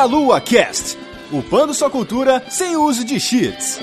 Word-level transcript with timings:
Meia 0.00 0.06
Lua 0.06 0.40
Cast, 0.40 0.96
upando 1.30 1.74
sua 1.74 1.90
cultura 1.90 2.42
sem 2.48 2.74
uso 2.74 3.04
de 3.04 3.20
cheats. 3.20 3.78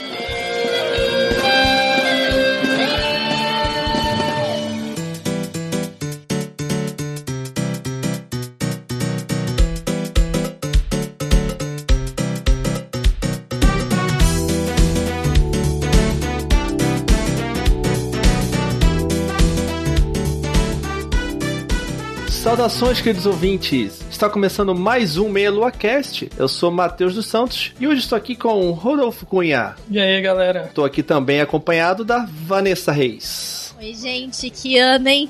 Saudações, 22.27 23.02
queridos 23.02 23.27
ouvintes! 23.27 24.06
Está 24.17 24.27
começando 24.27 24.73
mais 24.73 25.16
um 25.16 25.30
Meia 25.30 25.52
Lua 25.52 25.71
Cast. 25.71 26.27
Eu 26.39 26.48
sou 26.48 26.71
Matheus 26.71 27.13
dos 27.13 27.27
Santos 27.27 27.71
e 27.80 27.88
hoje 27.88 27.99
estou 27.99 28.17
aqui 28.17 28.35
com 28.35 28.71
Rodolfo 28.71 29.27
Cunha. 29.27 29.75
E 29.91 29.99
aí, 29.99 30.20
galera? 30.23 30.63
Estou 30.63 30.84
aqui 30.84 31.03
também 31.03 31.39
acompanhado 31.39 32.03
da 32.03 32.27
Vanessa 32.27 32.91
Reis. 32.91 33.75
Oi, 33.77 33.94
gente, 33.94 34.49
que 34.49 34.80
ano, 34.80 35.08
hein? 35.08 35.30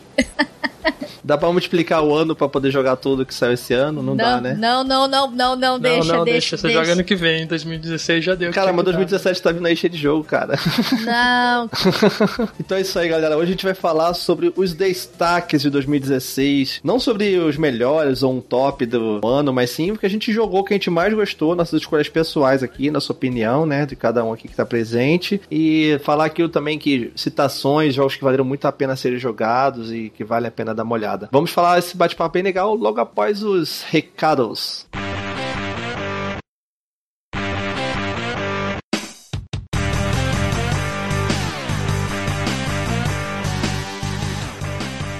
Dá 1.27 1.37
pra 1.37 1.51
multiplicar 1.51 2.01
o 2.01 2.15
ano 2.15 2.33
pra 2.33 2.47
poder 2.47 2.71
jogar 2.71 2.95
tudo 2.95 3.25
que 3.25 3.33
saiu 3.33 3.51
esse 3.51 3.73
ano? 3.73 4.01
Não, 4.01 4.15
não 4.15 4.15
dá, 4.15 4.39
né? 4.39 4.55
Não, 4.57 4.81
não, 4.81 5.09
não, 5.09 5.29
não, 5.29 5.55
não, 5.57 5.77
deixa, 5.77 6.13
não, 6.13 6.23
deixa, 6.23 6.55
Você 6.55 6.69
joga 6.69 6.93
ano 6.93 7.03
que 7.03 7.15
vem, 7.17 7.45
2016 7.45 8.23
já 8.23 8.33
deu. 8.33 8.53
Cara, 8.53 8.71
mas 8.71 8.79
que 8.79 8.91
2017 8.91 9.41
tá 9.41 9.51
vindo 9.51 9.65
aí 9.65 9.75
cheio 9.75 9.91
de 9.91 9.97
jogo, 9.97 10.23
cara. 10.23 10.57
Não. 11.05 11.69
então 12.57 12.77
é 12.77 12.81
isso 12.81 12.97
aí, 12.97 13.09
galera. 13.09 13.35
Hoje 13.35 13.49
a 13.49 13.51
gente 13.51 13.65
vai 13.65 13.73
falar 13.73 14.13
sobre 14.13 14.53
os 14.55 14.73
destaques 14.73 15.63
de 15.63 15.69
2016. 15.69 16.79
Não 16.81 16.97
sobre 16.97 17.37
os 17.37 17.57
melhores 17.57 18.23
ou 18.23 18.33
um 18.33 18.39
top 18.39 18.85
do 18.85 19.19
ano, 19.27 19.51
mas 19.51 19.71
sim 19.71 19.91
o 19.91 19.97
que 19.97 20.05
a 20.05 20.09
gente 20.09 20.31
jogou, 20.31 20.63
que 20.63 20.73
a 20.73 20.77
gente 20.77 20.89
mais 20.89 21.13
gostou, 21.13 21.57
nossas 21.57 21.81
escolhas 21.81 22.07
pessoais 22.07 22.63
aqui, 22.63 22.89
nossa 22.89 23.11
opinião, 23.11 23.65
né? 23.65 23.85
De 23.85 23.97
cada 23.97 24.23
um 24.23 24.31
aqui 24.31 24.47
que 24.47 24.55
tá 24.55 24.65
presente. 24.65 25.41
E 25.51 25.99
falar 26.05 26.23
aqui 26.23 26.47
também 26.47 26.79
que 26.79 27.11
citações, 27.17 27.95
jogos 27.95 28.15
que 28.15 28.23
valeram 28.23 28.45
muito 28.45 28.65
a 28.65 28.71
pena 28.71 28.95
serem 28.95 29.19
jogados 29.19 29.91
e 29.91 30.09
que 30.15 30.23
vale 30.27 30.47
a 30.47 30.51
pena 30.51 30.75
dar 30.75 30.83
uma 30.83 30.93
olhada. 30.93 31.29
Vamos 31.31 31.51
falar 31.51 31.79
esse 31.79 31.97
bate-papo 31.97 32.33
bem 32.33 32.43
legal 32.43 32.75
logo 32.75 32.99
após 32.99 33.41
os 33.41 33.83
recados. 33.89 34.85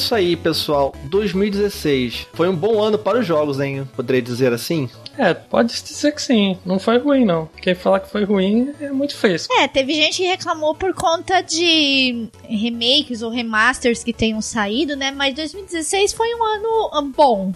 Isso 0.00 0.14
aí, 0.14 0.36
pessoal. 0.36 0.94
2016 1.04 2.28
foi 2.32 2.48
um 2.48 2.56
bom 2.56 2.82
ano 2.82 2.98
para 2.98 3.18
os 3.18 3.26
jogos, 3.26 3.60
hein? 3.60 3.88
Poderia 3.94 4.22
dizer 4.22 4.52
assim? 4.52 4.88
É, 5.18 5.34
pode 5.34 5.82
dizer 5.82 6.12
que 6.12 6.22
sim. 6.22 6.58
Não 6.64 6.78
foi 6.78 6.98
ruim, 6.98 7.24
não. 7.24 7.48
Quem 7.60 7.74
falar 7.74 8.00
que 8.00 8.10
foi 8.10 8.24
ruim 8.24 8.72
é 8.80 8.90
muito 8.90 9.16
fresco. 9.16 9.52
É, 9.54 9.66
teve 9.68 9.94
gente 9.94 10.18
que 10.18 10.28
reclamou 10.28 10.74
por 10.74 10.92
conta 10.94 11.40
de 11.40 12.28
remakes 12.42 13.22
ou 13.22 13.30
remasters 13.30 14.02
que 14.02 14.12
tenham 14.12 14.40
saído, 14.40 14.96
né? 14.96 15.10
Mas 15.10 15.34
2016 15.34 16.12
foi 16.12 16.34
um 16.34 16.44
ano 16.44 17.12
bom. 17.16 17.52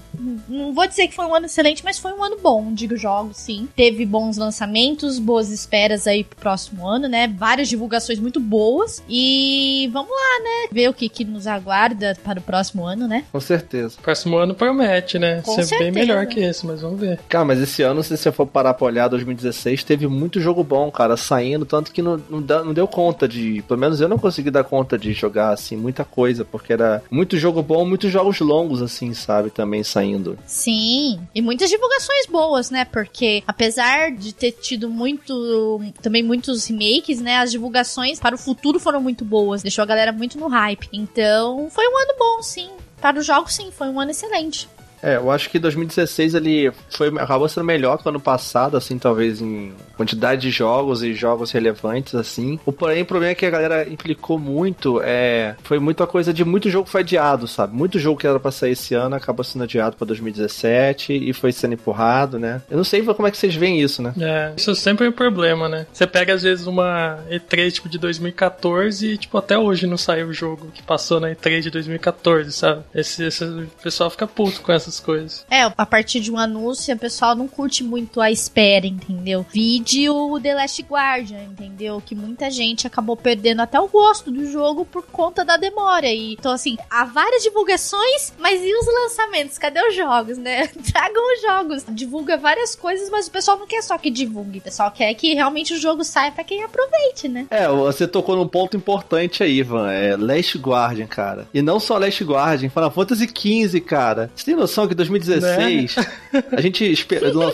Não 0.48 0.72
vou 0.72 0.86
dizer 0.86 1.08
que 1.08 1.14
foi 1.14 1.24
um 1.24 1.34
ano 1.34 1.46
excelente, 1.46 1.84
mas 1.84 1.98
foi 1.98 2.12
um 2.12 2.22
ano 2.22 2.36
bom, 2.42 2.72
digo 2.72 2.96
jogos, 2.96 3.36
sim. 3.38 3.68
Teve 3.74 4.04
bons 4.04 4.36
lançamentos, 4.36 5.18
boas 5.18 5.50
esperas 5.50 6.06
aí 6.06 6.24
pro 6.24 6.38
próximo 6.38 6.86
ano, 6.86 7.08
né? 7.08 7.28
Várias 7.28 7.68
divulgações 7.68 8.18
muito 8.18 8.40
boas. 8.40 9.02
E 9.08 9.88
vamos 9.92 10.10
lá, 10.10 10.44
né? 10.44 10.68
Ver 10.72 10.88
o 10.88 10.94
que, 10.94 11.08
que 11.08 11.24
nos 11.24 11.46
aguarda 11.46 12.16
para 12.24 12.38
o 12.38 12.42
próximo 12.42 12.84
ano, 12.84 13.06
né? 13.06 13.24
Com 13.32 13.40
certeza. 13.40 13.96
Próximo 14.02 14.36
ano 14.36 14.54
promete, 14.54 15.18
né? 15.18 15.42
Com 15.42 15.54
Ser 15.54 15.64
certeza. 15.64 15.90
bem 15.90 15.92
melhor 15.92 16.26
que 16.26 16.40
esse, 16.40 16.66
mas 16.66 16.80
vamos 16.80 17.00
ver. 17.00 17.18
Cara, 17.28 17.44
mas 17.50 17.60
esse 17.60 17.82
ano, 17.82 18.00
se 18.00 18.16
você 18.16 18.30
for 18.30 18.46
parar 18.46 18.74
pra 18.74 18.86
olhar, 18.86 19.08
2016, 19.08 19.82
teve 19.82 20.06
muito 20.06 20.40
jogo 20.40 20.62
bom, 20.62 20.88
cara, 20.88 21.16
saindo, 21.16 21.66
tanto 21.66 21.90
que 21.90 22.00
não, 22.00 22.16
não, 22.30 22.40
não 22.40 22.72
deu 22.72 22.86
conta 22.86 23.26
de. 23.26 23.60
Pelo 23.66 23.80
menos 23.80 24.00
eu 24.00 24.08
não 24.08 24.20
consegui 24.20 24.52
dar 24.52 24.62
conta 24.62 24.96
de 24.96 25.12
jogar, 25.12 25.52
assim, 25.52 25.74
muita 25.74 26.04
coisa, 26.04 26.44
porque 26.44 26.72
era 26.72 27.02
muito 27.10 27.36
jogo 27.36 27.60
bom, 27.60 27.84
muitos 27.84 28.08
jogos 28.12 28.38
longos, 28.38 28.80
assim, 28.80 29.12
sabe, 29.14 29.50
também 29.50 29.82
saindo. 29.82 30.38
Sim, 30.46 31.18
e 31.34 31.42
muitas 31.42 31.68
divulgações 31.68 32.26
boas, 32.26 32.70
né? 32.70 32.84
Porque 32.84 33.42
apesar 33.48 34.12
de 34.12 34.32
ter 34.32 34.52
tido 34.52 34.88
muito, 34.88 35.80
também 36.00 36.22
muitos 36.22 36.66
remakes, 36.66 37.20
né? 37.20 37.38
As 37.38 37.50
divulgações 37.50 38.20
para 38.20 38.36
o 38.36 38.38
futuro 38.38 38.78
foram 38.78 39.00
muito 39.00 39.24
boas, 39.24 39.60
deixou 39.60 39.82
a 39.82 39.86
galera 39.86 40.12
muito 40.12 40.38
no 40.38 40.46
hype. 40.46 40.88
Então, 40.92 41.68
foi 41.68 41.84
um 41.88 41.98
ano 41.98 42.14
bom, 42.16 42.42
sim. 42.44 42.70
Para 43.00 43.18
os 43.18 43.26
jogos, 43.26 43.54
sim, 43.54 43.72
foi 43.72 43.88
um 43.88 43.98
ano 43.98 44.12
excelente. 44.12 44.68
É, 45.02 45.16
eu 45.16 45.30
acho 45.30 45.50
que 45.50 45.58
2016 45.58 46.34
ele 46.34 46.72
foi, 46.90 47.08
acabou 47.18 47.48
sendo 47.48 47.64
melhor 47.64 47.98
que 47.98 48.06
o 48.06 48.08
ano 48.08 48.20
passado, 48.20 48.76
assim, 48.76 48.98
talvez 48.98 49.40
em 49.40 49.72
quantidade 49.96 50.42
de 50.42 50.50
jogos 50.50 51.02
e 51.02 51.14
jogos 51.14 51.50
relevantes, 51.50 52.14
assim. 52.14 52.58
O 52.64 52.72
porém, 52.72 53.02
o 53.02 53.06
problema 53.06 53.32
é 53.32 53.34
que 53.34 53.46
a 53.46 53.50
galera 53.50 53.88
implicou 53.88 54.38
muito, 54.38 55.00
é, 55.02 55.56
foi 55.62 55.78
muita 55.78 56.06
coisa 56.06 56.32
de 56.32 56.44
muito 56.44 56.70
jogo 56.70 56.88
foi 56.88 57.00
adiado, 57.00 57.46
sabe? 57.46 57.74
Muito 57.74 57.98
jogo 57.98 58.18
que 58.18 58.26
era 58.26 58.40
pra 58.40 58.50
sair 58.50 58.72
esse 58.72 58.94
ano 58.94 59.14
acabou 59.16 59.44
sendo 59.44 59.64
adiado 59.64 59.96
pra 59.96 60.06
2017 60.06 61.12
e 61.12 61.32
foi 61.32 61.52
sendo 61.52 61.74
empurrado, 61.74 62.38
né? 62.38 62.62
Eu 62.70 62.76
não 62.76 62.84
sei 62.84 63.02
como 63.02 63.26
é 63.26 63.30
que 63.30 63.36
vocês 63.36 63.54
veem 63.54 63.80
isso, 63.80 64.02
né? 64.02 64.14
É, 64.20 64.52
isso 64.56 64.74
sempre 64.74 65.06
é 65.06 65.10
um 65.10 65.12
problema, 65.12 65.68
né? 65.68 65.86
Você 65.92 66.06
pega 66.06 66.34
às 66.34 66.42
vezes 66.42 66.66
uma 66.66 67.18
E3 67.30 67.72
tipo 67.72 67.88
de 67.88 67.98
2014 67.98 69.06
e 69.06 69.18
tipo 69.18 69.36
até 69.38 69.58
hoje 69.58 69.86
não 69.86 69.96
saiu 69.96 70.28
o 70.28 70.32
jogo 70.32 70.68
que 70.72 70.82
passou 70.82 71.20
na 71.20 71.30
E3 71.30 71.60
de 71.62 71.70
2014, 71.70 72.52
sabe? 72.52 72.82
Esse, 72.94 73.24
esse 73.24 73.44
o 73.44 73.68
pessoal 73.82 74.10
fica 74.10 74.26
puto 74.26 74.60
com 74.60 74.72
essas 74.72 74.89
essas 74.90 75.00
coisas. 75.00 75.46
É, 75.50 75.62
a 75.62 75.86
partir 75.86 76.20
de 76.20 76.30
um 76.30 76.38
anúncio, 76.38 76.94
o 76.94 76.98
pessoal 76.98 77.34
não 77.34 77.46
curte 77.46 77.84
muito 77.84 78.20
a 78.20 78.30
espera, 78.30 78.86
entendeu? 78.86 79.46
Vídeo 79.50 80.38
The 80.40 80.54
Last 80.54 80.82
Guardian, 80.82 81.44
entendeu? 81.44 82.02
Que 82.04 82.14
muita 82.14 82.50
gente 82.50 82.86
acabou 82.86 83.16
perdendo 83.16 83.60
até 83.62 83.78
o 83.80 83.88
gosto 83.88 84.30
do 84.30 84.50
jogo 84.50 84.84
por 84.84 85.04
conta 85.06 85.44
da 85.44 85.56
demora. 85.56 86.08
E, 86.08 86.34
então, 86.34 86.52
assim, 86.52 86.76
há 86.90 87.04
várias 87.04 87.42
divulgações, 87.42 88.32
mas 88.38 88.60
e 88.62 88.74
os 88.74 88.86
lançamentos? 88.86 89.58
Cadê 89.58 89.80
os 89.86 89.94
jogos, 89.94 90.36
né? 90.36 90.66
Tragam 90.92 91.22
os 91.34 91.42
jogos. 91.42 91.84
Divulga 91.88 92.36
várias 92.36 92.74
coisas, 92.74 93.08
mas 93.10 93.28
o 93.28 93.30
pessoal 93.30 93.58
não 93.58 93.66
quer 93.66 93.82
só 93.82 93.96
que 93.96 94.10
divulgue. 94.10 94.58
O 94.58 94.62
pessoal 94.62 94.90
quer 94.90 95.14
que 95.14 95.34
realmente 95.34 95.74
o 95.74 95.78
jogo 95.78 96.02
saia 96.04 96.32
pra 96.32 96.44
quem 96.44 96.64
aproveite, 96.64 97.28
né? 97.28 97.46
É, 97.50 97.68
você 97.68 98.06
tocou 98.06 98.36
num 98.36 98.48
ponto 98.48 98.76
importante 98.76 99.42
aí, 99.42 99.58
Ivan. 99.58 99.90
É 99.90 100.16
Last 100.16 100.58
Guardian, 100.58 101.06
cara. 101.06 101.46
E 101.54 101.62
não 101.62 101.78
só 101.78 101.96
Last 101.98 102.22
Guardian, 102.24 102.70
Final 102.70 102.90
Fantasy 102.90 103.28
XV, 103.28 103.80
cara. 103.80 104.30
Você 104.34 104.44
tem 104.44 104.56
noção 104.56 104.79
que 104.86 104.94
em 104.94 104.96
2016 104.96 105.96
né? 105.96 106.04
a 106.52 106.60
gente 106.60 106.96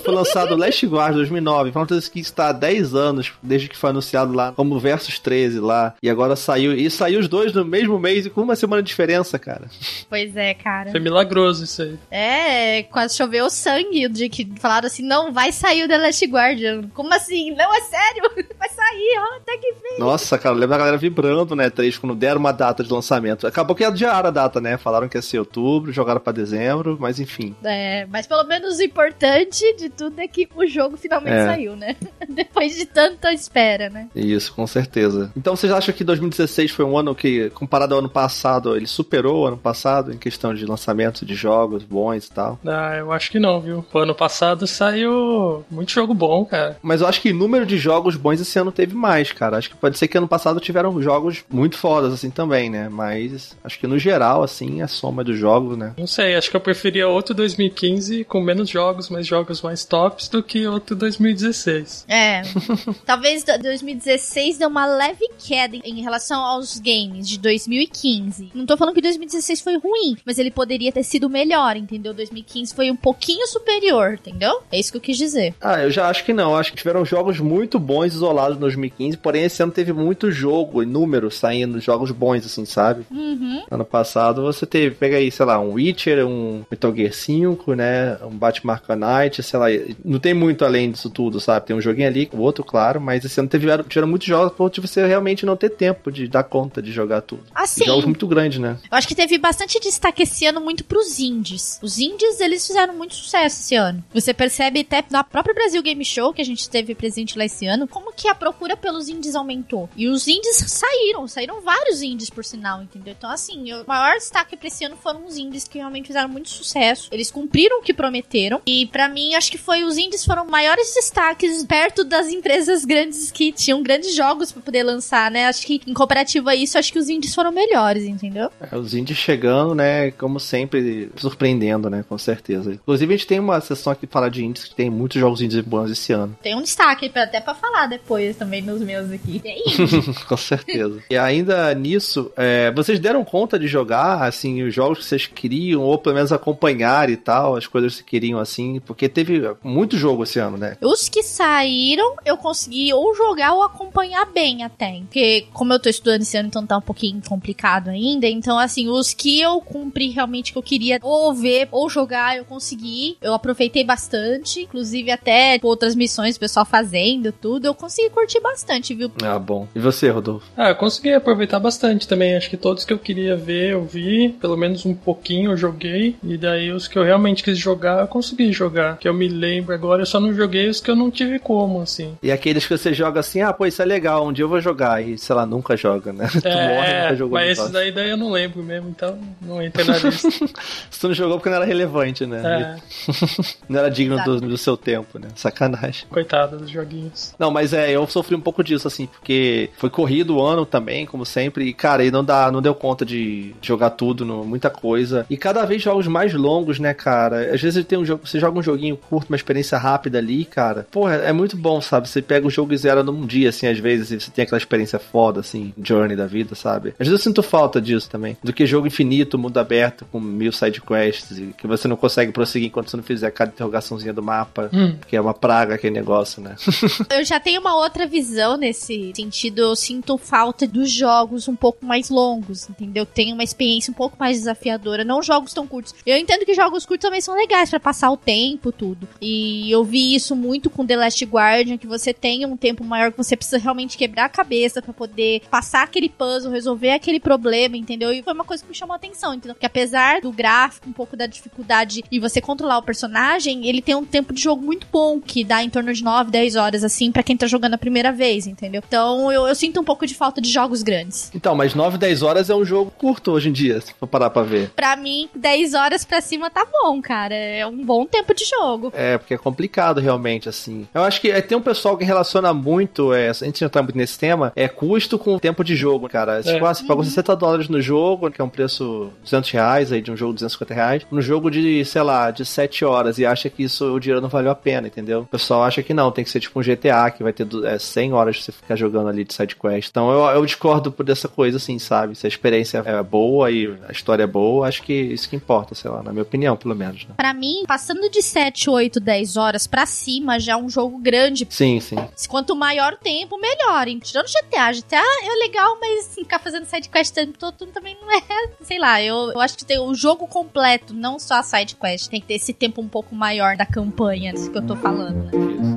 foi 0.03 0.15
lançado 0.15 0.57
Last 0.57 0.87
Guardian 0.87 1.19
2009. 1.19 1.71
Final 1.71 1.87
Fantasy 1.87 2.07
XV 2.09 2.21
está 2.21 2.49
há 2.49 2.53
10 2.53 2.95
anos 2.95 3.33
desde 3.43 3.69
que 3.69 3.77
foi 3.77 3.91
anunciado 3.91 4.33
lá 4.33 4.53
como 4.53 4.79
Versus 4.79 5.19
13 5.19 5.61
lá. 5.61 5.95
E 6.03 6.11
agora 6.11 6.37
saiu. 6.37 6.73
E 6.73 6.91
saiu 6.91 7.21
os 7.21 7.29
dois 7.29 7.53
no 7.53 7.65
mesmo 7.65 7.99
mês 7.99 8.27
e 8.27 8.31
com 8.31 8.43
uma 8.43 8.57
semana 8.57 8.83
de 8.83 8.89
diferença, 8.89 9.39
cara. 9.39 9.65
Pois 10.09 10.37
é, 10.37 10.55
cara. 10.55 10.91
Foi 10.91 11.01
milagroso 11.01 11.65
isso 11.65 11.83
aí. 11.83 11.99
É, 12.11 12.83
quase 12.85 13.17
choveu 13.17 13.49
sangue 13.51 14.09
de 14.09 14.29
que 14.29 14.49
falaram 14.59 14.87
assim: 14.87 15.03
não, 15.03 15.33
vai 15.33 15.53
sair 15.53 15.85
o 15.85 15.89
The 15.89 15.99
Last 15.99 16.27
Guardian. 16.27 16.89
Como 16.95 17.13
assim? 17.15 17.55
Não, 17.55 17.75
é 17.75 17.81
sério? 17.81 18.31
Vai 18.59 18.71
sair, 18.71 19.19
ó, 19.19 19.37
até 19.37 19.57
que 19.59 19.73
vem. 19.83 19.99
Nossa, 19.99 20.39
cara, 20.39 20.55
lembra 20.55 20.77
a 20.77 20.79
galera 20.79 20.97
vibrando, 20.97 21.55
né? 21.55 21.69
Três, 21.69 21.99
quando 21.99 22.15
deram 22.15 22.41
uma 22.41 22.53
data 22.53 22.83
de 22.83 22.93
lançamento. 22.93 23.47
Acabou 23.47 23.77
que 23.77 23.85
adiaram 23.85 24.29
a 24.29 24.31
data, 24.31 24.61
né? 24.61 24.77
Falaram 24.77 25.09
que 25.09 25.17
ia 25.17 25.23
ser 25.23 25.39
outubro, 25.39 25.93
jogaram 25.93 26.21
pra 26.21 26.33
dezembro, 26.33 26.97
mas 26.99 27.16
enfim. 27.21 27.55
É, 27.65 28.07
mas 28.07 28.27
pelo 28.27 28.45
menos 28.45 28.79
o 28.79 28.83
importante 28.83 29.65
de 29.77 29.89
tudo 29.89 30.21
é 30.21 30.29
que 30.29 30.49
o 30.55 30.67
jogo 30.67 30.97
finalmente 30.97 31.35
é. 31.35 31.45
saiu, 31.45 31.77
né? 31.77 31.97
Depois 32.29 32.75
de 32.77 32.87
tanta 32.87 33.33
espera, 33.33 33.89
né? 33.89 34.09
Isso, 34.15 34.53
com 34.53 34.67
certeza. 34.67 35.31
Então 35.37 35.57
vocês 35.57 35.73
acham 35.73 35.95
que 35.95 36.05
2016 36.05 36.71
foi 36.71 36.85
um 36.85 36.97
ano 36.97 37.15
que, 37.15 37.51
comparado 37.51 37.95
ao 37.95 38.01
ano 38.01 38.09
passado, 38.09 38.77
ele 38.77 38.87
superou 38.87 39.43
o 39.43 39.47
ano 39.47 39.57
passado 39.57 40.13
em 40.13 40.19
questão 40.19 40.55
de 40.55 40.65
lançamento 40.65 41.25
de 41.25 41.35
jogos 41.35 41.83
bons 41.83 42.27
e 42.27 42.31
tal? 42.31 42.59
Ah, 42.67 42.97
eu 42.97 43.13
acho 43.13 43.31
que 43.31 43.39
não, 43.39 43.61
viu? 43.61 43.85
O 43.93 43.99
ano 43.99 44.15
passado 44.15 44.67
saiu 44.67 45.65
muito 45.71 45.93
jogo 45.93 46.15
bom, 46.15 46.45
cara. 46.45 46.79
Mas 46.83 47.01
eu 47.01 47.07
acho 47.07 47.21
que 47.21 47.33
número 47.33 47.67
de 47.67 47.79
jogos 47.79 48.17
bons 48.17 48.41
esse 48.41 48.59
ano 48.59 48.73
teve 48.73 48.95
mais, 48.95 49.33
cara. 49.33 49.57
Acho 49.57 49.71
que 49.71 49.77
pode 49.77 49.99
ser 49.99 50.09
que 50.09 50.19
ano 50.19 50.29
passado 50.29 50.61
tiveram 50.61 51.01
jogos 51.01 51.45
muito 51.51 51.77
fodas, 51.77 52.13
assim, 52.13 52.31
também, 52.31 52.71
né? 52.71 52.89
Mas 52.89 53.57
acho 53.63 53.79
que 53.79 53.87
no 53.87 53.99
geral, 53.99 54.43
assim, 54.43 54.83
a 54.83 54.89
soma 54.89 55.25
dos 55.25 55.39
jogos, 55.39 55.77
né? 55.77 55.95
Não 55.97 56.07
sei, 56.07 56.35
acho 56.35 56.51
que 56.51 56.57
eu 56.57 56.61
preferia 56.61 57.06
outro 57.07 57.35
2015 57.35 58.25
com 58.25 58.41
menos 58.41 58.69
jogos, 58.69 59.09
mas 59.09 59.27
jogos 59.27 59.63
mais 59.63 59.85
tops 59.85 60.29
do 60.29 60.43
que 60.43 60.67
outro 60.67 60.97
2016. 60.97 62.05
É. 62.09 62.43
talvez 63.05 63.45
2016 63.45 64.59
deu 64.59 64.69
uma 64.69 64.87
leve 64.87 65.29
queda 65.39 65.77
em 65.85 66.03
relação 66.03 66.41
aos 66.41 66.79
games 66.79 67.29
de 67.29 67.39
2015. 67.39 68.51
Não 68.55 68.67
tô 68.67 68.77
falando 68.77 68.95
que 68.95 69.01
2016 69.01 69.61
foi 69.61 69.79
ruim, 69.79 70.17
mas 70.25 70.39
ele 70.39 70.51
poderia 70.51 70.93
ter 70.93 71.03
sido 71.03 71.29
melhor, 71.29 71.77
entendeu? 71.77 72.15
2015 72.15 72.75
foi 72.75 72.91
um 72.91 72.97
pouquinho 72.97 73.47
superior, 73.47 74.15
entendeu? 74.15 74.63
É 74.71 74.79
isso 74.79 74.91
que 74.91 74.99
eu 74.99 75.03
quis 75.03 75.17
dizer. 75.17 75.55
Ah, 75.61 75.83
eu 75.83 75.91
já 75.91 76.09
acho 76.09 76.25
que 76.25 76.33
não. 76.33 76.57
Acho 76.57 76.71
que 76.71 76.79
tiveram 76.79 77.05
jogos 77.05 77.41
muito 77.41 77.79
bons 77.79 78.15
isolados 78.15 78.57
em 78.57 78.61
2015, 78.61 79.17
porém 79.19 79.45
esse 79.45 79.63
ano 79.63 79.73
teve 79.73 79.93
muito 79.93 80.31
jogo 80.31 80.83
e 80.83 80.87
números 80.87 81.37
saindo, 81.37 81.81
jogos 81.81 82.11
bons, 82.11 82.47
assim, 82.47 82.65
sabe? 82.65 83.05
Uhum. 83.11 83.65
Ano 83.71 83.85
passado 83.85 84.43
você 84.43 84.67
teve, 84.67 84.95
pega 84.95 85.17
aí, 85.17 85.31
sei 85.31 85.47
lá, 85.47 85.59
um 85.59 85.73
Witcher, 85.73 86.27
um 86.27 86.65
Metal 86.71 86.93
Gear 86.97 87.13
5, 87.13 87.75
né? 87.75 88.19
Um 88.23 88.37
Batman 88.37 88.75
Arkham 88.75 88.97
Knight, 88.97 89.43
sei 89.43 89.59
lá. 89.59 89.67
Não 90.05 90.19
tem 90.19 90.35
muito 90.35 90.65
além 90.65 90.91
disso 90.91 91.11
tudo, 91.11 91.41
sabe? 91.41 91.67
Tem 91.67 91.77
um 91.77 91.81
joguinho 91.81 92.09
ali, 92.09 92.29
o 92.33 92.39
outro, 92.39 92.65
claro, 92.65 93.01
mas 93.01 93.25
esse 93.25 93.39
ano 93.39 93.49
teve, 93.49 93.67
tiveram 93.85 94.09
muitos 94.09 94.27
jogos 94.27 94.53
por 94.53 94.71
você 94.81 95.07
realmente 95.07 95.47
não 95.47 95.57
ter 95.57 95.71
tempo 95.71 96.11
de 96.11 96.29
dar 96.29 96.45
conta 96.45 96.83
de 96.83 96.93
jogar 96.93 97.21
tudo. 97.23 97.45
Assim. 97.55 97.85
Jogos 97.85 98.05
muito 98.05 98.27
grandes, 98.27 98.59
né? 98.59 98.79
Eu 98.91 98.97
acho 98.97 99.09
que 99.09 99.15
teve 99.15 99.39
bastante 99.39 99.81
destaque 99.81 100.23
esse 100.23 100.47
ano 100.47 100.61
muito 100.61 100.85
pros 100.85 101.19
indies. 101.19 101.79
Os 101.83 101.99
indies, 101.99 102.41
eles 102.41 102.67
fizeram 102.67 102.95
muito 102.95 103.15
sucesso 103.15 103.61
esse 103.61 103.75
ano. 103.75 104.05
Você 104.13 104.35
percebe 104.35 104.81
até 104.81 105.05
na 105.11 105.25
própria 105.25 105.55
Brasil 105.55 105.83
Game 105.83 106.05
Show, 106.05 106.33
que 106.33 106.43
a 106.43 106.45
gente 106.45 106.69
teve 106.69 106.95
presente 106.95 107.39
lá 107.39 107.45
esse 107.45 107.67
ano, 107.67 107.89
como 107.89 108.13
que 108.13 108.29
a 108.29 108.35
procura 108.35 108.77
pelos 108.77 109.09
indies 109.09 109.35
aumentou. 109.35 109.89
E 109.97 110.09
os 110.09 110.27
indies 110.29 110.57
saíram, 110.57 111.27
saíram 111.27 111.61
vários 111.61 112.03
indies, 112.03 112.31
por 112.31 112.45
sinal, 112.45 112.83
entendeu? 112.83 113.15
Então, 113.17 113.31
assim, 113.31 113.73
o 113.73 113.85
maior 113.87 114.15
destaque 114.15 114.57
pra 114.57 114.69
esse 114.69 114.85
ano 114.85 114.97
foram 114.97 115.27
os 115.27 115.37
indies 115.37 115.65
que 115.65 115.79
realmente 115.79 116.07
fizeram 116.07 116.29
muito 116.29 116.49
sucesso. 116.49 116.86
Eles 117.13 117.31
cumpriram 117.31 117.81
o 117.81 117.83
que 117.83 117.93
prometeram. 117.93 118.61
E 118.67 118.87
para 118.87 119.09
mim, 119.09 119.35
acho 119.35 119.51
que 119.51 119.59
foi 119.59 119.85
os 119.85 119.97
indies 119.97 120.25
foram 120.25 120.47
maiores 120.47 120.95
destaques 120.95 121.65
perto 121.65 122.05
das 122.05 122.29
empresas 122.29 122.85
grandes 122.85 123.31
que 123.31 123.53
tinham 123.53 123.83
grandes 123.83 124.15
jogos 124.15 124.53
para 124.53 124.63
poder 124.63 124.83
lançar, 124.83 125.31
né? 125.31 125.47
Acho 125.47 125.67
que 125.67 125.81
em 125.87 125.95
comparativa 125.95 126.51
a 126.51 126.57
isso, 126.57 126.79
acho 126.79 126.93
que 126.93 126.99
os 126.99 127.09
indies 127.09 127.35
foram 127.35 127.53
melhores, 127.53 128.05
entendeu? 128.05 128.51
É, 128.61 128.77
os 128.77 128.95
indies 128.95 129.17
chegando, 129.17 129.75
né, 129.75 130.11
como 130.13 130.39
sempre, 130.39 131.11
surpreendendo, 131.17 131.91
né, 131.91 132.05
com 132.09 132.17
certeza. 132.19 132.73
Inclusive, 132.73 133.15
a 133.15 133.17
gente 133.17 133.27
tem 133.27 133.41
uma 133.41 133.61
sessão 133.61 133.93
aqui 133.93 134.07
que 134.07 134.13
fala 134.13 134.31
de 134.31 134.45
indies, 134.45 134.65
que 134.65 134.75
tem 134.75 134.89
muitos 134.89 135.21
jogos 135.21 135.41
indies 135.43 135.61
bons 135.61 135.91
esse 135.91 136.13
ano. 136.13 136.37
Tem 136.43 136.55
um 136.55 136.63
destaque 136.63 137.11
até 137.15 137.41
para 137.41 137.55
falar 137.55 137.87
depois 137.87 138.37
também 138.37 138.63
nos 138.63 138.81
meus 138.81 139.11
aqui. 139.11 139.43
É 139.47 140.25
com 140.29 140.37
certeza. 140.37 141.03
E 141.11 141.17
ainda 141.17 141.73
nisso, 141.75 142.31
é, 142.37 142.71
vocês 142.73 142.99
deram 142.99 143.25
conta 143.25 143.59
de 143.59 143.67
jogar, 143.67 144.23
assim, 144.23 144.63
os 144.63 144.75
jogos 144.75 144.99
que 144.99 145.05
vocês 145.05 145.27
queriam, 145.27 145.83
ou 145.83 145.99
pelo 145.99 146.15
menos 146.15 146.33
acompanhar 146.33 146.66
e 146.71 147.17
tal, 147.17 147.57
as 147.57 147.67
coisas 147.67 148.01
que 148.01 148.17
queriam, 148.17 148.39
assim, 148.39 148.81
porque 148.81 149.09
teve 149.09 149.43
muito 149.63 149.97
jogo 149.97 150.23
esse 150.23 150.39
ano, 150.39 150.57
né? 150.57 150.77
Os 150.81 151.09
que 151.09 151.23
saíram, 151.23 152.17
eu 152.25 152.37
consegui 152.37 152.93
ou 152.93 153.15
jogar 153.15 153.53
ou 153.53 153.63
acompanhar 153.63 154.25
bem 154.27 154.65
até. 154.65 155.01
Porque, 155.01 155.47
como 155.53 155.73
eu 155.73 155.81
tô 155.81 155.89
estudando 155.89 156.23
esse 156.23 156.37
ano, 156.37 156.49
então 156.49 156.67
tá 156.67 156.79
um 156.79 156.83
pouquinho 156.83 157.21
complicado 157.29 157.89
ainda. 157.89 158.27
Então, 158.27 158.59
assim, 158.59 158.89
os 158.89 159.13
que 159.13 159.41
eu 159.41 159.61
cumpri 159.61 160.09
realmente 160.11 160.53
que 160.53 160.59
eu 160.59 160.63
queria 160.63 160.99
ou 161.03 161.35
ver 161.35 161.69
ou 161.71 161.89
jogar, 161.91 162.37
eu 162.37 162.45
consegui. 162.45 163.19
Eu 163.21 163.35
aproveitei 163.35 163.85
bastante. 163.85 164.63
Inclusive, 164.63 165.11
até 165.11 165.59
outras 165.63 165.95
missões, 165.95 166.37
o 166.37 166.41
pessoal 166.41 166.65
fazendo 166.65 167.33
tudo. 167.33 167.67
Eu 167.67 167.75
consegui 167.75 168.11
curtir 168.11 168.41
bastante, 168.41 168.95
viu? 168.95 169.11
Ah, 169.23 169.39
bom. 169.39 169.69
E 169.75 169.79
você, 169.79 170.09
Rodolfo? 170.09 170.47
Ah, 170.57 170.71
eu 170.71 170.77
consegui 170.77 171.13
aproveitar 171.13 171.59
bastante 171.59 172.09
também. 172.09 172.35
Acho 172.37 172.49
que 172.49 172.57
todos 172.57 172.85
que 172.85 172.93
eu 172.93 172.99
queria 172.99 173.37
ver, 173.37 173.73
eu 173.73 173.85
vi. 173.85 174.31
Pelo 174.41 174.57
menos 174.57 174.87
um 174.87 174.95
pouquinho 174.95 175.51
eu 175.51 175.57
joguei. 175.57 176.17
E 176.23 176.37
daí 176.37 176.56
os 176.73 176.89
que 176.89 176.99
eu 176.99 177.05
realmente 177.05 177.43
quis 177.43 177.59
jogar, 177.59 178.01
eu 178.01 178.07
consegui 178.07 178.53
jogar. 178.53 178.99
Que 178.99 179.09
eu 179.09 179.15
me 179.15 179.29
lembro 179.29 179.75
agora, 179.75 180.03
eu 180.03 180.07
só 180.07 180.21
não 180.21 180.33
joguei 180.33 180.69
os 180.69 180.81
que 180.81 180.91
eu 180.91 180.97
não 180.97 181.11
tive 181.11 181.39
como, 181.39 181.81
assim. 181.81 182.17
E 182.23 182.31
aqueles 182.31 182.67
que 182.67 182.77
você 182.77 182.93
joga 182.93 183.21
assim, 183.21 183.41
ah, 183.41 183.53
pô, 183.53 183.67
isso 183.67 183.83
é 183.83 183.85
legal, 183.85 184.27
um 184.27 184.33
dia 184.33 184.45
eu 184.45 184.49
vou 184.49 184.61
jogar. 184.61 185.03
E, 185.03 185.19
sei 185.19 185.35
lá, 185.35 185.47
nunca 185.47 185.77
joga, 185.77 186.13
né? 186.13 186.27
É, 186.27 186.41
tu 186.41 186.49
morre, 186.49 187.03
nunca 187.03 187.17
jogou. 187.17 187.39
Mas 187.39 187.59
esses 187.59 187.71
daí, 187.71 187.93
daí 187.93 188.11
eu 188.11 188.17
não 188.17 188.31
lembro 188.31 188.63
mesmo, 188.63 188.89
então 188.89 189.19
não 189.41 189.63
entra 189.63 189.85
na 189.85 189.99
lista. 189.99 190.31
Se 190.91 191.01
tu 191.01 191.09
não 191.09 191.15
jogou 191.15 191.39
porque 191.39 191.51
não 191.51 191.57
era 191.57 191.65
relevante, 191.65 192.27
né? 192.27 192.43
É. 192.45 193.13
não 193.69 193.81
era 193.81 193.91
digno 193.91 194.23
do, 194.25 194.41
do, 194.41 194.59
seu 194.59 194.77
tempo, 194.77 195.19
né? 195.19 195.29
Sacanagem. 195.35 196.07
Coitado 196.09 196.59
dos 196.59 196.71
joguinhos. 196.71 197.35
Não, 197.39 197.51
mas 197.51 197.73
é, 197.73 197.91
eu 197.91 198.07
sofri 198.07 198.35
um 198.35 198.41
pouco 198.41 198.63
disso, 198.63 198.89
assim, 198.89 199.07
porque 199.07 199.71
foi 199.77 199.91
corrido 199.91 200.37
o 200.37 200.43
ano 200.43 200.65
também, 200.65 201.07
como 201.07 201.25
sempre, 201.25 201.65
e, 201.67 201.73
cara, 201.73 202.05
e 202.05 202.11
não, 202.11 202.25
dá, 202.25 202.51
não 202.51 202.63
deu 202.63 202.75
conta 202.75 203.05
de 203.05 203.55
jogar 203.63 203.91
tudo, 203.91 204.25
muita 204.45 204.71
coisa. 204.71 205.27
E 205.29 205.37
cada 205.37 205.65
vez 205.65 205.83
jogos 205.83 206.07
mais 206.07 206.33
longos, 206.33 206.46
né, 206.79 206.95
cara? 206.95 207.55
Às 207.55 207.61
vezes 207.61 207.85
tem 207.85 207.99
um 207.99 208.05
jogo, 208.05 208.27
você 208.27 208.39
joga 208.39 208.59
um 208.59 208.63
joguinho 208.63 208.97
curto, 208.97 209.29
uma 209.29 209.37
experiência 209.37 209.77
rápida 209.79 210.19
ali, 210.19 210.45
cara. 210.45 210.87
Porra, 210.91 211.15
é 211.17 211.33
muito 211.33 211.57
bom, 211.57 211.81
sabe? 211.81 212.09
Você 212.09 212.23
pega 212.23 212.47
o 212.47 212.51
jogo 212.51 212.73
e 212.73 212.77
zera 212.77 213.03
num 213.03 213.27
dia, 213.27 213.49
assim, 213.49 213.67
às 213.67 213.79
vezes, 213.79 214.11
e 214.11 214.21
você 214.21 214.31
tem 214.31 214.45
aquela 214.45 214.59
experiência 214.59 214.99
foda, 214.99 215.41
assim, 215.41 215.73
journey 215.83 216.17
da 216.17 216.27
vida, 216.27 216.55
sabe? 216.55 216.91
Às 216.99 217.07
vezes 217.07 217.13
eu 217.13 217.19
sinto 217.19 217.43
falta 217.43 217.81
disso 217.81 218.09
também. 218.09 218.37
Do 218.43 218.53
que 218.53 218.67
jogo 218.67 218.87
infinito, 218.87 219.39
mundo 219.39 219.59
aberto, 219.59 220.07
com 220.11 220.21
mil 220.21 220.53
side 220.53 220.81
quests, 220.81 221.39
e 221.39 221.55
que 221.57 221.67
você 221.67 221.89
não 221.89 221.97
consegue 221.97 222.33
prosseguir 222.33 222.69
enquanto 222.69 222.91
você 222.91 222.97
não 222.97 223.05
fizer 223.05 223.31
cada 223.31 223.51
interrogaçãozinha 223.51 224.13
do 224.13 224.23
mapa, 224.23 224.71
hum. 224.73 224.97
que 225.07 225.17
é 225.17 225.21
uma 225.21 225.35
praga 225.35 225.75
aquele 225.75 225.95
negócio, 225.95 226.43
né? 226.43 226.57
eu 227.11 227.25
já 227.25 227.41
tenho 227.41 227.61
uma 227.61 227.77
outra 227.77 228.07
visão 228.07 228.57
nesse 228.57 229.13
sentido. 229.15 229.61
Eu 229.61 229.77
sinto 229.77 230.17
falta 230.19 230.67
dos 230.67 230.91
jogos 230.91 231.49
um 231.49 231.57
pouco 231.57 231.85
mais 231.85 232.11
longos, 232.11 232.69
entendeu? 232.69 233.05
Tem 233.07 233.33
uma 233.33 233.45
experiência 233.45 233.91
um 233.91 233.95
pouco 233.95 234.17
mais 234.19 234.39
desafiadora, 234.39 235.05
não 235.05 235.23
jogos 235.23 235.53
tão 235.53 235.67
curtos. 235.67 235.95
Eu 236.05 236.17
entendo 236.17 236.36
que 236.45 236.55
jogos 236.55 236.85
curtos 236.85 237.07
também 237.07 237.21
são 237.21 237.35
legais 237.35 237.71
para 237.71 237.81
passar 237.81 238.11
o 238.11 238.17
tempo, 238.17 238.73
tudo. 238.73 239.09
E 239.21 239.71
eu 239.71 239.85
vi 239.85 240.15
isso 240.15 240.35
muito 240.35 240.69
com 240.69 240.87
The 240.87 240.97
Last 240.97 241.25
Guardian, 241.25 241.79
que 241.79 241.87
você 241.87 242.13
tem 242.13 242.45
um 242.45 242.57
tempo 242.57 242.85
maior 242.85 243.11
que 243.11 243.19
você 243.19 243.37
precisa 243.37 243.59
realmente 243.59 243.97
quebrar 243.97 244.25
a 244.25 244.29
cabeça 244.29 244.83
para 244.83 244.93
poder 244.93 245.43
passar 245.51 245.83
aquele 245.83 246.09
puzzle, 246.09 246.53
resolver 246.53 246.91
aquele 246.91 247.21
problema, 247.21 247.77
entendeu? 247.77 248.13
E 248.13 248.23
foi 248.23 248.33
uma 248.33 248.45
coisa 248.45 248.63
que 248.63 248.69
me 248.69 248.75
chamou 248.75 248.93
a 248.93 248.97
atenção, 248.97 249.35
entendeu? 249.35 249.57
Que 249.59 249.67
apesar 249.67 250.21
do 250.21 250.33
gráfico, 250.33 250.89
um 250.89 250.93
pouco 250.93 251.17
da 251.17 251.27
dificuldade 251.27 252.05
e 252.11 252.19
você 252.19 252.41
controlar 252.41 252.79
o 252.79 252.83
personagem, 252.83 253.67
ele 253.67 253.81
tem 253.81 253.95
um 253.95 254.05
tempo 254.05 254.33
de 254.33 254.41
jogo 254.41 254.65
muito 254.65 254.87
bom, 254.93 255.21
que 255.21 255.45
dá 255.45 255.63
em 255.63 255.71
torno 255.71 255.93
de 255.93 256.03
9, 256.03 256.31
10 256.31 256.57
horas, 256.57 256.85
assim, 256.85 257.13
para 257.13 257.23
quem 257.23 257.37
tá 257.37 257.47
jogando 257.47 257.75
a 257.75 257.79
primeira 257.79 258.13
vez, 258.13 258.47
entendeu? 258.47 258.83
Então 258.87 259.31
eu, 259.33 259.47
eu 259.47 259.55
sinto 259.55 259.81
um 259.81 259.85
pouco 259.85 260.07
de 260.07 260.15
falta 260.15 260.41
de 260.41 260.51
jogos 260.51 260.83
grandes. 260.83 261.31
Então, 261.35 261.55
mas 261.55 261.75
9, 261.75 261.99
10 261.99 262.23
horas 262.23 262.51
é 262.51 262.55
um 262.55 262.65
jogo 262.65 262.91
curto 262.91 263.33
hoje 263.33 263.49
em 263.49 263.53
dia, 263.53 263.81
se 263.81 263.93
for 263.95 264.07
parar 264.07 264.31
pra 264.31 264.43
ver. 264.43 264.71
Pra 264.71 264.97
mim, 264.97 265.29
10 265.35 265.75
horas 265.75 266.05
pra 266.05 266.21
cima 266.27 266.51
tá 266.51 266.67
bom, 266.71 267.01
cara. 267.01 267.35
É 267.35 267.67
um 267.67 267.85
bom 267.85 268.05
tempo 268.05 268.35
de 268.35 268.45
jogo. 268.45 268.93
É, 268.95 269.17
porque 269.17 269.35
é 269.35 269.39
complicado 269.39 270.01
realmente, 270.01 270.49
assim. 270.49 270.87
Eu 270.93 271.03
acho 271.03 271.21
que 271.21 271.31
é, 271.31 271.41
tem 271.41 271.57
um 271.57 271.63
pessoal 271.63 271.97
que 271.97 272.05
relaciona 272.05 272.53
muito, 272.53 273.13
é, 273.15 273.31
a 273.31 273.33
gente 273.33 273.63
não 273.63 273.69
tá 273.69 273.83
muito 273.83 273.97
nesse 273.97 274.19
tema, 274.19 274.53
é 274.57 274.69
custo 274.69 275.19
com 275.19 275.39
tempo 275.39 275.63
de 275.63 275.77
jogo, 275.77 276.09
cara. 276.09 276.43
Tipo, 276.43 276.65
ah, 276.67 276.75
você 276.75 276.85
pagou 276.85 277.05
60 277.05 277.37
dólares 277.37 277.69
no 277.69 277.81
jogo, 277.81 278.31
que 278.31 278.41
é 278.41 278.45
um 278.45 278.49
preço 278.49 279.11
200 279.23 279.51
reais 279.51 279.93
aí 279.93 280.03
de 280.03 280.11
um 280.11 280.17
jogo 280.17 280.33
de 280.33 280.39
250 280.39 280.75
reais, 280.75 281.07
no 281.11 281.23
jogo 281.23 281.51
de, 281.51 281.85
sei 281.85 282.03
lá, 282.03 282.31
de 282.31 282.45
7 282.45 282.85
horas 282.85 283.19
e 283.19 283.27
acha 283.27 283.49
que 283.49 283.63
isso 283.63 283.95
o 283.95 284.01
dinheiro 284.01 284.21
não 284.21 284.29
valeu 284.29 284.51
a 284.51 284.55
pena, 284.55 284.89
entendeu? 284.89 285.21
O 285.21 285.27
pessoal 285.27 285.63
acha 285.63 285.83
que 285.83 285.95
não, 285.95 286.11
tem 286.11 286.25
que 286.25 286.31
ser 286.31 286.41
tipo 286.41 286.59
um 286.59 286.63
GTA 286.63 287.11
que 287.11 287.23
vai 287.23 287.33
ter 287.33 287.47
é, 287.65 287.79
100 287.79 288.13
horas 288.13 288.37
de 288.37 288.43
você 288.43 288.53
ficar 288.53 288.77
jogando 288.77 289.09
ali 289.09 289.25
de 289.25 289.33
side 289.33 289.55
quest. 289.55 289.91
Então 289.91 290.11
eu, 290.11 290.25
eu 290.37 290.45
discordo 290.45 290.91
por 290.91 291.05
dessa 291.05 291.29
coisa 291.29 291.57
assim, 291.57 291.79
sabe? 291.79 292.17
Se 292.17 292.27
a 292.27 292.29
experiência 292.29 292.83
é 292.85 293.03
boa 293.03 293.51
e 293.51 293.73
a 293.89 293.93
história 293.93 294.25
é 294.25 294.27
boa, 294.27 294.67
acho 294.67 294.83
que 294.83 294.93
isso 294.93 295.29
que 295.29 295.37
importa, 295.37 295.75
sei 295.75 295.91
lá, 295.91 296.03
na 296.03 296.13
minha 296.17 296.23
opinião, 296.23 296.57
pelo 296.57 296.75
menos. 296.75 297.05
Né? 297.05 297.15
Pra 297.17 297.33
mim, 297.33 297.65
passando 297.67 298.09
de 298.11 298.23
7, 298.23 298.69
8, 298.71 298.99
10 299.01 299.37
horas 299.37 299.67
pra 299.67 299.87
cima 299.87 300.39
já 300.41 300.53
é 300.53 300.57
um 300.57 300.69
jogo 300.69 300.99
grande. 300.99 301.47
Sim, 301.51 301.81
sim. 301.81 301.97
Quanto 302.29 302.57
maior 302.57 302.95
o 302.95 302.97
tempo, 302.97 303.39
melhor. 303.39 303.89
Hein? 303.89 303.99
Tirando 303.99 304.27
GTA, 304.27 304.73
GTA 304.73 305.03
é 305.23 305.35
legal, 305.47 305.79
mas 305.81 306.15
ficar 306.17 306.39
fazendo 306.39 306.65
side 306.65 306.89
quest 306.89 307.13
o 307.13 307.15
tempo 307.15 307.39
todo 307.39 307.67
também 307.67 307.97
não 308.01 308.11
é, 308.11 308.23
sei 308.63 308.79
lá, 308.79 309.03
eu, 309.03 309.33
eu 309.33 309.41
acho 309.41 309.57
que 309.57 309.65
tem 309.65 309.79
o 309.79 309.95
jogo 309.95 310.27
completo, 310.27 310.95
não 310.95 311.19
só 311.19 311.37
a 311.37 311.43
side 311.43 311.77
quest, 311.77 312.09
tem 312.09 312.21
que 312.21 312.27
ter 312.27 312.35
esse 312.35 312.53
tempo 312.53 312.81
um 312.81 312.89
pouco 312.89 313.15
maior 313.15 313.57
da 313.57 313.67
campanha, 313.67 314.33
isso 314.33 314.51
que 314.51 314.59
eu 314.59 314.67
tô 314.67 314.77
falando, 314.77 315.25
né? 315.25 315.31
Isso. 315.35 315.76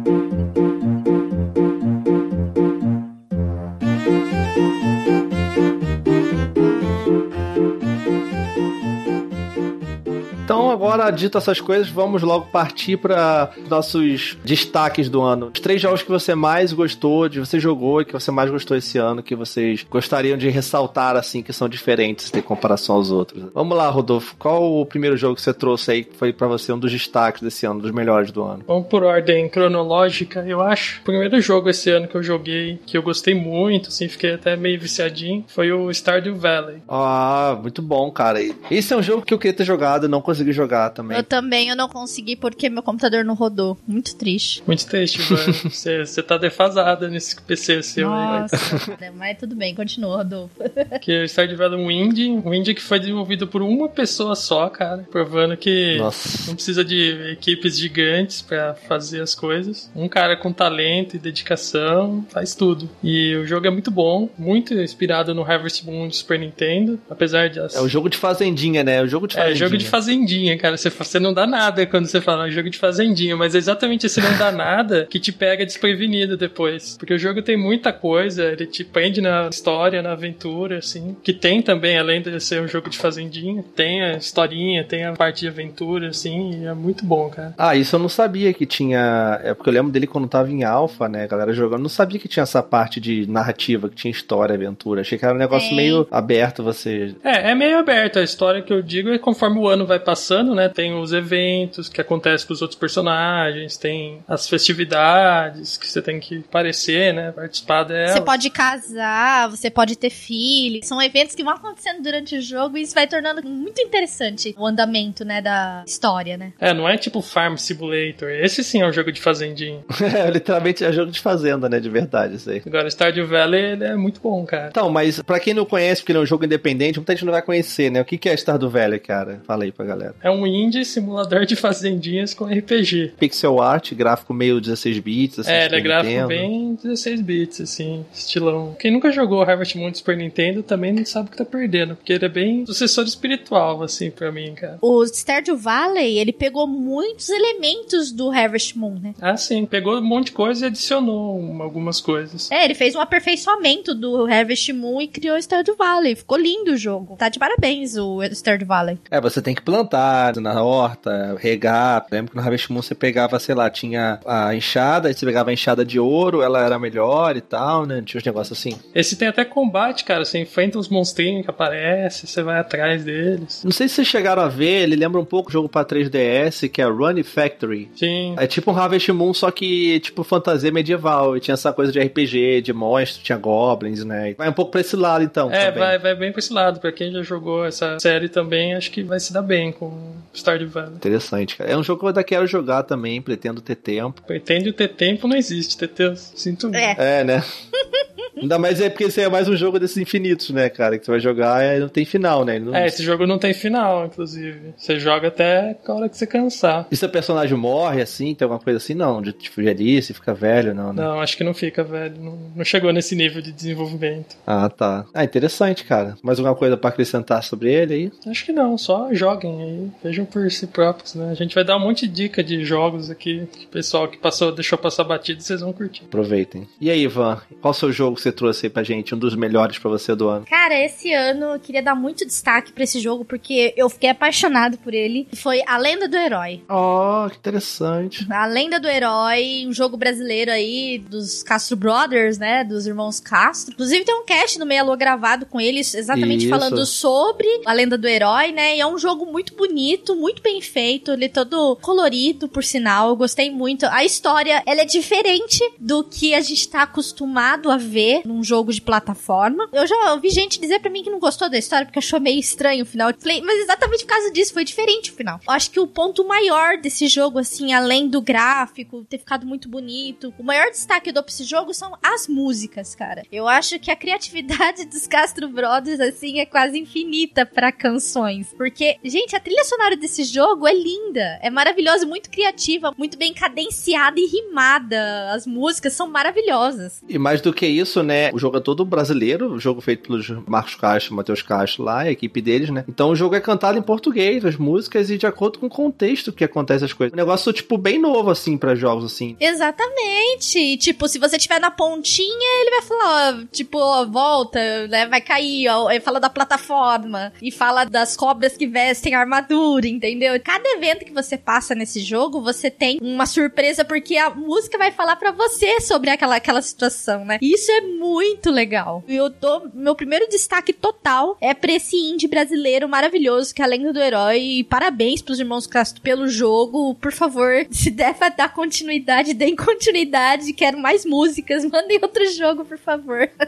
Então, 10.59 10.71
agora, 10.71 11.09
dito 11.09 11.37
essas 11.37 11.61
coisas, 11.61 11.87
vamos 11.87 12.21
logo 12.21 12.47
partir 12.47 12.97
para 12.97 13.49
nossos 13.69 14.37
destaques 14.43 15.07
do 15.07 15.21
ano. 15.21 15.51
Os 15.53 15.59
três 15.61 15.81
jogos 15.81 16.03
que 16.03 16.11
você 16.11 16.35
mais 16.35 16.73
gostou, 16.73 17.29
de 17.29 17.39
você 17.39 17.61
jogou 17.61 18.01
e 18.01 18.05
que 18.05 18.11
você 18.11 18.29
mais 18.29 18.51
gostou 18.51 18.75
esse 18.75 18.97
ano, 18.97 19.23
que 19.23 19.35
vocês 19.35 19.85
gostariam 19.89 20.37
de 20.37 20.49
ressaltar, 20.49 21.15
assim, 21.15 21.41
que 21.41 21.53
são 21.53 21.69
diferentes 21.69 22.29
em 22.33 22.41
comparação 22.41 22.95
aos 22.95 23.09
outros. 23.09 23.45
Vamos 23.53 23.77
lá, 23.77 23.87
Rodolfo. 23.89 24.35
Qual 24.37 24.81
o 24.81 24.85
primeiro 24.85 25.15
jogo 25.15 25.35
que 25.35 25.41
você 25.41 25.53
trouxe 25.53 25.91
aí 25.91 26.03
que 26.03 26.17
foi 26.17 26.33
para 26.33 26.47
você 26.47 26.73
um 26.73 26.77
dos 26.77 26.91
destaques 26.91 27.41
desse 27.41 27.65
ano, 27.65 27.79
dos 27.79 27.91
melhores 27.91 28.29
do 28.29 28.43
ano? 28.43 28.65
Vamos 28.67 28.87
por 28.87 29.03
ordem 29.03 29.47
cronológica, 29.47 30.43
eu 30.45 30.59
acho. 30.59 30.99
O 30.99 31.05
primeiro 31.05 31.39
jogo 31.39 31.69
esse 31.69 31.89
ano 31.89 32.05
que 32.05 32.15
eu 32.15 32.23
joguei, 32.23 32.81
que 32.85 32.97
eu 32.97 33.01
gostei 33.01 33.33
muito, 33.33 33.87
assim, 33.87 34.09
fiquei 34.09 34.33
até 34.33 34.57
meio 34.57 34.77
viciadinho, 34.77 35.45
foi 35.47 35.71
o 35.71 35.89
Stardew 35.89 36.35
Valley. 36.35 36.81
Ah, 36.89 37.57
muito 37.61 37.81
bom, 37.81 38.11
cara. 38.11 38.39
Esse 38.69 38.93
é 38.93 38.97
um 38.97 39.01
jogo 39.01 39.21
que 39.21 39.33
eu 39.33 39.39
queria 39.39 39.55
ter 39.55 39.63
jogado, 39.63 40.09
não 40.09 40.21
consegui 40.21 40.48
jogar 40.51 40.89
também. 40.91 41.17
Eu 41.17 41.23
também 41.23 41.69
eu 41.69 41.75
não 41.75 41.87
consegui 41.87 42.35
porque 42.35 42.69
meu 42.69 42.83
computador 42.83 43.23
não 43.23 43.33
rodou. 43.33 43.77
Muito 43.87 44.15
triste. 44.15 44.63
Muito 44.65 44.85
triste, 44.85 45.19
mano. 45.31 45.53
Você 45.69 46.23
tá 46.23 46.37
defasada 46.37 47.07
nesse 47.07 47.39
PC 47.41 47.83
seu 47.83 48.09
Nossa, 48.09 48.55
aí. 48.99 49.11
mas 49.15 49.37
tudo 49.37 49.55
bem, 49.55 49.73
continua, 49.75 50.17
Rodolfo. 50.17 50.55
que 51.01 51.23
o 51.23 51.27
Stardew 51.27 51.57
Valley 51.57 51.79
é 51.79 51.85
um 51.85 51.91
indie, 51.91 52.29
um 52.29 52.53
indie 52.53 52.73
que 52.73 52.81
foi 52.81 52.99
desenvolvido 52.99 53.47
por 53.47 53.61
uma 53.61 53.89
pessoa 53.89 54.35
só, 54.35 54.69
cara, 54.69 55.07
provando 55.11 55.55
que 55.57 55.97
Nossa. 55.97 56.47
não 56.47 56.55
precisa 56.55 56.83
de 56.83 57.31
equipes 57.31 57.77
gigantes 57.77 58.41
para 58.41 58.73
fazer 58.73 59.21
as 59.21 59.33
coisas. 59.35 59.91
Um 59.95 60.07
cara 60.07 60.35
com 60.35 60.51
talento 60.51 61.15
e 61.15 61.19
dedicação 61.19 62.25
faz 62.29 62.55
tudo. 62.55 62.89
E 63.03 63.35
o 63.35 63.45
jogo 63.45 63.67
é 63.67 63.69
muito 63.69 63.91
bom, 63.91 64.29
muito 64.37 64.73
inspirado 64.73 65.33
no 65.33 65.43
Harvest 65.43 65.85
Moon 65.85 66.07
do 66.07 66.15
Super 66.15 66.39
Nintendo, 66.39 66.99
apesar 67.09 67.49
de 67.49 67.59
as... 67.59 67.75
É 67.75 67.81
o 67.81 67.87
jogo 67.87 68.09
de 68.09 68.17
fazendinha, 68.17 68.83
né? 68.83 68.97
É 68.97 69.01
o 69.01 69.07
jogo 69.07 69.27
de 69.27 69.35
fazendinha. 69.35 69.55
É, 69.55 69.57
jogo 69.57 69.77
de 69.77 69.85
fazendinha 69.85 70.38
fazendinha, 70.39 70.57
cara. 70.57 70.77
Você, 70.77 70.89
você 70.89 71.19
não 71.19 71.33
dá 71.33 71.45
nada 71.45 71.85
quando 71.85 72.07
você 72.07 72.21
fala 72.21 72.45
um 72.45 72.51
jogo 72.51 72.69
de 72.69 72.77
fazendinha, 72.77 73.35
mas 73.35 73.55
é 73.55 73.57
exatamente 73.57 74.05
esse 74.05 74.21
não 74.21 74.37
dá 74.37 74.51
nada 74.53 75.07
que 75.09 75.19
te 75.19 75.31
pega 75.31 75.65
desprevenido 75.65 76.37
depois. 76.37 76.97
Porque 76.97 77.13
o 77.13 77.19
jogo 77.19 77.41
tem 77.41 77.57
muita 77.57 77.91
coisa, 77.91 78.45
ele 78.45 78.65
te 78.65 78.83
prende 78.83 79.21
na 79.21 79.49
história, 79.49 80.01
na 80.01 80.11
aventura, 80.11 80.77
assim. 80.77 81.15
Que 81.23 81.33
tem 81.33 81.61
também, 81.61 81.97
além 81.97 82.21
de 82.21 82.39
ser 82.39 82.61
um 82.61 82.67
jogo 82.67 82.89
de 82.89 82.97
fazendinha, 82.97 83.63
tem 83.75 84.03
a 84.03 84.17
historinha, 84.17 84.83
tem 84.83 85.05
a 85.05 85.13
parte 85.13 85.41
de 85.41 85.47
aventura, 85.47 86.09
assim, 86.09 86.61
e 86.61 86.65
é 86.65 86.73
muito 86.73 87.05
bom, 87.05 87.29
cara. 87.29 87.53
Ah, 87.57 87.75
isso 87.75 87.95
eu 87.95 87.99
não 87.99 88.09
sabia 88.09 88.53
que 88.53 88.65
tinha. 88.65 89.39
É 89.43 89.53
porque 89.53 89.69
eu 89.69 89.73
lembro 89.73 89.91
dele 89.91 90.07
quando 90.07 90.27
tava 90.27 90.51
em 90.51 90.63
alfa, 90.63 91.09
né, 91.09 91.27
galera 91.27 91.51
jogando. 91.53 91.79
Eu 91.79 91.83
não 91.83 91.89
sabia 91.89 92.19
que 92.19 92.27
tinha 92.27 92.43
essa 92.43 92.61
parte 92.63 92.99
de 92.99 93.29
narrativa, 93.29 93.89
que 93.89 93.95
tinha 93.95 94.11
história, 94.11 94.55
aventura. 94.55 95.01
Achei 95.01 95.17
que 95.17 95.25
era 95.25 95.33
um 95.33 95.37
negócio 95.37 95.71
é. 95.71 95.75
meio 95.75 96.07
aberto, 96.11 96.63
você. 96.63 97.15
É, 97.23 97.51
é 97.51 97.55
meio 97.55 97.77
aberto. 97.77 98.19
A 98.19 98.23
história 98.23 98.61
que 98.61 98.73
eu 98.73 98.81
digo 98.81 99.09
é 99.09 99.17
conforme 99.17 99.59
o 99.59 99.67
ano 99.67 99.85
vai 99.85 99.99
passando 99.99 100.28
passando, 100.29 100.53
né? 100.53 100.69
Tem 100.69 100.93
os 100.93 101.11
eventos 101.11 101.89
que 101.89 101.99
acontecem 101.99 102.47
com 102.47 102.53
os 102.53 102.61
outros 102.61 102.79
personagens, 102.79 103.77
tem 103.77 104.19
as 104.27 104.47
festividades 104.47 105.75
que 105.77 105.87
você 105.87 106.01
tem 106.01 106.19
que 106.19 106.43
aparecer, 106.47 107.13
né? 107.13 107.31
Participar 107.31 107.83
dela. 107.83 108.13
Você 108.13 108.21
pode 108.21 108.49
casar, 108.51 109.49
você 109.49 109.71
pode 109.71 109.95
ter 109.97 110.11
filhos. 110.11 110.87
São 110.87 111.01
eventos 111.01 111.33
que 111.33 111.43
vão 111.43 111.53
acontecendo 111.53 112.03
durante 112.03 112.37
o 112.37 112.41
jogo 112.41 112.77
e 112.77 112.81
isso 112.83 112.93
vai 112.93 113.07
tornando 113.07 113.41
muito 113.47 113.81
interessante 113.81 114.53
o 114.57 114.65
andamento, 114.65 115.25
né? 115.25 115.41
Da 115.41 115.83
história, 115.87 116.37
né? 116.37 116.53
É, 116.59 116.73
não 116.73 116.87
é 116.87 116.97
tipo 116.97 117.21
Farm 117.21 117.55
Simulator. 117.55 118.29
Esse 118.29 118.63
sim 118.63 118.81
é 118.81 118.87
um 118.87 118.93
jogo 118.93 119.11
de 119.11 119.19
fazendinho. 119.19 119.83
é, 120.15 120.29
literalmente 120.29 120.83
é 120.83 120.91
jogo 120.91 121.11
de 121.11 121.19
fazenda, 121.19 121.67
né? 121.67 121.79
De 121.79 121.89
verdade, 121.89 122.35
isso 122.35 122.49
aí. 122.49 122.61
Agora, 122.65 122.87
Stardew 122.89 123.27
Valley 123.27 123.71
ele 123.71 123.83
é 123.85 123.95
muito 123.95 124.21
bom, 124.21 124.45
cara. 124.45 124.67
Então, 124.69 124.89
mas 124.89 125.21
pra 125.21 125.39
quem 125.39 125.53
não 125.53 125.65
conhece, 125.65 126.01
porque 126.01 126.11
ele 126.11 126.19
é 126.19 126.21
um 126.21 126.25
jogo 126.25 126.45
independente, 126.45 126.99
muita 126.99 127.13
gente 127.13 127.25
não 127.25 127.33
vai 127.33 127.41
conhecer, 127.41 127.89
né? 127.89 128.01
O 128.01 128.05
que 128.05 128.29
é 128.29 128.33
Stardew 128.35 128.69
Valley, 128.69 128.99
cara? 128.99 129.41
Fala 129.45 129.63
aí 129.63 129.71
pra 129.71 129.85
galera 129.85 130.08
galera. 130.11 130.15
É 130.21 130.29
um 130.31 130.45
indie 130.45 130.83
simulador 130.85 131.45
de 131.45 131.55
fazendinhas 131.55 132.33
com 132.33 132.45
RPG. 132.45 133.13
Pixel 133.19 133.61
art, 133.61 133.93
gráfico 133.93 134.33
meio 134.33 134.59
16 134.59 134.99
bits, 134.99 135.39
assim. 135.39 135.51
É, 135.51 135.65
ele 135.65 135.75
é 135.75 135.81
gráfico 135.81 136.11
Nintendo. 136.13 136.27
bem 136.27 136.77
16 136.83 137.21
bits, 137.21 137.61
assim, 137.61 138.05
estilão. 138.13 138.75
Quem 138.79 138.91
nunca 138.91 139.11
jogou 139.11 139.41
Harvest 139.41 139.77
Moon 139.77 139.93
Super 139.93 140.17
Nintendo 140.17 140.63
também 140.63 140.93
não 140.93 141.05
sabe 141.05 141.27
o 141.27 141.31
que 141.31 141.37
tá 141.37 141.45
perdendo, 141.45 141.95
porque 141.95 142.13
ele 142.13 142.25
é 142.25 142.29
bem 142.29 142.65
sucessor 142.65 143.05
espiritual, 143.05 143.83
assim, 143.83 144.09
pra 144.11 144.31
mim, 144.31 144.53
cara. 144.53 144.77
O 144.81 145.03
Stardew 145.05 145.57
Valley, 145.57 146.17
ele 146.17 146.33
pegou 146.33 146.67
muitos 146.67 147.29
elementos 147.29 148.11
do 148.11 148.29
Harvest 148.29 148.77
Moon, 148.77 148.99
né? 149.01 149.13
Ah, 149.21 149.37
sim, 149.37 149.65
pegou 149.65 149.97
um 149.97 150.03
monte 150.03 150.27
de 150.27 150.31
coisa 150.33 150.65
e 150.65 150.67
adicionou 150.67 151.61
algumas 151.61 151.99
coisas. 152.01 152.49
É, 152.51 152.63
ele 152.65 152.75
fez 152.75 152.95
um 152.95 152.99
aperfeiçoamento 152.99 153.93
do 153.93 154.25
Harvest 154.25 154.71
Moon 154.73 155.01
e 155.01 155.07
criou 155.07 155.35
o 155.35 155.39
Stardew 155.41 155.75
Valley. 155.75 156.15
Ficou 156.15 156.37
lindo 156.37 156.71
o 156.71 156.77
jogo. 156.77 157.15
Tá 157.17 157.29
de 157.29 157.39
parabéns 157.39 157.95
o 157.97 158.21
Stardew 158.31 158.67
Valley. 158.67 158.97
É, 159.09 159.19
você 159.19 159.41
tem 159.41 159.55
que 159.55 159.61
plantar 159.61 159.98
na 160.41 160.63
horta, 160.63 161.35
regar. 161.39 162.05
Lembro 162.11 162.31
que 162.31 162.37
no 162.37 162.43
Harvest 162.43 162.71
Moon 162.71 162.81
você 162.81 162.95
pegava, 162.95 163.39
sei 163.39 163.55
lá, 163.55 163.69
tinha 163.69 164.19
a 164.25 164.53
enxada, 164.55 165.07
aí 165.07 165.13
você 165.13 165.25
pegava 165.25 165.49
a 165.49 165.53
enxada 165.53 165.85
de 165.85 165.99
ouro, 165.99 166.41
ela 166.41 166.63
era 166.63 166.79
melhor 166.79 167.35
e 167.35 167.41
tal, 167.41 167.85
né? 167.85 168.01
Tinha 168.05 168.19
uns 168.19 168.25
negócios 168.25 168.57
assim. 168.57 168.77
Esse 168.93 169.15
tem 169.15 169.27
até 169.27 169.45
combate, 169.45 170.03
cara. 170.03 170.25
Você 170.25 170.39
enfrenta 170.39 170.77
uns 170.77 170.89
monstrinhos 170.89 171.43
que 171.43 171.49
aparecem, 171.49 172.27
você 172.27 172.43
vai 172.43 172.59
atrás 172.59 173.03
deles. 173.03 173.63
Não 173.63 173.71
sei 173.71 173.87
se 173.87 173.95
vocês 173.95 174.07
chegaram 174.07 174.41
a 174.41 174.47
ver, 174.47 174.83
ele 174.83 174.95
lembra 174.95 175.19
um 175.19 175.25
pouco 175.25 175.49
o 175.49 175.51
jogo 175.51 175.69
pra 175.69 175.85
3DS, 175.85 176.69
que 176.69 176.81
é 176.81 176.85
Run 176.85 177.23
Factory. 177.23 177.89
Sim. 177.95 178.35
É 178.37 178.47
tipo 178.47 178.71
um 178.71 178.77
Harvest 178.77 179.11
Moon, 179.11 179.33
só 179.33 179.51
que 179.51 179.99
tipo 179.99 180.23
fantasia 180.23 180.71
medieval. 180.71 181.35
E 181.35 181.39
tinha 181.39 181.53
essa 181.53 181.73
coisa 181.73 181.91
de 181.91 181.99
RPG, 181.99 182.61
de 182.61 182.73
monstro, 182.73 183.23
tinha 183.23 183.37
goblins, 183.37 184.03
né? 184.03 184.33
Vai 184.37 184.49
um 184.49 184.53
pouco 184.53 184.71
pra 184.71 184.81
esse 184.81 184.95
lado, 184.95 185.23
então. 185.23 185.51
É, 185.51 185.71
vai, 185.71 185.97
vai 185.97 186.15
bem 186.15 186.31
pra 186.31 186.39
esse 186.39 186.53
lado. 186.53 186.79
Pra 186.79 186.91
quem 186.91 187.11
já 187.11 187.21
jogou 187.21 187.65
essa 187.65 187.99
série 187.99 188.29
também, 188.29 188.75
acho 188.75 188.91
que 188.91 189.03
vai 189.03 189.19
se 189.19 189.33
dar 189.33 189.41
bem 189.41 189.71
com 189.71 189.88
Stardew 190.33 190.69
Valley. 190.69 190.95
Interessante, 190.95 191.55
cara. 191.57 191.69
É 191.69 191.77
um 191.77 191.83
jogo 191.83 191.99
que 191.99 192.05
eu 192.05 192.09
ainda 192.09 192.23
quero 192.23 192.47
jogar 192.47 192.83
também, 192.83 193.21
pretendo 193.21 193.61
ter 193.61 193.75
tempo. 193.75 194.21
Pretende 194.23 194.71
ter 194.73 194.89
tempo 194.89 195.27
não 195.27 195.35
existe, 195.35 195.77
TT. 195.77 196.15
Sinto 196.15 196.69
muito. 196.69 196.77
É, 196.77 197.21
é 197.21 197.23
né? 197.23 197.43
Ainda 198.41 198.57
mais 198.57 198.81
é 198.81 198.89
porque 198.89 199.05
esse 199.05 199.21
é 199.21 199.29
mais 199.29 199.47
um 199.47 199.55
jogo 199.55 199.79
desses 199.79 199.97
infinitos, 199.97 200.49
né, 200.49 200.69
cara? 200.69 200.97
Que 200.97 201.05
você 201.05 201.11
vai 201.11 201.19
jogar 201.19 201.63
e 201.75 201.79
não 201.79 201.89
tem 201.89 202.05
final, 202.05 202.45
né? 202.45 202.59
Não... 202.59 202.75
É, 202.75 202.87
esse 202.87 203.03
jogo 203.03 203.25
não 203.25 203.37
tem 203.37 203.53
final, 203.53 204.05
inclusive. 204.05 204.73
Você 204.77 204.99
joga 204.99 205.27
até 205.27 205.77
a 205.85 205.93
hora 205.93 206.09
que 206.09 206.17
você 206.17 206.25
cansar. 206.25 206.87
E 206.91 206.95
seu 206.95 207.09
personagem 207.09 207.57
morre 207.57 208.01
assim? 208.01 208.33
Tem 208.33 208.45
alguma 208.45 208.61
coisa 208.61 208.77
assim? 208.77 208.93
Não, 208.93 209.21
de 209.21 209.33
tipo 209.33 209.61
velhice, 209.61 210.13
fica 210.13 210.33
velho, 210.33 210.73
não, 210.73 210.93
né? 210.93 211.03
Não, 211.03 211.19
acho 211.19 211.37
que 211.37 211.43
não 211.43 211.53
fica 211.53 211.83
velho. 211.83 212.15
Não, 212.19 212.37
não 212.55 212.65
chegou 212.65 212.91
nesse 212.93 213.15
nível 213.15 213.41
de 213.41 213.51
desenvolvimento. 213.51 214.35
Ah, 214.45 214.69
tá. 214.69 215.05
Ah, 215.13 215.23
interessante, 215.23 215.83
cara. 215.83 216.17
Mais 216.23 216.39
alguma 216.39 216.55
coisa 216.55 216.77
para 216.77 216.89
acrescentar 216.89 217.43
sobre 217.43 217.71
ele 217.71 217.93
aí? 217.93 218.11
Acho 218.27 218.45
que 218.45 218.51
não, 218.51 218.77
só 218.77 219.13
joguem 219.13 219.61
aí. 219.61 219.91
Vejam 220.03 220.25
por 220.25 220.49
si 220.51 220.67
próprios, 220.67 221.15
né? 221.15 221.31
A 221.31 221.35
gente 221.35 221.55
vai 221.55 221.63
dar 221.63 221.77
um 221.77 221.79
monte 221.79 222.07
de 222.07 222.13
dica 222.13 222.43
de 222.43 222.63
jogos 222.63 223.09
aqui. 223.09 223.47
Que 223.51 223.65
o 223.65 223.69
pessoal 223.69 224.07
que 224.07 224.17
passou, 224.17 224.51
deixou 224.51 224.77
passar 224.77 225.03
batido, 225.03 225.41
vocês 225.41 225.61
vão 225.61 225.73
curtir. 225.73 226.03
Aproveitem. 226.05 226.67
E 226.79 226.89
aí, 226.89 227.03
Ivan, 227.03 227.41
qual 227.61 227.71
o 227.71 227.73
seu 227.73 227.91
jogo 227.91 228.15
que 228.15 228.21
você 228.21 228.28
você 228.29 228.31
trouxe 228.31 228.65
aí 228.65 228.69
pra 228.69 228.83
gente? 228.83 229.13
Um 229.13 229.17
dos 229.17 229.35
melhores 229.35 229.77
pra 229.79 229.89
você 229.89 230.15
do 230.15 230.29
ano? 230.29 230.45
Cara, 230.45 230.77
esse 230.79 231.11
ano 231.13 231.53
eu 231.53 231.59
queria 231.59 231.81
dar 231.81 231.95
muito 231.95 232.25
destaque 232.25 232.71
pra 232.71 232.83
esse 232.83 232.99
jogo, 232.99 233.25
porque 233.25 233.73
eu 233.75 233.89
fiquei 233.89 234.09
apaixonado 234.09 234.77
por 234.77 234.93
ele. 234.93 235.27
Foi 235.33 235.61
A 235.65 235.77
Lenda 235.77 236.07
do 236.07 236.15
Herói. 236.15 236.61
Oh, 236.69 237.29
que 237.29 237.37
interessante. 237.37 238.27
A 238.31 238.45
Lenda 238.45 238.79
do 238.79 238.87
Herói, 238.87 239.65
um 239.67 239.73
jogo 239.73 239.97
brasileiro 239.97 240.51
aí 240.51 240.99
dos 240.99 241.43
Castro 241.43 241.75
Brothers, 241.75 242.37
né? 242.37 242.63
Dos 242.63 242.85
irmãos 242.85 243.19
Castro. 243.19 243.73
Inclusive 243.73 244.05
tem 244.05 244.15
um 244.15 244.25
cast 244.25 244.59
no 244.59 244.65
Meia 244.65 244.83
Lua 244.83 244.95
gravado 244.95 245.45
com 245.45 245.59
eles, 245.59 245.93
exatamente 245.93 246.41
Isso. 246.45 246.49
falando 246.49 246.85
sobre 246.85 247.47
a 247.65 247.73
Lenda 247.73 247.97
do 247.97 248.07
Herói, 248.07 248.51
né? 248.51 248.77
E 248.77 248.81
é 248.81 248.87
um 248.87 248.97
jogo 248.97 249.25
muito 249.25 249.55
bonito, 249.55 250.15
muito 250.15 250.41
bem 250.41 250.61
feito. 250.61 251.11
Ele 251.11 251.25
é 251.25 251.29
todo 251.29 251.75
colorido, 251.77 252.47
por 252.47 252.63
sinal. 252.63 253.09
Eu 253.09 253.15
gostei 253.15 253.49
muito. 253.49 253.85
A 253.87 254.03
história, 254.03 254.61
ela 254.65 254.81
é 254.81 254.85
diferente 254.85 255.59
do 255.79 256.03
que 256.03 256.33
a 256.33 256.41
gente 256.41 256.67
tá 256.67 256.83
acostumado 256.83 257.71
a 257.71 257.77
ver 257.77 258.08
num 258.25 258.43
jogo 258.43 258.71
de 258.71 258.81
plataforma. 258.81 259.67
Eu 259.71 259.87
já 259.87 260.13
ouvi 260.13 260.29
gente 260.29 260.59
dizer 260.59 260.79
pra 260.79 260.89
mim 260.89 261.03
que 261.03 261.09
não 261.09 261.19
gostou 261.19 261.49
da 261.49 261.57
história 261.57 261.85
porque 261.85 261.99
achou 261.99 262.19
meio 262.19 262.39
estranho 262.39 262.83
o 262.83 262.87
final. 262.87 263.09
Eu 263.09 263.19
Falei, 263.19 263.41
mas 263.41 263.59
exatamente 263.59 264.05
por 264.05 264.11
causa 264.11 264.31
disso, 264.31 264.53
foi 264.53 264.63
diferente 264.63 265.11
o 265.11 265.13
final. 265.13 265.39
Eu 265.45 265.53
acho 265.53 265.71
que 265.71 265.79
o 265.79 265.87
ponto 265.87 266.27
maior 266.27 266.77
desse 266.77 267.07
jogo, 267.07 267.39
assim, 267.39 267.73
além 267.73 268.07
do 268.07 268.21
gráfico 268.21 269.05
ter 269.09 269.17
ficado 269.17 269.45
muito 269.45 269.67
bonito, 269.67 270.33
o 270.37 270.43
maior 270.43 270.69
destaque 270.69 271.11
do 271.11 271.19
esse 271.39 271.43
jogo 271.43 271.73
são 271.73 271.97
as 272.03 272.27
músicas, 272.27 272.93
cara. 272.93 273.23
Eu 273.31 273.47
acho 273.47 273.79
que 273.79 273.89
a 273.89 273.95
criatividade 273.95 274.85
dos 274.87 275.07
Castro 275.07 275.47
Brothers, 275.47 275.99
assim, 275.99 276.39
é 276.39 276.45
quase 276.45 276.77
infinita 276.77 277.45
pra 277.45 277.71
canções. 277.71 278.53
Porque, 278.57 278.97
gente, 279.03 279.35
a 279.35 279.39
trilha 279.39 279.63
sonora 279.63 279.95
desse 279.95 280.23
jogo 280.25 280.67
é 280.67 280.73
linda, 280.73 281.39
é 281.41 281.49
maravilhosa, 281.49 282.05
muito 282.05 282.29
criativa, 282.29 282.93
muito 282.97 283.17
bem 283.17 283.33
cadenciada 283.33 284.19
e 284.19 284.25
rimada. 284.25 285.31
As 285.31 285.47
músicas 285.47 285.93
são 285.93 286.09
maravilhosas. 286.09 287.01
E 287.07 287.17
mais 287.17 287.41
do 287.41 287.53
que 287.53 287.65
isso, 287.65 287.98
né? 288.03 288.31
O 288.33 288.39
jogo 288.39 288.57
é 288.57 288.59
todo 288.59 288.85
brasileiro, 288.85 289.53
o 289.53 289.59
jogo 289.59 289.81
feito 289.81 290.07
pelos 290.07 290.29
Marcos 290.47 290.75
Castro, 290.75 291.15
Matheus 291.15 291.41
Castro 291.41 291.83
lá, 291.83 291.99
a 292.01 292.11
equipe 292.11 292.41
deles, 292.41 292.69
né? 292.69 292.83
Então 292.87 293.09
o 293.09 293.15
jogo 293.15 293.35
é 293.35 293.39
cantado 293.39 293.77
em 293.77 293.81
português, 293.81 294.43
as 294.45 294.55
músicas, 294.55 295.09
e 295.09 295.17
de 295.17 295.25
acordo 295.25 295.59
com 295.59 295.67
o 295.67 295.69
contexto 295.69 296.31
que 296.31 296.43
acontece 296.43 296.85
as 296.85 296.93
coisas. 296.93 297.13
Um 297.13 297.17
negócio, 297.17 297.51
tipo, 297.53 297.77
bem 297.77 297.99
novo, 297.99 298.29
assim, 298.29 298.57
pra 298.57 298.75
jogos, 298.75 299.05
assim. 299.05 299.35
Exatamente. 299.39 300.59
E, 300.59 300.77
tipo, 300.77 301.07
se 301.07 301.19
você 301.19 301.37
tiver 301.37 301.59
na 301.59 301.71
pontinha, 301.71 302.61
ele 302.61 302.71
vai 302.71 302.81
falar, 302.81 303.33
ó, 303.33 303.45
tipo, 303.51 303.77
ó, 303.77 304.05
volta, 304.05 304.87
né? 304.87 305.07
Vai 305.07 305.21
cair, 305.21 305.67
ó. 305.69 305.89
Ele 305.89 305.99
fala 305.99 306.19
da 306.19 306.29
plataforma. 306.29 307.31
E 307.41 307.51
fala 307.51 307.85
das 307.85 308.15
cobras 308.15 308.57
que 308.57 308.67
vestem 308.67 309.15
armadura, 309.15 309.87
entendeu? 309.87 310.39
Cada 310.43 310.69
evento 310.69 311.05
que 311.05 311.13
você 311.13 311.37
passa 311.37 311.75
nesse 311.75 311.99
jogo, 311.99 312.41
você 312.41 312.69
tem 312.69 312.99
uma 313.01 313.25
surpresa, 313.25 313.83
porque 313.83 314.17
a 314.17 314.29
música 314.29 314.77
vai 314.77 314.91
falar 314.91 315.15
pra 315.15 315.31
você 315.31 315.81
sobre 315.81 316.09
aquela, 316.09 316.35
aquela 316.35 316.61
situação, 316.61 317.25
né? 317.25 317.37
E 317.41 317.53
isso 317.53 317.71
é 317.71 317.81
muito 317.97 318.51
legal. 318.51 319.03
E 319.07 319.15
eu 319.15 319.29
dou. 319.29 319.69
Meu 319.73 319.95
primeiro 319.95 320.27
destaque 320.29 320.73
total 320.73 321.37
é 321.41 321.53
pra 321.53 321.73
esse 321.73 321.95
indie 321.95 322.27
brasileiro 322.27 322.87
maravilhoso, 322.87 323.53
que 323.53 323.61
é 323.61 323.65
a 323.65 323.67
Lenda 323.67 323.93
do 323.93 323.99
Herói. 323.99 324.39
E 324.39 324.63
parabéns 324.63 325.21
pros 325.21 325.39
irmãos 325.39 325.67
Castro 325.67 326.01
pelo 326.01 326.27
jogo. 326.27 326.95
Por 326.95 327.11
favor, 327.11 327.65
se 327.71 327.89
der 327.89 328.13
pra 328.13 328.29
dar 328.29 328.53
continuidade, 328.53 329.33
deem 329.33 329.55
continuidade. 329.55 330.53
Quero 330.53 330.77
mais 330.77 331.05
músicas. 331.05 331.65
Mandem 331.69 331.99
outro 332.01 332.25
jogo, 332.31 332.65
por 332.65 332.77
favor. 332.77 333.29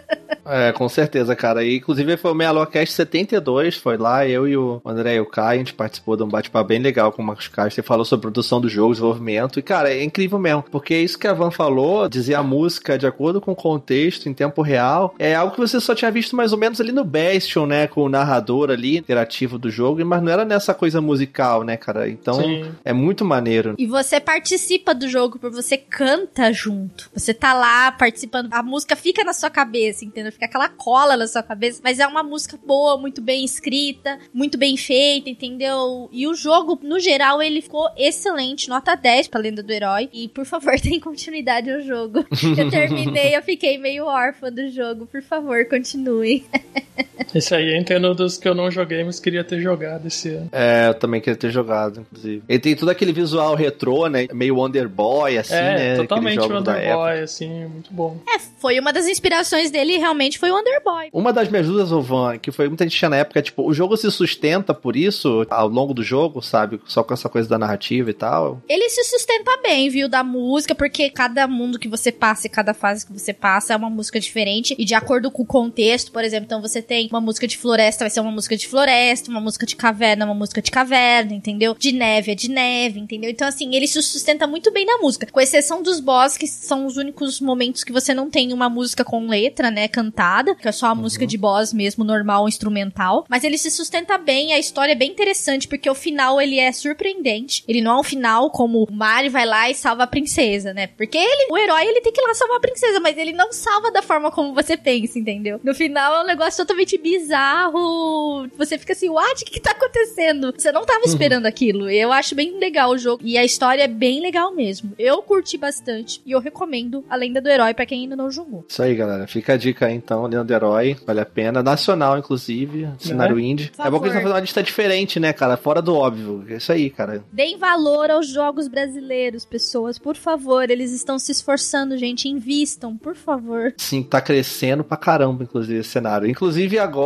É, 0.43 0.71
com 0.71 0.89
certeza, 0.89 1.36
cara. 1.36 1.63
E, 1.63 1.77
inclusive 1.77 2.17
foi 2.17 2.31
o 2.31 2.36
Meia 2.36 2.51
Lua 2.51 2.65
Cast 2.65 2.95
72, 2.95 3.77
foi 3.77 3.95
lá, 3.95 4.27
eu 4.27 4.48
e 4.48 4.57
o 4.57 4.81
André 4.83 5.15
e 5.15 5.19
o 5.19 5.25
Kai, 5.25 5.55
a 5.55 5.60
gente 5.60 5.74
participou 5.74 6.17
de 6.17 6.24
um 6.24 6.27
bate-papo 6.27 6.67
bem 6.67 6.79
legal 6.79 7.12
com 7.12 7.21
o 7.21 7.25
Marcos 7.25 7.48
Castro. 7.48 7.75
Você 7.75 7.83
falou 7.83 8.03
sobre 8.03 8.24
produção 8.24 8.60
do 8.60 8.67
jogo, 8.67 8.91
desenvolvimento. 8.91 9.60
E, 9.60 9.62
cara, 9.62 9.93
é 9.93 10.03
incrível 10.03 10.39
mesmo. 10.39 10.63
Porque 10.63 10.98
isso 10.98 11.19
que 11.19 11.27
a 11.27 11.33
Van 11.33 11.51
falou, 11.51 12.10
dizer 12.10 12.33
a 12.33 12.43
música 12.43 12.98
de 12.98 13.05
acordo 13.05 13.39
com 13.39 13.51
o 13.51 13.55
contexto, 13.55 14.27
em 14.31 14.33
tempo 14.33 14.61
real, 14.61 15.13
é 15.19 15.35
algo 15.35 15.53
que 15.53 15.59
você 15.59 15.79
só 15.79 15.93
tinha 15.93 16.09
visto 16.09 16.35
mais 16.35 16.51
ou 16.51 16.57
menos 16.57 16.79
ali 16.79 16.91
no 16.91 17.03
Bastion, 17.03 17.65
né? 17.65 17.88
Com 17.88 18.03
o 18.03 18.09
narrador 18.09 18.71
ali, 18.71 18.97
interativo 18.97 19.57
do 19.57 19.69
jogo, 19.69 20.03
mas 20.05 20.23
não 20.23 20.31
era 20.31 20.45
nessa 20.45 20.73
coisa 20.73 21.01
musical, 21.01 21.63
né, 21.63 21.77
cara? 21.77 22.09
Então, 22.09 22.41
Sim. 22.41 22.71
é 22.83 22.93
muito 22.93 23.23
maneiro. 23.25 23.75
E 23.77 23.85
você 23.85 24.19
participa 24.19 24.95
do 24.95 25.07
jogo, 25.07 25.38
porque 25.38 25.55
você 25.55 25.77
canta 25.77 26.51
junto. 26.51 27.09
Você 27.13 27.33
tá 27.33 27.53
lá 27.53 27.91
participando. 27.91 28.50
A 28.51 28.63
música 28.63 28.95
fica 28.95 29.23
na 29.23 29.33
sua 29.33 29.50
cabeça, 29.50 30.05
entendeu? 30.05 30.31
Fica 30.31 30.45
aquela 30.45 30.69
cola 30.69 31.17
na 31.17 31.27
sua 31.27 31.43
cabeça. 31.43 31.81
Mas 31.83 32.00
é 32.00 32.07
uma 32.07 32.23
música 32.23 32.57
boa, 32.65 32.97
muito 32.97 33.21
bem 33.21 33.43
escrita, 33.43 34.17
muito 34.33 34.57
bem 34.57 34.77
feita, 34.77 35.29
entendeu? 35.29 36.09
E 36.11 36.27
o 36.27 36.33
jogo, 36.33 36.79
no 36.81 37.00
geral, 37.00 37.41
ele 37.41 37.61
ficou 37.61 37.89
excelente. 37.98 38.70
Nota 38.70 38.96
10 38.96 39.27
pra 39.27 39.39
Lenda 39.39 39.61
do 39.61 39.72
Herói. 39.72 40.09
E, 40.13 40.27
por 40.29 40.46
favor, 40.46 40.77
tem 40.79 41.00
continuidade 41.00 41.72
ao 41.72 41.81
jogo. 41.81 42.25
Eu 42.57 42.70
terminei, 42.70 43.35
eu 43.35 43.41
fiquei 43.41 43.77
meio 43.77 44.05
órfã 44.05 44.21
do 44.51 44.70
jogo. 44.70 45.05
Por 45.05 45.22
favor, 45.22 45.66
continue. 45.66 46.46
Esse 47.33 47.55
aí 47.55 47.74
eu 47.74 47.77
entendo 47.77 48.13
dos 48.13 48.37
que 48.37 48.48
eu 48.48 48.55
não 48.55 48.70
joguei, 48.70 49.03
mas 49.03 49.20
queria 49.20 49.44
ter 49.44 49.61
jogado 49.61 50.07
esse 50.07 50.29
ano. 50.29 50.50
É, 50.51 50.89
eu 50.89 50.94
também 50.94 51.22
queria 51.22 51.37
ter 51.37 51.50
jogado, 51.50 52.01
inclusive. 52.01 52.44
Ele 52.48 52.59
tem 52.59 52.75
todo 52.75 52.89
aquele 52.89 53.13
visual 53.13 53.55
retrô, 53.55 54.07
né? 54.07 54.27
Meio 54.33 54.55
Wonder 54.55 54.87
Boy, 54.87 55.37
assim, 55.37 55.53
é, 55.53 55.77
né? 55.77 55.96
totalmente 55.96 56.39
época. 56.39 56.55
Wonderboy, 56.55 57.20
assim, 57.22 57.65
muito 57.65 57.94
bom. 57.94 58.17
É, 58.27 58.39
foi 58.59 58.79
uma 58.79 58.91
das 58.91 59.07
inspirações 59.07 59.72
dele, 59.72 59.98
realmente, 59.98 60.37
foi 60.37 60.51
o 60.51 60.57
Underboy. 60.57 61.09
Uma 61.13 61.31
das 61.31 61.50
me 61.50 61.59
ajudas, 61.59 61.91
ô 61.91 62.01
Van, 62.01 62.37
que 62.37 62.51
foi 62.51 62.67
muita 62.67 62.83
gente 62.83 62.98
tinha 62.98 63.09
na 63.09 63.17
época, 63.17 63.41
tipo, 63.41 63.67
o 63.67 63.74
jogo 63.74 63.96
se 63.98 64.09
sustenta 64.11 64.74
por 64.74 64.96
isso 64.96 65.46
ao 65.50 65.67
longo 65.67 65.94
do 65.94 66.03
jogo, 66.03 66.41
sabe? 66.41 66.79
Só 66.85 67.03
com 67.03 67.13
essa 67.13 67.29
coisa 67.29 67.48
da 67.48 67.57
narrativa 67.57 68.09
e 68.09 68.13
tal. 68.13 68.61
Ele 68.67 68.89
se 68.89 69.03
sustenta 69.03 69.51
bem, 69.63 69.89
viu, 69.89 70.09
da 70.09 70.24
música, 70.24 70.75
porque 70.75 71.09
cada 71.09 71.48
mundo 71.48 71.79
que 71.79 71.87
você 71.87 72.11
passa 72.11 72.48
e 72.48 72.50
cada 72.50 72.74
fase 72.74 73.05
que 73.05 73.13
você 73.13 73.33
passa 73.33 73.74
é 73.74 73.75
uma 73.75 73.89
música 73.89 74.20
diferente 74.20 74.75
e 74.77 74.85
de 74.85 74.94
acordo 74.94 75.31
com 75.31 75.44
o 75.44 75.46
contexto, 75.46 76.11
por 76.11 76.24
exemplo, 76.24 76.46
então 76.46 76.61
você 76.61 76.81
tem 76.81 77.07
uma 77.11 77.21
música 77.22 77.48
de 77.48 77.57
floresta, 77.57 78.03
vai 78.03 78.10
ser 78.10 78.20
uma 78.20 78.31
música 78.31 78.57
de 78.57 78.68
floresta, 78.68 79.29
uma 79.29 79.42
música 79.42 79.66
de 79.66 79.75
caverna, 79.75 80.25
uma 80.25 80.34
música 80.34 80.62
de 80.62 80.72
caverna, 80.72 81.34
entendeu? 81.34 81.75
De 81.77 81.92
neve 81.92 82.31
é 82.31 82.36
de 82.36 82.50
neve, 82.50 83.00
entendeu? 83.00 83.29
Então 83.29 83.48
assim, 83.48 83.74
ele 83.75 83.88
se 83.88 84.01
sustenta 84.01 84.48
muito 84.48 84.72
bem 84.72 84.86
na 84.86 84.98
música, 84.98 85.27
com 85.31 85.40
exceção 85.40 85.81
dos 85.81 86.00
boss 86.00 86.38
que 86.38 86.48
são 86.48 86.86
os 86.86 86.98
únicos 86.98 87.40
momentos 87.40 87.84
que 87.84 87.92
você 87.92 88.14
não 88.14 88.29
tem 88.29 88.53
uma 88.53 88.70
música 88.70 89.03
com 89.03 89.27
letra, 89.27 89.72
né, 89.72 89.88
cantada, 89.88 90.55
que 90.55 90.68
é 90.68 90.72
só 90.72 90.88
a 90.88 90.96
música 90.96 91.25
de 91.25 91.38
boss 91.38 91.74
mesmo, 91.74 92.03
normal, 92.03 92.48
instrumental, 92.48 93.25
mas 93.29 93.44
ele 93.44 93.57
se 93.57 93.72
sustenta 93.72 94.18
bem, 94.18 94.53
a 94.53 94.60
história 94.60 94.94
é 94.94 94.96
bem 94.96 95.12
interessante, 95.12 95.68
porque 95.68 95.90
o 95.90 95.96
final 95.96 96.42
ele 96.42 96.60
é 96.60 96.72
surpreendente, 96.72 97.64
ele 97.68 97.81
não 97.81 97.98
é 97.98 98.00
um 98.00 98.03
final 98.03 98.50
como 98.50 98.84
o 98.84 98.92
Mario 98.92 99.31
vai 99.31 99.46
lá 99.46 99.70
e 99.70 99.75
salva 99.75 100.03
a 100.03 100.07
princesa, 100.07 100.74
né? 100.74 100.88
Porque 100.88 101.18
ele, 101.18 101.48
o 101.51 101.57
herói, 101.57 101.86
ele 101.86 102.01
tem 102.01 102.12
que 102.12 102.22
ir 102.22 102.25
lá 102.25 102.34
salvar 102.34 102.57
a 102.57 102.62
princesa, 102.62 103.00
mas 103.00 103.18
ele 103.18 103.34
não 103.34 103.51
salva 103.51 103.92
da 103.92 104.01
forma 104.01 104.31
como 104.31 104.53
você 104.53 104.75
pensa, 104.75 105.20
entendeu? 105.20 105.60
No 105.64 105.74
final 105.74 106.16
é 106.16 106.24
um 106.24 106.27
negócio 106.27 106.64
totalmente 106.64 106.98
bizarro. 107.11 108.47
Você 108.57 108.77
fica 108.77 108.93
assim, 108.93 109.09
what? 109.09 109.41
O 109.41 109.45
que, 109.45 109.51
que 109.53 109.59
tá 109.59 109.71
acontecendo? 109.71 110.53
Você 110.57 110.71
não 110.71 110.85
tava 110.85 111.05
esperando 111.05 111.45
aquilo. 111.45 111.89
Eu 111.89 112.11
acho 112.11 112.35
bem 112.35 112.57
legal 112.59 112.91
o 112.91 112.97
jogo. 112.97 113.21
E 113.25 113.37
a 113.37 113.43
história 113.43 113.83
é 113.83 113.87
bem 113.87 114.21
legal 114.21 114.53
mesmo. 114.53 114.91
Eu 114.97 115.21
curti 115.21 115.57
bastante. 115.57 116.21
E 116.25 116.31
eu 116.31 116.39
recomendo 116.39 117.03
a 117.09 117.15
Lenda 117.15 117.41
do 117.41 117.50
Herói 117.50 117.74
pra 117.74 117.85
quem 117.85 118.01
ainda 118.03 118.15
não 118.15 118.31
jogou. 118.31 118.65
Isso 118.67 118.81
aí, 118.81 118.95
galera. 118.95 119.27
Fica 119.27 119.53
a 119.53 119.57
dica 119.57 119.87
aí, 119.87 119.95
então, 119.95 120.25
Leandro 120.25 120.55
Herói. 120.55 120.97
Vale 121.05 121.19
a 121.21 121.25
pena. 121.25 121.63
Nacional, 121.63 122.17
inclusive. 122.17 122.87
Cenário 123.00 123.39
indie. 123.39 123.71
Por 123.75 123.85
É 123.85 123.89
bom 123.89 124.00
que 124.00 124.05
eles 124.05 124.13
favor. 124.13 124.17
estão 124.17 124.21
fazendo 124.21 124.33
uma 124.33 124.39
lista 124.39 124.63
diferente, 124.63 125.19
né, 125.19 125.33
cara? 125.33 125.57
Fora 125.57 125.81
do 125.81 125.95
óbvio. 125.95 126.45
É 126.50 126.55
isso 126.57 126.71
aí, 126.71 126.89
cara. 126.89 127.24
Deem 127.31 127.57
valor 127.57 128.09
aos 128.11 128.27
jogos 128.27 128.67
brasileiros, 128.67 129.45
pessoas. 129.45 129.97
Por 129.97 130.15
favor. 130.15 130.69
Eles 130.69 130.91
estão 130.91 131.17
se 131.19 131.31
esforçando, 131.31 131.97
gente. 131.97 132.27
Invistam, 132.27 132.95
por 132.97 133.15
favor. 133.15 133.74
Sim, 133.77 134.03
tá 134.03 134.21
crescendo 134.21 134.83
pra 134.83 134.97
caramba, 134.97 135.43
inclusive, 135.43 135.79
esse 135.79 135.89
cenário. 135.89 136.27
Inclusive, 136.27 136.77
agora, 136.79 137.00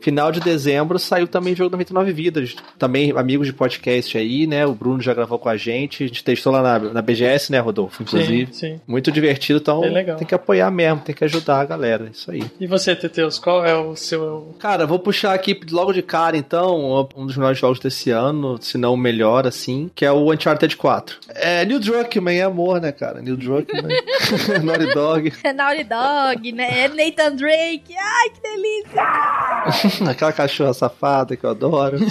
final 0.00 0.30
de 0.32 0.40
dezembro, 0.40 0.98
saiu 0.98 1.26
também 1.26 1.52
o 1.52 1.56
jogo 1.56 1.70
99 1.72 2.12
Vidas. 2.12 2.56
Também 2.78 3.12
amigos 3.16 3.46
de 3.46 3.52
podcast 3.52 4.16
aí, 4.16 4.46
né? 4.46 4.66
O 4.66 4.74
Bruno 4.74 5.00
já 5.00 5.14
gravou 5.14 5.38
com 5.38 5.48
a 5.48 5.56
gente. 5.56 6.04
A 6.04 6.06
gente 6.06 6.24
testou 6.24 6.52
lá 6.52 6.62
na, 6.62 6.78
na 6.94 7.02
BGS, 7.02 7.50
né, 7.52 7.58
Rodolfo? 7.58 8.02
Inclusive. 8.02 8.52
Sim, 8.52 8.74
sim. 8.74 8.80
Muito 8.86 9.10
divertido, 9.10 9.58
então 9.60 9.82
tem 10.16 10.26
que 10.26 10.34
apoiar 10.34 10.70
mesmo, 10.70 11.00
tem 11.00 11.14
que 11.14 11.24
ajudar 11.24 11.60
a 11.60 11.64
galera. 11.64 12.08
Isso 12.12 12.30
aí. 12.30 12.42
E 12.60 12.66
você, 12.66 12.94
Teteus, 12.94 13.38
qual 13.38 13.64
é 13.64 13.74
o 13.74 13.94
seu. 13.96 14.54
Cara, 14.58 14.86
vou 14.86 14.98
puxar 14.98 15.34
aqui 15.34 15.58
logo 15.70 15.92
de 15.92 16.02
cara, 16.02 16.36
então, 16.36 17.08
um 17.16 17.26
dos 17.26 17.36
melhores 17.36 17.58
jogos 17.58 17.78
desse 17.78 18.10
ano, 18.10 18.58
se 18.60 18.76
não 18.78 18.94
o 18.94 18.96
melhor, 18.96 19.46
assim, 19.46 19.90
que 19.94 20.04
é 20.04 20.12
o 20.12 20.32
Uncharted 20.32 20.76
4. 20.76 21.18
É 21.34 21.64
Neil 21.64 21.80
Druckmann, 21.80 22.38
é 22.38 22.42
amor, 22.42 22.80
né, 22.80 22.92
cara? 22.92 23.20
Neil 23.20 23.36
Druckmann, 23.36 23.88
Naughty 24.62 24.94
Dog, 24.94 25.32
É 25.42 25.52
Naughty 25.52 25.84
Dog, 25.84 26.52
né? 26.52 26.84
É 26.84 26.88
Nathan 26.88 27.36
Drake. 27.36 27.94
Ai, 27.96 28.30
que 28.30 28.40
delícia. 28.42 29.39
aquela 30.08 30.32
cachorra 30.32 30.72
safada 30.74 31.36
que 31.36 31.44
eu 31.44 31.50
adoro. 31.50 31.98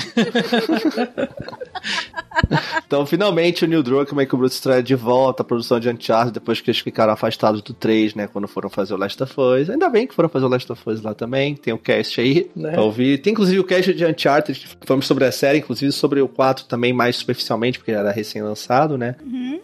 Então, 2.87 3.05
finalmente, 3.05 3.65
o 3.65 3.67
Neil 3.67 3.83
Druckmann 3.83 4.25
e 4.25 4.33
o 4.33 4.37
Bruce 4.37 4.55
Straley 4.55 4.81
de 4.81 4.95
volta 4.95 5.43
à 5.43 5.45
produção 5.45 5.79
de 5.79 5.89
Uncharted, 5.89 6.33
depois 6.33 6.59
que 6.61 6.69
eles 6.69 6.79
ficaram 6.79 7.13
afastados 7.13 7.61
do 7.61 7.73
3, 7.73 8.15
né, 8.15 8.27
quando 8.27 8.47
foram 8.47 8.69
fazer 8.69 8.93
o 8.93 8.97
Last 8.97 9.21
of 9.21 9.33
Us. 9.39 9.69
Ainda 9.69 9.89
bem 9.89 10.07
que 10.07 10.15
foram 10.15 10.29
fazer 10.29 10.45
o 10.45 10.47
Last 10.47 10.71
of 10.71 10.81
Us 10.89 11.01
lá 11.01 11.13
também, 11.13 11.55
tem 11.55 11.73
o 11.73 11.77
cast 11.77 12.19
aí 12.19 12.49
Né? 12.55 12.71
pra 12.71 12.81
ouvir. 12.81 13.19
Tem, 13.19 13.33
inclusive, 13.33 13.59
o 13.59 13.63
cast 13.63 13.93
de 13.93 14.05
Uncharted, 14.05 14.59
que 14.79 14.87
falamos 14.87 15.05
sobre 15.05 15.25
a 15.25 15.31
série, 15.31 15.59
inclusive 15.59 15.91
sobre 15.91 16.21
o 16.21 16.27
4 16.27 16.65
também, 16.65 16.91
mais 16.93 17.17
superficialmente, 17.17 17.77
porque 17.77 17.91
era 17.91 18.11
recém-lançado, 18.11 18.97
né? 18.97 19.15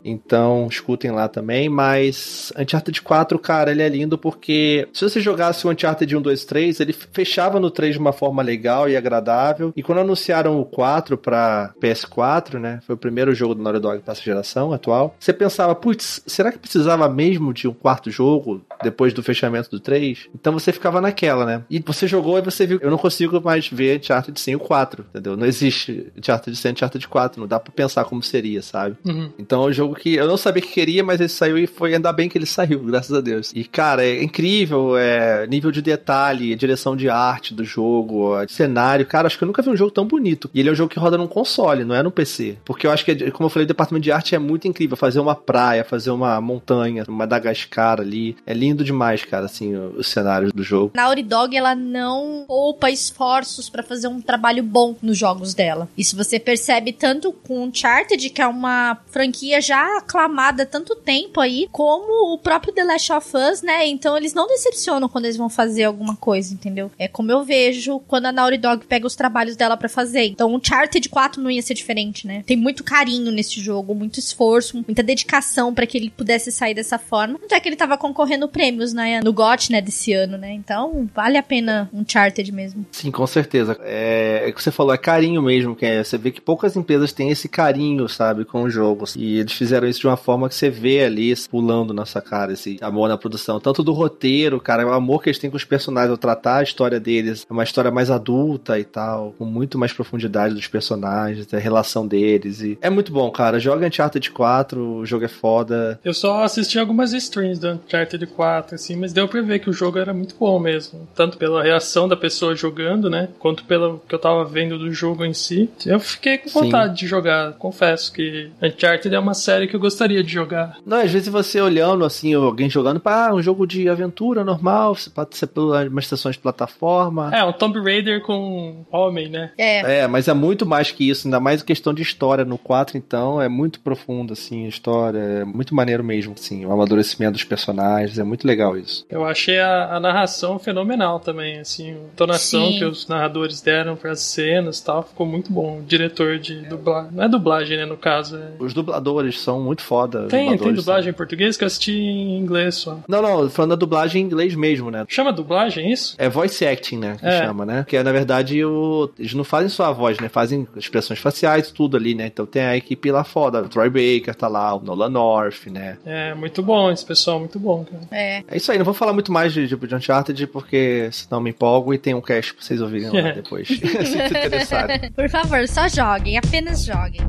Então, 0.04 0.68
escutem 0.70 1.12
lá 1.12 1.28
também. 1.28 1.68
Mas 1.70 2.52
Uncharted 2.58 3.02
4, 3.02 3.40
cara, 3.40 3.72
ele 3.72 3.82
é 3.82 3.90
lindo 3.90 4.18
porque 4.18 4.88
se 4.94 5.04
você 5.04 5.20
jogasse 5.20 5.66
o 5.66 5.72
Uncharted 5.72 6.16
1, 6.16 6.22
2, 6.22 6.46
3, 6.46 6.80
ele 6.80 6.94
fechava 6.94 7.55
no 7.60 7.72
3 7.72 7.94
de 7.94 8.00
uma 8.00 8.14
forma 8.14 8.42
legal 8.42 8.90
e 8.90 8.96
agradável. 8.96 9.74
E 9.76 9.84
quando 9.84 10.00
anunciaram 10.00 10.60
o 10.60 10.66
4 10.66 11.18
pra 11.18 11.74
PS4, 11.82 12.60
né? 12.60 12.80
Foi 12.86 12.96
o 12.96 12.98
primeiro 12.98 13.34
jogo 13.34 13.56
do 13.56 13.62
Naughty 13.62 13.80
Dog 13.80 14.02
pra 14.02 14.12
essa 14.12 14.22
geração 14.22 14.74
atual. 14.74 15.16
Você 15.20 15.34
pensava, 15.34 15.76
putz, 15.76 16.22
será 16.26 16.52
que 16.52 16.58
precisava 16.58 17.08
mesmo 17.10 17.54
de 17.54 17.68
um 17.68 17.74
quarto 17.74 18.10
jogo 18.10 18.62
depois 18.86 19.14
do 19.14 19.22
fechamento 19.22 19.70
do 19.70 19.80
3? 19.80 20.30
Então 20.34 20.54
você 20.54 20.72
ficava 20.72 21.02
naquela, 21.02 21.46
né? 21.46 21.64
E 21.70 21.84
você 21.86 22.08
jogou 22.08 22.38
e 22.38 22.42
você 22.42 22.66
viu, 22.66 22.80
eu 22.82 22.90
não 22.90 22.98
consigo 22.98 23.42
mais 23.42 23.68
ver 23.68 24.00
Uncharted 24.00 24.40
sem 24.40 24.56
o 24.56 24.60
4, 24.60 25.06
entendeu? 25.10 25.36
Não 25.36 25.46
existe 25.46 26.12
Uncharted 26.18 26.56
sem 26.56 26.72
Uncharted 26.72 27.08
4, 27.08 27.42
não 27.42 27.48
dá 27.48 27.60
pra 27.60 27.74
pensar 27.74 28.06
como 28.06 28.24
seria, 28.24 28.62
sabe? 28.62 28.96
Uhum. 29.06 29.30
Então 29.38 29.64
é 29.64 29.68
um 29.68 29.74
jogo 29.74 29.96
que 29.96 30.16
eu 30.16 30.28
não 30.28 30.38
sabia 30.38 30.62
que 30.62 30.72
queria, 30.72 31.04
mas 31.04 31.20
ele 31.20 31.30
saiu 31.30 31.58
e 31.58 31.68
foi 31.68 31.94
ainda 31.94 32.12
bem 32.14 32.30
que 32.30 32.38
ele 32.38 32.46
saiu, 32.46 32.80
graças 32.86 33.16
a 33.16 33.20
Deus. 33.22 33.52
E 33.54 33.66
cara, 33.66 34.06
é 34.06 34.24
incrível, 34.24 34.98
é 34.98 35.46
nível 35.48 35.72
de 35.72 35.82
detalhe, 35.82 36.56
direção 36.56 36.96
de 36.96 37.10
arte 37.10 37.54
do 37.54 37.66
jogo, 37.66 38.34
cenário, 38.48 39.06
cara, 39.06 39.28
acho 39.28 39.38
que 39.38 39.44
eu 39.44 39.48
nunca 39.48 39.62
vi 39.62 39.70
um 39.70 39.76
jogo 39.76 39.92
tão 39.92 40.06
bonito. 40.06 40.50
E 40.54 40.60
ele 40.60 40.70
é 40.70 40.72
um 40.72 40.76
jogo 40.76 40.90
que 40.90 41.00
roda 41.00 41.18
num 41.18 41.28
console, 41.28 41.84
não 41.84 41.96
é 41.96 42.02
no 42.02 42.12
PC. 42.12 42.58
Porque 42.64 42.88
eu 42.88 42.92
acho 42.92 43.04
que, 43.04 43.32
como 43.32 43.48
eu 43.48 43.50
falei, 43.50 43.66
o 43.66 43.68
departamento 43.68 44.04
de 44.04 44.12
arte 44.12 44.36
é 44.36 44.40
muito 44.40 44.68
incrível, 44.68 44.96
fazer 44.96 45.20
uma 45.20 45.36
praia, 45.36 45.84
fazer 45.84 46.12
uma 46.12 46.40
montanha, 46.40 47.04
uma 47.08 47.26
Madagascar 47.26 48.00
ali, 48.00 48.36
é 48.46 48.54
lindo 48.54 48.75
demais, 48.84 49.24
cara, 49.24 49.46
assim, 49.46 49.76
os 49.76 50.08
cenários 50.08 50.52
do 50.52 50.64
jogo. 50.64 50.92
Naughty 50.96 51.24
Dog, 51.24 51.56
ela 51.56 51.76
não 51.76 52.46
poupa 52.48 52.90
esforços 52.90 53.70
pra 53.70 53.84
fazer 53.84 54.08
um 54.08 54.22
trabalho 54.22 54.64
bom 54.64 54.96
nos 55.02 55.18
jogos 55.18 55.54
dela. 55.54 55.88
Isso 55.98 56.16
você 56.16 56.40
percebe 56.40 56.94
tanto 56.94 57.32
com 57.32 57.64
Uncharted, 57.64 58.30
que 58.30 58.42
é 58.42 58.48
uma 58.48 58.98
franquia 59.08 59.62
já 59.62 59.98
aclamada 59.98 60.64
há 60.64 60.66
tanto 60.66 60.96
tempo 60.96 61.40
aí, 61.40 61.68
como 61.72 62.34
o 62.34 62.38
próprio 62.38 62.74
The 62.74 62.84
Last 62.84 63.12
of 63.12 63.32
Us, 63.36 63.62
né? 63.62 63.88
Então 63.88 64.18
eles 64.18 64.34
não 64.34 64.48
decepcionam 64.48 65.08
quando 65.08 65.26
eles 65.26 65.38
vão 65.38 65.50
fazer 65.50 65.84
alguma 65.84 66.16
coisa, 66.16 66.54
entendeu? 66.54 66.92
É 66.98 67.08
como 67.08 67.32
eu 67.32 67.44
vejo 67.44 68.00
quando 68.08 68.26
a 68.26 68.32
Naughty 68.32 68.58
Dog 68.58 68.86
pega 68.86 69.08
os 69.08 69.16
trabalhos 69.16 69.56
dela 69.56 69.78
pra 69.78 69.90
fazer. 69.90 70.26
Então 70.26 70.54
Uncharted 70.54 71.10
4 71.10 71.42
não 71.42 71.52
ia 71.52 71.62
ser 71.62 71.74
diferente, 71.74 72.28
né? 72.28 72.44
Tem 72.46 72.58
muito 72.58 72.84
carinho 72.84 73.32
nesse 73.32 73.60
jogo, 73.60 73.96
muito 73.96 74.20
esforço, 74.20 74.84
muita 74.88 75.04
dedicação 75.04 75.74
pra 75.74 75.86
que 75.86 75.98
ele 75.98 76.10
pudesse 76.10 76.52
sair 76.52 76.74
dessa 76.74 76.98
forma. 76.98 77.40
Tanto 77.40 77.56
é 77.56 77.60
que 77.60 77.70
ele 77.70 77.76
tava 77.76 77.98
concorrendo 77.98 78.48
prêmios, 78.56 78.94
né? 78.94 79.20
No 79.22 79.34
GOT, 79.34 79.70
né? 79.70 79.82
Desse 79.82 80.14
ano, 80.14 80.38
né? 80.38 80.54
Então 80.54 81.10
vale 81.14 81.38
a 81.38 81.44
pena 81.44 81.90
Uncharted 81.94 82.50
mesmo. 82.54 82.86
Sim, 82.90 83.12
com 83.12 83.28
certeza. 83.28 83.78
É, 83.84 84.44
é 84.46 84.50
o 84.50 84.54
que 84.54 84.64
você 84.64 84.72
falou, 84.72 84.94
é 84.94 84.98
carinho 84.98 85.42
mesmo. 85.42 85.76
Que 85.76 85.86
é, 85.86 86.02
você 86.02 86.18
vê 86.18 86.32
que 86.32 86.40
poucas 86.40 86.78
empresas 86.78 87.12
têm 87.12 87.30
esse 87.30 87.50
carinho, 87.50 88.08
sabe, 88.08 88.46
com 88.46 88.64
os 88.64 88.74
jogos. 88.74 89.14
E 89.18 89.40
eles 89.40 89.52
fizeram 89.52 89.86
isso 89.86 90.00
de 90.00 90.08
uma 90.08 90.16
forma 90.16 90.48
que 90.48 90.56
você 90.56 90.70
vê 90.70 91.04
ali 91.04 91.36
pulando 91.50 91.94
na 91.94 92.06
sua 92.06 92.22
cara, 92.22 92.54
esse 92.54 92.78
amor 92.82 93.10
na 93.10 93.18
produção. 93.18 93.60
Tanto 93.60 93.84
do 93.84 93.92
roteiro, 93.92 94.60
cara, 94.62 94.88
o 94.88 94.94
amor 94.94 95.22
que 95.22 95.30
eles 95.30 95.40
têm 95.40 95.50
com 95.50 95.58
os 95.58 95.66
personagens 95.66 96.12
ao 96.12 96.18
tratar 96.18 96.58
a 96.58 96.64
história 96.64 97.00
deles. 97.00 97.46
É 97.50 97.52
uma 97.52 97.64
história 97.64 97.92
mais 97.92 98.10
adulta 98.10 98.80
e 98.80 98.86
tal, 98.86 99.36
com 99.38 99.44
muito 99.44 99.78
mais 99.78 99.92
profundidade 99.92 100.54
dos 100.54 100.68
personagens, 100.68 101.54
a 101.54 101.58
relação 101.58 102.08
deles. 102.08 102.62
E 102.62 102.78
é 102.82 102.90
muito 102.90 103.12
bom, 103.12 103.30
cara. 103.32 103.60
Joga 103.60 103.88
Uncharted 103.88 104.32
4, 104.32 105.00
o 105.00 105.06
jogo 105.06 105.26
é 105.26 105.30
foda. 105.30 106.00
Eu 106.06 106.14
só 106.14 106.44
assisti 106.44 106.80
algumas 106.80 107.12
streams 107.12 107.60
do 107.60 107.72
Uncharted 107.72 108.26
4, 108.28 108.45
assim, 108.72 108.96
mas 108.96 109.14
deu 109.14 109.28
pra 109.28 109.42
ver 109.42 109.60
que 109.60 109.70
o 109.70 109.74
jogo 109.74 109.98
era 109.98 110.14
muito 110.14 110.36
bom 110.40 110.60
mesmo. 110.60 111.08
Tanto 111.16 111.38
pela 111.38 111.64
reação 111.64 112.08
da 112.08 112.16
pessoa 112.16 112.56
jogando, 112.56 113.10
né? 113.10 113.30
Quanto 113.40 113.64
pelo 113.66 114.02
que 114.08 114.14
eu 114.14 114.20
tava 114.20 114.44
vendo 114.46 114.78
do 114.78 114.92
jogo 114.94 115.26
em 115.26 115.34
si. 115.34 115.70
Eu 115.86 116.00
fiquei 116.00 116.38
com 116.38 116.50
Sim. 116.50 116.62
vontade 116.62 116.98
de 116.98 117.08
jogar. 117.08 117.54
Confesso 117.54 118.12
que 118.12 118.50
Uncharted 118.62 119.14
é 119.14 119.20
uma 119.20 119.34
série 119.34 119.68
que 119.68 119.76
eu 119.76 119.80
gostaria 119.80 120.24
de 120.24 120.32
jogar. 120.32 120.78
Não, 120.86 120.98
às 120.98 121.12
vezes 121.12 121.28
você 121.28 121.60
olhando 121.62 122.06
assim, 122.06 122.34
alguém 122.34 122.70
jogando, 122.70 123.00
pá, 123.00 123.32
um 123.34 123.42
jogo 123.42 123.66
de 123.66 123.88
aventura 123.90 124.44
normal, 124.44 124.96
você 124.96 125.10
pode 125.10 125.38
ser 125.38 125.48
por 125.48 125.88
uma 125.88 126.00
estação 126.00 126.32
de 126.32 126.38
plataforma. 126.38 127.32
É, 127.34 127.44
um 127.44 127.54
Tomb 127.54 127.80
Raider 127.80 128.22
com 128.22 128.86
homem, 128.92 129.30
né? 129.30 129.52
É. 129.58 130.02
É, 130.02 130.08
mas 130.08 130.28
é 130.28 130.34
muito 130.34 130.66
mais 130.66 130.92
que 130.92 131.10
isso, 131.10 131.28
ainda 131.28 131.40
mais 131.40 131.62
questão 131.62 131.94
de 131.94 132.02
história 132.02 132.44
no 132.44 132.58
4, 132.58 132.98
então, 132.98 133.42
é 133.42 133.48
muito 133.48 133.80
profundo, 133.80 134.34
assim, 134.34 134.66
a 134.66 134.70
história, 134.70 135.20
é 135.20 135.46
muito 135.46 135.74
maneiro 135.74 136.04
mesmo, 136.04 136.34
assim, 136.38 136.66
o 136.66 136.72
amadurecimento 136.72 137.34
dos 137.34 137.44
personagens, 137.44 138.20
é 138.20 138.24
muito 138.24 138.35
legal 138.44 138.78
isso. 138.78 139.06
Eu 139.10 139.24
achei 139.26 139.60
a, 139.60 139.96
a 139.96 140.00
narração 140.00 140.58
fenomenal 140.60 141.20
também, 141.20 141.60
assim, 141.60 141.92
a 141.92 141.94
entonação 141.96 142.72
Sim. 142.72 142.80
que 142.80 142.86
os 142.86 143.08
narradores 143.08 143.62
deram 143.62 143.96
para 143.96 144.12
as 144.12 144.22
cenas 144.22 144.80
e 144.80 144.86
tal, 144.86 145.04
ficou 145.04 145.26
muito 145.26 145.52
bom. 145.52 145.80
O 145.80 145.84
diretor 145.84 146.38
de 146.40 146.56
dublagem, 146.68 147.12
não 147.14 147.24
é 147.24 147.30
dublagem, 147.30 147.78
né, 147.78 147.86
no 147.86 147.98
caso, 147.98 148.38
é... 148.38 148.52
Os 148.60 148.74
dubladores 148.74 149.40
são 149.40 149.62
muito 149.62 149.82
foda. 149.82 150.28
Tem, 150.28 150.58
tem 150.58 150.74
dublagem 150.74 151.04
são- 151.04 151.10
em 151.12 151.14
português 151.14 151.58
que 151.58 151.64
eu 151.64 151.68
assisti 151.68 151.92
em 151.94 152.38
inglês 152.38 152.76
só. 152.76 153.00
Não, 153.08 153.22
não, 153.22 153.50
falando 153.50 153.72
da 153.72 153.76
dublagem 153.76 154.22
em 154.22 154.26
inglês 154.26 154.56
mesmo, 154.56 154.90
né? 154.90 155.06
Chama 155.08 155.32
dublagem 155.32 155.92
isso? 155.92 156.16
É 156.18 156.28
voice 156.30 156.66
acting, 156.66 156.98
né? 156.98 157.18
Que 157.20 157.26
É. 157.28 157.46
chama, 157.46 157.66
né? 157.66 157.86
Que 157.88 157.98
é, 157.98 158.04
na 158.04 158.12
verdade, 158.12 158.64
o... 158.64 159.10
eles 159.20 159.34
não 159.34 159.44
fazem 159.44 159.70
só 159.70 159.86
a 159.86 159.92
voz, 159.92 160.20
né? 160.20 160.30
Fazem 160.30 160.68
expressões 160.76 161.20
faciais, 161.20 161.72
tudo 161.72 161.98
ali, 161.98 162.16
né? 162.16 162.28
Então 162.28 162.46
tem 162.46 162.64
a 162.64 162.76
equipe 162.76 163.12
lá 163.12 163.24
foda. 163.24 163.62
O 163.62 163.70
Troy 163.70 163.90
Baker 163.90 164.34
tá 164.36 164.48
lá, 164.48 164.74
o 164.76 164.80
Nolan 164.82 165.10
North, 165.10 165.68
né? 165.68 165.98
É, 166.06 166.34
muito 166.34 166.62
bom 166.64 166.92
esse 166.92 167.06
pessoal, 167.06 167.40
muito 167.40 167.60
bom, 167.60 167.86
cara. 167.86 168.04
É. 168.12 168.25
É 168.48 168.58
isso 168.58 168.72
aí, 168.72 168.78
não 168.78 168.86
vou 168.86 168.94
falar 168.94 169.14
muito 169.14 169.32
mais 169.32 169.54
de, 169.54 169.68
de, 169.68 169.76
de 169.76 169.96
Uncharted, 169.96 170.48
porque 170.48 171.10
senão 171.12 171.40
me 171.42 171.50
empolgo 171.52 171.94
e 171.94 171.98
tem 171.98 172.14
um 172.14 172.22
cast 172.22 172.54
pra 172.54 172.64
vocês 172.64 172.82
ouvirem 172.82 173.10
lá 173.10 173.20
É. 173.30 173.34
depois, 173.34 173.68
se 173.68 173.76
interessarem. 173.76 175.12
Por 175.12 175.30
favor, 175.30 175.68
só 175.68 175.88
joguem, 175.88 176.38
apenas 176.38 176.84
joguem. 176.86 177.22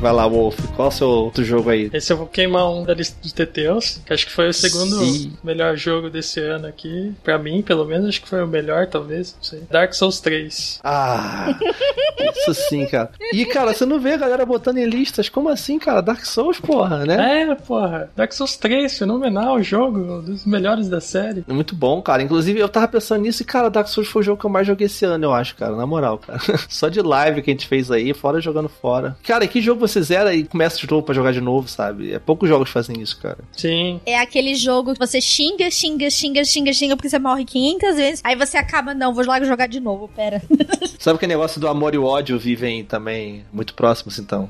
Vai 0.00 0.12
lá, 0.14 0.26
Wolf, 0.26 0.58
qual 0.74 0.86
é 0.86 0.88
o 0.88 0.90
seu 0.90 1.08
outro 1.08 1.44
jogo 1.44 1.68
aí? 1.68 1.90
Esse 1.92 2.10
eu 2.10 2.16
vou 2.16 2.26
queimar 2.26 2.70
um 2.72 2.84
da 2.84 2.94
lista 2.94 3.18
de 3.20 3.34
TTs, 3.34 4.00
que 4.06 4.14
acho 4.14 4.24
que 4.24 4.32
foi 4.32 4.48
o 4.48 4.54
segundo 4.54 4.96
Sim. 4.96 5.34
melhor 5.44 5.76
jogo 5.76 6.08
desse 6.08 6.40
ano 6.40 6.66
aqui. 6.66 7.12
Pra 7.22 7.36
mim, 7.36 7.60
pelo 7.60 7.84
menos, 7.84 8.08
acho 8.08 8.22
que 8.22 8.28
foi 8.28 8.42
o 8.42 8.46
melhor, 8.46 8.86
talvez, 8.86 9.34
não 9.36 9.42
sei. 9.42 9.62
Dark 9.70 9.92
Souls 9.92 10.18
3. 10.20 10.80
Ah, 10.82 11.54
isso 12.34 12.54
sim, 12.54 12.86
cara. 12.86 13.10
E, 13.30 13.44
cara, 13.44 13.74
você 13.74 13.84
não 13.84 14.00
vê 14.00 14.14
a 14.14 14.16
galera 14.16 14.46
botando 14.46 14.78
em 14.78 14.86
listas, 14.86 15.28
como 15.28 15.50
assim, 15.50 15.78
cara? 15.78 16.00
Dark 16.00 16.24
Souls, 16.24 16.58
porra, 16.58 17.04
né? 17.04 17.42
É, 17.42 17.54
porra. 17.54 18.10
Dark 18.16 18.32
Souls 18.32 18.56
3, 18.56 18.98
fenomenal 18.98 19.56
o 19.56 19.62
jogo, 19.62 19.98
um 19.98 20.22
dos 20.22 20.46
melhores 20.46 20.88
da 20.88 21.02
série. 21.02 21.44
É 21.46 21.52
Muito 21.52 21.74
bom, 21.74 22.00
cara. 22.00 22.22
Inclusive, 22.22 22.58
eu 22.58 22.70
tava 22.70 22.88
pensando 22.88 23.20
nisso 23.20 23.42
e, 23.42 23.44
cara, 23.44 23.68
Dark 23.68 23.88
Souls 23.88 24.08
foi 24.08 24.20
o 24.20 24.24
jogo 24.24 24.40
que 24.40 24.46
eu 24.46 24.50
mais 24.50 24.66
joguei 24.66 24.86
esse 24.86 25.04
ano, 25.04 25.26
eu 25.26 25.34
acho, 25.34 25.54
cara. 25.56 25.76
Na 25.76 25.86
moral, 25.86 26.16
cara. 26.16 26.40
Só 26.70 26.88
de 26.88 27.02
live 27.02 27.42
que 27.42 27.50
a 27.50 27.52
gente 27.52 27.68
fez 27.68 27.90
aí, 27.90 28.14
fora 28.14 28.40
jogando 28.40 28.70
fora. 28.70 29.14
Cara, 29.22 29.46
que 29.46 29.60
jogo 29.60 29.80
você 29.80 29.89
zera 30.02 30.34
e 30.34 30.44
começa 30.44 30.78
de 30.78 30.90
novo 30.90 31.02
pra 31.02 31.14
jogar 31.14 31.32
de 31.32 31.40
novo, 31.40 31.68
sabe? 31.68 32.12
É 32.12 32.18
poucos 32.18 32.48
jogos 32.48 32.68
que 32.68 32.74
fazem 32.74 33.00
isso, 33.00 33.18
cara. 33.18 33.38
Sim. 33.52 34.00
É 34.04 34.18
aquele 34.18 34.54
jogo 34.54 34.92
que 34.92 34.98
você 34.98 35.20
xinga, 35.20 35.70
xinga, 35.70 36.10
xinga, 36.10 36.44
xinga, 36.44 36.72
xinga, 36.72 36.96
porque 36.96 37.08
você 37.08 37.18
morre 37.18 37.44
500 37.44 37.96
vezes. 37.96 38.20
Aí 38.22 38.36
você 38.36 38.56
acaba, 38.56 38.94
não, 38.94 39.14
vou 39.14 39.24
lá 39.26 39.42
jogar 39.42 39.66
de 39.66 39.80
novo, 39.80 40.08
pera. 40.08 40.42
Sabe 40.98 41.18
que 41.18 41.26
negócio 41.26 41.60
do 41.60 41.68
amor 41.68 41.94
e 41.94 41.98
o 41.98 42.04
ódio 42.04 42.38
vivem 42.38 42.84
também 42.84 43.44
muito 43.52 43.74
próximos, 43.74 44.18
então? 44.18 44.48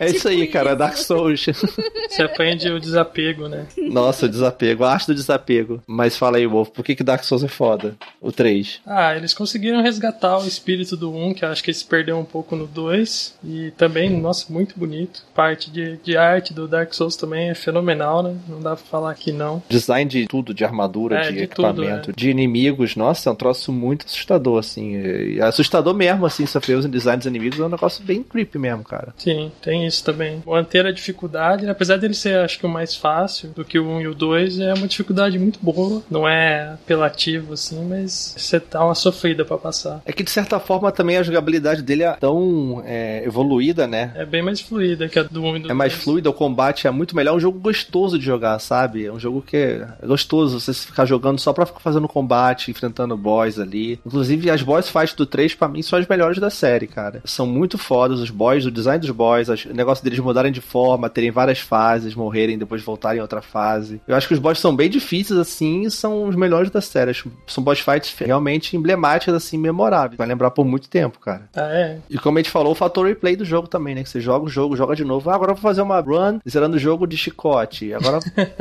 É, 0.00 0.06
isso 0.10 0.28
aí, 0.28 0.40
tipo 0.40 0.52
cara. 0.52 0.74
Dark 0.74 0.96
Souls. 0.96 1.46
Você 2.08 2.22
aprende 2.22 2.70
o 2.70 2.80
desapego, 2.80 3.48
né? 3.48 3.66
Nossa, 3.90 4.26
o 4.26 4.28
desapego. 4.28 4.84
A 4.84 4.92
arte 4.92 5.06
do 5.06 5.14
desapego. 5.14 5.82
Mas 5.86 6.16
fala 6.16 6.38
aí, 6.38 6.46
Wolf, 6.46 6.70
por 6.70 6.84
que, 6.84 6.94
que 6.94 7.04
Dark 7.04 7.22
Souls 7.22 7.44
é 7.44 7.48
foda? 7.48 7.96
O 8.20 8.32
3. 8.32 8.80
Ah, 8.86 9.16
eles 9.16 9.32
conseguiram 9.32 9.82
resgatar 9.82 10.38
o 10.38 10.46
espírito 10.46 10.96
do 10.96 11.14
1, 11.14 11.34
que 11.34 11.44
eu 11.44 11.48
acho 11.48 11.62
que 11.62 11.72
se 11.72 11.84
perdeu 11.84 12.18
um 12.18 12.24
pouco 12.24 12.56
no 12.56 12.66
2. 12.66 13.38
E 13.44 13.70
também, 13.72 14.09
nossa, 14.16 14.52
muito 14.52 14.78
bonito. 14.78 15.24
Parte 15.34 15.70
de, 15.70 15.96
de 15.98 16.16
arte 16.16 16.54
do 16.54 16.66
Dark 16.66 16.92
Souls 16.94 17.16
também 17.16 17.50
é 17.50 17.54
fenomenal, 17.54 18.22
né? 18.22 18.36
Não 18.48 18.60
dá 18.60 18.76
pra 18.76 18.84
falar 18.84 19.14
que 19.14 19.32
não. 19.32 19.62
Design 19.68 20.08
de 20.08 20.26
tudo, 20.26 20.54
de 20.54 20.64
armadura, 20.64 21.18
É, 21.18 21.28
de, 21.28 21.36
de 21.36 21.42
equipamento, 21.44 22.06
tudo, 22.06 22.16
de 22.16 22.30
inimigos, 22.30 22.96
nossa, 22.96 23.28
é 23.28 23.32
um 23.32 23.36
troço 23.36 23.72
muito 23.72 24.06
assustador, 24.06 24.58
assim. 24.58 24.96
É 25.38 25.42
assustador 25.42 25.94
mesmo, 25.94 26.26
assim, 26.26 26.46
sofrer 26.46 26.76
os 26.76 26.86
designs 26.86 27.18
dos 27.18 27.26
inimigos 27.26 27.58
é 27.58 27.64
um 27.64 27.68
negócio 27.68 28.04
bem 28.04 28.22
creepy 28.22 28.58
mesmo, 28.58 28.84
cara. 28.84 29.14
Sim, 29.16 29.50
tem 29.60 29.86
isso 29.86 30.04
também. 30.04 30.42
Manter 30.46 30.86
a 30.86 30.92
dificuldade, 30.92 31.64
né? 31.64 31.74
apesar 31.80 31.96
dele 31.96 32.14
ser, 32.14 32.38
acho 32.38 32.58
que, 32.58 32.66
o 32.66 32.68
mais 32.68 32.94
fácil 32.94 33.50
do 33.50 33.64
que 33.64 33.78
o 33.78 33.86
1 33.86 34.00
e 34.02 34.08
o 34.08 34.14
2, 34.14 34.60
é 34.60 34.74
uma 34.74 34.86
dificuldade 34.86 35.38
muito 35.38 35.58
boa. 35.62 36.02
Não 36.10 36.28
é 36.28 36.74
apelativo, 36.74 37.54
assim, 37.54 37.82
mas 37.84 38.34
você 38.36 38.60
dá 38.70 38.84
uma 38.84 38.94
sofrida 38.94 39.44
pra 39.44 39.56
passar. 39.56 40.02
É 40.04 40.12
que, 40.12 40.22
de 40.22 40.30
certa 40.30 40.60
forma, 40.60 40.92
também 40.92 41.16
a 41.16 41.22
jogabilidade 41.22 41.82
dele 41.82 42.02
é 42.02 42.12
tão 42.12 42.82
é, 42.84 43.22
evoluída, 43.24 43.86
né? 43.86 43.99
É 44.14 44.24
bem 44.24 44.42
mais 44.42 44.60
fluida 44.60 45.08
que 45.08 45.18
a 45.18 45.22
do 45.22 45.42
1 45.42 45.56
e 45.56 45.60
do 45.60 45.70
É 45.70 45.74
mais 45.74 45.92
2. 45.92 46.04
fluido, 46.04 46.30
o 46.30 46.32
combate 46.32 46.86
é 46.86 46.90
muito 46.90 47.14
melhor. 47.16 47.32
É 47.32 47.36
um 47.36 47.40
jogo 47.40 47.58
gostoso 47.58 48.18
de 48.18 48.24
jogar, 48.24 48.58
sabe? 48.58 49.06
É 49.06 49.12
um 49.12 49.18
jogo 49.18 49.42
que 49.42 49.56
é 49.56 49.86
gostoso 50.06 50.58
você 50.60 50.72
ficar 50.72 51.04
jogando 51.04 51.38
só 51.38 51.52
pra 51.52 51.66
ficar 51.66 51.80
fazendo 51.80 52.08
combate, 52.08 52.70
enfrentando 52.70 53.16
boss 53.16 53.58
ali. 53.58 54.00
Inclusive, 54.04 54.50
as 54.50 54.62
boss 54.62 54.88
fights 54.88 55.14
do 55.14 55.26
3, 55.26 55.54
pra 55.54 55.68
mim, 55.68 55.82
são 55.82 55.98
as 55.98 56.06
melhores 56.06 56.38
da 56.38 56.50
série, 56.50 56.86
cara. 56.86 57.20
São 57.24 57.46
muito 57.46 57.76
fodas 57.78 58.20
os 58.20 58.30
boss, 58.30 58.64
o 58.66 58.70
design 58.70 58.98
dos 59.00 59.10
boss, 59.10 59.48
as- 59.50 59.64
o 59.64 59.74
negócio 59.74 60.02
deles 60.04 60.18
mudarem 60.18 60.52
de 60.52 60.60
forma, 60.60 61.08
terem 61.10 61.30
várias 61.30 61.58
fases, 61.58 62.14
morrerem, 62.14 62.58
depois 62.58 62.82
voltarem 62.82 63.18
em 63.18 63.22
outra 63.22 63.42
fase. 63.42 64.00
Eu 64.06 64.16
acho 64.16 64.26
que 64.28 64.34
os 64.34 64.40
boss 64.40 64.58
são 64.58 64.74
bem 64.74 64.88
difíceis, 64.90 65.38
assim, 65.38 65.82
e 65.82 65.90
são 65.90 66.24
os 66.28 66.36
melhores 66.36 66.70
da 66.70 66.80
série. 66.80 67.12
São 67.46 67.62
boss 67.62 67.80
fights 67.80 68.14
realmente 68.18 68.76
emblemáticas, 68.76 69.34
assim, 69.34 69.58
memoráveis. 69.58 70.16
Vai 70.18 70.26
lembrar 70.26 70.50
por 70.50 70.64
muito 70.64 70.88
tempo, 70.88 71.18
cara. 71.18 71.48
Ah, 71.54 71.68
é? 71.72 71.98
E 72.08 72.18
como 72.18 72.38
a 72.38 72.40
gente 72.42 72.50
falou, 72.50 72.72
o 72.72 72.74
fator 72.74 73.06
replay 73.06 73.36
do 73.36 73.44
jogo 73.44 73.68
também, 73.68 73.89
né? 73.94 74.02
Que 74.02 74.08
você 74.08 74.20
joga 74.20 74.46
o 74.46 74.48
jogo, 74.48 74.76
joga 74.76 74.94
de 74.94 75.04
novo. 75.04 75.30
Ah, 75.30 75.34
agora 75.34 75.52
eu 75.52 75.54
vou 75.54 75.62
fazer 75.62 75.82
uma 75.82 76.00
run 76.00 76.38
zerando 76.48 76.76
o 76.76 76.78
jogo 76.78 77.06
de 77.06 77.16
chicote. 77.16 77.92
Agora 77.92 78.18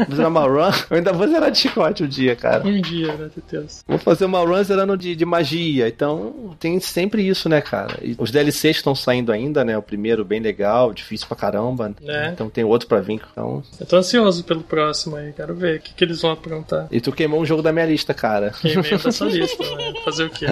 vou 0.08 0.16
zerar 0.16 0.30
uma 0.30 0.42
run. 0.42 0.72
Eu 0.90 0.98
ainda 0.98 1.14
vou 1.14 1.28
zerar 1.28 1.52
de 1.52 1.58
chicote 1.58 2.04
um 2.04 2.08
dia, 2.08 2.36
cara. 2.36 2.68
Um 2.68 2.82
dia, 2.82 3.14
né, 3.16 3.30
Deus. 3.50 3.84
Vou 3.88 3.98
fazer 3.98 4.26
uma 4.26 4.40
run 4.40 4.64
zerando 4.64 4.98
de, 4.98 5.16
de 5.16 5.26
magia. 5.26 5.88
Então 5.88 6.56
tem 6.60 6.80
sempre 6.80 7.28
isso, 7.28 7.50
né, 7.50 7.62
cara? 7.62 8.00
E 8.02 8.16
os 8.18 8.32
DLCs 8.32 8.78
estão 8.78 8.96
saindo 8.96 9.32
ainda, 9.32 9.64
né? 9.64 9.78
O 9.78 9.82
primeiro 9.82 10.24
bem 10.26 10.40
legal, 10.40 10.94
difícil 10.94 11.28
pra 11.28 11.38
caramba. 11.38 11.94
É. 12.04 12.30
Então 12.30 12.50
tem 12.50 12.64
outro 12.64 12.88
pra 12.88 13.00
vir. 13.00 13.22
Então... 13.32 13.64
Eu 13.80 13.86
tô 13.86 13.98
ansioso 13.98 14.44
pelo 14.44 14.62
próximo 14.62 15.16
aí, 15.16 15.34
quero 15.34 15.56
ver 15.56 15.80
o 15.80 15.82
que, 15.82 15.94
que 15.94 16.04
eles 16.04 16.22
vão 16.22 16.32
aprontar. 16.32 16.88
E 16.92 17.02
tu 17.02 17.12
queimou 17.12 17.42
um 17.42 17.46
jogo 17.46 17.62
da 17.62 17.72
minha 17.72 17.86
lista, 17.86 18.14
cara. 18.14 18.52
Queimei 18.62 18.98
da 18.98 19.12
sua 19.12 19.28
lista, 19.30 19.64
né? 19.76 19.94
Fazer 20.04 20.26
o 20.26 20.30
quê? 20.30 20.48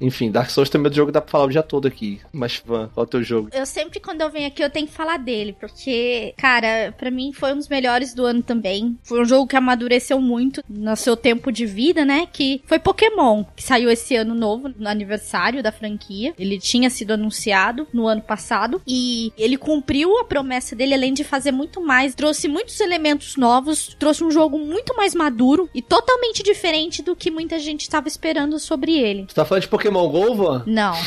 Enfim, 0.00 0.30
Dark 0.30 0.50
Souls 0.50 0.68
também 0.68 0.86
é 0.86 0.88
outro 0.88 0.96
jogo 0.96 1.08
que 1.08 1.14
dá 1.14 1.20
pra 1.20 1.30
falar 1.30 1.44
o 1.44 1.50
dia 1.50 1.62
todo 1.62 1.88
aqui. 1.88 2.20
Mas, 2.32 2.62
Van, 2.64 2.88
qual 2.92 3.04
é 3.04 3.06
o 3.06 3.10
teu 3.10 3.22
jogo? 3.22 3.45
Eu 3.52 3.66
sempre, 3.66 4.00
quando 4.00 4.20
eu 4.20 4.30
venho 4.30 4.46
aqui, 4.46 4.62
eu 4.62 4.70
tenho 4.70 4.86
que 4.86 4.92
falar 4.92 5.18
dele, 5.18 5.56
porque, 5.58 6.34
cara, 6.36 6.94
pra 6.96 7.10
mim 7.10 7.32
foi 7.32 7.52
um 7.52 7.56
dos 7.56 7.68
melhores 7.68 8.14
do 8.14 8.24
ano 8.24 8.42
também. 8.42 8.98
Foi 9.02 9.20
um 9.20 9.24
jogo 9.24 9.46
que 9.46 9.56
amadureceu 9.56 10.20
muito 10.20 10.62
no 10.68 10.96
seu 10.96 11.16
tempo 11.16 11.50
de 11.50 11.66
vida, 11.66 12.04
né? 12.04 12.26
Que 12.32 12.62
foi 12.66 12.78
Pokémon, 12.78 13.44
que 13.54 13.62
saiu 13.62 13.90
esse 13.90 14.16
ano 14.16 14.34
novo, 14.34 14.68
no 14.76 14.88
aniversário 14.88 15.62
da 15.62 15.72
franquia. 15.72 16.34
Ele 16.38 16.58
tinha 16.58 16.90
sido 16.90 17.12
anunciado 17.12 17.86
no 17.92 18.06
ano 18.06 18.22
passado 18.22 18.80
e 18.86 19.32
ele 19.36 19.56
cumpriu 19.56 20.18
a 20.18 20.24
promessa 20.24 20.74
dele, 20.76 20.94
além 20.94 21.12
de 21.12 21.24
fazer 21.24 21.52
muito 21.52 21.80
mais, 21.80 22.14
trouxe 22.14 22.48
muitos 22.48 22.80
elementos 22.80 23.36
novos, 23.36 23.94
trouxe 23.98 24.24
um 24.24 24.30
jogo 24.30 24.58
muito 24.58 24.94
mais 24.96 25.14
maduro 25.14 25.68
e 25.74 25.82
totalmente 25.82 26.42
diferente 26.42 27.02
do 27.02 27.16
que 27.16 27.30
muita 27.30 27.58
gente 27.58 27.82
estava 27.82 28.08
esperando 28.08 28.58
sobre 28.58 28.92
ele. 28.98 29.26
Tu 29.26 29.34
tá 29.34 29.44
falando 29.44 29.62
de 29.62 29.68
Pokémon 29.68 30.08
GO, 30.08 30.34
Van? 30.34 30.62
Não. 30.66 30.94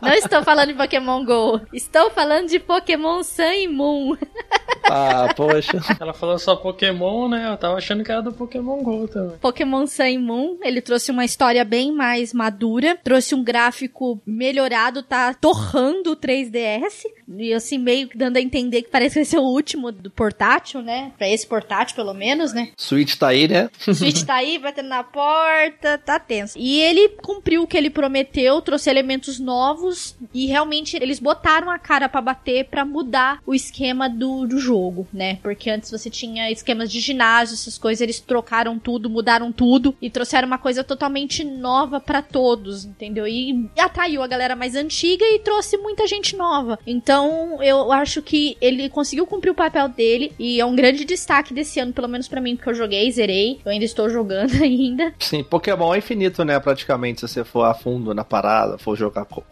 Não 0.00 0.12
estou 0.28 0.42
falando 0.44 0.68
de 0.68 0.74
Pokémon 0.74 1.24
GO. 1.24 1.60
Estou 1.72 2.10
falando 2.10 2.48
de 2.48 2.58
Pokémon 2.58 3.22
Sun 3.22 3.42
e 3.42 3.68
Moon. 3.68 4.16
Ah, 4.90 5.34
poxa. 5.36 5.78
Ela 6.00 6.14
falou 6.14 6.38
só 6.38 6.56
Pokémon, 6.56 7.28
né? 7.28 7.46
Eu 7.50 7.58
tava 7.58 7.74
achando 7.74 8.02
que 8.02 8.10
era 8.10 8.22
do 8.22 8.32
Pokémon 8.32 8.82
GO 8.82 9.06
também. 9.06 9.36
Pokémon 9.38 9.86
Sun 9.86 10.04
e 10.04 10.18
Moon, 10.18 10.56
ele 10.62 10.80
trouxe 10.80 11.10
uma 11.10 11.26
história 11.26 11.62
bem 11.62 11.92
mais 11.92 12.32
madura, 12.32 12.98
trouxe 13.04 13.34
um 13.34 13.44
gráfico 13.44 14.18
melhorado, 14.26 15.02
tá 15.02 15.34
torrando 15.34 16.12
o 16.12 16.16
3DS, 16.16 17.04
e 17.36 17.52
assim, 17.52 17.76
meio 17.76 18.08
que 18.08 18.16
dando 18.16 18.38
a 18.38 18.40
entender 18.40 18.82
que 18.82 18.88
parece 18.90 19.14
que 19.14 19.20
vai 19.20 19.24
ser 19.26 19.38
o 19.38 19.42
último 19.42 19.92
do 19.92 20.10
portátil, 20.10 20.80
né? 20.80 21.12
Pra 21.18 21.28
esse 21.28 21.46
portátil, 21.46 21.94
pelo 21.94 22.14
menos, 22.14 22.54
né? 22.54 22.70
Switch 22.76 23.16
tá 23.16 23.28
aí, 23.28 23.46
né? 23.46 23.68
Switch 23.92 24.22
tá 24.22 24.36
aí, 24.36 24.58
batendo 24.58 24.88
na 24.88 25.04
porta, 25.04 25.98
tá 25.98 26.18
tenso. 26.18 26.58
E 26.58 26.80
ele 26.80 27.10
cumpriu 27.22 27.62
o 27.62 27.66
que 27.66 27.76
ele 27.76 27.90
prometeu, 27.90 28.62
trouxe 28.62 28.88
elementos 28.88 29.38
novos 29.38 30.16
e 30.34 30.46
realmente 30.46 30.96
eles 30.96 31.18
botaram 31.20 31.70
a 31.70 31.78
cara 31.78 32.08
pra 32.08 32.20
bater 32.20 32.64
pra 32.66 32.84
mudar 32.84 33.40
o 33.46 33.54
esquema 33.54 34.08
do, 34.08 34.46
do 34.46 34.58
jogo, 34.58 35.06
né? 35.12 35.38
Porque 35.42 35.70
antes 35.70 35.90
você 35.90 36.10
tinha 36.10 36.50
esquemas 36.50 36.90
de 36.90 37.00
ginásio, 37.00 37.54
essas 37.54 37.78
coisas, 37.78 38.00
eles 38.00 38.20
trocaram 38.20 38.78
tudo, 38.78 39.08
mudaram 39.10 39.52
tudo 39.52 39.94
e 40.00 40.10
trouxeram 40.10 40.46
uma 40.46 40.58
coisa 40.58 40.82
totalmente 40.84 41.44
nova 41.44 42.00
pra 42.00 42.22
todos, 42.22 42.84
entendeu? 42.84 43.26
E 43.26 43.68
atraiu 43.78 44.22
a 44.22 44.26
galera 44.26 44.56
mais 44.56 44.74
antiga 44.74 45.24
e 45.24 45.38
trouxe 45.40 45.76
muita 45.76 46.06
gente 46.06 46.36
nova. 46.36 46.78
Então, 46.86 47.62
eu 47.62 47.92
acho 47.92 48.20
que 48.22 48.56
ele 48.60 48.88
conseguiu 48.88 49.26
cumprir 49.26 49.50
o 49.50 49.54
papel 49.54 49.88
dele 49.88 50.32
e 50.38 50.60
é 50.60 50.64
um 50.64 50.74
grande 50.76 51.04
destaque 51.04 51.54
desse 51.54 51.80
ano, 51.80 51.92
pelo 51.92 52.08
menos 52.08 52.28
pra 52.28 52.40
mim, 52.40 52.56
porque 52.56 52.70
eu 52.70 52.74
joguei, 52.74 53.10
zerei, 53.10 53.60
eu 53.64 53.70
ainda 53.72 53.84
estou 53.84 54.08
jogando 54.10 54.52
ainda. 54.62 55.14
Sim, 55.18 55.42
Pokémon 55.44 55.94
é 55.94 55.98
infinito, 55.98 56.44
né? 56.44 56.58
Praticamente, 56.58 57.20
se 57.20 57.28
você 57.28 57.44
for 57.44 57.64
a 57.64 57.74
fundo 57.74 58.12
na 58.14 58.24
parada, 58.24 58.78
for 58.78 58.96
jogar 58.96 59.24
co- 59.24 59.42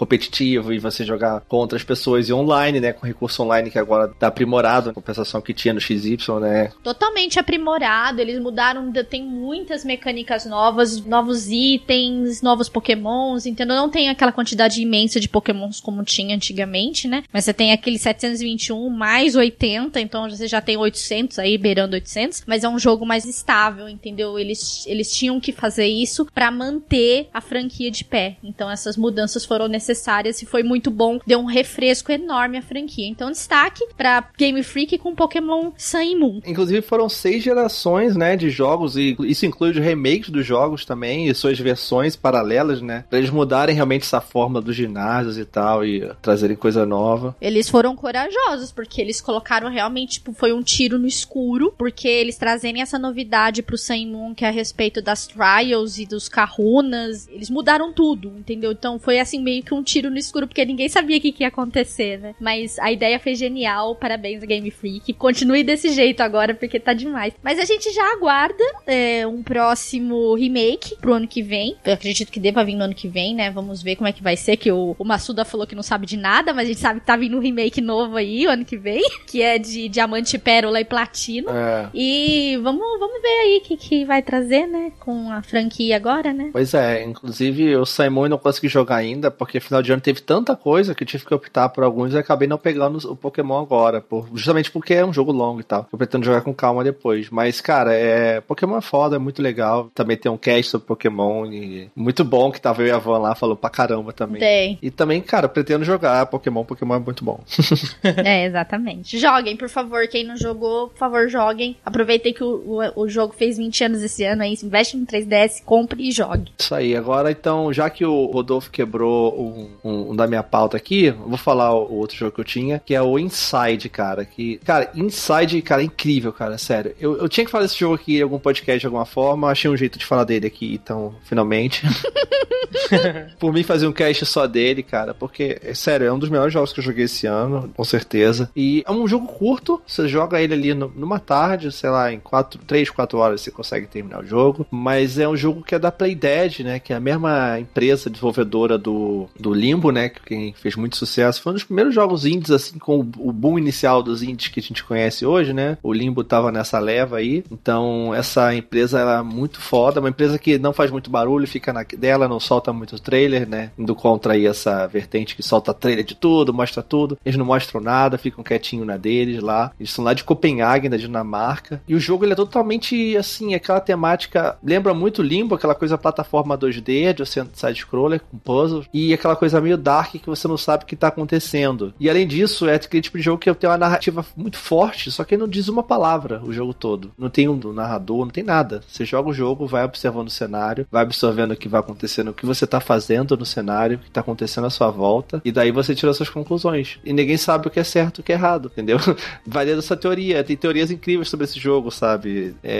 e 0.55 0.79
você 0.79 1.05
jogar 1.05 1.41
com 1.41 1.57
outras 1.57 1.83
pessoas 1.83 2.29
e 2.29 2.33
online, 2.33 2.81
né? 2.81 2.93
Com 2.93 3.07
recurso 3.07 3.43
online 3.43 3.71
que 3.71 3.79
agora 3.79 4.09
tá 4.09 4.29
aprimorado, 4.29 4.93
compensação 4.93 5.41
que 5.41 5.53
tinha 5.53 5.75
no 5.75 5.81
XY, 5.81 6.17
né? 6.41 6.73
Totalmente 6.83 7.39
aprimorado, 7.39 8.21
eles 8.21 8.39
mudaram, 8.39 8.93
tem 9.09 9.23
muitas 9.23 9.85
mecânicas 9.85 10.47
novas, 10.47 11.05
novos 11.05 11.49
itens, 11.49 12.43
novos 12.43 12.69
pokémons, 12.69 13.47
entendeu? 13.47 13.77
Não 13.77 13.89
tem 13.89 14.09
aquela 14.09 14.33
quantidade 14.33 14.81
imensa 14.81 15.21
de 15.21 15.29
pokémons 15.29 15.81
como 15.81 16.05
tinha 16.05 16.35
antigamente, 16.35 17.09
né? 17.09 17.23
Mas 17.33 17.45
você 17.45 17.53
tem 17.53 17.73
aquele 17.73 17.99
721 17.99 18.89
mais 18.91 19.35
80, 19.35 20.01
então 20.01 20.29
você 20.29 20.47
já 20.47 20.61
tem 20.61 20.77
800 20.77 21.39
aí, 21.39 21.59
beirando 21.59 21.95
800, 21.95 22.45
mas 22.47 22.65
é 22.65 22.69
um 22.69 22.79
jogo 22.79 23.07
mais 23.07 23.25
estável, 23.25 23.89
entendeu? 23.89 24.39
Eles, 24.39 24.87
eles 24.87 25.15
tinham 25.15 25.41
que 25.41 25.53
fazer 25.53 25.87
isso 25.87 26.27
pra 26.35 26.51
manter 26.51 27.29
a 27.33 27.41
franquia 27.41 27.91
de 27.91 28.05
pé. 28.05 28.37
Então 28.43 28.71
essas 28.71 28.97
mudanças 28.97 29.45
foram 29.45 29.69
necessárias 29.69 30.36
e 30.45 30.47
foi 30.47 30.63
muito 30.63 30.91
bom, 30.91 31.19
deu 31.27 31.39
um 31.39 31.45
refresco 31.45 32.13
enorme 32.13 32.59
à 32.59 32.63
franquia. 32.63 33.07
Então 33.07 33.31
destaque 33.31 33.85
pra 33.97 34.29
Game 34.37 34.63
Freak 34.63 34.99
com 34.99 35.15
Pokémon 35.15 35.73
Sun 35.77 36.01
e 36.01 36.17
Moon. 36.17 36.41
Inclusive 36.47 36.83
foram 36.83 37.09
seis 37.09 37.43
gerações, 37.43 38.17
né, 38.17 38.37
de 38.37 38.51
jogos 38.51 38.97
e 38.97 39.17
isso 39.21 39.47
inclui 39.47 39.71
os 39.71 39.79
remakes 39.79 40.31
dos 40.31 40.47
jogos 40.47 40.85
também 40.85 41.29
e 41.29 41.35
suas 41.35 41.59
versões 41.59 42.17
paralelas, 42.17 42.81
né, 42.81 43.05
pra 43.09 43.19
eles 43.19 43.31
mudarem 43.31 43.75
realmente 43.75 44.03
essa 44.03 44.21
forma 44.21 44.61
dos 44.61 44.77
ginásios 44.77 45.39
e 45.39 45.45
tal 45.45 45.85
e 45.85 46.09
trazerem 46.23 46.57
coisa 46.57 46.85
nova. 46.85 47.37
Eles 47.41 47.69
foram 47.69 47.95
corajosos, 47.95 48.73
porque 48.73 49.01
eles 49.01 49.21
colocaram 49.21 49.71
realmente, 49.71 50.15
tipo, 50.15 50.33
foi 50.33 50.53
um 50.53 50.63
tiro 50.63 50.99
no 50.99 51.07
escuro, 51.07 51.75
porque 51.77 52.09
eles 52.09 52.37
trazerem 52.37 52.83
essa 52.83 52.99
novidade 52.99 53.63
pro 53.63 53.79
Sun 53.79 54.07
Moon, 54.07 54.35
que 54.35 54.45
é 54.45 54.49
a 54.49 54.53
respeito 54.53 55.01
das 55.01 55.27
trials 55.27 55.99
e 55.99 56.07
dos 56.07 56.29
kahunas, 56.29 57.29
eles 57.29 57.51
mudaram 57.51 57.93
tudo, 57.93 58.29
entendeu? 58.37 58.73
Então 58.73 58.99
foi 58.99 59.19
assim, 59.19 59.41
meio 59.41 59.63
que 59.63 59.75
um 59.75 59.83
tiro 59.83 60.11
no 60.11 60.19
escuro, 60.19 60.26
porque 60.33 60.65
ninguém 60.65 60.89
sabia 60.89 61.19
o 61.19 61.21
que, 61.21 61.33
que 61.33 61.43
ia 61.45 61.49
acontecer, 61.49 62.19
né? 62.19 62.35
Mas 62.41 62.79
a 62.79 62.91
ideia 62.91 63.19
foi 63.19 63.35
genial, 63.35 63.95
parabéns 63.95 64.43
Game 64.45 64.71
Freak. 64.71 65.13
Continue 65.15 65.65
desse 65.65 65.91
jeito 65.91 66.21
agora, 66.21 66.55
porque 66.55 66.79
tá 66.79 66.93
demais. 66.93 67.35
Mas 67.43 67.59
a 67.59 67.65
gente 67.65 67.93
já 67.93 68.13
aguarda 68.13 68.65
é, 68.87 69.27
um 69.27 69.43
próximo 69.43 70.35
remake 70.35 70.97
pro 70.97 71.15
ano 71.15 71.29
que 71.29 71.43
vem. 71.43 71.77
Eu 71.85 71.95
acredito 71.95 72.31
que 72.31 72.41
deva 72.41 72.65
vir 72.65 72.77
no 72.77 72.85
ano 72.85 72.95
que 72.95 73.09
vem, 73.09 73.35
né? 73.35 73.51
Vamos 73.51 73.83
ver 73.83 73.97
como 73.97 74.09
é 74.09 74.13
que 74.13 74.23
vai 74.23 74.37
ser, 74.37 74.57
que 74.57 74.71
o, 74.71 74.97
o 74.99 75.05
Massuda 75.05 75.45
falou 75.45 75.67
que 75.67 75.75
não 75.75 75.83
sabe 75.83 76.07
de 76.07 76.17
nada, 76.17 76.53
mas 76.53 76.65
a 76.65 76.69
gente 76.69 76.81
sabe 76.81 77.01
que 77.01 77.07
tá 77.07 77.17
vindo 77.17 77.37
um 77.37 77.41
remake 77.41 77.81
novo 77.81 78.17
aí, 78.17 78.47
o 78.47 78.51
ano 78.51 78.65
que 78.65 78.77
vem, 78.77 79.03
que 79.27 79.43
é 79.43 79.59
de 79.59 79.89
Diamante, 79.89 80.39
Pérola 80.39 80.81
e 80.81 80.85
Platino. 80.85 81.49
É. 81.51 81.89
E 81.95 82.59
vamos, 82.63 82.85
vamos 82.99 83.21
ver 83.21 83.41
aí 83.41 83.59
o 83.59 83.61
que, 83.61 83.77
que 83.77 84.05
vai 84.05 84.23
trazer, 84.23 84.67
né? 84.67 84.93
Com 85.01 85.31
a 85.31 85.43
franquia 85.43 85.97
agora, 85.97 86.33
né? 86.33 86.51
Pois 86.53 86.75
é, 86.75 87.05
inclusive 87.05 87.77
o 87.77 87.87
Simon 87.87 88.29
não 88.29 88.39
consegui 88.39 88.69
jogar 88.69 88.97
ainda, 88.97 89.31
porque 89.31 89.61
final 89.61 89.83
de 89.83 89.93
ano 89.93 90.01
teve 90.01 90.16
tanta 90.23 90.57
coisa 90.57 90.95
que 90.95 91.03
eu 91.03 91.07
tive 91.07 91.25
que 91.25 91.35
optar 91.35 91.69
por 91.69 91.85
alguns 91.85 92.13
e 92.13 92.19
acabei 92.19 92.49
não 92.49 92.59
pegando 92.59 92.99
o 93.11 93.17
Pokémon 93.17 93.61
agora, 93.61 94.01
por, 94.01 94.29
justamente 94.35 94.71
porque 94.71 94.95
é 94.95 95.05
um 95.05 95.13
jogo 95.13 95.33
longo 95.33 95.61
e 95.61 95.65
tal. 95.65 95.89
Eu 95.93 95.99
pretendo 95.99 96.25
jogar 96.25 96.41
com 96.41 96.55
calma 96.55 96.85
depois. 96.85 97.31
Mas, 97.31 97.61
cara, 97.61 97.95
é. 97.95 98.41
Pokémon 98.41 98.79
é 98.79 98.81
foda, 98.81 99.17
é 99.17 99.19
muito 99.19 99.43
legal. 99.43 99.91
Também 99.95 100.17
tem 100.17 100.31
um 100.31 100.37
cast 100.37 100.71
sobre 100.71 100.87
Pokémon 100.87 101.47
e 101.47 101.91
muito 101.95 102.25
bom 102.25 102.51
que 102.51 102.61
tava 102.61 102.83
eu 102.83 102.89
e 102.89 102.91
a 102.91 102.99
Van 102.99 103.19
lá, 103.19 103.35
falou 103.35 103.57
pra 103.57 103.71
caramba 103.71 104.13
também. 104.13 104.41
Tem. 104.41 104.79
E 104.83 104.91
também, 104.91 105.21
cara, 105.21 105.49
pretendo 105.49 105.85
jogar 105.85 106.27
Pokémon. 106.27 106.65
Pokémon 106.65 106.97
é 106.97 106.99
muito 106.99 107.25
bom. 107.25 107.41
é, 108.03 108.47
exatamente. 108.47 109.19
Joguem, 109.19 109.57
por 109.57 109.69
favor. 109.69 110.07
Quem 110.09 110.25
não 110.25 110.37
jogou, 110.37 110.89
por 110.89 110.99
favor, 110.99 111.29
joguem. 111.29 111.77
Aproveitem 111.85 112.33
que 112.33 112.45
o, 112.45 112.81
o, 112.95 113.03
o 113.03 113.09
jogo 113.09 113.35
fez 113.37 113.57
20 113.57 113.85
anos 113.85 114.03
esse 114.03 114.25
ano 114.25 114.43
aí. 114.43 114.57
Investe 114.63 114.97
no 114.97 115.07
3DS, 115.07 115.63
compre 115.65 116.09
e 116.09 116.11
jogue. 116.11 116.53
Isso 116.59 116.75
aí. 116.75 116.97
Agora, 116.97 117.31
então, 117.31 117.73
já 117.73 117.89
que 117.91 118.05
o 118.05 118.27
Rodolfo 118.27 118.71
quebrou 118.71 119.39
um, 119.39 119.71
um, 119.85 120.06
um 120.11 120.17
da 120.17 120.27
minha 120.27 120.43
pauta 120.43 120.77
aqui, 120.77 121.11
vou 121.11 121.37
falar 121.37 121.75
o, 121.75 121.85
o, 121.85 121.95
outro 121.97 122.17
jogo 122.17 122.33
que 122.33 122.41
eu 122.41 122.45
tinha, 122.45 122.81
que 122.85 122.95
é 122.95 123.03
o 123.03 123.19
Inside, 123.19 123.89
cara. 123.89 124.25
Que, 124.25 124.59
cara, 124.65 124.91
Inside, 124.95 125.63
cara, 125.63 125.83
é 125.83 125.85
incrível, 125.85 126.33
cara. 126.33 126.59
Sério. 126.59 126.95
Eu, 127.01 127.17
eu 127.19 127.29
tinha 127.29 127.45
que 127.45 127.51
falar 127.51 127.65
desse 127.65 127.79
jogo 127.79 127.95
aqui 127.95 128.19
em 128.19 128.23
algum 128.23 128.39
podcast 128.39 128.81
de 128.81 128.87
alguma 128.87 129.07
forma. 129.07 129.51
Achei 129.51 129.71
um 129.71 129.77
jeito 129.77 129.99
de 129.99 130.07
falar 130.07 130.25
dele 130.25 130.47
aqui, 130.47 130.75
então, 130.75 131.15
finalmente. 131.25 131.83
Por 133.39 133.53
mim, 133.53 133.63
fazer 133.63 133.87
um 133.87 133.93
cast 133.93 134.25
só 134.27 134.47
dele, 134.47 134.83
cara. 134.83 135.15
Porque, 135.15 135.59
é 135.63 135.75
sério, 135.75 136.07
é 136.07 136.13
um 136.13 136.19
dos 136.19 136.29
melhores 136.29 136.53
jogos 136.53 136.73
que 136.73 136.81
eu 136.81 136.85
joguei 136.85 137.05
esse 137.05 137.27
ano, 137.27 137.71
com 137.75 137.85
certeza. 137.85 138.51
E 138.55 138.83
é 138.87 138.93
um 138.93 139.07
jogo 139.07 139.27
curto. 139.27 139.81
Você 139.87 140.09
joga 140.09 140.41
ele 140.41 140.55
ali 140.55 140.75
numa 140.75 141.19
tarde, 141.19 141.73
sei 141.73 141.91
lá, 141.91 142.13
em 142.13 142.19
4, 142.21 142.61
3, 142.67 142.91
4 142.91 143.19
horas 143.19 143.41
você 143.41 143.51
consegue 143.51 143.87
terminar 143.87 144.23
o 144.23 144.27
jogo. 144.27 144.67
Mas 144.71 145.19
é 145.19 145.29
um 145.29 145.37
jogo 145.37 145.63
que 145.63 145.75
é 145.75 145.79
da 145.79 145.93
Playdead, 145.93 146.65
né? 146.65 146.79
Que 146.79 146.93
é 146.93 146.97
a 146.97 147.01
mesma 147.01 147.59
empresa 147.59 148.11
desenvolvedora 148.11 148.79
do, 148.79 149.29
do 149.39 149.53
Limbo, 149.53 149.91
né? 149.97 150.11
Que 150.11 150.55
fez 150.57 150.77
muito 150.77 150.97
sucesso. 150.97 151.41
Foi 151.41 151.53
um 151.53 151.55
dos 151.55 151.65
primeiros 151.65 151.95
jogos 151.95 152.27
indies, 152.27 152.51
assim, 152.51 152.79
com 152.79 153.01
o 153.01 153.33
boom 153.33 153.59
inicial 153.59 154.03
dos 154.03 154.23
indies 154.23 154.49
que 154.49 154.61
a 154.61 154.63
gente 154.63 154.85
conhece 154.85 155.25
hoje, 155.25 155.53
né? 155.53 155.79
O 155.83 155.93
Limbo 155.93 156.23
tava 156.23 156.53
nessa 156.53 156.79
leva 156.79 157.17
aí. 157.17 157.43
Então, 157.51 158.15
essa 158.15 158.55
empresa 158.55 159.01
ela 159.01 159.19
é 159.19 159.23
muito 159.23 159.61
foda. 159.61 160.01
Uma 160.01 160.11
empresa 160.11 160.39
que 160.39 160.59
não 160.59 160.73
faz 160.73 160.91
muito 160.91 161.11
barulho, 161.11 161.49
fica 161.49 161.73
na 161.73 161.83
dela, 161.83 162.29
não 162.29 162.39
solta 162.39 162.73
muito 162.73 163.01
trailer, 163.01 163.49
né? 163.49 163.71
Indo 163.79 163.95
contra 163.95 164.35
aí 164.35 164.47
essa 164.47 164.87
vertente 164.87 165.35
que 165.35 165.43
solta 165.43 165.73
trailer 165.73 166.05
de 166.05 166.15
tudo, 166.15 166.53
mostra 166.53 166.83
tudo. 166.83 167.19
Eles 167.25 167.39
não 167.39 167.47
mostram 167.47 167.81
nada, 167.81 168.19
ficam 168.19 168.45
quietinho 168.45 168.85
na 168.85 168.97
deles 168.97 169.43
lá. 169.43 169.73
Eles 169.81 169.93
são 169.93 170.05
lá 170.05 170.13
de 170.13 170.25
Copenhague, 170.25 170.89
da 170.89 170.97
Dinamarca. 170.97 171.81
E 171.89 171.95
o 171.95 172.01
jogo 172.01 172.25
ele 172.25 172.33
é 172.33 172.37
totalmente 172.37 173.17
assim, 173.17 173.55
aquela 173.55 173.81
temática. 173.81 174.59
Lembra 174.63 174.93
muito 174.93 175.23
Limbo, 175.23 175.55
aquela 175.55 175.75
coisa 175.75 175.97
plataforma 175.97 176.59
2D, 176.59 177.15
de 177.15 177.25
side-scroller 177.27 178.21
com 178.21 178.39
puzzle. 178.39 178.85
E 178.93 179.15
aquela 179.15 179.37
coisa 179.37 179.61
meio 179.61 179.77
dark 179.87 180.17
que 180.17 180.27
você 180.27 180.49
não 180.49 180.59
sabe 180.59 180.83
o 180.83 180.87
que 180.87 180.97
tá 180.97 181.09
acontecendo. 181.09 181.95
E 182.01 182.11
além 182.11 182.27
disso, 182.27 182.69
é 182.69 182.75
aquele 182.75 183.03
tipo 183.03 183.17
de 183.17 183.23
jogo 183.23 183.39
que 183.39 183.55
tem 183.55 183.71
uma 183.71 183.79
narrativa 183.79 184.27
muito 184.37 184.59
forte, 184.59 185.13
só 185.13 185.23
que 185.23 185.37
não 185.37 185.47
diz 185.47 185.69
uma 185.69 185.83
palavra 185.83 186.43
o 186.45 186.53
jogo 186.53 186.75
todo. 186.75 187.13
Não 187.17 187.31
tem 187.31 187.49
um 187.49 187.57
narrador, 187.73 188.25
não 188.25 188.31
tem 188.31 188.43
nada. 188.43 188.83
Você 188.89 189.05
joga 189.05 189.29
o 189.29 189.33
jogo, 189.33 189.67
vai 189.67 189.85
observando 189.85 190.27
o 190.27 190.31
cenário, 190.31 190.87
vai 190.91 191.03
absorvendo 191.03 191.53
o 191.53 191.57
que 191.57 191.69
vai 191.69 191.81
acontecendo, 191.81 192.29
o 192.29 192.35
que 192.35 192.45
você 192.45 192.67
tá 192.67 192.81
fazendo 192.81 193.37
no 193.37 193.47
cenário, 193.47 193.97
o 193.97 194.01
que 194.01 194.11
tá 194.11 194.21
acontecendo 194.21 194.67
à 194.67 194.71
sua 194.71 194.91
volta, 194.91 195.41
e 195.45 195.53
daí 195.53 195.71
você 195.71 195.95
tira 195.95 196.13
suas 196.13 196.29
conclusões. 196.29 196.99
E 197.05 197.13
ninguém 197.13 197.37
sabe 197.37 197.69
o 197.69 197.71
que 197.71 197.79
é 197.79 197.85
certo 197.85 198.19
e 198.19 198.21
o 198.21 198.25
que 198.25 198.33
é 198.33 198.35
errado, 198.35 198.71
entendeu? 198.73 198.99
Vai 199.47 199.65
dentro 199.65 199.81
dessa 199.81 199.97
teoria. 199.97 200.43
Tem 200.43 200.57
teorias 200.57 200.91
incríveis 200.91 201.29
sobre 201.29 201.45
esse 201.45 201.61
jogo, 201.61 201.91
sabe? 201.91 202.55
É, 202.63 202.77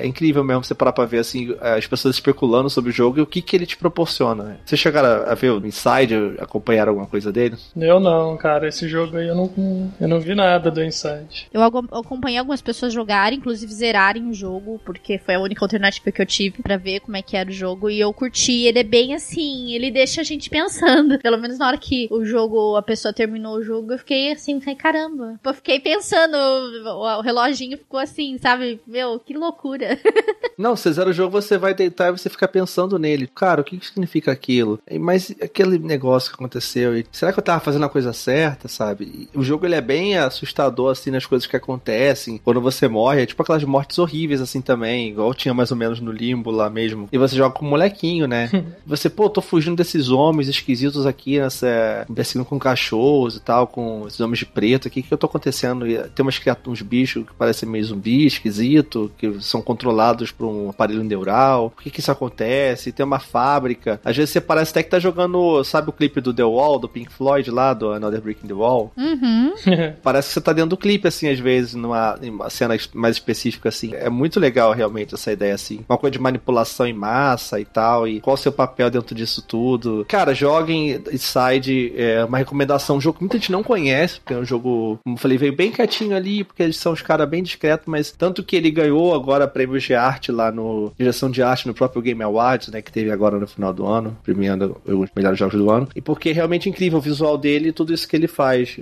é, 0.00 0.04
é 0.04 0.06
incrível 0.06 0.44
mesmo 0.44 0.64
você 0.64 0.74
parar 0.74 0.92
pra 0.92 1.06
ver 1.06 1.18
assim, 1.18 1.54
as 1.60 1.86
pessoas 1.86 2.16
especulando 2.16 2.68
sobre 2.68 2.90
o 2.90 2.92
jogo 2.92 3.18
e 3.18 3.22
o 3.22 3.26
que, 3.26 3.40
que 3.40 3.56
ele 3.56 3.66
te 3.66 3.76
proporciona. 3.76 4.58
Você 4.64 4.76
chegaram 4.76 5.30
a 5.30 5.34
ver 5.34 5.50
o 5.50 5.66
Inside, 5.66 6.33
acompanhar 6.38 6.88
alguma 6.88 7.06
coisa 7.06 7.32
dele? 7.32 7.56
Eu 7.76 8.00
não, 8.00 8.36
cara. 8.36 8.68
Esse 8.68 8.88
jogo 8.88 9.16
aí 9.16 9.28
eu 9.28 9.34
não, 9.34 9.92
eu 10.00 10.08
não 10.08 10.20
vi 10.20 10.34
nada 10.34 10.70
do 10.70 10.82
Inside. 10.82 11.48
Eu 11.52 11.62
acompanhei 11.62 12.38
algumas 12.38 12.62
pessoas 12.62 12.92
jogarem, 12.92 13.38
inclusive 13.38 13.72
zerarem 13.72 14.28
o 14.28 14.34
jogo, 14.34 14.80
porque 14.84 15.18
foi 15.18 15.34
a 15.34 15.40
única 15.40 15.64
alternativa 15.64 16.10
que 16.10 16.20
eu 16.22 16.26
tive 16.26 16.62
para 16.62 16.76
ver 16.76 17.00
como 17.00 17.16
é 17.16 17.22
que 17.22 17.36
era 17.36 17.48
o 17.48 17.52
jogo 17.52 17.90
e 17.90 18.00
eu 18.00 18.12
curti. 18.12 18.62
Ele 18.62 18.78
é 18.78 18.84
bem 18.84 19.14
assim, 19.14 19.72
ele 19.72 19.90
deixa 19.90 20.20
a 20.20 20.24
gente 20.24 20.48
pensando. 20.50 21.18
Pelo 21.18 21.38
menos 21.38 21.58
na 21.58 21.68
hora 21.68 21.78
que 21.78 22.08
o 22.10 22.24
jogo, 22.24 22.76
a 22.76 22.82
pessoa 22.82 23.12
terminou 23.12 23.56
o 23.56 23.62
jogo, 23.62 23.92
eu 23.92 23.98
fiquei 23.98 24.32
assim, 24.32 24.60
caramba. 24.74 25.38
Eu 25.44 25.54
fiquei 25.54 25.80
pensando, 25.80 26.34
o, 26.36 27.18
o 27.18 27.20
reloginho 27.20 27.78
ficou 27.78 28.00
assim, 28.00 28.38
sabe? 28.38 28.80
Meu, 28.86 29.18
que 29.18 29.36
loucura. 29.36 29.98
Não, 30.56 30.76
você 30.76 30.92
zera 30.92 31.10
o 31.10 31.12
jogo, 31.12 31.30
você 31.30 31.58
vai 31.58 31.74
deitar 31.74 32.08
e 32.08 32.12
você 32.12 32.30
fica 32.30 32.46
pensando 32.46 32.98
nele. 32.98 33.26
Cara, 33.26 33.60
o 33.60 33.64
que 33.64 33.84
significa 33.84 34.30
aquilo? 34.30 34.78
Mas 35.00 35.34
aquele 35.42 35.78
negócio 35.78 36.13
que 36.18 36.34
aconteceu, 36.34 36.92
será 37.12 37.32
que 37.32 37.38
eu 37.38 37.44
tava 37.44 37.60
fazendo 37.60 37.84
a 37.84 37.88
coisa 37.88 38.12
certa, 38.12 38.68
sabe? 38.68 39.28
o 39.34 39.42
jogo 39.42 39.66
ele 39.66 39.74
é 39.74 39.80
bem 39.80 40.16
assustador, 40.16 40.92
assim, 40.92 41.10
nas 41.10 41.26
coisas 41.26 41.46
que 41.46 41.56
acontecem. 41.56 42.40
Quando 42.42 42.60
você 42.60 42.88
morre, 42.88 43.22
é 43.22 43.26
tipo 43.26 43.42
aquelas 43.42 43.64
mortes 43.64 43.98
horríveis, 43.98 44.40
assim, 44.40 44.60
também. 44.60 45.08
Igual 45.10 45.34
tinha 45.34 45.54
mais 45.54 45.70
ou 45.70 45.76
menos 45.76 46.00
no 46.00 46.12
limbo 46.12 46.50
lá 46.50 46.68
mesmo. 46.70 47.08
E 47.12 47.18
você 47.18 47.36
joga 47.36 47.54
com 47.54 47.64
um 47.64 47.70
molequinho, 47.70 48.26
né? 48.26 48.50
você, 48.86 49.08
pô, 49.08 49.28
tô 49.28 49.40
fugindo 49.40 49.76
desses 49.76 50.08
homens 50.08 50.48
esquisitos 50.48 51.06
aqui, 51.06 51.38
nessa. 51.38 52.06
perseguindo 52.14 52.44
com 52.48 52.58
cachorros 52.58 53.36
e 53.36 53.40
tal, 53.40 53.66
com 53.66 54.04
esses 54.06 54.20
homens 54.20 54.38
de 54.38 54.46
preto 54.46 54.88
aqui. 54.88 55.00
O 55.00 55.02
que 55.02 55.12
eu 55.12 55.18
tô 55.18 55.26
acontecendo? 55.26 55.86
E 55.86 55.96
tem 56.10 56.22
umas 56.22 56.38
criaturas, 56.38 56.80
uns 56.80 56.82
bichos 56.82 57.26
que 57.26 57.34
parecem 57.34 57.68
meio 57.68 57.84
zumbi, 57.84 58.26
esquisito, 58.26 59.10
que 59.18 59.40
são 59.40 59.60
controlados 59.60 60.30
por 60.30 60.46
um 60.46 60.70
aparelho 60.70 61.04
neural. 61.04 61.70
Por 61.70 61.82
que 61.82 61.90
que 61.90 62.00
isso 62.00 62.10
acontece? 62.10 62.92
Tem 62.92 63.04
uma 63.04 63.18
fábrica. 63.18 64.00
Às 64.04 64.16
vezes 64.16 64.30
você 64.30 64.40
parece 64.40 64.70
até 64.70 64.82
que 64.82 64.90
tá 64.90 64.98
jogando, 64.98 65.62
sabe 65.64 65.90
o 65.90 65.92
clipe 66.04 66.20
do 66.20 66.34
The 66.34 66.44
Wall, 66.44 66.78
do 66.78 66.88
Pink 66.88 67.12
Floyd 67.12 67.50
lá, 67.50 67.72
do 67.72 67.92
Another 67.92 68.20
Brick 68.20 68.44
in 68.44 68.48
the 68.48 68.54
Wall? 68.54 68.92
Uhum. 68.96 69.52
parece 70.02 70.28
que 70.28 70.34
você 70.34 70.40
tá 70.40 70.52
dentro 70.52 70.70
do 70.70 70.76
clipe, 70.76 71.08
assim, 71.08 71.28
às 71.28 71.38
vezes, 71.38 71.74
numa, 71.74 72.16
numa 72.16 72.50
cena 72.50 72.76
mais 72.92 73.16
específica, 73.16 73.68
assim. 73.68 73.94
É 73.94 74.10
muito 74.10 74.38
legal, 74.38 74.72
realmente, 74.72 75.14
essa 75.14 75.32
ideia, 75.32 75.54
assim. 75.54 75.80
Uma 75.88 75.98
coisa 75.98 76.12
de 76.12 76.18
manipulação 76.18 76.86
em 76.86 76.92
massa 76.92 77.58
e 77.58 77.64
tal, 77.64 78.06
e 78.06 78.20
qual 78.20 78.34
o 78.34 78.38
seu 78.38 78.52
papel 78.52 78.90
dentro 78.90 79.14
disso 79.14 79.42
tudo. 79.42 80.04
Cara, 80.08 80.34
joguem 80.34 81.02
Inside, 81.12 81.94
é 81.96 82.24
uma 82.24 82.38
recomendação, 82.38 82.96
um 82.96 83.00
jogo 83.00 83.18
que 83.18 83.24
muita 83.24 83.38
gente 83.38 83.52
não 83.52 83.62
conhece, 83.62 84.20
porque 84.20 84.34
é 84.34 84.38
um 84.38 84.44
jogo, 84.44 84.98
como 85.02 85.16
eu 85.16 85.20
falei, 85.20 85.38
veio 85.38 85.56
bem 85.56 85.70
quietinho 85.70 86.16
ali, 86.16 86.44
porque 86.44 86.62
eles 86.62 86.76
são 86.76 86.92
os 86.92 87.02
caras 87.02 87.28
bem 87.28 87.42
discretos, 87.42 87.86
mas 87.86 88.10
tanto 88.10 88.42
que 88.42 88.56
ele 88.56 88.70
ganhou 88.70 89.14
agora 89.14 89.48
prêmios 89.48 89.82
de 89.82 89.94
arte 89.94 90.30
lá 90.30 90.50
no 90.50 90.92
direção 90.98 91.30
de 91.30 91.42
arte 91.42 91.66
no 91.66 91.74
próprio 91.74 92.02
Game 92.02 92.22
Awards, 92.22 92.68
né, 92.68 92.82
que 92.82 92.92
teve 92.92 93.10
agora 93.10 93.38
no 93.38 93.46
final 93.46 93.72
do 93.72 93.86
ano, 93.86 94.16
premiando 94.22 94.80
os 94.84 95.10
melhores 95.14 95.38
jogos 95.38 95.54
do 95.54 95.70
ano, 95.70 95.88
e 95.94 96.00
porque 96.00 96.30
é 96.30 96.32
realmente 96.32 96.68
incrível 96.68 96.98
o 96.98 97.02
visual 97.02 97.38
dele 97.38 97.68
e 97.68 97.72
tudo 97.72 97.92
isso 97.92 98.08
que 98.08 98.16
ele 98.16 98.26
faz, 98.26 98.76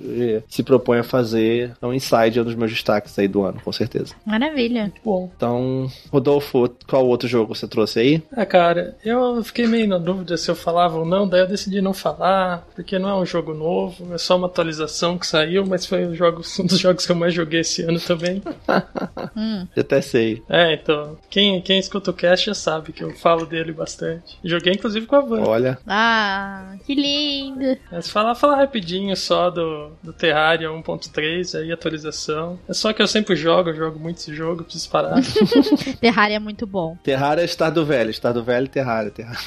se 0.49 0.63
propõe 0.63 0.99
a 0.99 1.05
fazer. 1.05 1.73
Então, 1.77 1.93
Inside 1.93 2.39
é 2.39 2.43
um 2.43 2.45
dos 2.45 2.55
meus 2.55 2.71
destaques 2.71 3.19
aí 3.19 3.29
do 3.29 3.43
ano, 3.43 3.61
com 3.65 3.73
certeza. 3.73 4.15
Maravilha. 4.25 4.93
Bom. 5.05 5.31
Então, 5.37 5.91
Rodolfo, 6.11 6.71
qual 6.87 7.07
outro 7.07 7.29
jogo 7.29 7.55
você 7.55 7.67
trouxe 7.69 8.01
aí? 8.01 8.23
Ah, 8.33 8.47
cara, 8.47 8.97
eu 9.05 9.43
fiquei 9.45 9.67
meio 9.67 9.89
na 9.89 9.99
dúvida 9.99 10.37
se 10.37 10.51
eu 10.51 10.55
falava 10.55 10.99
ou 10.99 11.05
não, 11.05 11.29
daí 11.29 11.41
eu 11.41 11.47
decidi 11.47 11.81
não 11.81 11.93
falar, 11.93 12.67
porque 12.75 12.99
não 12.99 13.09
é 13.09 13.15
um 13.15 13.27
jogo 13.27 13.55
novo, 13.55 14.15
é 14.15 14.19
só 14.19 14.37
uma 14.37 14.47
atualização 14.47 15.19
que 15.19 15.27
saiu, 15.27 15.67
mas 15.67 15.87
foi 15.87 16.07
um, 16.07 16.15
jogo, 16.15 16.43
um 16.61 16.67
dos 16.67 16.79
jogos 16.79 17.05
que 17.05 17.13
eu 17.13 17.17
mais 17.17 17.35
joguei 17.35 17.61
esse 17.61 17.83
ano 17.83 18.01
também. 18.01 18.43
hum. 19.37 19.67
Eu 19.75 19.81
até 19.81 20.01
sei. 20.01 20.43
É, 20.49 20.75
então, 20.75 21.17
quem, 21.29 21.61
quem 21.61 21.79
escuta 21.79 22.11
o 22.11 22.15
cast 22.15 22.47
já 22.47 22.55
sabe 22.55 22.93
que 22.93 23.05
eu 23.05 23.11
falo 23.17 23.47
dele 23.47 23.73
bastante. 23.73 24.39
Joguei 24.45 24.73
inclusive 24.73 25.07
com 25.07 25.17
a 25.17 25.21
Van. 25.21 25.43
Olha. 25.47 25.79
Ah, 25.87 26.77
que 26.87 26.95
lindo. 27.03 27.79
Mas 27.91 28.09
falar, 28.09 28.35
falar 28.35 28.57
rapidinho 28.57 29.17
só 29.17 29.51
do, 29.51 29.91
do 30.03 30.13
Terraria 30.13 30.69
1.3, 30.69 31.59
aí 31.59 31.73
atualização. 31.73 32.59
É 32.69 32.73
só 32.73 32.93
que 32.93 33.03
eu 33.03 33.07
sempre 33.07 33.35
jogo, 33.37 33.71
eu 33.71 33.77
jogo 33.77 33.99
muito 33.99 34.19
esse 34.19 34.35
jogo, 34.35 34.65
preciso 34.65 34.89
parar. 34.91 35.21
Terraria 36.01 36.37
é 36.37 36.41
muito 36.41 36.67
bom. 36.67 36.97
Terraria 37.03 37.45
é 37.45 37.71
do 37.71 37.85
velho, 37.85 38.13
do 38.35 38.45
velho 38.45 38.69
Terraria, 38.69 39.11
Terraria. 39.11 39.39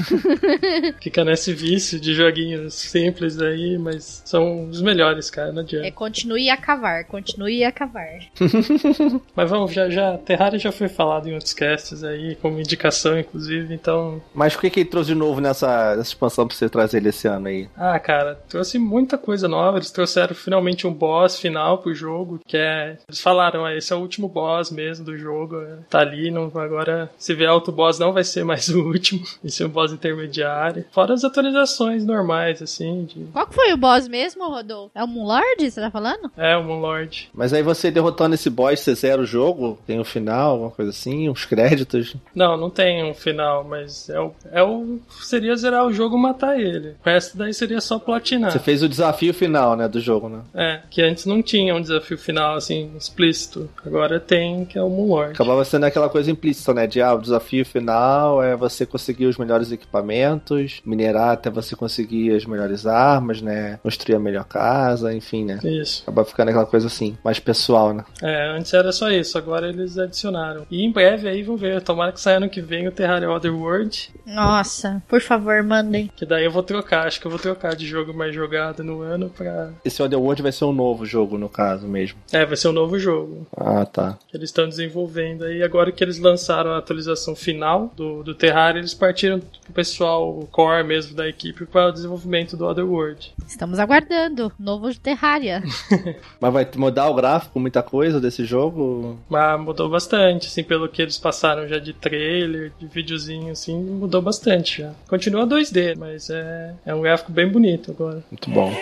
Fica 1.02 1.24
nesse 1.24 1.54
vício 1.54 2.00
de 2.00 2.14
joguinhos 2.14 2.74
simples 2.74 3.40
aí, 3.42 3.78
mas 3.78 4.22
são 4.26 4.70
os 4.70 4.82
melhores, 4.82 5.30
cara, 5.30 5.52
não 5.52 5.62
adianta. 5.62 5.88
É, 5.88 5.92
continue 5.92 6.50
a 6.50 6.58
cavar, 6.58 7.06
continue 7.06 7.64
a 7.64 7.72
cavar. 7.72 8.20
mas 9.36 9.50
vamos, 9.50 9.74
já, 9.74 9.90
já, 9.90 10.18
Terraria 10.18 10.60
já 10.60 10.72
foi 10.72 10.88
falado 10.88 11.28
em 11.28 11.34
outros 11.34 11.54
casts 11.54 12.04
aí, 12.04 12.36
como 12.42 12.60
indicação, 12.60 13.20
inclusive, 13.20 13.74
então... 13.74 14.22
Mas 14.34 14.56
o 14.56 14.60
que 14.60 14.70
que 14.70 14.82
ele 14.82 14.90
trouxe 14.90 15.10
de 15.10 15.16
novo 15.16 15.40
nessa, 15.40 15.96
nessa 15.96 16.10
expansão 16.10 16.48
pra 16.48 16.56
você 16.56 16.70
trazer 16.70 16.98
ele 16.98 17.10
esse 17.10 17.28
ano 17.28 17.45
aí? 17.50 17.70
Ah, 17.76 18.00
cara, 18.00 18.36
trouxe 18.48 18.78
muita 18.78 19.18
coisa 19.18 19.48
nova, 19.48 19.78
eles 19.78 19.92
trouxeram 19.92 20.36
finalmente 20.36 20.88
um 20.88 20.94
boss 20.94 21.40
final 21.40 21.80
pro 21.80 21.94
jogo, 21.94 22.40
que 22.46 22.58
é... 22.58 22.98
Eles 23.08 23.22
falaram, 23.22 23.66
ah, 23.66 23.76
esse 23.76 23.92
é 23.92 23.96
o 23.96 24.00
último 24.00 24.28
boss 24.28 24.72
mesmo 24.72 25.06
do 25.06 25.18
jogo, 25.18 25.62
é, 25.62 25.78
tá 25.90 26.00
ali, 26.00 26.32
não, 26.32 26.52
agora 26.56 27.10
se 27.18 27.34
vier 27.34 27.52
outro 27.52 27.72
boss 27.72 28.00
não 28.00 28.14
vai 28.14 28.24
ser 28.24 28.44
mais 28.44 28.70
o 28.70 28.82
último, 28.82 29.24
vai 29.42 29.52
ser 29.52 29.66
um 29.66 29.70
boss 29.70 29.92
intermediário. 29.92 30.86
Fora 30.92 31.14
as 31.14 31.24
atualizações 31.24 32.06
normais, 32.06 32.62
assim, 32.62 33.06
de... 33.06 33.26
Qual 33.32 33.48
que 33.48 33.56
foi 33.56 33.74
o 33.74 33.78
boss 33.78 34.08
mesmo, 34.08 34.48
Rodolfo? 34.50 34.92
É 34.96 35.04
o 35.04 35.08
Moonlord, 35.08 35.72
você 35.72 35.82
tá 35.82 35.92
falando? 35.92 36.32
É, 36.38 36.56
o 36.58 36.64
Moonlord. 36.64 37.30
Mas 37.34 37.54
aí 37.54 37.64
você 37.64 37.92
derrotando 37.92 38.36
esse 38.36 38.50
boss, 38.50 38.80
você 38.80 38.96
zera 38.96 39.22
o 39.22 39.26
jogo? 39.26 39.78
Tem 39.86 40.00
um 40.00 40.04
final, 40.04 40.52
alguma 40.52 40.72
coisa 40.72 40.92
assim? 40.92 41.30
Uns 41.30 41.46
créditos? 41.46 42.16
Não, 42.34 42.58
não 42.58 42.70
tem 42.70 43.04
um 43.04 43.14
final, 43.14 43.64
mas 43.64 44.10
é 44.10 44.20
o... 44.20 44.34
É 44.52 44.64
o 44.64 45.00
seria 45.22 45.56
zerar 45.56 45.86
o 45.86 45.94
jogo 45.94 46.18
e 46.18 46.22
matar 46.22 46.60
ele. 46.60 46.90
O 46.90 47.10
resto 47.10 47.35
daí 47.36 47.54
seria 47.54 47.80
só 47.82 48.00
platinar. 48.00 48.52
Você 48.52 48.60
fez 48.60 48.82
o 48.84 48.90
desafio 48.90 49.34
final, 49.34 49.76
né, 49.76 49.88
do 49.88 50.00
jogo, 50.00 50.30
né? 50.30 50.42
É, 50.54 50.80
que 50.90 51.02
antes 51.02 51.26
não 51.26 51.42
tinha 51.42 51.76
um 51.76 51.82
desafio 51.82 52.18
final, 52.18 52.56
assim, 52.56 52.92
explícito. 52.98 53.70
Agora 53.86 54.20
tem, 54.20 54.66
que 54.66 54.78
é 54.78 54.82
o 54.82 54.90
Moonlord. 54.90 55.34
Acabava 55.34 55.64
sendo 55.66 55.86
aquela 55.86 56.10
coisa 56.10 56.32
implícita, 56.32 56.74
né? 56.74 56.88
De, 56.88 57.02
ah, 57.02 57.14
o 57.14 57.22
desafio 57.22 57.66
final 57.66 58.42
é 58.42 58.56
você 58.56 58.86
conseguir 58.86 59.26
os 59.28 59.38
melhores 59.38 59.72
equipamentos, 59.72 60.82
minerar 60.86 61.32
até 61.32 61.50
você 61.50 61.76
conseguir 61.76 62.36
as 62.36 62.46
melhores 62.46 62.86
armas, 62.86 63.42
né? 63.42 63.80
Construir 63.84 64.20
melhor 64.20 64.46
casa, 64.46 65.14
enfim, 65.14 65.46
né? 65.46 65.60
Isso. 65.64 66.04
Acaba 66.04 66.26
ficando 66.26 66.50
aquela 66.50 66.66
coisa 66.66 66.88
assim, 66.88 67.18
mais 67.24 67.40
pessoal, 67.40 67.94
né? 67.94 68.04
É, 68.22 68.50
antes 68.58 68.74
era 68.74 68.92
só 68.92 69.10
isso, 69.10 69.38
agora 69.38 69.68
eles 69.68 69.98
adicionaram. 69.98 70.66
E 70.70 70.84
em 70.84 70.92
breve 70.92 71.28
aí 71.28 71.44
vão 71.44 71.58
ver, 71.58 71.82
tomara 71.82 72.12
que 72.12 72.20
saia 72.20 72.38
ano 72.38 72.50
que 72.50 72.62
vem 72.62 72.88
o 72.88 72.92
Terraria 72.92 73.30
Otherworld, 73.30 74.12
Nossa, 74.26 75.02
por 75.08 75.22
favor, 75.22 75.62
mandem. 75.64 76.10
que 76.16 76.26
daí 76.26 76.46
eu 76.46 76.52
vou 76.52 76.64
trocar, 76.64 77.08
acho 77.08 77.20
que 77.20 77.25
eu 77.26 77.32
vou 77.32 77.40
trocar 77.40 77.76
de 77.76 77.86
jogo 77.86 78.14
mais 78.14 78.34
jogado 78.34 78.84
no 78.84 79.02
ano 79.02 79.30
pra... 79.30 79.72
Esse 79.84 80.02
Otherworld 80.02 80.42
vai 80.42 80.52
ser 80.52 80.66
um 80.66 80.74
novo 80.74 81.06
jogo, 81.06 81.38
no 81.38 81.50
caso 81.50 81.88
mesmo. 81.88 82.18
É, 82.32 82.46
vai 82.46 82.58
ser 82.58 82.70
um 82.70 82.74
novo 82.74 82.98
jogo. 83.00 83.48
Ah, 83.56 83.86
tá. 83.86 84.18
que 84.28 84.38
eles 84.38 84.50
estão 84.50 84.68
desenvolvendo 84.68 85.44
aí. 85.44 85.64
Agora 85.64 85.92
que 85.92 86.04
eles 86.04 86.20
lançaram 86.20 86.72
a 86.72 86.78
atualização 86.78 87.36
final 87.36 87.92
do, 87.96 88.24
do 88.24 88.36
Terraria, 88.36 88.80
eles 88.80 88.94
partiram 88.94 89.40
pro 89.40 89.74
pessoal 89.74 90.38
o 90.38 90.48
core 90.48 90.84
mesmo 90.84 91.16
da 91.16 91.28
equipe 91.28 91.66
para 91.66 91.90
o 91.90 91.92
desenvolvimento 91.92 92.56
do 92.56 92.66
Otherworld. 92.66 93.34
Estamos 93.48 93.80
aguardando. 93.80 94.52
Novo 94.60 94.94
Terraria. 95.00 95.64
Mas 96.40 96.54
vai 96.54 96.68
mudar 96.76 97.10
o 97.10 97.14
gráfico, 97.14 97.60
muita 97.60 97.82
coisa 97.82 98.20
desse 98.20 98.46
jogo? 98.46 99.18
Mas 99.30 99.60
mudou 99.60 99.90
bastante, 99.90 100.48
assim, 100.48 100.64
pelo 100.64 100.88
que 100.88 101.02
eles 101.02 101.18
passaram 101.18 101.68
já 101.68 101.80
de 101.80 101.94
trailer, 101.94 102.72
de 102.80 102.88
videozinho, 102.88 103.52
assim, 103.52 103.78
mudou 103.78 104.22
bastante 104.22 104.82
já. 104.82 104.92
Continua 105.08 105.46
2D, 105.46 105.96
mas 105.98 106.30
é, 106.30 106.74
é 106.86 106.96
um 106.96 107.06
gráfico 107.16 107.32
bem 107.32 107.48
bonito 107.48 107.92
agora. 107.92 108.22
Muito 108.30 108.50
bom. 108.50 108.76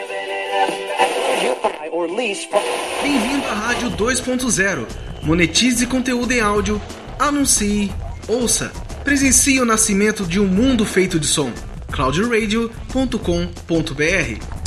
Bem-vindo 3.01 3.47
à 3.47 3.53
Rádio 3.53 3.91
2.0. 3.91 4.85
Monetize 5.21 5.85
conteúdo 5.85 6.31
em 6.31 6.41
áudio, 6.41 6.81
anuncie, 7.19 7.91
ouça, 8.27 8.71
presencie 9.03 9.61
o 9.61 9.65
nascimento 9.65 10.25
de 10.25 10.39
um 10.39 10.47
mundo 10.47 10.85
feito 10.85 11.19
de 11.19 11.27
som. 11.27 11.51
cloudradio.com.br 11.91 14.62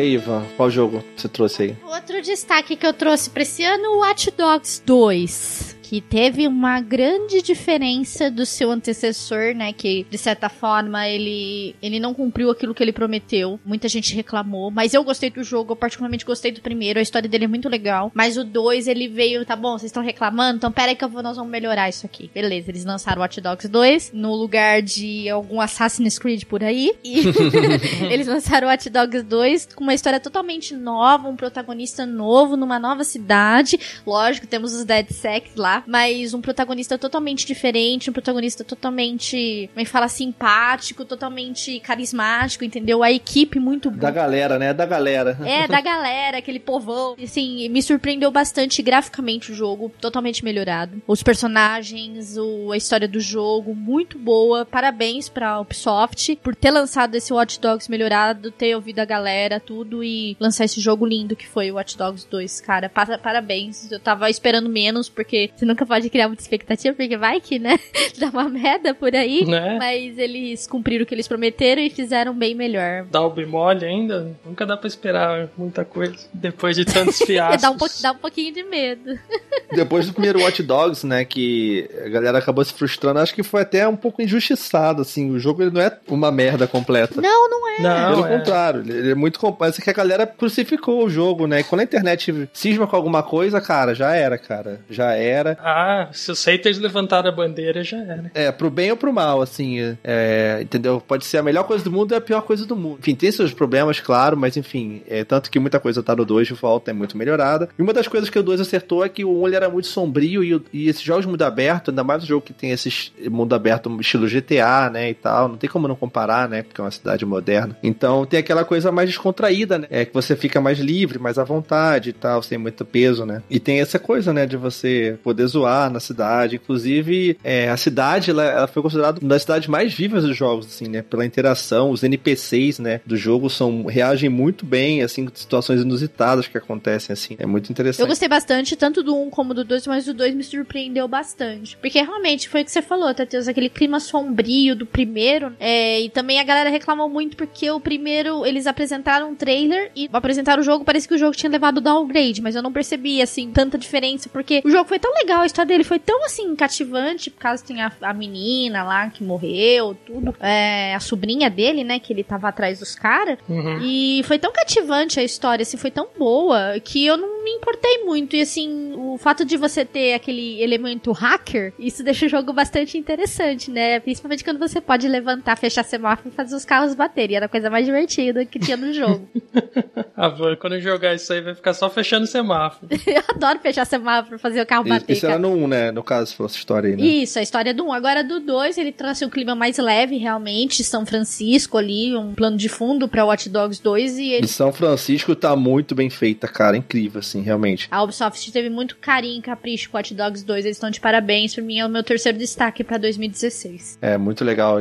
aí, 0.00 0.14
Ivan, 0.14 0.44
qual 0.56 0.70
jogo 0.70 1.04
você 1.16 1.28
trouxe 1.28 1.62
aí? 1.62 1.76
Outro 1.84 2.20
destaque 2.22 2.76
que 2.76 2.86
eu 2.86 2.92
trouxe 2.92 3.30
pra 3.30 3.42
esse 3.42 3.64
ano, 3.64 3.98
Watch 3.98 4.30
Dogs 4.32 4.82
2. 4.84 5.69
Que 5.90 6.00
teve 6.00 6.46
uma 6.46 6.80
grande 6.80 7.42
diferença 7.42 8.30
do 8.30 8.46
seu 8.46 8.70
antecessor, 8.70 9.56
né? 9.56 9.72
Que, 9.72 10.06
de 10.08 10.16
certa 10.16 10.48
forma, 10.48 11.08
ele, 11.08 11.74
ele 11.82 11.98
não 11.98 12.14
cumpriu 12.14 12.48
aquilo 12.48 12.72
que 12.72 12.80
ele 12.80 12.92
prometeu. 12.92 13.58
Muita 13.66 13.88
gente 13.88 14.14
reclamou. 14.14 14.70
Mas 14.70 14.94
eu 14.94 15.02
gostei 15.02 15.30
do 15.30 15.42
jogo, 15.42 15.72
eu 15.72 15.76
particularmente 15.76 16.24
gostei 16.24 16.52
do 16.52 16.60
primeiro. 16.60 17.00
A 17.00 17.02
história 17.02 17.28
dele 17.28 17.46
é 17.46 17.48
muito 17.48 17.68
legal. 17.68 18.12
Mas 18.14 18.36
o 18.36 18.44
2, 18.44 18.86
ele 18.86 19.08
veio, 19.08 19.44
tá 19.44 19.56
bom, 19.56 19.76
vocês 19.76 19.90
estão 19.90 20.00
reclamando? 20.00 20.58
Então 20.58 20.70
pera 20.70 20.92
aí 20.92 20.94
que 20.94 21.02
eu 21.02 21.08
vou, 21.08 21.24
nós 21.24 21.36
vamos 21.36 21.50
melhorar 21.50 21.88
isso 21.88 22.06
aqui. 22.06 22.30
Beleza, 22.32 22.70
eles 22.70 22.84
lançaram 22.84 23.20
Watch 23.20 23.40
Dogs 23.40 23.66
2 23.66 24.12
no 24.14 24.32
lugar 24.36 24.82
de 24.82 25.28
algum 25.28 25.60
Assassin's 25.60 26.20
Creed 26.20 26.44
por 26.44 26.62
aí. 26.62 26.94
E 27.02 27.24
eles 28.12 28.28
lançaram 28.28 28.68
Watch 28.68 28.88
Dogs 28.88 29.24
2 29.24 29.70
com 29.74 29.82
uma 29.82 29.94
história 29.94 30.20
totalmente 30.20 30.72
nova, 30.72 31.28
um 31.28 31.34
protagonista 31.34 32.06
novo, 32.06 32.56
numa 32.56 32.78
nova 32.78 33.02
cidade. 33.02 33.76
Lógico, 34.06 34.46
temos 34.46 34.72
os 34.72 34.84
Dead 34.84 35.10
Sex 35.10 35.56
lá, 35.56 35.79
mas 35.86 36.34
um 36.34 36.40
protagonista 36.40 36.96
totalmente 36.98 37.46
diferente, 37.46 38.10
um 38.10 38.12
protagonista 38.12 38.64
totalmente, 38.64 39.68
como 39.72 39.80
é 39.80 39.84
que 39.84 39.90
fala, 39.90 40.08
simpático, 40.08 41.04
totalmente 41.04 41.80
carismático, 41.80 42.64
entendeu? 42.64 43.02
A 43.02 43.10
equipe 43.12 43.58
muito 43.58 43.90
Da 43.90 44.10
galera, 44.10 44.58
né? 44.58 44.72
Da 44.74 44.86
galera. 44.86 45.38
é, 45.44 45.66
da 45.68 45.80
galera, 45.80 46.38
aquele 46.38 46.58
povão. 46.60 47.16
Assim, 47.22 47.68
me 47.68 47.82
surpreendeu 47.82 48.30
bastante 48.30 48.82
graficamente 48.82 49.52
o 49.52 49.54
jogo, 49.54 49.90
totalmente 50.00 50.44
melhorado. 50.44 51.02
Os 51.06 51.22
personagens, 51.22 52.36
o, 52.36 52.72
a 52.72 52.76
história 52.76 53.06
do 53.08 53.20
jogo, 53.20 53.74
muito 53.74 54.18
boa. 54.18 54.64
Parabéns 54.64 55.28
pra 55.28 55.60
Ubisoft 55.60 56.36
por 56.42 56.54
ter 56.54 56.70
lançado 56.70 57.14
esse 57.14 57.32
Watch 57.32 57.60
Dogs 57.60 57.90
melhorado, 57.90 58.50
ter 58.50 58.74
ouvido 58.74 59.00
a 59.00 59.04
galera, 59.04 59.60
tudo 59.60 60.02
e 60.02 60.36
lançar 60.40 60.64
esse 60.64 60.80
jogo 60.80 61.04
lindo 61.06 61.36
que 61.36 61.46
foi 61.46 61.70
o 61.70 61.74
Watch 61.74 61.96
Dogs 61.96 62.26
2, 62.30 62.60
cara. 62.60 62.88
Pa- 62.88 63.18
Parabéns. 63.18 63.90
Eu 63.90 63.98
tava 64.00 64.30
esperando 64.30 64.68
menos, 64.68 65.08
porque 65.08 65.50
nunca 65.70 65.86
pode 65.86 66.10
criar 66.10 66.28
muita 66.28 66.42
expectativa, 66.42 66.94
porque 66.94 67.16
vai 67.16 67.40
que, 67.40 67.58
né? 67.58 67.78
Dá 68.18 68.28
uma 68.28 68.48
merda 68.48 68.94
por 68.94 69.14
aí. 69.14 69.44
Né? 69.46 69.78
Mas 69.78 70.18
eles 70.18 70.66
cumpriram 70.66 71.04
o 71.04 71.06
que 71.06 71.14
eles 71.14 71.28
prometeram 71.28 71.80
e 71.82 71.90
fizeram 71.90 72.34
bem 72.34 72.54
melhor. 72.54 73.06
Dá 73.10 73.20
o 73.22 73.30
bemole 73.30 73.84
ainda? 73.84 74.36
Nunca 74.44 74.66
dá 74.66 74.76
pra 74.76 74.88
esperar 74.88 75.48
muita 75.56 75.84
coisa 75.84 76.16
depois 76.32 76.76
de 76.76 76.84
tantos 76.84 77.20
É, 77.22 77.26
fiascos. 77.26 77.62
dá, 77.62 77.70
um 77.70 77.76
dá 78.02 78.12
um 78.12 78.18
pouquinho 78.18 78.52
de 78.52 78.62
medo. 78.64 79.18
Depois 79.72 80.04
do 80.04 80.12
primeiro 80.12 80.40
Watch 80.40 80.64
Dogs, 80.64 81.06
né, 81.06 81.24
que 81.24 81.88
a 82.04 82.08
galera 82.08 82.38
acabou 82.38 82.64
se 82.64 82.72
frustrando, 82.74 83.20
acho 83.20 83.32
que 83.32 83.42
foi 83.44 83.62
até 83.62 83.86
um 83.86 83.94
pouco 83.94 84.20
injustiçado, 84.20 85.02
assim. 85.02 85.30
O 85.30 85.38
jogo 85.38 85.62
ele 85.62 85.70
não 85.70 85.80
é 85.80 85.96
uma 86.08 86.32
merda 86.32 86.66
completa. 86.66 87.20
Não, 87.20 87.48
não 87.48 87.68
é. 87.68 87.80
Não, 87.80 88.10
Pelo 88.10 88.26
é. 88.26 88.36
contrário, 88.38 88.80
ele 88.80 89.12
é 89.12 89.14
muito 89.14 89.38
complexo 89.38 89.80
que 89.80 89.88
a 89.88 89.92
galera 89.92 90.26
crucificou 90.26 91.04
o 91.04 91.08
jogo, 91.08 91.46
né? 91.46 91.60
E 91.60 91.64
quando 91.64 91.82
a 91.82 91.84
internet 91.84 92.48
cisma 92.52 92.86
com 92.88 92.96
alguma 92.96 93.22
coisa, 93.22 93.60
cara, 93.60 93.94
já 93.94 94.12
era, 94.12 94.36
cara. 94.36 94.80
Já 94.90 95.12
era. 95.12 95.56
Ah, 95.62 96.08
se 96.12 96.30
os 96.30 96.44
haters 96.44 96.78
levantaram 96.78 97.28
a 97.28 97.32
bandeira, 97.32 97.82
já 97.84 97.98
era. 97.98 98.30
É, 98.34 98.50
pro 98.52 98.70
bem 98.70 98.90
ou 98.90 98.96
pro 98.96 99.12
mal, 99.12 99.40
assim, 99.42 99.96
é, 100.04 100.58
entendeu? 100.62 101.00
Pode 101.06 101.24
ser 101.24 101.38
a 101.38 101.42
melhor 101.42 101.64
coisa 101.64 101.82
do 101.84 101.90
mundo 101.90 102.12
e 102.12 102.16
a 102.16 102.20
pior 102.20 102.42
coisa 102.42 102.64
do 102.66 102.76
mundo. 102.76 102.98
Enfim, 103.00 103.14
tem 103.14 103.30
seus 103.30 103.52
problemas, 103.52 104.00
claro, 104.00 104.36
mas 104.36 104.56
enfim, 104.56 105.02
é, 105.08 105.24
tanto 105.24 105.50
que 105.50 105.58
muita 105.58 105.78
coisa 105.80 106.02
tá 106.02 106.14
no 106.16 106.24
2 106.24 106.46
de 106.48 106.54
volta, 106.54 106.90
é 106.90 106.94
muito 106.94 107.16
melhorada. 107.16 107.68
E 107.78 107.82
uma 107.82 107.92
das 107.92 108.08
coisas 108.08 108.30
que 108.30 108.38
o 108.38 108.42
2 108.42 108.60
acertou 108.60 109.04
é 109.04 109.08
que 109.08 109.24
o 109.24 109.42
1 109.42 109.46
ele 109.48 109.56
era 109.56 109.68
muito 109.68 109.88
sombrio 109.88 110.42
e, 110.44 110.62
e 110.72 110.88
esses 110.88 111.02
jogos 111.02 111.26
mundo 111.26 111.42
aberto, 111.42 111.90
ainda 111.90 112.02
mais 112.04 112.22
o 112.22 112.26
jogo 112.26 112.44
que 112.44 112.52
tem 112.52 112.70
esse 112.70 112.88
es- 112.88 113.12
mundo 113.30 113.54
aberto 113.54 113.90
estilo 114.00 114.26
GTA, 114.28 114.88
né, 114.90 115.10
e 115.10 115.14
tal, 115.14 115.48
não 115.48 115.56
tem 115.56 115.68
como 115.68 115.86
não 115.88 115.96
comparar, 115.96 116.48
né, 116.48 116.62
porque 116.62 116.80
é 116.80 116.84
uma 116.84 116.90
cidade 116.90 117.24
moderna. 117.26 117.76
Então 117.82 118.24
tem 118.24 118.40
aquela 118.40 118.64
coisa 118.64 118.90
mais 118.92 119.08
descontraída, 119.08 119.78
né, 119.78 119.86
é 119.90 120.04
que 120.04 120.14
você 120.14 120.34
fica 120.36 120.60
mais 120.60 120.78
livre, 120.78 121.18
mais 121.18 121.38
à 121.38 121.44
vontade 121.44 122.10
e 122.10 122.12
tal, 122.12 122.42
sem 122.42 122.58
muito 122.58 122.84
peso, 122.84 123.24
né. 123.26 123.42
E 123.50 123.58
tem 123.60 123.80
essa 123.80 123.98
coisa, 123.98 124.32
né, 124.32 124.46
de 124.46 124.56
você 124.56 125.18
poder 125.22 125.40
zoar 125.50 125.90
na 125.90 126.00
cidade, 126.00 126.56
inclusive 126.56 127.38
é, 127.42 127.68
a 127.68 127.76
cidade, 127.76 128.30
ela, 128.30 128.44
ela 128.44 128.66
foi 128.66 128.82
considerada 128.82 129.20
uma 129.20 129.28
das 129.28 129.42
cidades 129.42 129.68
mais 129.68 129.92
vivas 129.92 130.24
dos 130.24 130.36
jogos, 130.36 130.66
assim, 130.66 130.88
né, 130.88 131.02
pela 131.02 131.24
interação, 131.24 131.90
os 131.90 132.02
NPCs, 132.02 132.78
né, 132.78 133.00
do 133.04 133.16
jogo 133.16 133.48
são, 133.50 133.84
reagem 133.84 134.30
muito 134.30 134.64
bem, 134.64 135.02
assim, 135.02 135.28
situações 135.34 135.80
inusitadas 135.80 136.46
que 136.46 136.56
acontecem, 136.58 137.12
assim, 137.12 137.36
é 137.38 137.46
muito 137.46 137.70
interessante. 137.70 138.00
Eu 138.00 138.06
gostei 138.06 138.28
bastante, 138.28 138.76
tanto 138.76 139.02
do 139.02 139.16
1 139.16 139.30
como 139.30 139.54
do 139.54 139.64
2, 139.64 139.86
mas 139.86 140.08
o 140.08 140.14
2 140.14 140.34
me 140.34 140.44
surpreendeu 140.44 141.06
bastante. 141.08 141.76
Porque 141.76 142.00
realmente 142.00 142.48
foi 142.48 142.62
o 142.62 142.64
que 142.64 142.70
você 142.70 142.82
falou, 142.82 143.12
Tateus, 143.14 143.48
aquele 143.48 143.68
clima 143.68 144.00
sombrio 144.00 144.74
do 144.76 144.86
primeiro. 144.86 145.52
é, 145.58 146.00
e 146.00 146.08
também 146.08 146.38
a 146.40 146.44
galera 146.44 146.70
reclamou 146.70 147.08
muito 147.08 147.36
porque 147.36 147.70
o 147.70 147.80
primeiro, 147.80 148.44
eles 148.46 148.66
apresentaram 148.66 149.30
um 149.30 149.34
trailer 149.34 149.90
e 149.94 150.08
apresentaram 150.12 150.60
o 150.60 150.64
jogo, 150.64 150.84
parece 150.84 151.08
que 151.08 151.14
o 151.14 151.18
jogo 151.18 151.36
tinha 151.36 151.50
levado 151.50 151.80
downgrade, 151.80 152.42
mas 152.42 152.54
eu 152.54 152.62
não 152.62 152.72
percebi, 152.72 153.20
assim, 153.22 153.50
tanta 153.50 153.78
diferença, 153.78 154.28
porque 154.28 154.62
o 154.64 154.70
jogo 154.70 154.88
foi 154.88 154.98
tão 154.98 155.12
legal, 155.14 155.39
a 155.40 155.46
história 155.46 155.68
dele 155.68 155.84
foi 155.84 155.98
tão, 155.98 156.24
assim, 156.24 156.54
cativante, 156.54 157.30
por 157.30 157.38
causa 157.38 157.64
tem 157.64 157.82
a, 157.82 157.92
a 158.02 158.14
menina 158.14 158.82
lá 158.82 159.08
que 159.10 159.22
morreu, 159.22 159.96
tudo. 160.06 160.34
É, 160.40 160.94
a 160.94 161.00
sobrinha 161.00 161.50
dele, 161.50 161.84
né, 161.84 161.98
que 161.98 162.12
ele 162.12 162.24
tava 162.24 162.48
atrás 162.48 162.78
dos 162.78 162.94
caras. 162.94 163.38
Uhum. 163.48 163.78
E 163.82 164.22
foi 164.24 164.38
tão 164.38 164.52
cativante 164.52 165.18
a 165.18 165.22
história, 165.22 165.62
assim, 165.62 165.76
foi 165.76 165.90
tão 165.90 166.08
boa 166.18 166.78
que 166.82 167.04
eu 167.04 167.16
não 167.16 167.42
me 167.42 167.50
importei 167.52 168.04
muito. 168.04 168.36
E 168.36 168.42
assim, 168.42 168.94
o 168.96 169.16
fato 169.18 169.44
de 169.44 169.56
você 169.56 169.84
ter 169.84 170.14
aquele 170.14 170.62
elemento 170.62 171.12
hacker, 171.12 171.72
isso 171.78 172.02
deixa 172.02 172.26
o 172.26 172.28
jogo 172.28 172.52
bastante 172.52 172.98
interessante, 172.98 173.70
né? 173.70 174.00
Principalmente 174.00 174.44
quando 174.44 174.58
você 174.58 174.80
pode 174.80 175.08
levantar, 175.08 175.56
fechar 175.56 175.84
semáforo 175.84 176.28
e 176.28 176.32
fazer 176.32 176.54
os 176.54 176.64
carros 176.64 176.94
baterem. 176.94 177.36
Era 177.36 177.46
a 177.46 177.48
coisa 177.48 177.70
mais 177.70 177.84
divertida 177.84 178.44
que 178.44 178.58
tinha 178.58 178.76
no 178.76 178.92
jogo. 178.92 179.28
Ah, 180.22 180.30
quando 180.60 180.74
eu 180.74 180.82
jogar 180.82 181.14
isso 181.14 181.32
aí, 181.32 181.40
vai 181.40 181.54
ficar 181.54 181.72
só 181.72 181.88
fechando 181.88 182.26
semáforo. 182.26 182.86
eu 183.06 183.22
adoro 183.26 183.58
fechar 183.58 183.86
semáforo, 183.86 184.38
fazer 184.38 184.60
o 184.60 184.66
carro 184.66 184.84
bater. 184.84 185.16
Isso 185.20 185.26
era 185.26 185.38
no 185.38 185.50
1, 185.50 185.66
né, 185.68 185.90
no 185.90 186.02
caso, 186.02 186.30
se 186.30 186.36
fosse 186.36 186.56
história 186.56 186.90
aí, 186.90 186.96
né. 186.96 187.02
Isso, 187.02 187.38
a 187.38 187.42
história 187.42 187.74
do 187.74 187.84
1. 187.86 187.92
Agora 187.92 188.24
do 188.24 188.40
2, 188.40 188.78
ele 188.78 188.92
trouxe 188.92 189.24
um 189.24 189.30
clima 189.30 189.54
mais 189.54 189.78
leve, 189.78 190.16
realmente. 190.16 190.82
São 190.84 191.04
Francisco 191.04 191.76
ali, 191.78 192.16
um 192.16 192.34
plano 192.34 192.56
de 192.56 192.68
fundo 192.68 193.08
pra 193.08 193.24
Watch 193.24 193.48
Dogs 193.48 193.82
2. 193.82 194.18
E 194.18 194.30
ele 194.30 194.46
São 194.46 194.72
Francisco 194.72 195.34
tá 195.34 195.54
muito 195.54 195.94
bem 195.94 196.10
feita, 196.10 196.48
cara, 196.48 196.76
incrível, 196.76 197.20
assim, 197.20 197.42
realmente. 197.42 197.88
A 197.90 198.02
Ubisoft 198.02 198.50
teve 198.52 198.70
muito 198.70 198.96
carinho 198.96 199.38
e 199.38 199.42
capricho 199.42 199.90
com 199.90 199.96
Watch 199.96 200.14
Dogs 200.14 200.44
2. 200.44 200.64
Eles 200.64 200.76
estão 200.76 200.90
de 200.90 201.00
parabéns. 201.00 201.54
Pra 201.54 201.62
mim 201.64 201.78
é 201.78 201.86
o 201.86 201.88
meu 201.88 202.02
terceiro 202.02 202.38
destaque 202.38 202.82
pra 202.84 202.98
2016. 202.98 203.98
É, 204.00 204.16
muito 204.16 204.44
legal. 204.44 204.78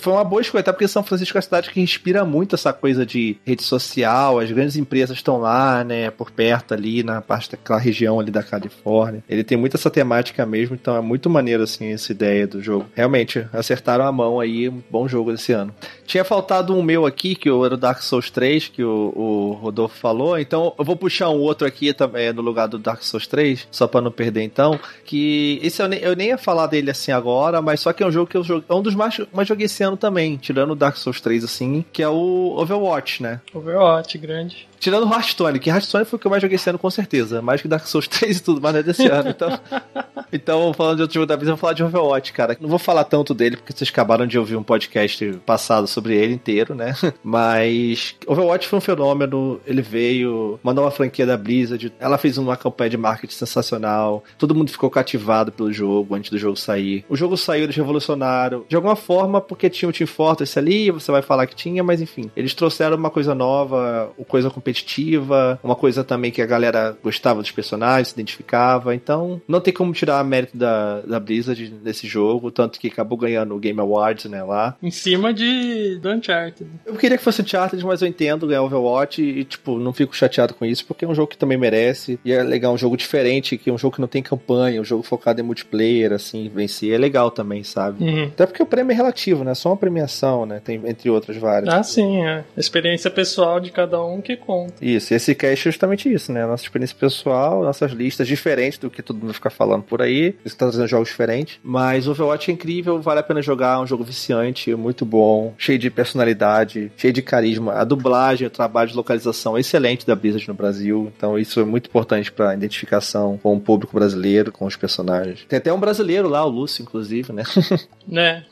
Foi 0.00 0.12
uma 0.12 0.24
boa 0.24 0.40
escolha, 0.40 0.60
até 0.60 0.72
porque 0.72 0.88
São 0.88 1.02
Francisco 1.02 1.36
é 1.36 1.38
uma 1.38 1.42
cidade 1.42 1.70
que 1.70 1.80
inspira 1.80 2.24
muito 2.24 2.54
essa 2.54 2.72
coisa 2.72 3.04
de 3.04 3.36
rede 3.44 3.62
social, 3.62 4.38
as 4.38 4.50
grandes 4.50 4.76
empresas 4.76 5.16
estão 5.16 5.38
lá, 5.38 5.84
né, 5.84 6.10
por 6.10 6.30
perto 6.30 6.72
ali, 6.72 7.02
na 7.02 7.20
parte 7.20 7.50
daquela 7.50 7.78
região 7.78 8.20
ali 8.20 8.30
da 8.30 8.42
Califórnia. 8.42 9.22
Ele 9.28 9.44
tem 9.44 9.57
muito 9.58 9.76
essa 9.76 9.90
temática 9.90 10.46
mesmo, 10.46 10.74
então 10.74 10.96
é 10.96 11.00
muito 11.00 11.28
maneiro, 11.28 11.62
assim, 11.62 11.92
essa 11.92 12.12
ideia 12.12 12.46
do 12.46 12.62
jogo. 12.62 12.86
Realmente, 12.94 13.46
acertaram 13.52 14.06
a 14.06 14.12
mão 14.12 14.40
aí, 14.40 14.68
bom 14.68 15.08
jogo 15.08 15.32
desse 15.32 15.52
ano. 15.52 15.74
Tinha 16.06 16.24
faltado 16.24 16.74
um 16.74 16.82
meu 16.82 17.04
aqui, 17.04 17.34
que 17.34 17.48
era 17.48 17.74
o 17.74 17.76
Dark 17.76 18.00
Souls 18.00 18.30
3, 18.30 18.68
que 18.68 18.82
o, 18.82 19.12
o 19.14 19.52
Rodolfo 19.52 19.96
falou, 19.98 20.38
então 20.38 20.74
eu 20.78 20.84
vou 20.84 20.96
puxar 20.96 21.30
um 21.30 21.40
outro 21.40 21.66
aqui 21.66 21.92
também 21.92 22.32
no 22.32 22.42
lugar 22.42 22.66
do 22.66 22.78
Dark 22.78 23.02
Souls 23.02 23.26
3, 23.26 23.68
só 23.70 23.86
pra 23.86 24.00
não 24.00 24.10
perder 24.10 24.42
então, 24.42 24.78
que 25.04 25.58
esse 25.62 25.82
eu 25.82 25.88
nem, 25.88 25.98
eu 26.00 26.16
nem 26.16 26.28
ia 26.28 26.38
falar 26.38 26.66
dele 26.66 26.90
assim 26.90 27.12
agora, 27.12 27.60
mas 27.60 27.80
só 27.80 27.92
que 27.92 28.02
é 28.02 28.06
um 28.06 28.12
jogo 28.12 28.30
que 28.30 28.36
eu 28.36 28.44
joguei, 28.44 28.64
é 28.68 28.74
um 28.74 28.82
dos 28.82 28.94
mais, 28.94 29.20
mais 29.32 29.48
joguei 29.48 29.66
esse 29.66 29.82
ano 29.82 29.96
também, 29.96 30.36
tirando 30.36 30.70
o 30.72 30.76
Dark 30.76 30.96
Souls 30.96 31.20
3 31.20 31.44
assim, 31.44 31.84
que 31.92 32.02
é 32.02 32.08
o 32.08 32.54
Overwatch, 32.56 33.22
né? 33.22 33.40
Overwatch, 33.52 34.16
grande. 34.18 34.68
Tirando 34.78 35.08
o 35.08 35.12
Hearthstone, 35.12 35.58
que 35.58 35.70
Hearthstone 35.70 36.04
foi 36.04 36.16
o 36.16 36.20
que 36.20 36.26
eu 36.26 36.30
mais 36.30 36.42
joguei 36.42 36.56
esse 36.56 36.68
ano 36.68 36.78
com 36.78 36.90
certeza, 36.90 37.42
mais 37.42 37.60
que 37.60 37.68
Dark 37.68 37.86
Souls 37.86 38.06
3 38.08 38.36
e 38.36 38.42
tudo, 38.42 38.60
mas 38.60 38.72
não 38.72 38.80
é 38.80 38.82
desse 38.82 39.06
ano, 39.06 39.30
então... 39.30 39.58
então, 40.32 40.72
falando 40.72 40.96
de 40.96 41.02
outro 41.02 41.14
jogo 41.14 41.26
da 41.26 41.36
vida, 41.36 41.50
eu 41.50 41.56
vou 41.56 41.60
falar 41.60 41.72
de 41.72 41.82
Overwatch, 41.82 42.32
cara. 42.32 42.56
Não 42.60 42.68
vou 42.68 42.78
falar 42.78 43.04
tanto 43.04 43.34
dele, 43.34 43.56
porque 43.56 43.72
vocês 43.72 43.90
acabaram 43.90 44.26
de 44.26 44.38
ouvir 44.38 44.56
um 44.56 44.62
podcast 44.62 45.32
passado 45.46 45.86
sobre 45.86 46.14
ele 46.16 46.34
inteiro, 46.34 46.74
né? 46.74 46.94
Mas 47.22 48.14
Overwatch 48.26 48.68
foi 48.68 48.78
um 48.78 48.82
fenômeno, 48.82 49.60
ele 49.66 49.82
veio, 49.82 50.58
uma 50.62 50.74
nova 50.74 50.90
franquia 50.90 51.26
da 51.26 51.36
Blizzard, 51.36 51.92
ela 51.98 52.18
fez 52.18 52.38
uma 52.38 52.56
campanha 52.56 52.90
de 52.90 52.96
marketing 52.96 53.34
sensacional, 53.34 54.22
todo 54.36 54.54
mundo 54.54 54.70
ficou 54.70 54.90
cativado 54.90 55.50
pelo 55.52 55.72
jogo 55.72 56.14
antes 56.14 56.30
do 56.30 56.38
jogo 56.38 56.56
sair. 56.56 57.04
O 57.08 57.16
jogo 57.16 57.36
saiu, 57.36 57.64
eles 57.64 57.76
revolucionaram, 57.76 58.64
de 58.68 58.76
alguma 58.76 58.96
forma, 58.96 59.40
porque 59.40 59.70
tinha 59.70 59.88
o 59.88 59.92
Team 59.92 60.06
Fortress 60.06 60.58
ali, 60.58 60.90
você 60.90 61.10
vai 61.10 61.22
falar 61.22 61.46
que 61.46 61.56
tinha, 61.56 61.82
mas 61.82 62.00
enfim, 62.00 62.30
eles 62.36 62.54
trouxeram 62.54 62.96
uma 62.96 63.10
coisa 63.10 63.34
nova, 63.34 64.10
uma 64.16 64.24
coisa 64.24 64.50
competitiva, 64.68 65.58
uma 65.62 65.74
coisa 65.74 66.04
também 66.04 66.30
que 66.30 66.42
a 66.42 66.46
galera 66.46 66.96
gostava 67.02 67.40
dos 67.40 67.50
personagens, 67.50 68.08
se 68.08 68.14
identificava, 68.14 68.94
então 68.94 69.40
não 69.48 69.60
tem 69.60 69.72
como 69.72 69.92
tirar 69.92 70.22
mérito 70.24 70.56
da, 70.56 71.00
da 71.00 71.18
Blizzard 71.18 71.74
nesse 71.82 72.06
jogo, 72.06 72.50
tanto 72.50 72.78
que 72.78 72.88
acabou 72.88 73.16
ganhando 73.16 73.54
o 73.54 73.58
Game 73.58 73.80
Awards, 73.80 74.26
né, 74.26 74.42
lá. 74.42 74.76
Em 74.82 74.90
cima 74.90 75.32
de 75.32 75.98
do 76.00 76.10
Uncharted. 76.10 76.70
Eu 76.84 76.94
queria 76.96 77.16
que 77.16 77.24
fosse 77.24 77.42
Uncharted, 77.42 77.84
mas 77.84 78.02
eu 78.02 78.08
entendo 78.08 78.46
ganhar 78.46 78.62
Overwatch 78.62 79.22
e, 79.22 79.44
tipo, 79.44 79.78
não 79.78 79.92
fico 79.92 80.14
chateado 80.14 80.54
com 80.54 80.64
isso, 80.64 80.84
porque 80.86 81.04
é 81.04 81.08
um 81.08 81.14
jogo 81.14 81.28
que 81.28 81.38
também 81.38 81.56
merece, 81.56 82.18
e 82.24 82.32
é 82.32 82.42
legal, 82.42 82.74
um 82.74 82.78
jogo 82.78 82.96
diferente, 82.96 83.56
que 83.56 83.70
é 83.70 83.72
um 83.72 83.78
jogo 83.78 83.94
que 83.94 84.00
não 84.00 84.08
tem 84.08 84.22
campanha, 84.22 84.80
um 84.80 84.84
jogo 84.84 85.02
focado 85.02 85.40
em 85.40 85.44
multiplayer, 85.44 86.12
assim, 86.12 86.50
vencer, 86.54 86.92
é 86.92 86.98
legal 86.98 87.30
também, 87.30 87.64
sabe? 87.64 88.04
Uhum. 88.04 88.24
Até 88.24 88.46
porque 88.46 88.62
o 88.62 88.66
prêmio 88.66 88.92
é 88.92 88.94
relativo, 88.94 89.44
né, 89.44 89.54
só 89.54 89.70
uma 89.70 89.76
premiação, 89.76 90.44
né, 90.44 90.60
tem 90.62 90.80
entre 90.84 91.08
outras 91.08 91.36
várias. 91.36 91.72
Ah, 91.72 91.82
sim, 91.82 92.22
é. 92.22 92.44
A 92.56 92.60
experiência 92.60 93.10
pessoal 93.10 93.60
de 93.60 93.70
cada 93.70 94.02
um 94.04 94.20
que 94.20 94.36
conta. 94.36 94.57
Isso, 94.80 95.14
esse 95.14 95.34
cast 95.34 95.68
é 95.68 95.70
justamente 95.70 96.12
isso, 96.12 96.32
né, 96.32 96.46
nossa 96.46 96.62
experiência 96.62 96.96
pessoal, 96.98 97.62
nossas 97.62 97.92
listas 97.92 98.26
diferentes 98.26 98.78
do 98.78 98.90
que 98.90 99.02
todo 99.02 99.18
mundo 99.18 99.34
fica 99.34 99.50
falando 99.50 99.82
por 99.82 100.02
aí, 100.02 100.34
isso 100.44 100.56
tá 100.56 100.66
trazendo 100.66 100.88
jogos 100.88 101.08
diferentes, 101.08 101.58
mas 101.62 102.08
Overwatch 102.08 102.50
é 102.50 102.54
incrível, 102.54 103.00
vale 103.00 103.20
a 103.20 103.22
pena 103.22 103.42
jogar, 103.42 103.76
é 103.76 103.80
um 103.80 103.86
jogo 103.86 104.04
viciante, 104.04 104.74
muito 104.74 105.04
bom, 105.04 105.54
cheio 105.58 105.78
de 105.78 105.90
personalidade, 105.90 106.90
cheio 106.96 107.12
de 107.12 107.22
carisma. 107.22 107.74
A 107.74 107.84
dublagem, 107.84 108.46
o 108.46 108.50
trabalho 108.50 108.90
de 108.90 108.96
localização 108.96 109.58
excelente 109.58 110.06
da 110.06 110.14
Blizzard 110.14 110.46
no 110.48 110.54
Brasil. 110.54 111.12
Então 111.16 111.38
isso 111.38 111.60
é 111.60 111.64
muito 111.64 111.88
importante 111.88 112.30
para 112.32 112.54
identificação 112.54 113.38
com 113.42 113.56
o 113.56 113.60
público 113.60 113.94
brasileiro, 113.94 114.52
com 114.52 114.66
os 114.66 114.76
personagens. 114.76 115.44
Tem 115.48 115.58
até 115.58 115.72
um 115.72 115.80
brasileiro 115.80 116.28
lá, 116.28 116.44
o 116.44 116.48
Lúcio, 116.48 116.82
inclusive, 116.82 117.32
né? 117.32 117.42
Né? 118.08 118.42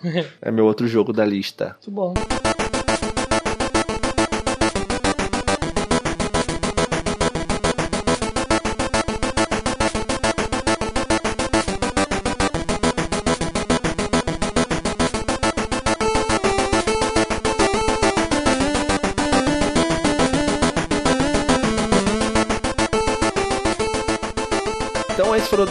é 0.43 0.51
meu 0.51 0.67
outro 0.67 0.87
jogo 0.87 1.15
da 1.15 1.25
lista. 1.25 1.77
Muito 1.87 1.91
bom. 1.91 2.56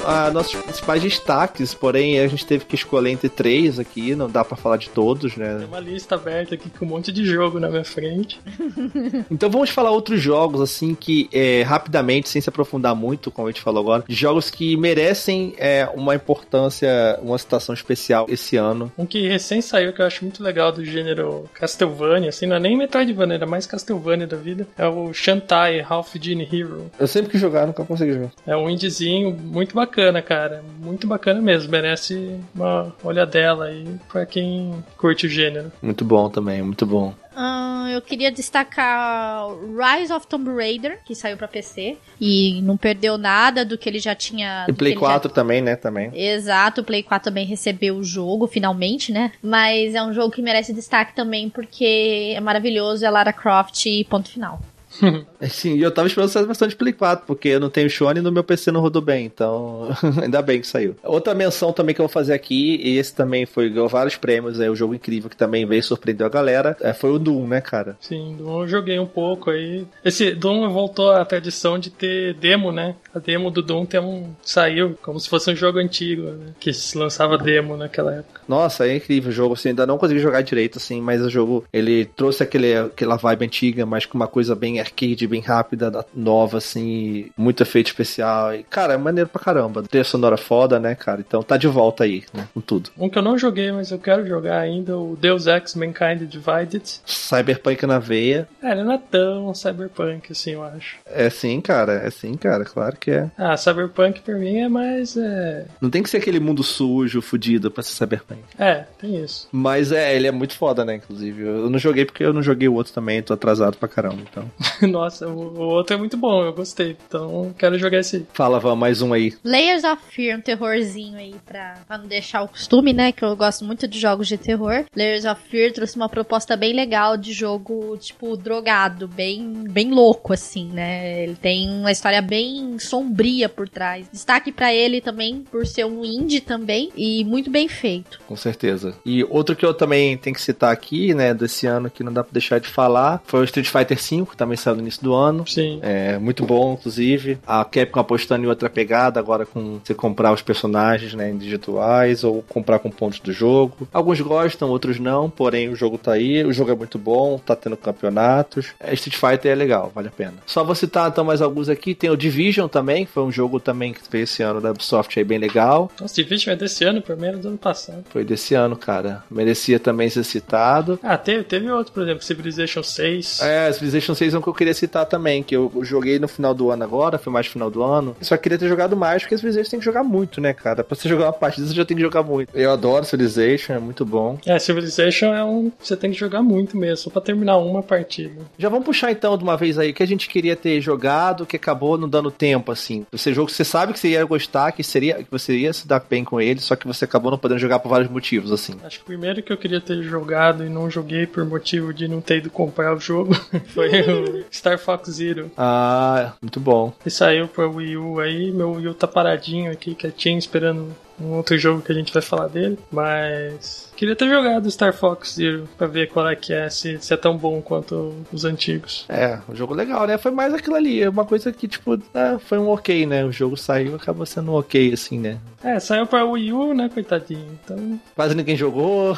Ah, 0.05 0.29
nossos 0.31 0.55
principais 0.61 1.01
destaques, 1.01 1.73
porém 1.73 2.19
a 2.19 2.27
gente 2.27 2.45
teve 2.45 2.65
que 2.65 2.75
escolher 2.75 3.09
entre 3.09 3.27
três 3.27 3.79
aqui, 3.79 4.15
não 4.15 4.29
dá 4.29 4.45
pra 4.45 4.55
falar 4.55 4.77
de 4.77 4.89
todos, 4.89 5.35
né? 5.35 5.57
Tem 5.57 5.67
uma 5.67 5.79
lista 5.79 6.15
aberta 6.15 6.55
aqui 6.55 6.69
com 6.69 6.85
um 6.85 6.89
monte 6.89 7.11
de 7.11 7.25
jogo 7.25 7.59
na 7.59 7.69
minha 7.69 7.83
frente. 7.83 8.39
Então 9.31 9.49
vamos 9.49 9.69
falar 9.69 9.91
outros 9.91 10.21
jogos, 10.21 10.61
assim, 10.61 10.93
que 10.93 11.27
é, 11.33 11.63
rapidamente, 11.63 12.29
sem 12.29 12.41
se 12.41 12.47
aprofundar 12.47 12.95
muito, 12.95 13.31
como 13.31 13.47
a 13.47 13.51
gente 13.51 13.61
falou 13.61 13.81
agora, 13.81 14.03
de 14.07 14.15
jogos 14.15 14.49
que 14.49 14.77
merecem 14.77 15.53
é, 15.57 15.89
uma 15.93 16.15
importância, 16.15 17.19
uma 17.21 17.37
citação 17.37 17.73
especial 17.73 18.25
esse 18.29 18.55
ano. 18.55 18.91
Um 18.97 19.05
que 19.05 19.27
recém 19.27 19.61
saiu, 19.61 19.93
que 19.93 20.01
eu 20.01 20.05
acho 20.05 20.23
muito 20.23 20.43
legal 20.43 20.71
do 20.71 20.85
gênero 20.85 21.49
Castlevania, 21.53 22.29
assim, 22.29 22.45
não 22.45 22.55
é 22.55 22.59
nem 22.59 22.77
Metroidvania, 22.77 23.35
era 23.35 23.45
mais 23.45 23.65
Castlevania 23.65 24.27
da 24.27 24.37
vida, 24.37 24.67
é 24.77 24.87
o 24.87 25.11
Shantae 25.13 25.85
Half 25.87 26.15
Gene 26.21 26.47
Hero. 26.51 26.91
Eu 26.99 27.07
sempre 27.07 27.31
quis 27.31 27.41
jogar, 27.41 27.65
nunca 27.65 27.83
consegui 27.83 28.13
jogar. 28.13 28.31
É 28.45 28.55
um 28.55 28.69
indiezinho 28.69 29.31
muito 29.31 29.75
bacana, 29.75 29.94
cara. 30.21 30.63
Muito 30.79 31.07
bacana 31.07 31.41
mesmo. 31.41 31.71
Merece 31.71 32.39
uma 32.53 32.93
olhadela 33.03 33.65
aí 33.65 33.85
pra 34.11 34.25
quem 34.25 34.83
curte 34.97 35.25
o 35.25 35.29
gênero. 35.29 35.71
Muito 35.81 36.03
bom 36.03 36.29
também, 36.29 36.61
muito 36.61 36.85
bom. 36.85 37.13
Ahn, 37.35 37.89
eu 37.89 38.01
queria 38.01 38.31
destacar 38.31 39.47
Rise 39.49 40.13
of 40.13 40.25
Tomb 40.25 40.49
Raider, 40.55 40.99
que 41.03 41.13
saiu 41.13 41.35
pra 41.35 41.47
PC. 41.47 41.97
E 42.19 42.61
não 42.61 42.77
perdeu 42.77 43.17
nada 43.17 43.65
do 43.65 43.77
que 43.77 43.89
ele 43.89 43.99
já 43.99 44.15
tinha. 44.15 44.65
E 44.69 44.73
Play 44.73 44.93
que 44.93 44.99
ele 44.99 45.05
já 45.05 45.13
4 45.13 45.31
também, 45.31 45.61
né? 45.61 45.75
Também. 45.75 46.11
Exato, 46.13 46.81
o 46.81 46.83
Play 46.83 47.03
4 47.03 47.29
também 47.29 47.45
recebeu 47.45 47.97
o 47.97 48.03
jogo, 48.03 48.47
finalmente, 48.47 49.11
né? 49.11 49.33
Mas 49.43 49.93
é 49.95 50.01
um 50.01 50.13
jogo 50.13 50.31
que 50.31 50.41
merece 50.41 50.73
destaque 50.73 51.13
também 51.13 51.49
porque 51.49 52.33
é 52.35 52.39
maravilhoso, 52.39 53.05
é 53.05 53.09
Lara 53.09 53.33
Croft 53.33 53.85
e 53.85 54.05
ponto 54.05 54.29
final. 54.29 54.61
Sim, 55.49 55.75
e 55.75 55.81
eu 55.81 55.91
tava 55.91 56.07
esperando 56.07 56.29
sair 56.29 56.45
bastante 56.45 56.75
Play 56.75 56.93
4, 56.93 57.25
porque 57.25 57.49
eu 57.49 57.59
não 57.59 57.69
tenho 57.69 57.89
Shone 57.89 58.19
e 58.19 58.23
no 58.23 58.31
meu 58.31 58.43
PC 58.43 58.71
não 58.71 58.81
rodou 58.81 59.01
bem, 59.01 59.25
então 59.25 59.89
ainda 60.21 60.41
bem 60.41 60.61
que 60.61 60.67
saiu. 60.67 60.95
Outra 61.03 61.33
menção 61.33 61.71
também 61.71 61.93
que 61.93 62.01
eu 62.01 62.07
vou 62.07 62.13
fazer 62.13 62.33
aqui, 62.33 62.79
e 62.81 62.97
esse 62.97 63.13
também 63.13 63.45
foi 63.45 63.69
ganhou 63.69 63.87
vários 63.87 64.15
prêmios, 64.15 64.59
é 64.59 64.69
o 64.69 64.75
jogo 64.75 64.95
incrível 64.95 65.29
que 65.29 65.37
também 65.37 65.65
veio 65.65 65.83
surpreendeu 65.83 66.27
a 66.27 66.29
galera, 66.29 66.75
é, 66.81 66.93
foi 66.93 67.11
o 67.11 67.19
Doom, 67.19 67.47
né, 67.47 67.61
cara? 67.61 67.97
Sim, 67.99 68.35
Doom 68.37 68.61
eu 68.61 68.67
joguei 68.67 68.99
um 68.99 69.05
pouco 69.05 69.49
aí. 69.49 69.85
Esse 70.03 70.31
Doom 70.31 70.69
voltou 70.69 71.11
à 71.11 71.23
tradição 71.25 71.77
de 71.77 71.89
ter 71.89 72.33
demo, 72.35 72.71
né? 72.71 72.95
A 73.13 73.19
demo 73.19 73.51
do 73.51 73.61
Doom 73.61 73.85
tem 73.85 73.99
um, 73.99 74.33
saiu 74.41 74.97
como 75.01 75.19
se 75.19 75.29
fosse 75.29 75.51
um 75.51 75.55
jogo 75.55 75.79
antigo, 75.79 76.23
né? 76.23 76.53
Que 76.59 76.73
se 76.73 76.97
lançava 76.97 77.37
demo 77.37 77.77
naquela 77.77 78.13
época. 78.13 78.41
Nossa, 78.47 78.87
é 78.87 78.95
incrível 78.95 79.29
o 79.29 79.33
jogo, 79.33 79.53
assim, 79.53 79.69
ainda 79.69 79.85
não 79.85 79.97
consegui 79.97 80.19
jogar 80.19 80.41
direito, 80.41 80.77
assim, 80.77 81.01
mas 81.01 81.21
o 81.21 81.29
jogo, 81.29 81.65
ele 81.71 82.05
trouxe 82.05 82.43
aquele, 82.43 82.75
aquela 82.75 83.15
vibe 83.15 83.45
antiga, 83.45 83.85
mas 83.85 84.05
com 84.05 84.17
uma 84.17 84.27
coisa 84.27 84.55
bem 84.55 84.79
arcade, 84.85 85.27
bem 85.27 85.41
rápida, 85.41 85.89
da- 85.91 86.05
nova, 86.13 86.57
assim, 86.57 87.29
muito 87.37 87.61
efeito 87.63 87.87
especial. 87.87 88.53
E, 88.53 88.63
cara, 88.63 88.93
é 88.93 88.97
maneiro 88.97 89.29
pra 89.29 89.41
caramba. 89.41 89.83
Trilha 89.83 90.03
sonora 90.03 90.37
foda, 90.37 90.79
né, 90.79 90.95
cara? 90.95 91.21
Então 91.21 91.41
tá 91.43 91.57
de 91.57 91.67
volta 91.67 92.03
aí, 92.03 92.23
né, 92.33 92.47
com 92.53 92.61
tudo. 92.61 92.89
Um 92.97 93.09
que 93.09 93.17
eu 93.17 93.21
não 93.23 93.37
joguei, 93.37 93.71
mas 93.71 93.91
eu 93.91 93.99
quero 93.99 94.25
jogar 94.27 94.59
ainda, 94.59 94.97
o 94.97 95.15
Deus 95.19 95.47
Ex 95.47 95.75
Mankind 95.75 96.21
Divided. 96.27 96.83
Cyberpunk 97.05 97.85
na 97.85 97.99
veia. 97.99 98.47
É, 98.61 98.71
ele 98.71 98.83
não 98.83 98.93
é 98.93 98.97
tão 99.11 99.53
cyberpunk 99.53 100.31
assim, 100.31 100.51
eu 100.51 100.63
acho. 100.63 100.97
É 101.05 101.29
sim, 101.29 101.59
cara, 101.61 101.93
é 101.93 102.09
sim, 102.09 102.35
cara, 102.35 102.63
claro 102.65 102.97
que 102.97 103.11
é. 103.11 103.29
Ah, 103.37 103.57
cyberpunk 103.57 104.21
pra 104.21 104.35
mim 104.35 104.57
é 104.59 104.69
mais. 104.69 105.15
É, 105.17 105.65
Não 105.81 105.89
tem 105.89 106.03
que 106.03 106.09
ser 106.09 106.17
aquele 106.17 106.39
mundo 106.39 106.63
sujo, 106.63 107.21
fudido 107.21 107.71
pra 107.71 107.83
ser 107.83 107.93
Cyberpunk. 107.93 108.41
é 108.59 108.85
tem 108.99 109.23
isso. 109.23 109.47
Mas 109.51 109.91
é, 109.91 110.15
ele 110.15 110.27
é 110.27 110.31
muito 110.31 110.55
foda, 110.55 110.83
né, 110.85 110.95
inclusive. 110.95 111.41
Eu 111.43 111.69
não 111.69 111.79
joguei 111.79 112.05
porque 112.05 112.23
eu 112.23 112.33
não 112.33 112.41
joguei 112.43 112.67
o 112.67 112.73
outro 112.73 112.93
também, 112.93 113.21
tô 113.21 113.33
atrasado 113.33 113.77
pra 113.77 113.87
caramba, 113.87 114.21
então. 114.29 114.49
Nossa, 114.89 115.27
o, 115.27 115.57
o 115.57 115.61
outro 115.61 115.95
é 115.95 115.97
muito 115.97 116.17
bom, 116.17 116.43
eu 116.43 116.53
gostei. 116.53 116.97
Então 117.07 117.53
quero 117.57 117.77
jogar 117.77 117.99
esse 117.99 118.17
aí. 118.17 118.27
Fala, 118.33 118.59
Van, 118.59 118.75
mais 118.75 119.01
um 119.01 119.13
aí. 119.13 119.33
Layers 119.43 119.83
of 119.83 120.01
Fear, 120.09 120.37
um 120.37 120.41
terrorzinho 120.41 121.17
aí 121.17 121.35
pra, 121.45 121.75
pra 121.87 121.97
não 121.97 122.07
deixar 122.07 122.43
o 122.43 122.47
costume, 122.47 122.93
né? 122.93 123.11
Que 123.11 123.23
eu 123.23 123.35
gosto 123.35 123.63
muito 123.65 123.87
de 123.87 123.99
jogos 123.99 124.27
de 124.27 124.37
terror. 124.37 124.85
Layers 124.95 125.25
of 125.25 125.41
Fear 125.49 125.71
trouxe 125.73 125.95
uma 125.95 126.09
proposta 126.09 126.55
bem 126.55 126.73
legal 126.73 127.17
de 127.17 127.33
jogo, 127.33 127.97
tipo, 127.97 128.35
drogado, 128.37 129.07
bem, 129.07 129.65
bem 129.69 129.91
louco, 129.91 130.33
assim, 130.33 130.69
né? 130.71 131.23
Ele 131.23 131.35
tem 131.35 131.69
uma 131.69 131.91
história 131.91 132.21
bem 132.21 132.77
sombria 132.79 133.49
por 133.49 133.67
trás. 133.67 134.07
Destaque 134.11 134.51
pra 134.51 134.73
ele 134.73 135.01
também 135.01 135.43
por 135.51 135.65
ser 135.65 135.85
um 135.85 136.03
indie 136.03 136.41
também 136.41 136.91
e 136.95 137.23
muito 137.23 137.49
bem 137.49 137.67
feito. 137.67 138.19
Com 138.27 138.35
certeza. 138.35 138.95
E 139.05 139.23
outro 139.25 139.55
que 139.55 139.65
eu 139.65 139.73
também 139.73 140.17
tenho 140.17 140.35
que 140.35 140.41
citar 140.41 140.71
aqui, 140.71 141.13
né, 141.13 141.33
desse 141.33 141.65
ano 141.67 141.89
que 141.89 142.03
não 142.03 142.13
dá 142.13 142.23
pra 142.23 142.33
deixar 142.33 142.59
de 142.59 142.67
falar, 142.67 143.21
foi 143.25 143.41
o 143.41 143.43
Street 143.43 143.67
Fighter 143.67 143.97
V, 143.97 144.25
que 144.25 144.37
também 144.37 144.57
saiu 144.65 144.75
no 144.75 144.81
início 144.81 145.03
do 145.03 145.13
ano. 145.13 145.47
Sim. 145.47 145.79
É 145.81 146.17
muito 146.17 146.45
bom, 146.45 146.73
inclusive. 146.73 147.37
A 147.45 147.63
Capcom 147.63 147.99
apostando 147.99 148.43
em 148.43 148.47
outra 148.47 148.69
pegada, 148.69 149.19
agora 149.19 149.45
com 149.45 149.79
você 149.83 149.93
comprar 149.93 150.33
os 150.33 150.41
personagens 150.41 151.13
né, 151.13 151.29
individuais 151.29 152.23
ou 152.23 152.41
comprar 152.43 152.79
com 152.79 152.89
pontos 152.89 153.19
do 153.19 153.31
jogo. 153.31 153.87
Alguns 153.93 154.19
gostam, 154.21 154.69
outros 154.69 154.99
não, 154.99 155.29
porém 155.29 155.69
o 155.69 155.75
jogo 155.75 155.97
tá 155.97 156.13
aí, 156.13 156.43
o 156.43 156.51
jogo 156.51 156.71
é 156.71 156.75
muito 156.75 156.97
bom, 156.97 157.37
tá 157.37 157.55
tendo 157.55 157.77
campeonatos. 157.77 158.73
É, 158.79 158.93
Street 158.93 159.17
Fighter 159.17 159.51
é 159.51 159.55
legal, 159.55 159.91
vale 159.93 160.07
a 160.07 160.11
pena. 160.11 160.33
Só 160.45 160.63
vou 160.63 160.75
citar 160.75 161.09
então 161.09 161.23
mais 161.23 161.41
alguns 161.41 161.69
aqui. 161.69 161.93
Tem 161.93 162.09
o 162.09 162.17
Division 162.17 162.67
também, 162.67 163.05
que 163.05 163.11
foi 163.11 163.23
um 163.23 163.31
jogo 163.31 163.59
também 163.59 163.93
que 163.93 164.01
veio 164.09 164.23
esse 164.23 164.41
ano 164.41 164.59
da 164.59 164.71
Ubisoft 164.71 165.17
aí 165.17 165.23
bem 165.23 165.37
legal. 165.37 165.91
Nossa, 165.99 166.15
Division 166.15 166.53
é 166.53 166.57
desse 166.57 166.83
ano, 166.83 167.01
primeiro 167.01 167.37
do 167.37 167.49
ano 167.49 167.57
passado. 167.57 168.03
Foi 168.09 168.23
desse 168.23 168.55
ano, 168.55 168.75
cara. 168.75 169.23
Merecia 169.29 169.79
também 169.79 170.09
ser 170.09 170.23
citado. 170.23 170.99
Ah, 171.03 171.17
teve, 171.17 171.43
teve 171.43 171.69
outro, 171.69 171.93
por 171.93 172.03
exemplo, 172.03 172.23
Civilization 172.23 172.83
6. 172.83 173.41
É, 173.41 173.71
Civilization 173.71 174.15
6 174.15 174.33
eu 174.33 174.37
não 174.37 174.41
que 174.41 174.49
eu 174.49 174.53
queria 174.55 174.73
citar 174.73 175.05
também, 175.05 175.43
que 175.43 175.55
eu 175.55 175.71
joguei 175.81 176.19
no 176.19 176.27
final 176.27 176.53
do 176.53 176.71
ano 176.71 176.83
agora, 176.83 177.17
foi 177.17 177.31
mais 177.31 177.47
final 177.47 177.69
do 177.69 177.83
ano. 177.83 178.15
Só 178.21 178.37
queria 178.37 178.57
ter 178.57 178.67
jogado 178.67 178.95
mais, 178.95 179.23
porque 179.23 179.37
Civilization 179.37 179.71
tem 179.71 179.79
que 179.79 179.85
jogar 179.85 180.03
muito, 180.03 180.41
né, 180.41 180.53
cara? 180.53 180.83
Pra 180.83 180.95
você 180.95 181.07
jogar 181.09 181.25
uma 181.25 181.33
partida, 181.33 181.67
você 181.67 181.73
já 181.73 181.85
tem 181.85 181.97
que 181.97 182.03
jogar 182.03 182.23
muito. 182.23 182.49
Eu 182.53 182.71
adoro 182.71 183.05
Civilization, 183.05 183.73
é 183.73 183.79
muito 183.79 184.05
bom. 184.05 184.37
É, 184.45 184.57
Civilization 184.59 185.33
é 185.33 185.43
um. 185.43 185.71
Você 185.79 185.95
tem 185.95 186.11
que 186.11 186.17
jogar 186.17 186.41
muito 186.41 186.77
mesmo, 186.77 186.97
só 186.97 187.09
pra 187.09 187.21
terminar 187.21 187.57
uma 187.57 187.83
partida. 187.83 188.41
Já 188.57 188.69
vamos 188.69 188.85
puxar 188.85 189.11
então 189.11 189.37
de 189.37 189.43
uma 189.43 189.57
vez 189.57 189.77
aí 189.77 189.91
o 189.91 189.93
que 189.93 190.03
a 190.03 190.07
gente 190.07 190.27
queria 190.27 190.55
ter 190.55 190.79
jogado, 190.81 191.45
que 191.45 191.55
acabou 191.55 191.97
não 191.97 192.07
dando 192.07 192.31
tempo, 192.31 192.71
assim. 192.71 193.05
Esse 193.11 193.33
jogo 193.33 193.47
que 193.47 193.53
você 193.53 193.63
sabe 193.63 193.93
que 193.93 193.99
você 193.99 194.09
ia 194.09 194.25
gostar, 194.25 194.71
que 194.71 194.83
seria 194.83 195.15
que 195.15 195.31
você 195.31 195.55
ia 195.57 195.73
se 195.73 195.87
dar 195.87 196.03
bem 196.07 196.23
com 196.23 196.39
ele, 196.39 196.59
só 196.59 196.75
que 196.75 196.87
você 196.87 197.05
acabou 197.05 197.31
não 197.31 197.37
podendo 197.37 197.59
jogar 197.59 197.79
por 197.79 197.89
vários 197.89 198.09
motivos, 198.09 198.51
assim. 198.51 198.75
Acho 198.83 198.97
que 198.97 199.03
o 199.03 199.07
primeiro 199.07 199.41
que 199.41 199.51
eu 199.51 199.57
queria 199.57 199.81
ter 199.81 200.01
jogado 200.03 200.65
e 200.65 200.69
não 200.69 200.89
joguei 200.89 201.25
por 201.25 201.45
motivo 201.45 201.93
de 201.93 202.07
não 202.07 202.21
ter 202.21 202.37
ido 202.37 202.49
comprar 202.49 202.95
o 202.95 202.99
jogo 202.99 203.33
foi 203.73 203.89
o 204.01 204.34
Star 204.51 204.77
Fox 204.77 205.09
Zero. 205.11 205.51
Ah, 205.57 206.33
muito 206.41 206.59
bom. 206.59 206.93
Que 207.03 207.09
saiu 207.09 207.47
pro 207.47 207.75
Wii 207.75 207.97
U 207.97 208.19
aí, 208.19 208.51
meu 208.51 208.71
Wii 208.73 208.87
U 208.89 208.93
tá 208.93 209.07
paradinho 209.07 209.71
aqui, 209.71 209.95
quietinho, 209.95 210.37
esperando 210.37 210.95
um 211.19 211.33
outro 211.33 211.57
jogo 211.57 211.81
que 211.81 211.91
a 211.91 211.95
gente 211.95 212.13
vai 212.13 212.21
falar 212.21 212.47
dele, 212.47 212.77
mas 212.91 213.91
queria 213.95 214.15
ter 214.15 214.29
jogado 214.29 214.69
Star 214.69 214.93
Fox 214.93 215.35
Zero 215.35 215.67
pra 215.77 215.87
ver 215.87 216.09
qual 216.09 216.27
é 216.27 216.35
que 216.35 216.53
é, 216.53 216.69
se, 216.69 216.97
se 216.99 217.13
é 217.13 217.17
tão 217.17 217.37
bom 217.37 217.61
quanto 217.61 218.13
os 218.31 218.45
antigos. 218.45 219.05
É, 219.07 219.39
um 219.47 219.55
jogo 219.55 219.73
legal, 219.73 220.05
né? 220.05 220.17
Foi 220.17 220.31
mais 220.31 220.53
aquilo 220.53 220.75
ali, 220.75 221.01
é 221.01 221.09
uma 221.09 221.25
coisa 221.25 221.51
que, 221.51 221.67
tipo, 221.67 221.99
ah, 222.13 222.37
foi 222.39 222.57
um 222.57 222.69
ok, 222.69 223.05
né? 223.05 223.23
O 223.23 223.31
jogo 223.31 223.55
saiu, 223.55 223.95
acabou 223.95 224.25
sendo 224.25 224.51
um 224.51 224.55
ok, 224.55 224.93
assim, 224.93 225.19
né? 225.19 225.39
É, 225.63 225.79
saiu 225.79 226.05
pra 226.05 226.23
Wii 226.23 226.53
U, 226.53 226.73
né, 226.73 226.89
coitadinho, 226.93 227.59
então... 227.63 227.99
Quase 228.13 228.35
ninguém 228.35 228.55
jogou. 228.55 229.17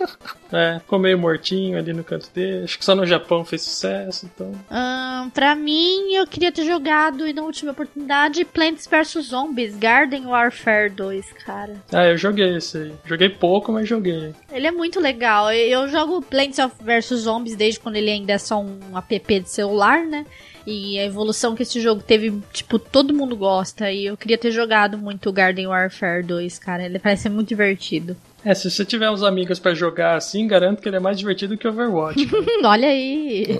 é, 0.50 0.78
ficou 0.78 0.98
meio 0.98 1.18
mortinho 1.18 1.76
ali 1.76 1.92
no 1.92 2.02
canto 2.02 2.30
dele, 2.34 2.64
acho 2.64 2.78
que 2.78 2.84
só 2.84 2.94
no 2.94 3.06
Japão 3.06 3.44
fez 3.44 3.62
sucesso, 3.62 4.26
então... 4.32 4.52
Um, 4.70 5.28
pra 5.30 5.54
mim, 5.54 6.14
eu 6.14 6.26
queria 6.26 6.50
ter 6.50 6.64
jogado, 6.64 7.26
e 7.26 7.34
não 7.34 7.52
tive 7.52 7.72
oportunidade, 7.72 8.44
Plants 8.44 8.86
vs 8.86 9.26
Zombies, 9.26 9.76
Garden 9.76 10.26
Warfare 10.26 10.88
2, 10.88 11.31
cara. 11.32 11.76
Ah, 11.92 12.06
eu 12.06 12.16
joguei 12.16 12.56
esse 12.56 12.78
aí. 12.78 12.92
Joguei 13.04 13.28
pouco, 13.28 13.72
mas 13.72 13.88
joguei. 13.88 14.34
Ele 14.50 14.66
é 14.66 14.70
muito 14.72 15.00
legal. 15.00 15.52
Eu 15.52 15.88
jogo 15.88 16.22
Plants 16.22 16.58
vs 16.80 17.20
Zombies 17.20 17.56
desde 17.56 17.80
quando 17.80 17.96
ele 17.96 18.10
ainda 18.10 18.32
é 18.32 18.38
só 18.38 18.60
um 18.60 18.78
app 18.96 19.40
de 19.40 19.50
celular, 19.50 20.04
né? 20.04 20.26
E 20.66 20.98
a 20.98 21.04
evolução 21.04 21.56
que 21.56 21.62
esse 21.62 21.80
jogo 21.80 22.02
teve, 22.02 22.40
tipo, 22.52 22.78
todo 22.78 23.14
mundo 23.14 23.36
gosta. 23.36 23.90
E 23.90 24.06
eu 24.06 24.16
queria 24.16 24.38
ter 24.38 24.52
jogado 24.52 24.96
muito 24.96 25.32
Garden 25.32 25.66
Warfare 25.66 26.22
2, 26.22 26.58
cara. 26.58 26.84
Ele 26.84 26.98
parece 26.98 27.24
ser 27.24 27.28
muito 27.30 27.48
divertido. 27.48 28.16
É, 28.44 28.54
se 28.54 28.70
você 28.70 28.84
tiver 28.84 29.10
uns 29.10 29.22
amigos 29.22 29.58
para 29.58 29.74
jogar 29.74 30.16
assim, 30.16 30.46
garanto 30.46 30.82
que 30.82 30.88
ele 30.88 30.96
é 30.96 31.00
mais 31.00 31.18
divertido 31.18 31.56
que 31.56 31.66
Overwatch. 31.66 32.28
Olha 32.64 32.88
aí. 32.88 33.58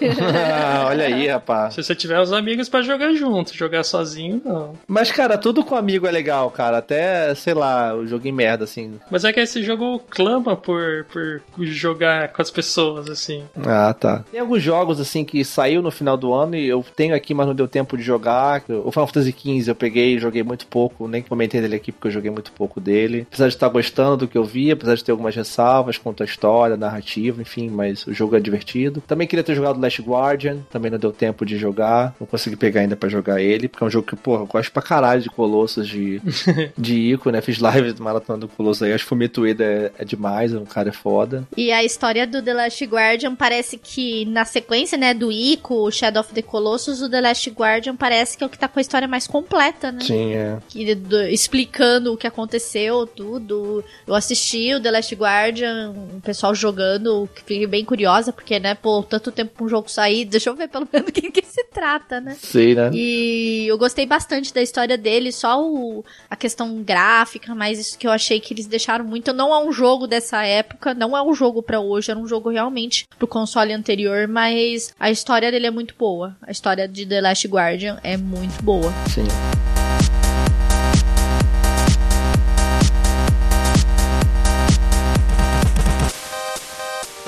Olha 0.86 1.06
aí, 1.06 1.28
rapaz. 1.28 1.74
Se 1.74 1.82
você 1.82 1.94
tiver 1.94 2.20
uns 2.20 2.32
amigos 2.32 2.68
para 2.68 2.82
jogar 2.82 3.12
junto, 3.12 3.54
jogar 3.54 3.84
sozinho, 3.84 4.40
não. 4.44 4.74
Mas, 4.86 5.10
cara, 5.12 5.38
tudo 5.38 5.64
com 5.64 5.76
amigo 5.76 6.06
é 6.06 6.10
legal, 6.10 6.50
cara. 6.50 6.78
Até, 6.78 7.34
sei 7.34 7.54
lá, 7.54 7.94
o 7.94 8.06
jogo 8.06 8.26
em 8.26 8.32
merda, 8.32 8.64
assim. 8.64 8.98
Mas 9.10 9.24
é 9.24 9.32
que 9.32 9.40
esse 9.40 9.62
jogo 9.62 10.00
clama 10.10 10.56
por, 10.56 11.06
por 11.12 11.42
jogar 11.64 12.28
com 12.28 12.42
as 12.42 12.50
pessoas, 12.50 13.08
assim. 13.08 13.44
Ah, 13.64 13.94
tá. 13.94 14.24
Tem 14.30 14.40
alguns 14.40 14.62
jogos, 14.62 15.00
assim, 15.00 15.24
que 15.24 15.44
saiu 15.44 15.82
no 15.82 15.90
final 15.90 16.16
do 16.16 16.32
ano 16.32 16.56
e 16.56 16.68
eu 16.68 16.84
tenho 16.96 17.14
aqui, 17.14 17.34
mas 17.34 17.46
não 17.46 17.54
deu 17.54 17.68
tempo 17.68 17.96
de 17.96 18.02
jogar. 18.02 18.62
O 18.68 18.90
Final 18.90 19.06
Fantasy 19.06 19.32
XV 19.32 19.70
eu 19.70 19.74
peguei 19.74 20.16
e 20.16 20.18
joguei 20.18 20.42
muito 20.42 20.66
pouco. 20.66 21.06
Nem 21.06 21.22
comentei 21.22 21.60
dele 21.60 21.76
aqui 21.76 21.92
porque 21.92 22.08
eu 22.08 22.12
joguei 22.12 22.30
muito 22.30 22.52
pouco 22.52 22.80
dele. 22.80 23.26
Apesar 23.28 23.48
de 23.48 23.54
estar 23.54 23.68
gostando 23.68 24.18
do 24.18 24.28
que 24.28 24.36
eu 24.36 24.44
vi, 24.44 24.71
apesar 24.72 24.94
de 24.94 25.04
ter 25.04 25.12
algumas 25.12 25.34
ressalvas 25.34 25.98
quanto 25.98 26.22
à 26.22 26.26
história, 26.26 26.76
narrativa, 26.76 27.40
enfim, 27.40 27.68
mas 27.70 28.06
o 28.06 28.12
jogo 28.12 28.36
é 28.36 28.40
divertido. 28.40 29.02
Também 29.06 29.26
queria 29.26 29.42
ter 29.42 29.54
jogado 29.54 29.80
Last 29.80 30.02
Guardian, 30.02 30.58
também 30.70 30.90
não 30.90 30.98
deu 30.98 31.12
tempo 31.12 31.44
de 31.44 31.56
jogar, 31.56 32.14
não 32.20 32.26
consegui 32.26 32.56
pegar 32.56 32.80
ainda 32.80 32.96
para 32.96 33.08
jogar 33.08 33.40
ele, 33.40 33.68
porque 33.68 33.84
é 33.84 33.86
um 33.86 33.90
jogo 33.90 34.06
que, 34.06 34.16
porra, 34.16 34.42
eu 34.42 34.46
gosto 34.46 34.72
pra 34.72 34.82
caralho 34.82 35.22
de 35.22 35.30
Colossus, 35.30 35.88
de, 35.88 36.20
de 36.76 37.12
Ico, 37.12 37.30
né? 37.30 37.40
Fiz 37.40 37.58
live 37.58 37.92
do 37.92 38.02
Maratona 38.02 38.38
do 38.38 38.48
Colossus 38.48 38.82
aí, 38.82 38.92
acho 38.92 39.06
que 39.06 39.40
Ueda 39.40 39.64
é, 39.64 39.92
é 39.98 40.04
demais, 40.04 40.54
um 40.54 40.64
cara 40.64 40.90
é 40.90 40.92
foda. 40.92 41.46
E 41.56 41.72
a 41.72 41.82
história 41.84 42.26
do 42.26 42.42
The 42.42 42.54
Last 42.54 42.84
Guardian 42.84 43.34
parece 43.34 43.78
que 43.78 44.24
na 44.26 44.44
sequência, 44.44 44.98
né, 44.98 45.14
do 45.14 45.30
Ico, 45.30 45.90
Shadow 45.90 46.20
of 46.20 46.32
the 46.32 46.42
Colossus, 46.42 47.02
o 47.02 47.08
The 47.08 47.20
Last 47.20 47.50
Guardian 47.50 47.96
parece 47.96 48.36
que 48.36 48.44
é 48.44 48.46
o 48.46 48.50
que 48.50 48.58
tá 48.58 48.68
com 48.68 48.78
a 48.78 48.82
história 48.82 49.08
mais 49.08 49.26
completa, 49.26 49.92
né? 49.92 50.00
Sim, 50.00 50.32
é. 50.34 50.58
Que, 50.68 50.94
do, 50.94 51.22
explicando 51.22 52.12
o 52.12 52.16
que 52.16 52.26
aconteceu, 52.26 53.06
tudo. 53.06 53.84
Eu 54.06 54.14
assisti 54.14 54.61
o 54.74 54.80
The 54.80 54.90
Last 54.90 55.14
Guardian, 55.14 55.90
o 56.16 56.20
pessoal 56.20 56.54
jogando, 56.54 57.28
fiquei 57.34 57.66
bem 57.66 57.84
curiosa, 57.84 58.32
porque, 58.32 58.58
né, 58.58 58.74
pô, 58.74 59.02
tanto 59.02 59.32
tempo 59.32 59.52
pra 59.54 59.64
um 59.64 59.68
jogo 59.68 59.90
sair, 59.90 60.24
deixa 60.26 60.50
eu 60.50 60.54
ver 60.54 60.68
pelo 60.68 60.88
menos 60.92 61.06
do 61.06 61.12
que, 61.12 61.30
que 61.30 61.44
se 61.44 61.64
trata, 61.64 62.20
né? 62.20 62.36
Sim, 62.38 62.74
né? 62.74 62.90
E 62.92 63.66
eu 63.66 63.76
gostei 63.78 64.06
bastante 64.06 64.52
da 64.52 64.62
história 64.62 64.96
dele, 64.96 65.32
só 65.32 65.62
o, 65.62 66.04
a 66.28 66.36
questão 66.36 66.82
gráfica, 66.82 67.54
mas 67.54 67.78
isso 67.78 67.98
que 67.98 68.06
eu 68.06 68.12
achei 68.12 68.40
que 68.40 68.54
eles 68.54 68.66
deixaram 68.66 69.04
muito. 69.04 69.32
Não 69.32 69.52
é 69.54 69.58
um 69.64 69.72
jogo 69.72 70.06
dessa 70.06 70.44
época, 70.44 70.94
não 70.94 71.16
é 71.16 71.22
um 71.22 71.34
jogo 71.34 71.62
para 71.62 71.80
hoje, 71.80 72.10
era 72.10 72.20
um 72.20 72.26
jogo 72.26 72.50
realmente 72.50 73.06
pro 73.18 73.26
console 73.26 73.72
anterior, 73.72 74.28
mas 74.28 74.94
a 74.98 75.10
história 75.10 75.50
dele 75.50 75.66
é 75.66 75.70
muito 75.70 75.94
boa. 75.98 76.36
A 76.42 76.50
história 76.50 76.86
de 76.86 77.06
The 77.06 77.20
Last 77.20 77.48
Guardian 77.48 77.98
é 78.02 78.16
muito 78.16 78.62
boa. 78.62 78.92
Sim. 79.08 79.71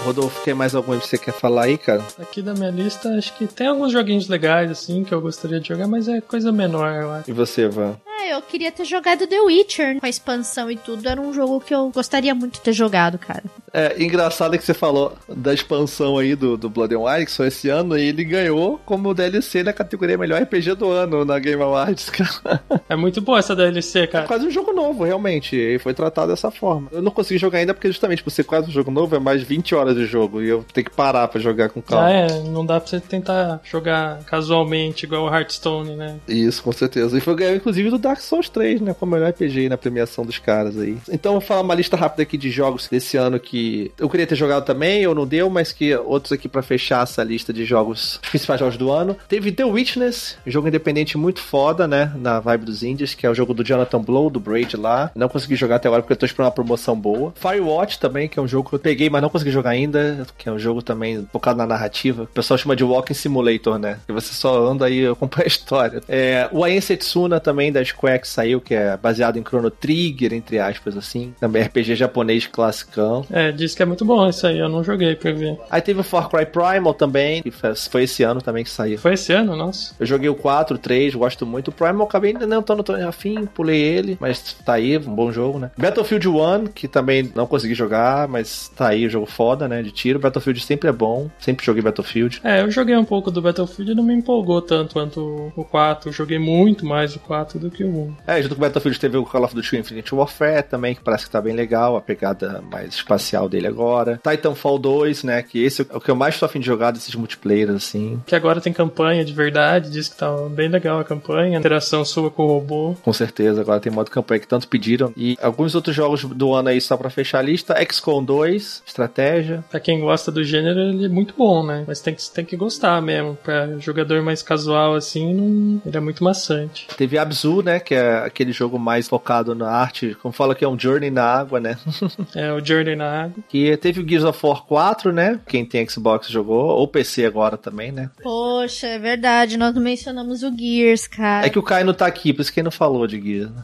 Rodolfo, 0.05 0.45
tem 0.45 0.53
mais 0.53 0.75
algum 0.75 0.99
que 0.99 1.07
você 1.09 1.17
quer 1.17 1.33
falar 1.33 1.65
aí, 1.65 1.79
cara? 1.79 2.03
Aqui 2.21 2.43
da 2.43 2.53
minha 2.53 2.71
lista, 2.71 3.09
acho 3.17 3.35
que 3.37 3.47
tem 3.47 3.67
alguns 3.67 3.91
joguinhos 3.91 4.29
legais, 4.29 4.71
assim, 4.71 5.03
que 5.03 5.13
eu 5.13 5.21
gostaria 5.21 5.59
de 5.59 5.69
jogar, 5.69 5.89
mas 5.89 6.09
é 6.09 6.21
coisa 6.21 6.53
menor, 6.53 6.93
eu 6.93 7.11
acho. 7.11 7.31
E 7.31 7.33
você, 7.33 7.67
Van? 7.69 7.97
É, 8.25 8.33
eu 8.33 8.41
queria 8.41 8.73
ter 8.73 8.87
jogado 8.87 9.27
The 9.27 9.39
Witcher 9.39 10.01
com 10.01 10.07
a 10.07 10.09
expansão 10.09 10.71
e 10.71 10.77
tudo. 10.77 11.07
Era 11.07 11.21
um 11.21 11.33
jogo 11.33 11.61
que 11.61 11.75
eu 11.75 11.91
gostaria 11.91 12.35
muito 12.35 12.55
de 12.55 12.61
ter 12.61 12.73
jogado, 12.73 13.19
cara. 13.19 13.45
É, 13.71 14.03
engraçado 14.03 14.57
que 14.57 14.65
você 14.65 14.73
falou 14.73 15.13
da 15.29 15.53
expansão 15.53 16.17
aí 16.17 16.35
do, 16.35 16.57
do 16.57 16.71
Blood 16.71 16.95
and 16.95 17.01
Wine, 17.01 17.27
que 17.27 17.33
só 17.33 17.45
esse 17.45 17.69
ano, 17.69 17.99
e 17.99 18.03
ele 18.05 18.25
ganhou 18.25 18.81
como 18.87 19.13
DLC 19.13 19.63
na 19.63 19.73
categoria 19.73 20.17
Melhor 20.17 20.41
RPG 20.41 20.77
do 20.77 20.91
ano 20.91 21.25
na 21.25 21.39
Game 21.39 21.61
Awards, 21.61 22.09
cara. 22.11 22.63
É 22.89 22.95
muito 22.95 23.21
boa 23.21 23.41
essa 23.41 23.55
DLC, 23.55 24.07
cara. 24.07 24.25
É 24.25 24.29
quase 24.29 24.47
um 24.47 24.51
jogo 24.51 24.73
novo, 24.73 25.03
realmente, 25.03 25.57
e 25.57 25.79
foi 25.81 25.93
tratado 25.93 26.29
dessa 26.29 26.53
forma. 26.53 26.89
Eu 26.93 27.03
não 27.03 27.11
consegui 27.11 27.39
jogar 27.39 27.59
ainda 27.59 27.75
porque 27.75 27.89
justamente 27.89 28.23
por 28.23 28.31
ser 28.31 28.45
quase 28.45 28.69
um 28.69 28.73
jogo 28.73 28.93
novo, 28.93 29.17
é 29.17 29.19
mais 29.19 29.43
20 29.43 29.75
horas 29.75 29.97
de 29.97 30.07
jogo, 30.07 30.41
e 30.41 30.49
eu 30.49 30.65
tenho 30.73 30.85
que 30.85 30.95
parar 30.95 31.27
pra 31.27 31.41
jogar 31.41 31.69
com 31.69 31.83
calma. 31.83 32.07
Ah, 32.07 32.13
é, 32.13 32.41
não 32.45 32.65
dá 32.65 32.79
pra 32.81 32.89
você 32.89 33.01
tentar 33.01 33.61
jogar 33.65 34.23
casualmente, 34.25 35.05
igual 35.05 35.25
o 35.25 35.35
Hearthstone, 35.35 35.97
né? 35.97 36.17
Isso, 36.29 36.63
com 36.63 36.71
certeza. 36.71 37.19
E 37.19 37.21
foi 37.21 37.35
ganhar, 37.35 37.57
inclusive, 37.57 37.91
do 37.91 37.99
Dark 37.99 38.14
Souls 38.21 38.49
3, 38.49 38.81
né, 38.81 38.95
como 38.99 39.13
melhor 39.13 39.31
RPG 39.31 39.69
na 39.69 39.77
premiação 39.77 40.25
dos 40.25 40.39
caras 40.39 40.79
aí. 40.79 40.97
Então, 41.11 41.33
vou 41.33 41.41
falar 41.41 41.61
uma 41.61 41.75
lista 41.75 41.97
rápida 41.97 42.23
aqui 42.23 42.37
de 42.37 42.51
jogos 42.51 42.89
desse 42.89 43.17
ano 43.17 43.39
que 43.39 43.93
eu 43.99 44.09
queria 44.09 44.27
ter 44.27 44.37
jogado 44.37 44.65
também, 44.65 45.07
ou 45.07 45.15
não 45.15 45.27
deu, 45.27 45.49
mas 45.51 45.73
que 45.73 45.95
outros 45.97 46.33
aqui 46.33 46.49
para 46.49 46.63
fechar 46.63 47.03
essa 47.03 47.23
lista 47.23 47.53
de 47.53 47.65
jogos, 47.65 48.21
os 48.23 48.31
principais 48.31 48.61
jogos 48.61 48.77
do 48.77 48.91
ano. 48.91 49.17
Teve 49.29 49.53
The 49.53 49.65
Witness, 49.65 50.37
jogo 50.47 50.69
independente 50.69 51.17
muito 51.17 51.41
foda, 51.41 51.87
né, 51.87 52.13
na 52.17 52.41
vibe 52.41 52.65
dos 52.65 52.83
indies, 52.83 53.15
que 53.15 53.27
é 53.27 53.31
o 53.31 53.35
jogo 53.35 53.55
do 53.55 53.65
Jonathan 53.65 54.01
Blow, 54.01 54.31
do 54.31 54.41
Braid 54.41 54.77
lá. 54.77 55.11
Não 55.15 55.29
consegui 55.29 55.57
jogar 55.57 55.77
até 55.77 55.89
agora 55.89 56.03
porque 56.03 56.13
eu 56.13 56.17
tô 56.17 56.27
esperando 56.27 56.47
uma 56.47 56.55
promoção 56.55 56.99
boa. 56.99 57.33
Firewatch 57.37 57.99
também, 57.99 58.29
que 58.29 58.39
é 58.39 58.43
um 58.43 58.49
jogo 58.49 58.69
que 58.69 58.75
eu 58.75 58.79
peguei, 58.79 59.09
mas 59.11 59.23
não 59.23 59.31
consegui 59.31 59.51
jogar 59.51 59.71
ainda, 59.71 60.27
que 60.37 60.49
é 60.49 60.53
um 60.53 60.59
jogo 60.59 60.83
também 60.83 61.27
focado 61.33 61.59
na 61.59 61.67
narrativa. 61.67 62.25
O 62.25 62.27
pessoal 62.27 62.59
chama 62.59 62.77
de 62.77 62.85
Walking 62.85 63.15
Simulator, 63.15 63.79
né, 63.79 63.99
que 64.07 64.13
você 64.13 64.33
só 64.33 64.67
anda 64.67 64.87
aí 64.87 65.07
acompanha 65.07 65.45
a 65.45 65.49
história. 65.49 66.03
É, 66.09 66.49
o 66.53 66.65
Aen 66.65 66.81
Setsuna 66.81 67.41
também, 67.41 67.73
da 67.73 67.85
Square, 67.85 68.04
que 68.19 68.29
saiu, 68.29 68.61
que 68.61 68.75
é 68.75 68.97
baseado 68.97 69.39
em 69.39 69.43
Chrono 69.43 69.71
Trigger, 69.71 70.33
entre 70.33 70.59
aspas, 70.59 70.97
assim. 70.97 71.35
Também 71.41 71.63
RPG 71.63 71.95
japonês 71.97 72.47
classicão. 72.47 73.27
É, 73.31 73.53
diz 73.53 73.75
que 73.75 73.83
é 73.83 73.87
muito 73.87 74.05
bom 74.05 74.29
isso 74.29 74.47
aí, 74.47 74.59
eu 74.59 74.69
não 74.69 74.83
joguei 74.85 75.15
pra 75.15 75.33
ver. 75.33 75.59
Aí 75.71 75.81
teve 75.81 76.01
o 76.01 76.05
Far 76.05 76.29
Cry 76.29 76.47
Primal 76.47 76.95
também, 76.95 77.43
que 77.43 77.51
foi 77.51 78.05
esse 78.05 78.23
ano 78.23 78.41
também 78.41 78.65
que 78.65 78.71
saiu. 78.71 78.99
Foi 78.99 79.15
esse 79.15 79.33
ano? 79.33 79.57
Nossa. 79.57 79.95
Eu 79.99 80.07
joguei 80.07 80.29
o 80.29 80.35
4, 80.35 80.77
o 80.77 80.79
3, 80.79 81.15
gosto 81.15 81.47
muito. 81.47 81.69
O 81.69 81.73
Primal 81.73 82.07
acabei 82.07 82.33
ainda 82.33 82.47
não 82.47 82.61
estando 82.61 82.83
tão 82.83 83.09
afim, 83.09 83.47
pulei 83.47 83.81
ele, 83.81 84.17
mas 84.21 84.55
tá 84.65 84.75
aí, 84.75 84.97
um 84.99 85.15
bom 85.15 85.33
jogo, 85.33 85.59
né? 85.59 85.71
Battlefield 85.77 86.29
1, 86.29 86.67
que 86.67 86.89
também 86.89 87.31
não 87.35 87.47
consegui 87.47 87.75
jogar, 87.75 88.29
mas 88.29 88.69
tá 88.75 88.89
aí, 88.89 89.09
jogo 89.09 89.27
foda, 89.27 89.69
né? 89.69 89.83
De 89.83 89.91
tiro. 89.91 90.19
Battlefield 90.19 90.61
sempre 90.61 90.89
é 90.89 90.93
bom, 90.93 91.31
sempre 91.39 91.65
joguei 91.65 91.83
Battlefield. 91.83 92.41
É, 92.45 92.61
eu 92.61 92.71
joguei 92.71 92.97
um 92.97 93.05
pouco 93.05 93.31
do 93.31 93.43
Battlefield 93.43 93.93
e 93.93 93.95
não 93.95 94.03
me 94.05 94.15
empolgou 94.15 94.61
tanto 94.63 94.95
quanto 94.95 95.53
o 95.57 95.65
4. 95.65 96.09
Eu 96.09 96.13
joguei 96.13 96.39
muito 96.39 96.87
mais 96.87 97.15
o 97.17 97.21
4 97.21 97.59
do 97.59 97.71
que 97.71 97.85
o 97.85 97.89
1. 97.95 98.15
É, 98.27 98.43
junto 98.43 98.55
com 98.55 98.61
o 98.61 98.65
Battlefield 98.65 98.99
teve 98.99 99.17
o 99.17 99.25
Call 99.25 99.45
of 99.45 99.55
Duty 99.55 99.79
Infinite 99.79 100.15
Warfare 100.15 100.63
também, 100.63 100.95
que 100.95 101.03
parece 101.03 101.25
que 101.25 101.31
tá 101.31 101.41
bem 101.41 101.55
legal, 101.55 101.97
a 101.97 102.01
pegada 102.01 102.63
mais 102.71 102.95
espacial 102.95 103.49
dele 103.49 103.67
agora. 103.67 104.21
Titanfall 104.23 104.79
2, 104.79 105.25
né? 105.25 105.43
Que 105.43 105.65
esse 105.65 105.83
é 105.83 105.97
o 105.97 106.01
que 106.01 106.11
eu 106.11 106.17
mais 106.17 106.39
tô 106.39 106.47
afim 106.47 106.61
de 106.61 106.67
jogar 106.67 106.91
desses 106.91 107.15
multiplayer, 107.15 107.71
assim. 107.71 108.23
Que 108.27 108.35
agora 108.35 108.61
tem 108.61 108.73
campanha 108.73 109.25
de 109.25 109.33
verdade, 109.33 109.91
diz 109.91 110.09
que 110.09 110.17
tá 110.17 110.31
bem 110.51 110.69
legal 110.69 110.99
a 110.99 111.05
campanha, 111.05 111.57
a 111.57 111.61
interação 111.61 112.05
sua 112.05 112.31
com 112.31 112.45
o 112.45 112.49
robô. 112.49 112.97
Com 113.03 113.13
certeza, 113.13 113.61
agora 113.61 113.81
tem 113.81 113.93
modo 113.93 114.11
campanha 114.11 114.41
que 114.41 114.49
tanto 114.49 114.69
pediram. 114.69 115.13
E 115.17 115.37
alguns 115.41 115.75
outros 115.75 115.95
jogos 115.95 116.25
do 116.25 116.55
ano 116.55 116.69
aí, 116.69 116.81
só 116.81 116.97
pra 116.97 117.11
fechar 117.11 117.39
a 117.39 117.43
lista: 117.43 117.75
XCOM 117.91 118.23
2, 118.23 118.83
estratégia. 118.87 119.65
Pra 119.71 119.81
quem 119.81 120.01
gosta 120.01 120.31
do 120.31 120.45
gênero, 120.45 120.81
ele 120.81 121.07
é 121.07 121.09
muito 121.09 121.35
bom, 121.37 121.65
né? 121.65 121.85
Mas 121.87 122.01
tem 122.01 122.15
que, 122.15 122.31
tem 122.31 122.45
que 122.45 122.57
gostar 122.57 123.01
mesmo. 123.01 123.37
Pra 123.43 123.79
jogador 123.79 124.23
mais 124.23 124.43
casual, 124.43 124.95
assim, 124.95 125.35
não... 125.35 125.83
ele 125.85 125.97
é 125.97 126.01
muito 126.01 126.23
maçante. 126.23 126.89
Teve 126.97 127.19
Abzu, 127.19 127.63
né? 127.63 127.81
Que 127.85 127.95
é 127.95 128.19
aquele 128.19 128.53
jogo 128.53 128.79
mais 128.79 129.09
focado 129.09 129.55
na 129.55 129.71
arte, 129.71 130.17
como 130.23 130.33
fala 130.33 130.55
que 130.55 130.65
é 130.65 130.69
um 130.69 130.79
Journey 130.79 131.11
na 131.11 131.25
água, 131.25 131.61
né? 131.61 131.77
é, 132.35 132.53
o 132.53 132.65
Journey 132.65 132.97
na 132.97 133.25
água. 133.25 133.45
E 133.53 133.77
teve 133.77 134.01
o 134.01 134.09
Gears 134.09 134.25
of 134.25 134.39
War 134.45 134.63
4, 134.63 135.13
né? 135.13 135.41
Quem 135.47 135.65
tem 135.65 135.89
Xbox 135.89 136.29
jogou, 136.29 136.67
ou 136.67 136.89
PC 136.89 137.27
agora 137.27 137.57
também, 137.57 137.93
né? 137.93 138.11
Poxa, 138.23 138.87
é 138.87 138.99
verdade, 138.99 139.57
nós 139.57 139.75
não 139.75 139.83
mencionamos 139.83 140.43
o 140.43 140.57
Gears, 140.57 141.07
cara. 141.07 141.47
É 141.47 141.51
que 141.51 141.59
o 141.59 141.63
Caio 141.63 141.87
não 141.87 141.95
tá 141.95 142.07
aqui, 142.07 142.33
por 142.33 142.43
isso 142.43 142.53
que 142.53 142.61
ele 142.61 142.65
não 142.65 142.71
falou 142.73 143.07
de 143.07 143.21
Gears. 143.21 143.51
Né? 143.51 143.63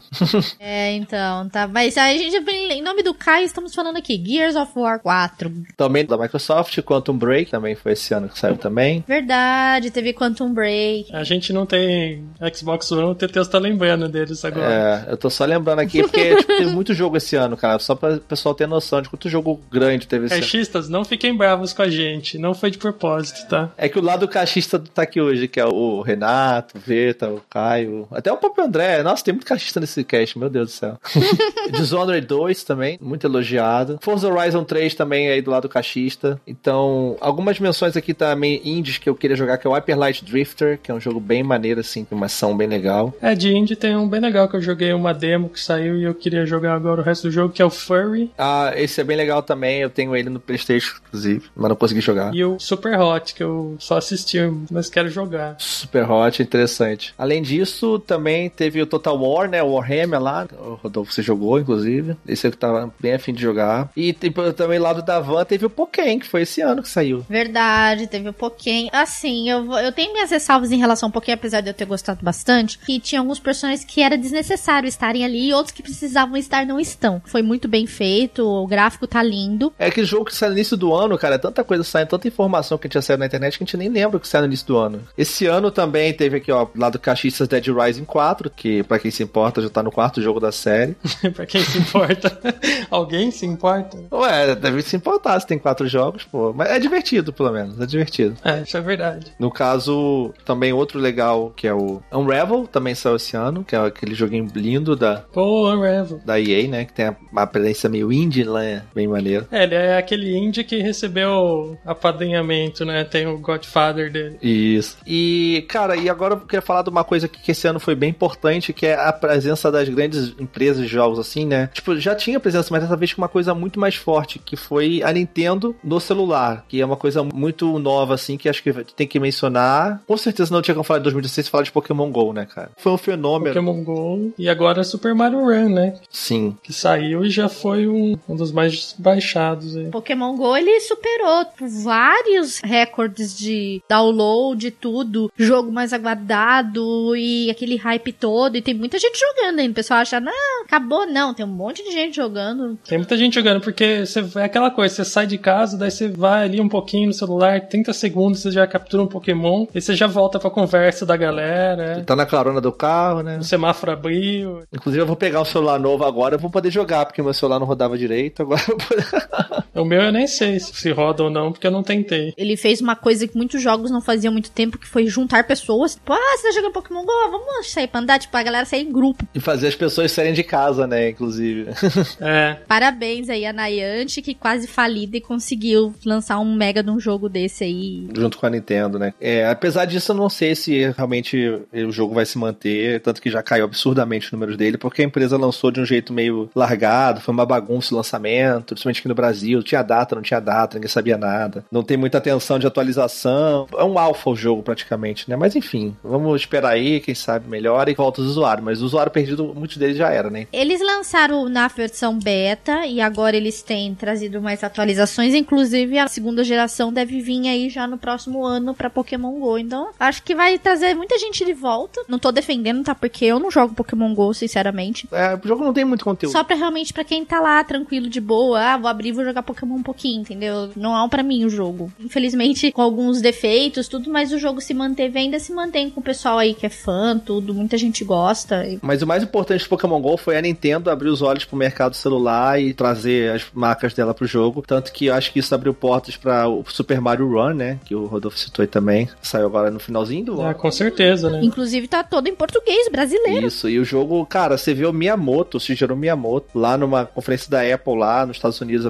é, 0.60 0.92
então, 0.94 1.48
tá. 1.48 1.66
Mas 1.66 1.96
a 1.96 2.12
gente, 2.16 2.36
em 2.36 2.82
nome 2.82 3.02
do 3.02 3.14
Caio, 3.14 3.44
estamos 3.44 3.74
falando 3.74 3.96
aqui, 3.96 4.22
Gears 4.24 4.56
of 4.56 4.72
War 4.76 5.00
4. 5.00 5.52
Também 5.76 6.04
da 6.04 6.16
Microsoft, 6.16 6.78
Quantum 6.82 7.16
Break, 7.16 7.50
também 7.50 7.74
foi 7.74 7.92
esse 7.92 8.12
ano 8.12 8.28
que 8.28 8.38
saiu 8.38 8.56
também. 8.56 9.04
Verdade, 9.06 9.90
teve 9.90 10.12
Quantum 10.12 10.52
Break. 10.52 11.14
A 11.14 11.24
gente 11.24 11.52
não 11.52 11.66
tem 11.66 12.24
Xbox 12.54 12.90
One, 12.92 13.10
o 13.10 13.14
TT 13.14 13.44
tá 13.48 13.58
lembrando 13.58 13.99
deles 14.08 14.44
agora. 14.44 15.06
É, 15.08 15.12
eu 15.12 15.16
tô 15.16 15.28
só 15.30 15.44
lembrando 15.44 15.80
aqui, 15.80 16.02
porque 16.02 16.36
tipo, 16.36 16.56
teve 16.56 16.70
muito 16.72 16.94
jogo 16.94 17.16
esse 17.16 17.36
ano, 17.36 17.56
cara, 17.56 17.78
só 17.78 17.94
pra 17.94 18.14
o 18.14 18.20
pessoal 18.20 18.54
ter 18.54 18.66
noção 18.66 19.02
de 19.02 19.08
quanto 19.08 19.28
jogo 19.28 19.60
grande 19.70 20.06
teve 20.06 20.26
esse 20.26 20.34
Caixistas, 20.34 20.86
ano. 20.86 20.98
não 20.98 21.04
fiquem 21.04 21.36
bravos 21.36 21.72
com 21.72 21.82
a 21.82 21.88
gente, 21.88 22.38
não 22.38 22.54
foi 22.54 22.70
de 22.70 22.78
propósito, 22.78 23.48
tá? 23.48 23.70
É 23.76 23.88
que 23.88 23.98
o 23.98 24.02
lado 24.02 24.26
caixista 24.28 24.78
tá 24.78 25.02
aqui 25.02 25.20
hoje, 25.20 25.48
que 25.48 25.60
é 25.60 25.64
o 25.64 26.00
Renato, 26.00 26.76
o 26.76 26.80
Veta, 26.80 27.28
o 27.28 27.40
Caio, 27.48 28.06
até 28.10 28.32
o 28.32 28.36
próprio 28.36 28.64
André. 28.64 29.02
Nossa, 29.02 29.24
tem 29.24 29.34
muito 29.34 29.46
caixista 29.46 29.80
nesse 29.80 30.04
cast, 30.04 30.38
meu 30.38 30.48
Deus 30.48 30.68
do 30.68 30.72
céu. 30.72 30.98
Dishonored 31.72 32.26
2 32.26 32.64
também, 32.64 32.98
muito 33.00 33.26
elogiado. 33.26 33.98
Forza 34.00 34.28
Horizon 34.28 34.64
3 34.64 34.94
também 34.94 35.28
aí 35.28 35.42
do 35.42 35.50
lado 35.50 35.68
caixista. 35.68 36.40
Então, 36.46 37.16
algumas 37.20 37.58
menções 37.58 37.96
aqui 37.96 38.14
também 38.14 38.60
indies 38.64 38.98
que 38.98 39.08
eu 39.08 39.14
queria 39.14 39.36
jogar, 39.36 39.58
que 39.58 39.66
é 39.66 39.70
o 39.70 39.72
Hyper 39.72 39.98
Light 39.98 40.24
Drifter, 40.24 40.78
que 40.82 40.90
é 40.90 40.94
um 40.94 41.00
jogo 41.00 41.20
bem 41.20 41.42
maneiro, 41.42 41.80
assim, 41.80 42.04
com 42.04 42.14
uma 42.14 42.26
ação 42.26 42.56
bem 42.56 42.68
legal. 42.68 43.14
É, 43.20 43.34
de 43.34 43.54
indie 43.54 43.76
tem 43.76 43.89
um 43.96 44.08
bem 44.08 44.20
legal 44.20 44.48
que 44.48 44.56
eu 44.56 44.62
joguei 44.62 44.92
uma 44.92 45.12
demo 45.12 45.48
que 45.48 45.60
saiu 45.60 45.98
e 45.98 46.04
eu 46.04 46.14
queria 46.14 46.46
jogar 46.46 46.74
agora 46.74 47.00
o 47.00 47.04
resto 47.04 47.28
do 47.28 47.30
jogo, 47.30 47.52
que 47.52 47.62
é 47.62 47.64
o 47.64 47.70
Furry. 47.70 48.30
Ah, 48.38 48.72
esse 48.76 49.00
é 49.00 49.04
bem 49.04 49.16
legal 49.16 49.42
também, 49.42 49.80
eu 49.80 49.90
tenho 49.90 50.14
ele 50.16 50.30
no 50.30 50.40
Playstation, 50.40 50.96
inclusive, 51.06 51.48
mas 51.54 51.68
não 51.68 51.76
consegui 51.76 52.00
jogar. 52.00 52.34
E 52.34 52.44
o 52.44 52.58
Super 52.58 52.98
Hot, 52.98 53.34
que 53.34 53.42
eu 53.42 53.76
só 53.78 53.98
assisti, 53.98 54.38
mas 54.70 54.88
quero 54.88 55.08
jogar. 55.08 55.56
Super 55.58 56.10
Hot, 56.10 56.42
interessante. 56.42 57.14
Além 57.18 57.42
disso, 57.42 57.98
também 57.98 58.48
teve 58.48 58.80
o 58.80 58.86
Total 58.86 59.18
War, 59.18 59.48
né, 59.48 59.62
o 59.62 59.72
Warhammer 59.72 60.20
lá, 60.20 60.46
o 60.58 60.74
Rodolfo, 60.74 61.12
você 61.12 61.22
jogou, 61.22 61.58
inclusive. 61.58 62.16
Esse 62.26 62.46
eu 62.46 62.52
tava 62.52 62.92
bem 63.00 63.14
afim 63.14 63.32
de 63.32 63.42
jogar. 63.42 63.90
E 63.96 64.12
tipo, 64.12 64.52
também 64.52 64.78
lá 64.78 64.92
do 64.92 65.02
da 65.02 65.20
Van 65.20 65.44
teve 65.44 65.66
o 65.66 65.70
Pokémon, 65.70 66.18
que 66.18 66.26
foi 66.26 66.42
esse 66.42 66.60
ano 66.60 66.82
que 66.82 66.88
saiu. 66.88 67.24
Verdade, 67.28 68.06
teve 68.06 68.28
o 68.28 68.32
Pokémon. 68.32 68.88
Assim, 68.92 69.48
eu, 69.50 69.72
eu 69.72 69.92
tenho 69.92 70.12
minhas 70.12 70.30
ressalvas 70.30 70.70
em 70.70 70.78
relação 70.78 71.08
ao 71.08 71.12
Pokémon, 71.12 71.34
apesar 71.34 71.60
de 71.60 71.70
eu 71.70 71.74
ter 71.74 71.84
gostado 71.84 72.20
bastante, 72.22 72.78
que 72.78 73.00
tinha 73.00 73.20
alguns 73.20 73.38
personagens 73.38 73.79
que 73.84 74.02
era 74.02 74.16
desnecessário 74.16 74.88
estarem 74.88 75.24
ali 75.24 75.48
e 75.48 75.54
outros 75.54 75.72
que 75.72 75.82
precisavam 75.82 76.36
estar 76.36 76.66
não 76.66 76.78
estão. 76.78 77.22
Foi 77.24 77.42
muito 77.42 77.68
bem 77.68 77.86
feito, 77.86 78.46
o 78.46 78.66
gráfico 78.66 79.06
tá 79.06 79.22
lindo. 79.22 79.72
É 79.78 79.86
aquele 79.86 80.06
jogo 80.06 80.26
que 80.26 80.34
sai 80.34 80.48
no 80.48 80.54
início 80.54 80.76
do 80.76 80.94
ano, 80.94 81.18
cara, 81.18 81.36
é 81.36 81.38
tanta 81.38 81.64
coisa 81.64 81.84
saindo, 81.84 82.08
tanta 82.08 82.28
informação 82.28 82.78
que 82.78 82.86
a 82.86 82.88
gente 82.88 82.94
já 82.94 83.02
saiu 83.02 83.18
na 83.18 83.26
internet 83.26 83.58
que 83.58 83.64
a 83.64 83.66
gente 83.66 83.76
nem 83.76 83.88
lembra 83.88 84.20
que 84.20 84.28
sai 84.28 84.40
no 84.40 84.46
início 84.46 84.66
do 84.66 84.76
ano. 84.76 85.02
Esse 85.16 85.46
ano 85.46 85.70
também 85.70 86.12
teve 86.12 86.38
aqui, 86.38 86.52
ó, 86.52 86.66
lá 86.74 86.90
do 86.90 86.98
Caixistas 86.98 87.48
Dead 87.48 87.66
Rising 87.66 88.04
4, 88.04 88.50
que 88.50 88.82
para 88.82 88.98
quem 88.98 89.10
se 89.10 89.22
importa 89.22 89.62
já 89.62 89.68
tá 89.68 89.82
no 89.82 89.90
quarto 89.90 90.20
jogo 90.20 90.40
da 90.40 90.52
série. 90.52 90.96
pra 91.34 91.46
quem 91.46 91.62
se 91.62 91.78
importa. 91.78 92.38
Alguém 92.90 93.30
se 93.30 93.46
importa? 93.46 93.98
Ué, 94.12 94.54
deve 94.54 94.82
se 94.82 94.96
importar 94.96 95.40
se 95.40 95.46
tem 95.46 95.58
quatro 95.58 95.86
jogos, 95.88 96.24
pô. 96.24 96.52
Mas 96.52 96.70
é 96.70 96.78
divertido, 96.78 97.32
pelo 97.32 97.52
menos. 97.52 97.80
É 97.80 97.86
divertido. 97.86 98.36
É, 98.44 98.62
isso 98.62 98.76
é 98.76 98.80
verdade. 98.80 99.32
No 99.38 99.50
caso, 99.50 100.32
também 100.44 100.72
outro 100.72 100.98
legal 100.98 101.52
que 101.56 101.66
é 101.66 101.74
o 101.74 102.02
Unravel, 102.12 102.66
também 102.66 102.94
saiu 102.94 103.16
esse 103.16 103.36
ano, 103.36 103.64
que 103.70 103.76
é 103.76 103.78
aquele 103.78 104.16
joguinho 104.16 104.48
lindo 104.52 104.96
da. 104.96 105.24
Unravel. 105.36 106.20
Da 106.24 106.40
EA, 106.40 106.66
né? 106.66 106.84
Que 106.84 106.92
tem 106.92 107.16
uma 107.30 107.42
aparência 107.42 107.88
meio 107.88 108.12
indie 108.12 108.42
lá, 108.42 108.64
é 108.64 108.82
bem 108.92 109.06
maneiro. 109.06 109.46
É, 109.52 109.62
ele 109.62 109.76
é 109.76 109.96
aquele 109.96 110.36
indie 110.36 110.64
que 110.64 110.82
recebeu 110.82 111.78
apadrinhamento, 111.86 112.84
né? 112.84 113.04
Tem 113.04 113.28
o 113.28 113.38
Godfather 113.38 114.10
dele. 114.10 114.38
Isso. 114.42 114.98
E, 115.06 115.64
cara, 115.68 115.94
e 115.96 116.08
agora 116.08 116.34
eu 116.34 116.40
queria 116.40 116.60
falar 116.60 116.82
de 116.82 116.90
uma 116.90 117.04
coisa 117.04 117.28
que 117.28 117.52
esse 117.52 117.68
ano 117.68 117.78
foi 117.78 117.94
bem 117.94 118.10
importante, 118.10 118.72
que 118.72 118.86
é 118.86 118.94
a 118.94 119.12
presença 119.12 119.70
das 119.70 119.88
grandes 119.88 120.34
empresas 120.40 120.82
de 120.82 120.88
jogos, 120.88 121.20
assim, 121.20 121.46
né? 121.46 121.70
Tipo, 121.72 121.96
já 122.00 122.16
tinha 122.16 122.40
presença, 122.40 122.68
mas 122.72 122.82
dessa 122.82 122.96
vez 122.96 123.12
com 123.12 123.22
uma 123.22 123.28
coisa 123.28 123.54
muito 123.54 123.78
mais 123.78 123.94
forte, 123.94 124.40
que 124.40 124.56
foi 124.56 125.00
a 125.04 125.12
Nintendo 125.12 125.76
no 125.84 126.00
celular, 126.00 126.64
que 126.68 126.80
é 126.80 126.84
uma 126.84 126.96
coisa 126.96 127.22
muito 127.22 127.78
nova, 127.78 128.14
assim, 128.14 128.36
que 128.36 128.48
acho 128.48 128.62
que 128.64 128.72
tem 128.96 129.06
que 129.06 129.20
mencionar. 129.20 130.02
Com 130.08 130.16
certeza 130.16 130.52
não 130.52 130.60
tinha 130.60 130.74
como 130.74 130.82
falar 130.82 130.98
de 130.98 131.04
2016 131.04 131.48
falar 131.48 131.62
de 131.62 131.70
Pokémon 131.70 132.10
GO, 132.10 132.32
né, 132.32 132.46
cara? 132.52 132.70
Foi 132.76 132.90
um 132.90 132.98
fenômeno. 132.98 133.59
Pokémon 133.60 133.84
GO 133.84 134.32
e 134.38 134.48
agora 134.48 134.82
Super 134.82 135.14
Mario 135.14 135.40
Run, 135.40 135.68
né? 135.68 135.94
Sim. 136.10 136.56
Que 136.62 136.72
saiu 136.72 137.24
e 137.24 137.30
já 137.30 137.48
foi 137.48 137.86
um, 137.86 138.16
um 138.28 138.36
dos 138.36 138.50
mais 138.50 138.94
baixados 138.98 139.76
aí. 139.76 139.90
Pokémon 139.90 140.34
GO, 140.36 140.56
ele 140.56 140.80
superou 140.80 141.46
vários 141.82 142.60
recordes 142.60 143.36
de 143.36 143.82
download 143.88 144.66
e 144.66 144.70
tudo, 144.70 145.30
jogo 145.36 145.70
mais 145.70 145.92
aguardado 145.92 147.14
e 147.16 147.50
aquele 147.50 147.76
hype 147.76 148.12
todo, 148.12 148.56
e 148.56 148.62
tem 148.62 148.74
muita 148.74 148.98
gente 148.98 149.18
jogando 149.18 149.58
ainda. 149.58 149.72
O 149.72 149.74
pessoal 149.74 150.00
acha, 150.00 150.20
não, 150.20 150.64
acabou, 150.64 151.06
não, 151.06 151.34
tem 151.34 151.44
um 151.44 151.48
monte 151.48 151.84
de 151.84 151.90
gente 151.90 152.16
jogando. 152.16 152.78
Tem 152.86 152.98
muita 152.98 153.16
gente 153.16 153.34
jogando, 153.34 153.60
porque 153.60 154.06
você, 154.06 154.24
é 154.36 154.44
aquela 154.44 154.70
coisa, 154.70 154.94
você 154.94 155.04
sai 155.04 155.26
de 155.26 155.38
casa, 155.38 155.76
daí 155.76 155.90
você 155.90 156.08
vai 156.08 156.44
ali 156.44 156.60
um 156.60 156.68
pouquinho 156.68 157.08
no 157.08 157.12
celular, 157.12 157.60
30 157.68 157.92
segundos, 157.92 158.40
você 158.40 158.50
já 158.50 158.66
captura 158.66 159.02
um 159.02 159.06
Pokémon, 159.06 159.66
e 159.74 159.80
você 159.80 159.94
já 159.94 160.06
volta 160.06 160.38
pra 160.38 160.50
conversa 160.50 161.04
da 161.04 161.16
galera. 161.16 162.02
Tá 162.06 162.16
na 162.16 162.26
carona 162.26 162.60
do 162.60 162.72
carro, 162.72 163.22
né? 163.22 163.38
Semáforo 163.50 163.92
abriu. 163.92 164.62
Inclusive, 164.72 165.02
eu 165.02 165.06
vou 165.06 165.16
pegar 165.16 165.40
o 165.40 165.44
celular 165.44 165.78
novo 165.78 166.04
agora, 166.04 166.36
eu 166.36 166.38
vou 166.38 166.50
poder 166.50 166.70
jogar, 166.70 167.04
porque 167.04 167.20
meu 167.20 167.34
celular 167.34 167.58
não 167.58 167.66
rodava 167.66 167.98
direito, 167.98 168.42
agora 168.42 168.62
eu 168.68 168.78
vou... 168.78 169.62
O 169.74 169.84
meu 169.84 170.02
eu 170.02 170.12
nem 170.12 170.26
sei 170.26 170.58
se 170.58 170.90
roda 170.90 171.24
ou 171.24 171.30
não, 171.30 171.52
porque 171.52 171.66
eu 171.66 171.70
não 171.70 171.82
tentei. 171.82 172.32
Ele 172.36 172.56
fez 172.56 172.80
uma 172.80 172.96
coisa 172.96 173.26
que 173.26 173.36
muitos 173.36 173.62
jogos 173.62 173.90
não 173.90 174.00
faziam 174.00 174.32
muito 174.32 174.50
tempo, 174.50 174.78
que 174.78 174.86
foi 174.86 175.06
juntar 175.06 175.44
pessoas. 175.46 175.94
Tipo, 175.94 176.12
ah, 176.12 176.36
você 176.36 176.48
tá 176.48 176.54
jogando 176.54 176.72
Pokémon 176.72 177.04
GO? 177.04 177.30
Vamos 177.30 177.70
sair 177.70 177.86
pra 177.86 178.00
andar? 178.00 178.18
Tipo, 178.18 178.36
a 178.36 178.42
galera 178.42 178.64
sair 178.64 178.86
em 178.86 178.92
grupo. 178.92 179.26
E 179.34 179.40
fazer 179.40 179.68
as 179.68 179.74
pessoas 179.74 180.12
saírem 180.12 180.34
de 180.34 180.42
casa, 180.42 180.86
né, 180.86 181.10
inclusive. 181.10 181.70
É. 182.20 182.58
Parabéns 182.66 183.28
aí 183.28 183.46
a 183.46 183.52
Niantic, 183.52 184.24
que 184.24 184.34
quase 184.34 184.66
falida 184.66 185.16
e 185.16 185.20
conseguiu 185.20 185.94
lançar 186.04 186.38
um 186.38 186.54
mega 186.54 186.82
de 186.82 186.90
um 186.90 187.00
jogo 187.00 187.28
desse 187.28 187.64
aí. 187.64 188.08
Junto 188.14 188.38
com 188.38 188.46
a 188.46 188.50
Nintendo, 188.50 188.98
né? 188.98 189.14
É, 189.20 189.46
apesar 189.46 189.84
disso, 189.84 190.12
eu 190.12 190.16
não 190.16 190.28
sei 190.28 190.54
se 190.54 190.90
realmente 190.96 191.36
o 191.72 191.90
jogo 191.90 192.14
vai 192.14 192.26
se 192.26 192.38
manter, 192.38 193.00
tanto 193.00 193.20
que 193.20 193.30
já 193.30 193.42
caiu 193.42 193.64
absurdamente 193.64 194.26
os 194.26 194.32
números 194.32 194.56
dele, 194.56 194.76
porque 194.76 195.02
a 195.02 195.04
empresa 195.04 195.36
lançou 195.36 195.70
de 195.70 195.80
um 195.80 195.84
jeito 195.84 196.12
meio 196.12 196.50
largado, 196.54 197.20
foi 197.20 197.32
uma 197.32 197.46
bagunça 197.46 197.94
o 197.94 197.96
lançamento, 197.96 198.74
principalmente 198.74 199.00
aqui 199.00 199.08
no 199.08 199.14
Brasil, 199.14 199.59
tinha 199.62 199.82
data, 199.82 200.14
não 200.14 200.22
tinha 200.22 200.40
data, 200.40 200.76
ninguém 200.76 200.88
sabia 200.88 201.16
nada, 201.16 201.64
não 201.70 201.82
tem 201.82 201.96
muita 201.96 202.18
atenção 202.18 202.58
de 202.58 202.66
atualização, 202.66 203.66
é 203.76 203.84
um 203.84 203.98
alfa 203.98 204.30
o 204.30 204.36
jogo 204.36 204.62
praticamente, 204.62 205.28
né? 205.28 205.36
Mas 205.36 205.56
enfim, 205.56 205.96
vamos 206.02 206.40
esperar 206.40 206.72
aí, 206.72 207.00
quem 207.00 207.14
sabe 207.14 207.48
melhora 207.48 207.90
e 207.90 207.94
volta 207.94 208.20
os 208.20 208.28
usuários, 208.28 208.64
mas 208.64 208.82
o 208.82 208.86
usuário 208.86 209.12
perdido, 209.12 209.52
muitos 209.54 209.76
deles 209.76 209.96
já 209.96 210.10
era, 210.10 210.30
né? 210.30 210.46
Eles 210.52 210.80
lançaram 210.80 211.48
na 211.48 211.68
versão 211.68 212.18
beta 212.18 212.86
e 212.86 213.00
agora 213.00 213.36
eles 213.36 213.62
têm 213.62 213.94
trazido 213.94 214.40
mais 214.40 214.62
atualizações, 214.62 215.34
inclusive 215.34 215.98
a 215.98 216.08
segunda 216.08 216.44
geração 216.44 216.92
deve 216.92 217.20
vir 217.20 217.48
aí 217.48 217.68
já 217.68 217.86
no 217.86 217.98
próximo 217.98 218.44
ano 218.44 218.74
para 218.74 218.90
Pokémon 218.90 219.38
Go. 219.38 219.58
Então, 219.58 219.90
acho 219.98 220.22
que 220.22 220.34
vai 220.34 220.58
trazer 220.58 220.94
muita 220.94 221.18
gente 221.18 221.44
de 221.44 221.52
volta. 221.52 222.02
Não 222.08 222.18
tô 222.18 222.32
defendendo, 222.32 222.84
tá? 222.84 222.94
Porque 222.94 223.24
eu 223.24 223.38
não 223.38 223.50
jogo 223.50 223.74
Pokémon 223.74 224.14
Go, 224.14 224.32
sinceramente. 224.34 225.08
É, 225.12 225.38
o 225.42 225.48
jogo 225.48 225.64
não 225.64 225.72
tem 225.72 225.84
muito 225.84 226.04
conteúdo. 226.04 226.32
Só 226.32 226.44
pra 226.44 226.56
realmente 226.56 226.92
para 226.92 227.04
quem 227.04 227.24
tá 227.24 227.40
lá 227.40 227.62
tranquilo 227.64 228.08
de 228.08 228.20
boa, 228.20 228.60
ah, 228.60 228.76
vou 228.76 228.88
abrir 228.88 229.12
vou 229.12 229.24
jogar 229.24 229.42
Pokémon 229.54 229.76
um 229.76 229.82
pouquinho, 229.82 230.20
entendeu? 230.22 230.70
Não 230.76 230.96
é 230.96 231.02
um 231.02 231.08
para 231.08 231.22
mim 231.22 231.44
o 231.44 231.50
jogo. 231.50 231.92
Infelizmente, 231.98 232.70
com 232.72 232.82
alguns 232.82 233.20
defeitos, 233.20 233.88
tudo, 233.88 234.10
mas 234.10 234.32
o 234.32 234.38
jogo 234.38 234.60
se 234.60 234.72
manteve, 234.74 235.18
ainda 235.18 235.38
se 235.38 235.52
mantém 235.52 235.90
com 235.90 236.00
o 236.00 236.02
pessoal 236.02 236.38
aí 236.38 236.54
que 236.54 236.66
é 236.66 236.68
fã, 236.68 237.18
tudo, 237.18 237.54
muita 237.54 237.76
gente 237.76 238.04
gosta. 238.04 238.64
Mas 238.82 239.02
o 239.02 239.06
mais 239.06 239.22
importante 239.22 239.64
do 239.64 239.68
Pokémon 239.68 240.00
GO 240.00 240.16
foi 240.16 240.36
a 240.36 240.42
Nintendo 240.42 240.90
abrir 240.90 241.08
os 241.08 241.22
olhos 241.22 241.44
pro 241.44 241.56
mercado 241.56 241.94
celular 241.94 242.60
e 242.60 242.72
trazer 242.72 243.32
as 243.32 243.46
marcas 243.52 243.94
dela 243.94 244.14
pro 244.14 244.26
jogo. 244.26 244.62
Tanto 244.66 244.92
que 244.92 245.06
eu 245.06 245.14
acho 245.14 245.32
que 245.32 245.38
isso 245.38 245.54
abriu 245.54 245.74
portas 245.74 246.16
para 246.16 246.48
o 246.48 246.64
Super 246.68 247.00
Mario 247.00 247.28
Run, 247.30 247.54
né? 247.54 247.78
Que 247.84 247.94
o 247.94 248.06
Rodolfo 248.06 248.38
citou 248.38 248.62
aí 248.62 248.66
também. 248.68 249.08
Saiu 249.22 249.46
agora 249.46 249.70
no 249.70 249.78
finalzinho 249.78 250.24
do 250.24 250.40
Ah, 250.42 250.46
ano. 250.50 250.54
com 250.54 250.70
certeza, 250.70 251.28
né? 251.30 251.40
Inclusive 251.42 251.86
tá 251.88 252.02
todo 252.02 252.26
em 252.28 252.34
português, 252.34 252.88
brasileiro. 252.88 253.46
Isso, 253.46 253.68
e 253.68 253.78
o 253.78 253.84
jogo, 253.84 254.24
cara, 254.26 254.56
você 254.56 254.72
vê 254.72 254.86
o 254.86 254.92
Miyamoto, 254.92 255.56
o 255.56 255.60
Shigeru 255.60 255.96
Miyamoto, 255.96 256.58
lá 256.58 256.76
numa 256.78 257.04
conferência 257.04 257.50
da 257.50 257.62
Apple 257.62 257.96
lá 257.98 258.24
nos 258.26 258.36
Estados 258.36 258.60
Unidos 258.60 258.70
Unidos 258.70 258.86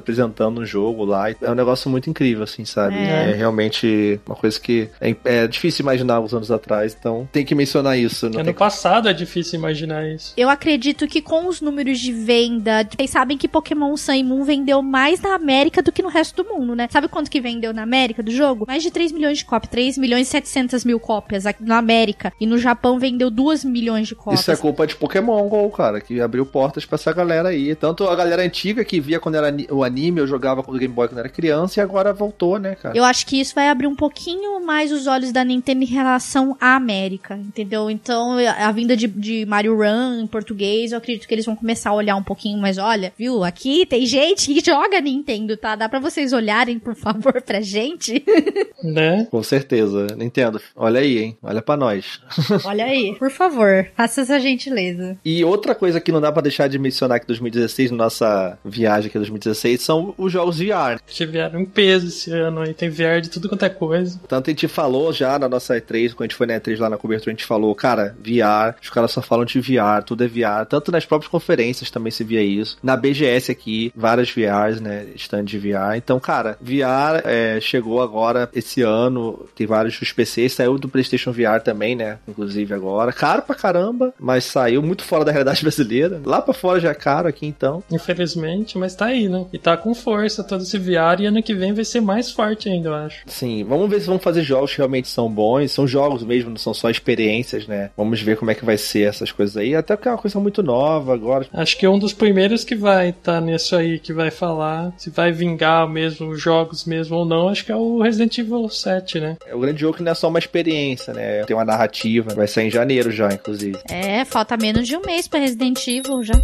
apresentando 0.51 0.61
um 0.61 0.67
jogo 0.67 1.05
lá. 1.05 1.31
É 1.31 1.51
um 1.51 1.55
negócio 1.55 1.89
muito 1.89 2.11
incrível, 2.11 2.43
assim, 2.43 2.65
sabe? 2.65 2.97
É. 2.97 3.31
É, 3.31 3.35
realmente 3.35 4.21
uma 4.27 4.35
coisa 4.35 4.59
que 4.59 4.89
é, 5.01 5.15
é 5.25 5.47
difícil 5.47 5.83
imaginar 5.83 6.21
uns 6.21 6.35
anos 6.35 6.51
atrás, 6.51 6.97
então 6.99 7.29
tem 7.33 7.45
que 7.45 7.55
mencionar 7.55 7.99
isso. 7.99 8.29
Não 8.29 8.41
Ano 8.41 8.47
tem... 8.47 8.55
passado 8.55 9.09
é 9.09 9.13
difícil 9.13 9.59
imaginar 9.59 10.07
isso. 10.07 10.33
Eu 10.37 10.51
acredito 10.51 11.07
que 11.07 11.23
com 11.23 11.47
os 11.47 11.61
números 11.61 11.99
de 11.99 12.13
venda, 12.13 12.87
vocês 12.97 13.11
sabem 13.11 13.39
que 13.39 13.49
Pokémon 13.49 13.97
Sun 13.97 14.15
e 14.15 14.25
Moon 14.25 14.45
vendeu 14.45 14.83
mais 14.83 15.21
na 15.21 15.35
América 15.35 15.83
do 15.83 15.93
que 15.93 16.03
no 16.03 16.09
resto 16.09 16.43
do 16.43 16.49
mundo, 16.49 16.75
né? 16.75 16.89
Sabe 16.91 17.09
quanto 17.09 17.31
que 17.31 17.41
vendeu 17.41 17.73
na 17.73 17.83
América 17.83 18.23
do 18.23 18.31
jogo? 18.31 18.65
Mais 18.67 18.83
de 18.83 18.91
3 18.91 19.13
milhões 19.13 19.39
de 19.39 19.45
cópias, 19.45 19.71
3 19.71 19.99
milhões 19.99 20.27
e 20.27 20.31
700 20.31 20.85
mil 20.85 20.99
cópias 20.99 21.47
aqui 21.47 21.63
na 21.63 21.79
América. 21.79 22.33
E 22.41 22.47
no 22.47 22.59
Japão 22.59 22.99
vendeu 22.99 23.31
2 23.31 23.65
milhões 23.65 24.09
de 24.09 24.15
cópias. 24.15 24.41
Isso 24.41 24.51
é 24.51 24.57
culpa 24.57 24.87
de 24.87 24.97
Pokémon 24.97 25.49
GO, 25.49 25.71
cara, 25.71 26.01
que 26.01 26.21
abriu 26.21 26.45
portas 26.45 26.85
pra 26.85 26.97
essa 26.97 27.13
galera 27.13 27.51
aí. 27.51 27.75
Tanto 27.75 28.05
a 28.07 28.17
galera 28.17 28.43
antiga 28.43 28.85
que 28.85 29.01
via 29.01 29.21
quando 29.21 29.37
era 29.37 29.55
o 29.71 29.85
anime, 29.85 30.21
eu 30.21 30.27
jogava 30.27 30.40
com 30.41 30.73
o 30.73 30.79
Game 30.79 30.93
Boy 30.93 31.09
quando 31.09 31.19
era 31.19 31.29
criança, 31.29 31.81
e 31.81 31.83
agora 31.83 32.13
voltou, 32.13 32.59
né, 32.59 32.75
cara? 32.75 32.97
Eu 32.97 33.05
acho 33.05 33.27
que 33.27 33.41
isso 33.41 33.55
vai 33.55 33.69
abrir 33.69 33.87
um 33.87 33.95
pouquinho 33.95 34.65
mais 34.65 34.93
os 34.93 35.07
olhos 35.07 35.33
da 35.33 35.45
Nintendo 35.45 35.83
em 35.83 35.87
relação 35.87 36.57
à 36.61 36.77
América, 36.77 37.37
entendeu? 37.37 37.91
Então, 37.91 38.37
a 38.39 38.73
vinda 38.73 38.97
de, 38.97 39.07
de 39.07 39.47
Mario 39.47 39.77
Run 39.77 40.23
em 40.23 40.27
português, 40.27 40.93
eu 40.93 40.99
acredito 40.99 41.27
que 41.27 41.35
eles 41.35 41.47
vão 41.47 41.57
começar 41.57 41.91
a 41.91 41.95
olhar 41.95 42.17
um 42.17 42.23
pouquinho 42.23 42.59
mais, 42.59 42.79
olha, 42.79 43.13
viu? 43.19 43.45
Aqui 43.45 43.87
tem 43.87 44.07
gente 44.07 44.53
que 44.53 44.61
joga 44.65 45.01
Nintendo, 45.01 45.57
tá? 45.57 45.77
Dá 45.77 45.89
pra 45.89 45.99
vocês 45.99 46.33
olharem, 46.33 46.79
por 46.79 46.95
favor, 46.95 47.41
pra 47.43 47.61
gente? 47.61 48.25
Né? 48.83 49.27
Com 49.31 49.43
certeza. 49.43 50.07
Nintendo, 50.17 50.61
olha 50.75 51.01
aí, 51.01 51.19
hein? 51.19 51.39
Olha 51.43 51.61
pra 51.61 51.77
nós. 51.77 52.19
Olha 52.65 52.87
aí, 52.87 53.15
por 53.19 53.31
favor, 53.31 53.87
faça 53.95 54.23
essa 54.23 54.41
gentileza. 54.41 55.19
E 55.23 55.45
outra 55.45 55.75
coisa 55.75 56.01
que 56.01 56.11
não 56.11 56.21
dá 56.21 56.33
pra 56.33 56.41
deixar 56.41 56.67
de 56.67 56.79
mencionar 56.79 57.17
aqui 57.17 57.25
em 57.25 57.29
2016, 57.29 57.91
na 57.91 57.97
nossa 57.99 58.59
viagem 58.65 59.09
aqui 59.09 59.19
em 59.19 59.21
2016, 59.21 59.83
são 59.83 60.15
os 60.17 60.30
jogos 60.33 60.59
VR. 60.59 61.01
Que 61.07 61.27
vieram 61.27 61.61
em 61.61 61.65
peso 61.65 62.09
esse 62.09 62.31
ano 62.31 62.61
aí. 62.63 62.75
Tem 62.75 62.89
VR 62.89 63.21
de 63.21 63.31
tudo 63.31 63.49
quanto 63.49 63.65
é 63.65 63.69
coisa. 63.69 64.21
Tanto 64.29 64.49
a 64.49 64.53
gente 64.53 64.69
falou 64.69 65.13
já 65.13 65.39
na 65.39 65.49
nossa 65.49 65.75
E3, 65.75 66.11
quando 66.11 66.23
a 66.23 66.25
gente 66.25 66.37
foi 66.37 66.47
na 66.47 66.55
E3 66.55 66.79
lá 66.79 66.91
na 66.91 66.97
cobertura, 66.97 67.31
a 67.31 67.35
gente 67.35 67.45
falou, 67.45 67.75
cara, 67.75 68.17
VR, 68.21 68.77
os 68.81 68.91
caras 68.91 69.11
só 69.11 69.23
falam 69.23 69.45
de 69.45 69.61
VR, 69.61 70.03
tudo 70.05 70.25
é 70.25 70.29
VR. 70.29 70.67
Tanto 70.69 70.93
nas 70.93 71.05
próprias 71.05 71.31
conferências 71.31 71.91
também 71.91 72.11
se 72.11 72.25
via 72.25 72.43
isso. 72.43 72.79
Na 72.83 72.97
BGS 72.97 73.51
aqui, 73.51 73.93
várias 73.95 74.31
VRs, 74.31 74.81
né, 74.81 75.07
stand 75.17 75.45
de 75.45 75.59
VR. 75.59 75.97
Então, 75.97 76.19
cara, 76.21 76.57
VR 76.61 77.23
é, 77.25 77.61
chegou 77.61 78.03
agora 78.03 78.49
esse 78.55 78.83
ano, 78.83 79.47
tem 79.55 79.67
vários 79.67 79.99
dos 79.99 80.13
PCs, 80.13 80.53
saiu 80.53 80.79
do 80.79 80.89
PlayStation 80.89 81.33
VR 81.33 81.61
também, 81.63 81.95
né, 81.95 82.19
inclusive 82.29 82.73
agora. 82.75 83.13
Caro 83.13 83.43
pra 83.43 83.55
caramba, 83.55 84.13
mas 84.19 84.45
saiu 84.45 84.83
muito 84.83 85.05
fora 85.05 85.25
da 85.25 85.33
realidade 85.33 85.63
brasileira. 85.63 86.21
Lá 86.25 86.41
pra 86.41 86.55
fora 86.55 86.81
já 86.81 86.91
é 86.91 86.95
caro 86.95 87.29
aqui, 87.29 87.47
então. 87.47 87.83
Infelizmente, 87.91 88.79
mas 88.79 88.95
tá 88.95 89.07
aí, 89.07 89.29
né? 89.29 89.47
E 89.53 89.59
tá 89.59 89.77
com 89.77 89.95
força 89.95 90.20
todo 90.29 90.63
esse 90.63 90.79
VR 90.79 91.21
e 91.21 91.27
ano 91.27 91.43
que 91.43 91.55
vem 91.55 91.73
vai 91.73 91.85
ser 91.85 92.01
mais 92.01 92.31
forte 92.31 92.69
ainda, 92.69 92.89
eu 92.89 92.95
acho. 92.95 93.23
Sim, 93.27 93.65
vamos 93.65 93.89
ver 93.89 94.01
se 94.01 94.07
vão 94.07 94.19
fazer 94.19 94.43
jogos 94.43 94.73
que 94.73 94.79
realmente 94.79 95.09
são 95.09 95.31
bons. 95.31 95.73
São 95.73 95.87
jogos 95.87 96.23
mesmo, 96.23 96.51
não 96.51 96.57
são 96.57 96.75
só 96.75 96.91
experiências, 96.91 97.67
né? 97.67 97.91
Vamos 97.97 98.21
ver 98.21 98.37
como 98.37 98.51
é 98.51 98.55
que 98.55 98.65
vai 98.65 98.77
ser 98.77 99.09
essas 99.09 99.33
coisas 99.33 99.57
aí. 99.57 99.75
Até 99.75 99.97
porque 99.97 100.09
é 100.09 100.13
uma 100.13 100.19
coisa 100.19 100.39
muito 100.41 100.63
nova 100.63 101.15
agora. 101.15 101.47
Acho 101.53 101.77
que 101.79 101.87
é 101.87 101.91
um 101.91 101.99
dos 101.99 102.13
primeiros 102.13 102.65
que 102.65 102.75
vai 102.75 103.11
estar 103.11 103.35
tá 103.35 103.41
nisso 103.41 103.77
aí, 103.77 103.99
que 103.99 104.13
vai 104.13 104.31
falar 104.31 104.93
se 104.97 105.11
vai 105.11 105.33
vingar 105.33 105.89
mesmo 105.89 106.31
os 106.31 106.41
jogos 106.41 106.85
mesmo 106.85 107.17
ou 107.17 107.25
não. 107.25 107.49
Acho 107.49 107.65
que 107.65 107.73
é 107.73 107.77
o 107.77 108.01
Resident 108.01 108.37
Evil 108.39 108.69
7, 108.69 109.21
né? 109.21 109.37
É 109.47 109.55
o 109.55 109.61
grande 109.61 109.81
jogo 109.81 109.97
que 109.97 110.03
não 110.03 110.13
é 110.13 110.15
só 110.15 110.29
uma 110.29 110.39
experiência, 110.39 111.13
né? 111.13 111.45
Tem 111.45 111.57
uma 111.57 111.65
narrativa. 111.65 112.35
Vai 112.35 112.47
sair 112.47 112.67
em 112.67 112.71
janeiro 112.71 113.11
já, 113.11 113.33
inclusive. 113.33 113.79
É, 113.89 114.25
falta 114.25 114.57
menos 114.57 114.87
de 114.87 114.97
um 114.97 115.03
mês 115.03 115.29
pra 115.29 115.41
Resident 115.41 115.87
Evil 115.87 116.23
já. 116.23 116.35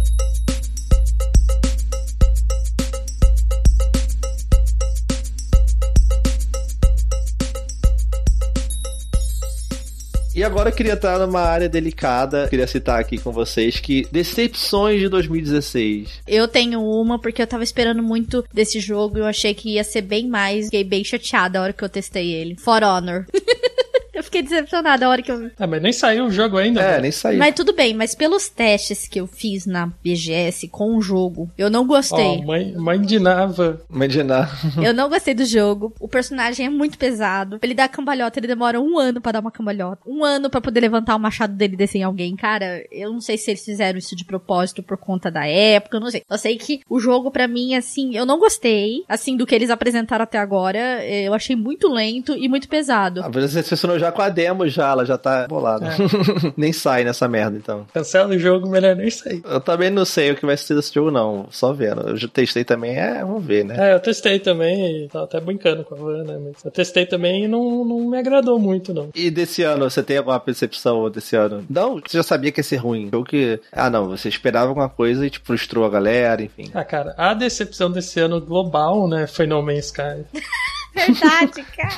E 10.37 10.43
agora 10.43 10.69
eu 10.69 10.71
queria 10.75 10.93
estar 10.93 11.17
numa 11.17 11.41
área 11.41 11.67
delicada. 11.67 12.47
Queria 12.47 12.67
citar 12.67 12.99
aqui 12.99 13.17
com 13.17 13.31
vocês 13.31 13.79
que 13.79 14.07
decepções 14.11 14.99
de 14.99 15.09
2016. 15.09 16.21
Eu 16.27 16.47
tenho 16.47 16.79
uma 16.79 17.17
porque 17.17 17.41
eu 17.41 17.47
tava 17.47 17.63
esperando 17.63 18.03
muito 18.03 18.45
desse 18.53 18.79
jogo 18.79 19.17
e 19.17 19.21
eu 19.21 19.25
achei 19.25 19.55
que 19.55 19.73
ia 19.73 19.83
ser 19.83 20.01
bem 20.01 20.27
mais. 20.27 20.65
Fiquei 20.65 20.83
bem 20.83 21.03
chateada 21.03 21.57
a 21.57 21.63
hora 21.63 21.73
que 21.73 21.83
eu 21.83 21.89
testei 21.89 22.33
ele. 22.33 22.55
For 22.55 22.83
Honor. 22.83 23.25
eu 24.27 24.31
fiquei 24.31 24.43
decepcionada 24.43 25.05
a 25.05 25.09
hora 25.09 25.21
que 25.21 25.31
eu. 25.31 25.49
Ah, 25.57 25.67
mas 25.67 25.81
nem 25.81 25.93
saiu 25.93 26.25
o 26.25 26.31
jogo 26.31 26.57
ainda. 26.57 26.81
É, 26.81 26.89
velho. 26.91 27.01
nem 27.03 27.11
saiu. 27.11 27.39
Mas 27.39 27.55
tudo 27.55 27.73
bem, 27.73 27.93
mas 27.93 28.13
pelos 28.13 28.49
testes 28.49 29.07
que 29.07 29.19
eu 29.19 29.27
fiz 29.27 29.65
na 29.65 29.87
BGS 30.03 30.67
com 30.67 30.95
o 30.95 31.01
jogo, 31.01 31.49
eu 31.57 31.69
não 31.69 31.85
gostei. 31.87 32.43
mãe, 32.43 32.73
mãe 32.75 33.01
de 33.01 33.19
Nava. 33.19 33.81
Imaginar. 33.89 34.51
Eu 34.81 34.93
não 34.93 35.09
gostei 35.09 35.33
do 35.33 35.45
jogo. 35.45 35.93
O 35.99 36.07
personagem 36.07 36.65
é 36.65 36.69
muito 36.69 36.97
pesado. 36.97 37.59
Ele 37.61 37.73
dá 37.73 37.87
cambalhota, 37.87 38.39
ele 38.39 38.47
demora 38.47 38.79
um 38.79 38.99
ano 38.99 39.21
pra 39.21 39.31
dar 39.31 39.39
uma 39.39 39.51
cambalhota. 39.51 40.01
Um 40.05 40.23
ano 40.23 40.49
pra 40.49 40.61
poder 40.61 40.81
levantar 40.81 41.15
o 41.15 41.19
machado 41.19 41.53
dele 41.53 41.73
e 41.73 41.77
descer 41.77 41.99
em 41.99 42.03
alguém. 42.03 42.35
Cara, 42.35 42.83
eu 42.91 43.11
não 43.11 43.21
sei 43.21 43.37
se 43.37 43.51
eles 43.51 43.63
fizeram 43.63 43.97
isso 43.97 44.15
de 44.15 44.25
propósito 44.25 44.83
por 44.83 44.97
conta 44.97 45.31
da 45.31 45.45
época, 45.45 45.97
eu 45.97 46.01
não 46.01 46.11
sei. 46.11 46.23
Eu 46.29 46.37
sei 46.37 46.57
que 46.57 46.81
o 46.89 46.99
jogo, 46.99 47.31
pra 47.31 47.47
mim, 47.47 47.75
assim, 47.75 48.15
eu 48.15 48.25
não 48.25 48.39
gostei, 48.39 49.03
assim, 49.07 49.35
do 49.35 49.45
que 49.45 49.55
eles 49.55 49.69
apresentaram 49.69 50.23
até 50.23 50.37
agora. 50.37 51.05
Eu 51.05 51.33
achei 51.33 51.55
muito 51.55 51.87
lento 51.87 52.35
e 52.35 52.47
muito 52.47 52.67
pesado. 52.67 53.23
A 53.23 53.29
você 53.29 53.61
decepcionou 53.61 53.99
já 53.99 54.11
com 54.17 54.21
a 54.23 54.29
demo 54.29 54.67
já, 54.67 54.91
ela 54.91 55.05
já 55.05 55.17
tá 55.17 55.47
bolada. 55.47 55.87
nem 56.57 56.73
sai 56.73 57.03
nessa 57.03 57.27
merda, 57.27 57.55
então. 57.55 57.85
Cancela 57.93 58.33
o 58.33 58.39
jogo, 58.39 58.67
melhor 58.67 58.95
nem 58.95 59.09
sair. 59.11 59.41
Eu 59.45 59.61
também 59.61 59.91
não 59.91 60.03
sei 60.03 60.31
o 60.31 60.35
que 60.35 60.45
vai 60.45 60.57
ser 60.57 60.75
desse 60.75 60.93
jogo, 60.93 61.11
não. 61.11 61.45
Só 61.51 61.71
vendo. 61.71 62.09
Eu 62.09 62.17
já 62.17 62.27
testei 62.27 62.63
também, 62.63 62.97
é, 62.97 63.19
vamos 63.19 63.45
ver, 63.45 63.63
né? 63.63 63.91
É, 63.91 63.93
eu 63.93 63.99
testei 63.99 64.39
também 64.39 65.05
e 65.05 65.07
tava 65.07 65.25
até 65.25 65.39
brincando 65.39 65.83
com 65.83 65.93
a 65.93 65.97
Van, 65.97 66.23
né? 66.23 66.39
Mas 66.43 66.65
eu 66.65 66.71
testei 66.71 67.05
também 67.05 67.45
e 67.45 67.47
não, 67.47 67.85
não 67.85 68.09
me 68.09 68.17
agradou 68.17 68.59
muito, 68.59 68.93
não. 68.93 69.09
E 69.13 69.29
desse 69.29 69.61
ano, 69.61 69.89
você 69.89 70.01
tem 70.01 70.17
alguma 70.17 70.39
percepção 70.39 71.09
desse 71.11 71.35
ano? 71.35 71.63
Não, 71.69 71.95
você 71.95 72.17
já 72.17 72.23
sabia 72.23 72.51
que 72.51 72.59
ia 72.59 72.63
ser 72.63 72.77
ruim. 72.77 73.09
Jogo 73.11 73.25
que. 73.25 73.59
Ah, 73.71 73.89
não, 73.89 74.09
você 74.09 74.29
esperava 74.29 74.69
alguma 74.69 74.89
coisa 74.89 75.25
e 75.25 75.29
te 75.29 75.39
frustrou 75.39 75.85
a 75.85 75.89
galera, 75.89 76.41
enfim. 76.41 76.71
Ah, 76.73 76.83
cara, 76.83 77.13
a 77.17 77.33
decepção 77.33 77.91
desse 77.91 78.19
ano 78.19 78.41
global, 78.41 79.07
né, 79.07 79.27
foi 79.27 79.45
No 79.45 79.61
Man's 79.61 79.85
Sky. 79.85 80.25
Verdade, 80.97 81.65
cara. 81.75 81.97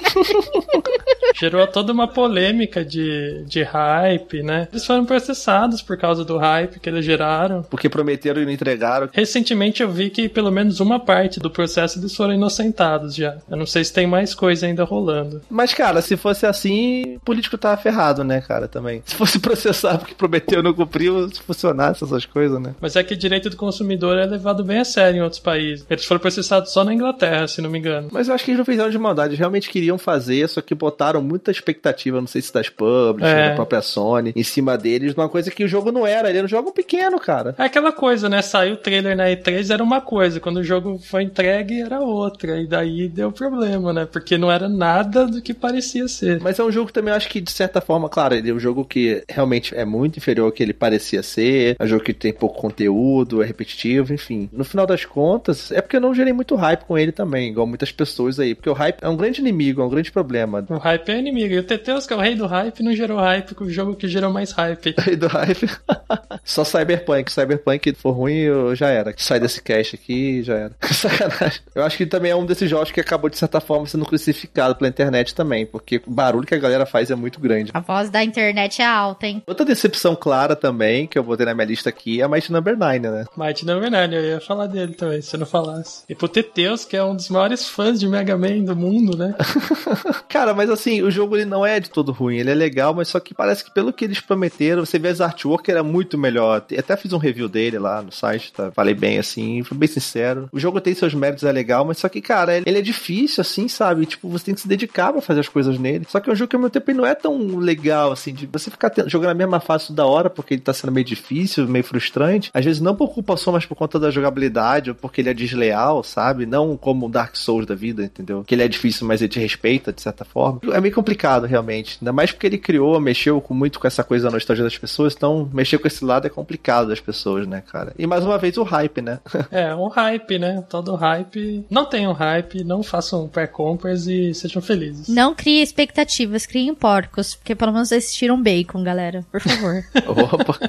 Gerou 1.36 1.66
toda 1.68 1.94
uma 1.94 2.08
polêmica 2.08 2.84
de, 2.84 3.44
de 3.46 3.64
hype, 3.64 4.44
né? 4.44 4.68
Eles 4.72 4.86
foram 4.86 5.06
processados 5.06 5.82
por 5.82 5.98
causa 5.98 6.26
do 6.26 6.38
hype 6.38 6.80
que 6.80 6.90
eles 6.90 7.06
geraram. 7.06 7.64
Porque 7.64 7.90
prometeram 7.90 8.42
e 8.42 8.46
não 8.46 8.52
entregaram. 8.52 9.10
Recentemente 9.12 9.82
eu 9.82 9.90
vi 9.90 10.10
que 10.10 10.28
pelo 10.28 10.52
menos 10.52 10.80
uma 10.80 11.00
parte 11.00 11.40
do 11.40 11.50
processo 11.50 12.00
eles 12.00 12.16
foram 12.16 12.34
inocentados 12.34 13.16
já. 13.16 13.38
Eu 13.50 13.58
não 13.58 13.66
sei 13.66 13.84
se 13.84 13.94
tem 13.94 14.06
mais 14.06 14.34
coisa 14.36 14.66
ainda 14.66 14.84
rolando. 14.84 15.42
Mas, 15.50 15.74
cara, 15.74 16.02
se 16.02 16.18
fosse 16.18 16.46
assim, 16.46 17.16
o 17.16 17.20
político 17.20 17.58
tava 17.58 17.82
ferrado, 17.82 18.24
né, 18.24 18.42
cara, 18.42 18.68
também. 18.68 19.02
Se 19.06 19.16
fosse 19.16 19.40
processar 19.40 19.98
porque 19.98 20.16
prometeu 20.16 20.60
e 20.60 20.64
não 20.64 20.74
cumpriu, 20.74 21.30
se 21.30 21.42
funcionasse 21.42 22.04
essas 22.04 22.26
coisas, 22.26 22.60
né? 22.60 22.76
Mas 22.82 22.96
é 22.96 23.04
que 23.04 23.16
direito 23.16 23.50
do 23.50 23.56
consumidor 23.56 24.18
é 24.18 24.26
levado 24.26 24.64
bem 24.64 24.80
a 24.80 24.86
sério 24.86 25.20
em 25.20 25.22
outros 25.22 25.42
países. 25.42 25.86
Eles 25.90 26.06
foram 26.06 26.20
processados 26.20 26.72
só 26.72 26.84
na 26.84 26.94
Inglaterra, 26.94 27.48
se 27.48 27.62
não 27.62 27.70
me 27.70 27.80
engano. 27.80 28.10
Mas 28.12 28.28
eu 28.28 28.34
acho 28.34 28.44
que 28.44 28.52
eles 28.52 28.58
não 28.58 28.66
fizeram 28.66 28.89
de 28.90 28.98
maldade, 28.98 29.36
realmente 29.36 29.70
queriam 29.70 29.98
fazer, 29.98 30.48
só 30.50 30.62
que 30.62 30.74
botaram 30.76 31.22
muita 31.22 31.52
expectativa, 31.52 32.20
não 32.20 32.28
sei 32.28 32.42
se 32.42 32.54
das 32.54 32.70
publishers, 32.70 33.34
É. 33.38 33.50
da 33.50 33.56
própria 33.56 33.82
Sony, 33.82 34.34
em 34.36 34.44
cima 34.44 34.78
deles, 34.78 35.14
uma 35.14 35.30
coisa 35.30 35.52
que 35.52 35.64
o 35.64 35.68
jogo 35.68 35.92
não 35.92 36.06
era, 36.06 36.30
ele 36.30 36.38
era 36.40 36.46
um 36.46 36.50
jogo 36.50 36.72
pequeno, 36.72 37.20
cara. 37.20 37.56
É 37.58 37.64
aquela 37.64 37.92
coisa, 37.92 38.28
né? 38.30 38.42
Saiu 38.42 38.74
o 38.74 38.78
trailer 38.78 39.16
na 39.16 39.26
E3 39.26 39.72
era 39.74 39.84
uma 39.84 40.02
coisa, 40.02 40.40
quando 40.40 40.58
o 40.58 40.64
jogo 40.64 40.98
foi 41.00 41.24
entregue 41.24 41.82
era 41.82 42.00
outra. 42.00 42.60
E 42.60 42.68
daí 42.68 43.08
deu 43.08 43.32
problema, 43.32 43.94
né? 43.94 44.06
Porque 44.06 44.38
não 44.38 44.52
era 44.52 44.68
nada 44.70 45.26
do 45.28 45.42
que 45.42 45.54
parecia 45.54 46.08
ser. 46.08 46.40
Mas 46.42 46.60
é 46.60 46.64
um 46.64 46.72
jogo 46.72 46.88
que 46.88 46.94
também 46.94 47.12
eu 47.12 47.18
acho 47.18 47.30
que, 47.30 47.42
de 47.42 47.52
certa 47.52 47.82
forma, 47.82 48.10
claro, 48.10 48.36
ele 48.36 48.50
é 48.50 48.54
um 48.54 48.60
jogo 48.60 48.86
que 48.86 49.24
realmente 49.30 49.76
é 49.76 49.86
muito 49.86 50.18
inferior 50.18 50.46
ao 50.46 50.52
que 50.52 50.64
ele 50.64 50.74
parecia 50.74 51.22
ser, 51.24 51.76
é 51.80 51.84
um 51.84 51.88
jogo 51.88 52.04
que 52.04 52.14
tem 52.14 52.34
pouco 52.34 52.60
conteúdo, 52.60 53.42
é 53.44 53.46
repetitivo, 53.46 54.14
enfim. 54.14 54.50
No 54.52 54.64
final 54.64 54.86
das 54.88 55.06
contas, 55.06 55.72
é 55.72 55.82
porque 55.82 55.96
eu 55.98 56.02
não 56.02 56.14
gerei 56.14 56.34
muito 56.34 56.56
hype 56.56 56.82
com 56.86 56.98
ele 56.98 57.12
também, 57.12 57.50
igual 57.50 57.68
muitas 57.68 57.92
pessoas 57.92 58.40
aí, 58.40 58.56
porque 58.56 58.70
o 58.70 58.74
hype 58.80 58.98
é 59.02 59.10
um 59.10 59.16
grande 59.16 59.42
inimigo, 59.42 59.82
é 59.82 59.86
um 59.86 59.90
grande 59.90 60.12
problema. 60.12 60.66
O 60.70 60.78
hype 60.78 61.10
é 61.10 61.20
inimigo. 61.20 61.54
E 61.54 61.60
o 61.60 61.64
Teteus, 61.64 62.08
que 62.08 62.14
é 62.14 62.16
o 62.16 62.20
rei 62.20 62.36
do 62.36 62.48
hype, 62.48 62.82
não 62.82 62.96
gerou 62.96 63.20
hype 63.20 63.54
com 63.54 63.66
o 63.66 63.70
jogo 63.70 63.96
que 63.96 64.08
gerou 64.08 64.32
mais 64.32 64.52
hype. 64.52 64.96
Aí 65.06 65.16
do 65.16 65.28
hype. 65.28 65.70
Só 66.44 66.64
Cyberpunk. 66.64 67.32
Cyberpunk 67.32 67.94
for 67.96 68.12
ruim, 68.12 68.38
eu 68.38 68.76
já 68.76 68.88
era. 68.90 69.14
Sai 69.18 69.40
desse 69.40 69.62
cache 69.62 69.96
aqui, 69.96 70.42
já 70.44 70.56
era. 70.56 70.72
Sacanagem. 70.92 71.62
Eu 71.76 71.84
acho 71.84 71.98
que 71.98 72.06
também 72.06 72.32
é 72.32 72.36
um 72.36 72.46
desses 72.46 72.70
jogos 72.70 72.92
que 72.92 73.00
acabou, 73.00 73.30
de 73.30 73.38
certa 73.38 73.60
forma, 73.60 73.86
sendo 73.86 74.06
crucificado 74.06 74.76
pela 74.76 74.90
internet 74.90 75.36
também, 75.36 75.66
porque 75.66 76.02
o 76.08 76.12
barulho 76.12 76.48
que 76.48 76.56
a 76.56 76.60
galera 76.60 76.86
faz 76.86 77.12
é 77.12 77.16
muito 77.16 77.40
grande. 77.40 77.72
A 77.74 77.80
voz 77.80 78.10
da 78.10 78.24
internet 78.24 78.82
é 78.82 78.86
alta, 78.86 79.28
hein? 79.28 79.44
Outra 79.46 79.66
decepção 79.66 80.16
clara 80.16 80.56
também, 80.56 81.06
que 81.06 81.18
eu 81.18 81.24
botei 81.24 81.46
na 81.46 81.54
minha 81.54 81.66
lista 81.66 81.90
aqui, 81.90 82.22
é 82.22 82.24
a 82.24 82.30
Mighty 82.30 82.52
Number 82.52 82.78
9, 82.78 83.00
né? 83.00 83.26
Might 83.36 83.66
não 83.66 83.78
é 83.78 83.80
verdade, 83.80 84.16
eu 84.16 84.24
ia 84.24 84.42
falar 84.42 84.68
dele 84.68 84.94
também, 84.94 85.22
se 85.22 85.36
eu 85.36 85.40
não 85.40 85.48
falasse. 85.48 86.04
E 86.08 86.16
pro 86.16 86.28
Teteus, 86.28 86.86
que 86.86 86.96
é 86.96 87.04
um 87.04 87.16
dos 87.16 87.30
maiores 87.30 87.68
fãs 87.68 88.00
de 88.00 88.08
Mega 88.08 88.38
Man 88.38 88.59
do 88.64 88.76
mundo, 88.76 89.18
né? 89.18 89.36
Cara, 90.28 90.54
mas 90.54 90.70
assim, 90.70 91.02
o 91.02 91.12
jogo 91.12 91.36
ele 91.36 91.46
não 91.46 91.66
é 91.66 91.80
de 91.80 91.90
todo 91.90 92.12
ruim, 92.12 92.38
ele 92.38 92.52
é 92.52 92.56
legal, 92.56 92.94
mas 92.94 93.08
só 93.08 93.20
que 93.20 93.34
parece 93.34 93.64
que 93.64 93.74
pelo 93.74 93.94
que 93.94 94.06
eles 94.06 94.20
prometeram, 94.20 94.86
você 94.86 95.00
vê 95.00 95.10
as 95.10 95.22
artwork 95.22 95.70
era 95.70 95.84
muito 95.84 96.18
melhor. 96.18 96.64
Até 96.78 96.96
fiz 96.96 97.14
um 97.14 97.18
review 97.18 97.48
dele 97.48 97.80
lá 97.80 98.02
no 98.02 98.12
site, 98.12 98.54
tá? 98.54 98.72
Falei 98.72 98.94
bem 98.94 99.18
assim, 99.18 99.64
fui 99.64 99.78
bem 99.78 99.88
sincero. 99.88 100.50
O 100.52 100.60
jogo 100.60 100.82
tem 100.82 100.94
seus 100.94 101.14
méritos, 101.14 101.44
é 101.44 101.52
legal, 101.52 101.86
mas 101.86 101.98
só 101.98 102.10
que, 102.10 102.22
cara, 102.22 102.58
ele 102.58 102.78
é 102.78 102.82
difícil 102.82 103.42
assim, 103.42 103.68
sabe? 103.68 104.06
Tipo, 104.06 104.30
você 104.30 104.46
tem 104.46 104.56
que 104.56 104.62
se 104.62 104.68
dedicar 104.68 105.12
pra 105.12 105.22
fazer 105.22 105.42
as 105.42 105.50
coisas 105.50 105.78
nele. 105.78 106.06
Só 106.08 106.20
que 106.20 106.30
é 106.30 106.34
um 106.34 106.36
jogo 106.36 106.50
que 106.50 106.56
ao 106.56 106.62
mesmo 106.62 106.72
tempo 106.72 106.94
não 106.94 107.06
é 107.06 107.16
tão 107.16 107.58
legal 107.58 108.12
assim, 108.12 108.34
de 108.34 108.46
você 108.46 108.70
ficar 108.70 108.92
jogando 109.08 109.32
a 109.32 109.36
mesma 109.36 109.60
fase 109.60 109.94
da 109.94 110.06
hora 110.06 110.30
porque 110.30 110.54
ele 110.54 110.62
tá 110.62 110.74
sendo 110.74 110.92
meio 110.92 111.06
difícil, 111.06 111.68
meio 111.68 111.84
frustrante. 111.84 112.50
Às 112.54 112.66
vezes 112.66 112.82
não 112.82 112.96
por 112.96 113.14
culpa 113.14 113.38
sua, 113.38 113.54
mas 113.54 113.66
por 113.66 113.76
conta 113.76 114.00
da 114.00 114.12
jogabilidade 114.12 114.90
ou 114.90 114.96
porque 114.96 115.22
ele 115.22 115.30
é 115.30 115.34
desleal, 115.34 116.04
sabe? 116.04 116.46
Não 116.46 116.76
como 116.78 117.10
Dark 117.10 117.36
Souls 117.36 117.66
da 117.66 117.76
vida, 117.76 118.04
entendeu? 118.04 118.44
Que 118.50 118.56
ele 118.56 118.64
é 118.64 118.68
difícil, 118.68 119.06
mas 119.06 119.22
ele 119.22 119.30
te 119.30 119.40
respeita 119.40 119.94
de 119.94 120.02
certa 120.02 120.26
forma. 120.26 120.60
É 120.74 120.82
meio 120.82 120.92
complicado, 120.92 121.46
realmente. 121.46 122.00
Ainda 122.02 122.12
mais 122.12 122.32
porque 122.32 122.48
ele 122.48 122.58
criou, 122.58 123.00
mexeu 123.00 123.40
com, 123.40 123.54
muito 123.54 123.80
com 123.80 123.86
essa 123.86 124.04
coisa 124.04 124.26
da 124.26 124.32
nostalgia 124.32 124.64
das 124.64 124.76
pessoas, 124.76 125.14
então 125.16 125.48
mexer 125.54 125.78
com 125.78 125.88
esse 125.88 126.04
lado 126.04 126.26
é 126.26 126.32
complicado 126.32 126.88
das 126.88 127.00
pessoas, 127.00 127.46
né, 127.46 127.62
cara? 127.62 127.94
E 127.96 128.08
mais 128.08 128.26
uma 128.26 128.40
vez 128.40 128.58
o 128.58 128.64
hype, 128.64 129.04
né? 129.04 129.20
é, 129.52 129.76
um 129.76 129.88
hype, 129.88 130.40
né? 130.40 130.64
Todo 130.68 130.96
hype. 130.96 131.64
Não 131.70 131.86
tenham 131.86 132.12
hype, 132.12 132.64
não 132.64 132.82
façam 132.82 133.28
pré-compras 133.28 134.08
e 134.08 134.34
sejam 134.34 134.64
felizes. 134.64 135.08
Não 135.08 135.36
crie 135.36 135.62
expectativas, 135.62 136.48
criem 136.48 136.74
porcos, 136.74 137.36
porque 137.36 137.54
pelo 137.54 137.72
menos 137.72 137.92
eles 137.92 138.12
tiram 138.12 138.42
bacon, 138.42 138.84
galera. 138.84 139.24
Por 139.32 139.42
favor. 139.42 139.84
Opa! 140.34 140.60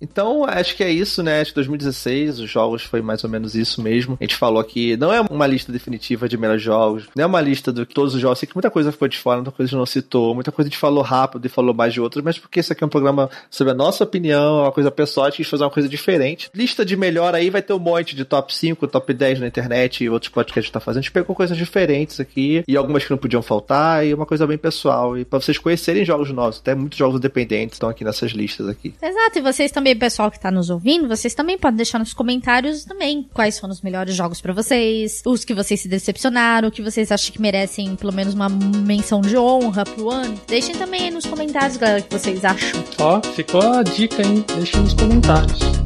Então, 0.00 0.44
acho 0.44 0.74
que 0.76 0.82
é 0.84 0.90
isso, 0.90 1.22
né? 1.22 1.40
Acho 1.40 1.50
que 1.50 1.56
2016, 1.56 2.40
os 2.40 2.50
jogos 2.50 2.82
foi 2.82 3.02
mais 3.02 3.22
ou 3.24 3.28
menos 3.28 3.54
isso 3.54 3.82
mesmo. 3.82 4.16
A 4.18 4.24
gente 4.24 4.36
falou 4.36 4.60
aqui, 4.60 4.96
não 4.96 5.12
é 5.12 5.20
uma 5.20 5.46
lista 5.46 5.70
definitiva 5.70 6.28
de 6.28 6.38
melhores 6.38 6.62
jogos, 6.62 7.08
não 7.14 7.24
é 7.26 7.28
uma 7.28 7.40
lista 7.40 7.72
de 7.72 7.84
todos 7.84 8.14
os 8.14 8.20
jogos. 8.20 8.38
Sei 8.38 8.48
que 8.48 8.54
muita 8.54 8.70
coisa 8.70 8.90
ficou 8.90 9.08
de 9.08 9.18
fora, 9.18 9.36
muita 9.36 9.50
coisa 9.50 9.68
a 9.68 9.70
gente 9.70 9.78
não 9.78 9.86
citou, 9.86 10.34
muita 10.34 10.50
coisa 10.50 10.68
a 10.68 10.70
gente 10.70 10.78
falou 10.78 11.02
rápido 11.02 11.44
e 11.44 11.48
falou 11.48 11.74
mais 11.74 11.92
de 11.92 12.00
outros, 12.00 12.24
mas 12.24 12.38
porque 12.38 12.60
isso 12.60 12.72
aqui 12.72 12.82
é 12.82 12.86
um 12.86 12.90
programa 12.90 13.28
sobre 13.50 13.72
a 13.72 13.74
nossa 13.74 14.04
opinião, 14.04 14.62
uma 14.62 14.72
coisa 14.72 14.90
pessoal, 14.90 15.26
a 15.26 15.30
gente 15.30 15.38
quis 15.38 15.48
fazer 15.48 15.64
uma 15.64 15.70
coisa 15.70 15.88
diferente. 15.88 16.50
Lista 16.54 16.84
de 16.84 16.96
melhor 16.96 17.34
aí 17.34 17.50
vai 17.50 17.60
ter 17.60 17.72
um 17.72 17.78
monte 17.78 18.16
de 18.16 18.24
top 18.24 18.54
5, 18.54 18.86
top 18.86 19.12
10 19.12 19.40
na 19.40 19.46
internet 19.46 20.04
e 20.04 20.08
outros 20.08 20.30
podcasts 20.30 20.52
que 20.52 20.58
a 20.58 20.62
gente 20.62 20.72
tá 20.72 20.80
fazendo. 20.80 21.00
A 21.00 21.02
gente 21.02 21.12
pegou 21.12 21.34
coisas 21.36 21.56
diferentes 21.56 22.20
aqui 22.20 22.64
e 22.66 22.76
algumas 22.76 23.04
que 23.04 23.10
não 23.10 23.18
podiam 23.18 23.42
faltar 23.42 24.06
e 24.06 24.14
uma 24.14 24.24
coisa 24.24 24.46
bem 24.46 24.56
pessoal. 24.56 25.18
E 25.18 25.24
para 25.24 25.40
vocês 25.40 25.58
conhecerem 25.58 26.04
jogos 26.04 26.30
novos, 26.30 26.58
até 26.58 26.74
muitos 26.74 26.98
jogos 26.98 27.18
independentes 27.18 27.74
estão 27.74 27.88
aqui 27.88 28.04
nessas 28.04 28.30
listas 28.30 28.68
aqui. 28.68 28.94
Exato, 29.02 29.38
e 29.38 29.42
vocês 29.42 29.70
também, 29.70 29.96
pessoal 29.96 30.30
que 30.30 30.40
tá 30.40 30.50
nos 30.50 30.70
ouvindo, 30.70 31.08
vocês 31.08 31.34
também 31.34 31.58
podem 31.58 31.76
deixar 31.76 31.98
nos 31.98 32.14
comentários 32.14 32.84
também 32.84 33.26
quais 33.34 33.58
foram 33.58 33.72
os 33.72 33.82
melhores 33.82 34.14
jogos 34.14 34.40
para 34.40 34.52
vocês, 34.52 35.22
os 35.26 35.44
que 35.44 35.54
vocês 35.54 35.80
se 35.80 35.88
decepcionaram, 35.88 36.68
o 36.68 36.70
que 36.70 36.82
vocês 36.82 37.10
acham 37.16 37.32
que 37.32 37.40
merecem 37.40 37.96
pelo 37.96 38.12
menos 38.12 38.34
uma 38.34 38.48
menção 38.48 39.20
de 39.20 39.36
honra 39.36 39.84
pro 39.84 40.10
ano. 40.10 40.38
Deixem 40.46 40.74
também 40.76 41.04
aí 41.04 41.10
nos 41.10 41.26
comentários, 41.26 41.76
galera, 41.76 42.00
o 42.00 42.02
que 42.02 42.18
vocês 42.18 42.44
acham. 42.44 42.84
Ó, 42.98 43.20
ficou 43.22 43.62
a 43.62 43.82
dica, 43.82 44.22
hein? 44.22 44.44
Deixem 44.54 44.82
nos 44.82 44.92
comentários. 44.92 45.85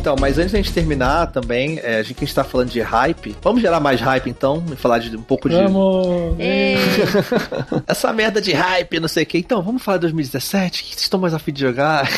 Então, 0.00 0.16
mas 0.18 0.38
antes 0.38 0.52
da 0.52 0.56
gente 0.56 0.72
terminar 0.72 1.26
também, 1.26 1.78
é, 1.82 1.98
a 1.98 2.02
gente 2.02 2.24
está 2.24 2.42
falando 2.42 2.70
de 2.70 2.80
hype. 2.80 3.36
Vamos 3.42 3.60
gerar 3.60 3.80
mais 3.80 4.00
hype 4.00 4.30
então 4.30 4.64
e 4.72 4.74
falar 4.74 4.98
de 4.98 5.14
um 5.14 5.22
pouco 5.22 5.46
de. 5.46 5.54
Vamos! 5.54 6.38
Essa 7.86 8.10
merda 8.10 8.40
de 8.40 8.50
hype, 8.50 8.98
não 8.98 9.08
sei 9.08 9.24
o 9.24 9.26
que. 9.26 9.36
Então, 9.36 9.60
vamos 9.60 9.82
falar 9.82 9.98
de 9.98 10.02
2017? 10.02 10.80
O 10.80 10.84
que 10.84 10.90
vocês 10.92 11.02
estão 11.02 11.20
mais 11.20 11.34
afim 11.34 11.52
de 11.52 11.60
jogar? 11.60 12.08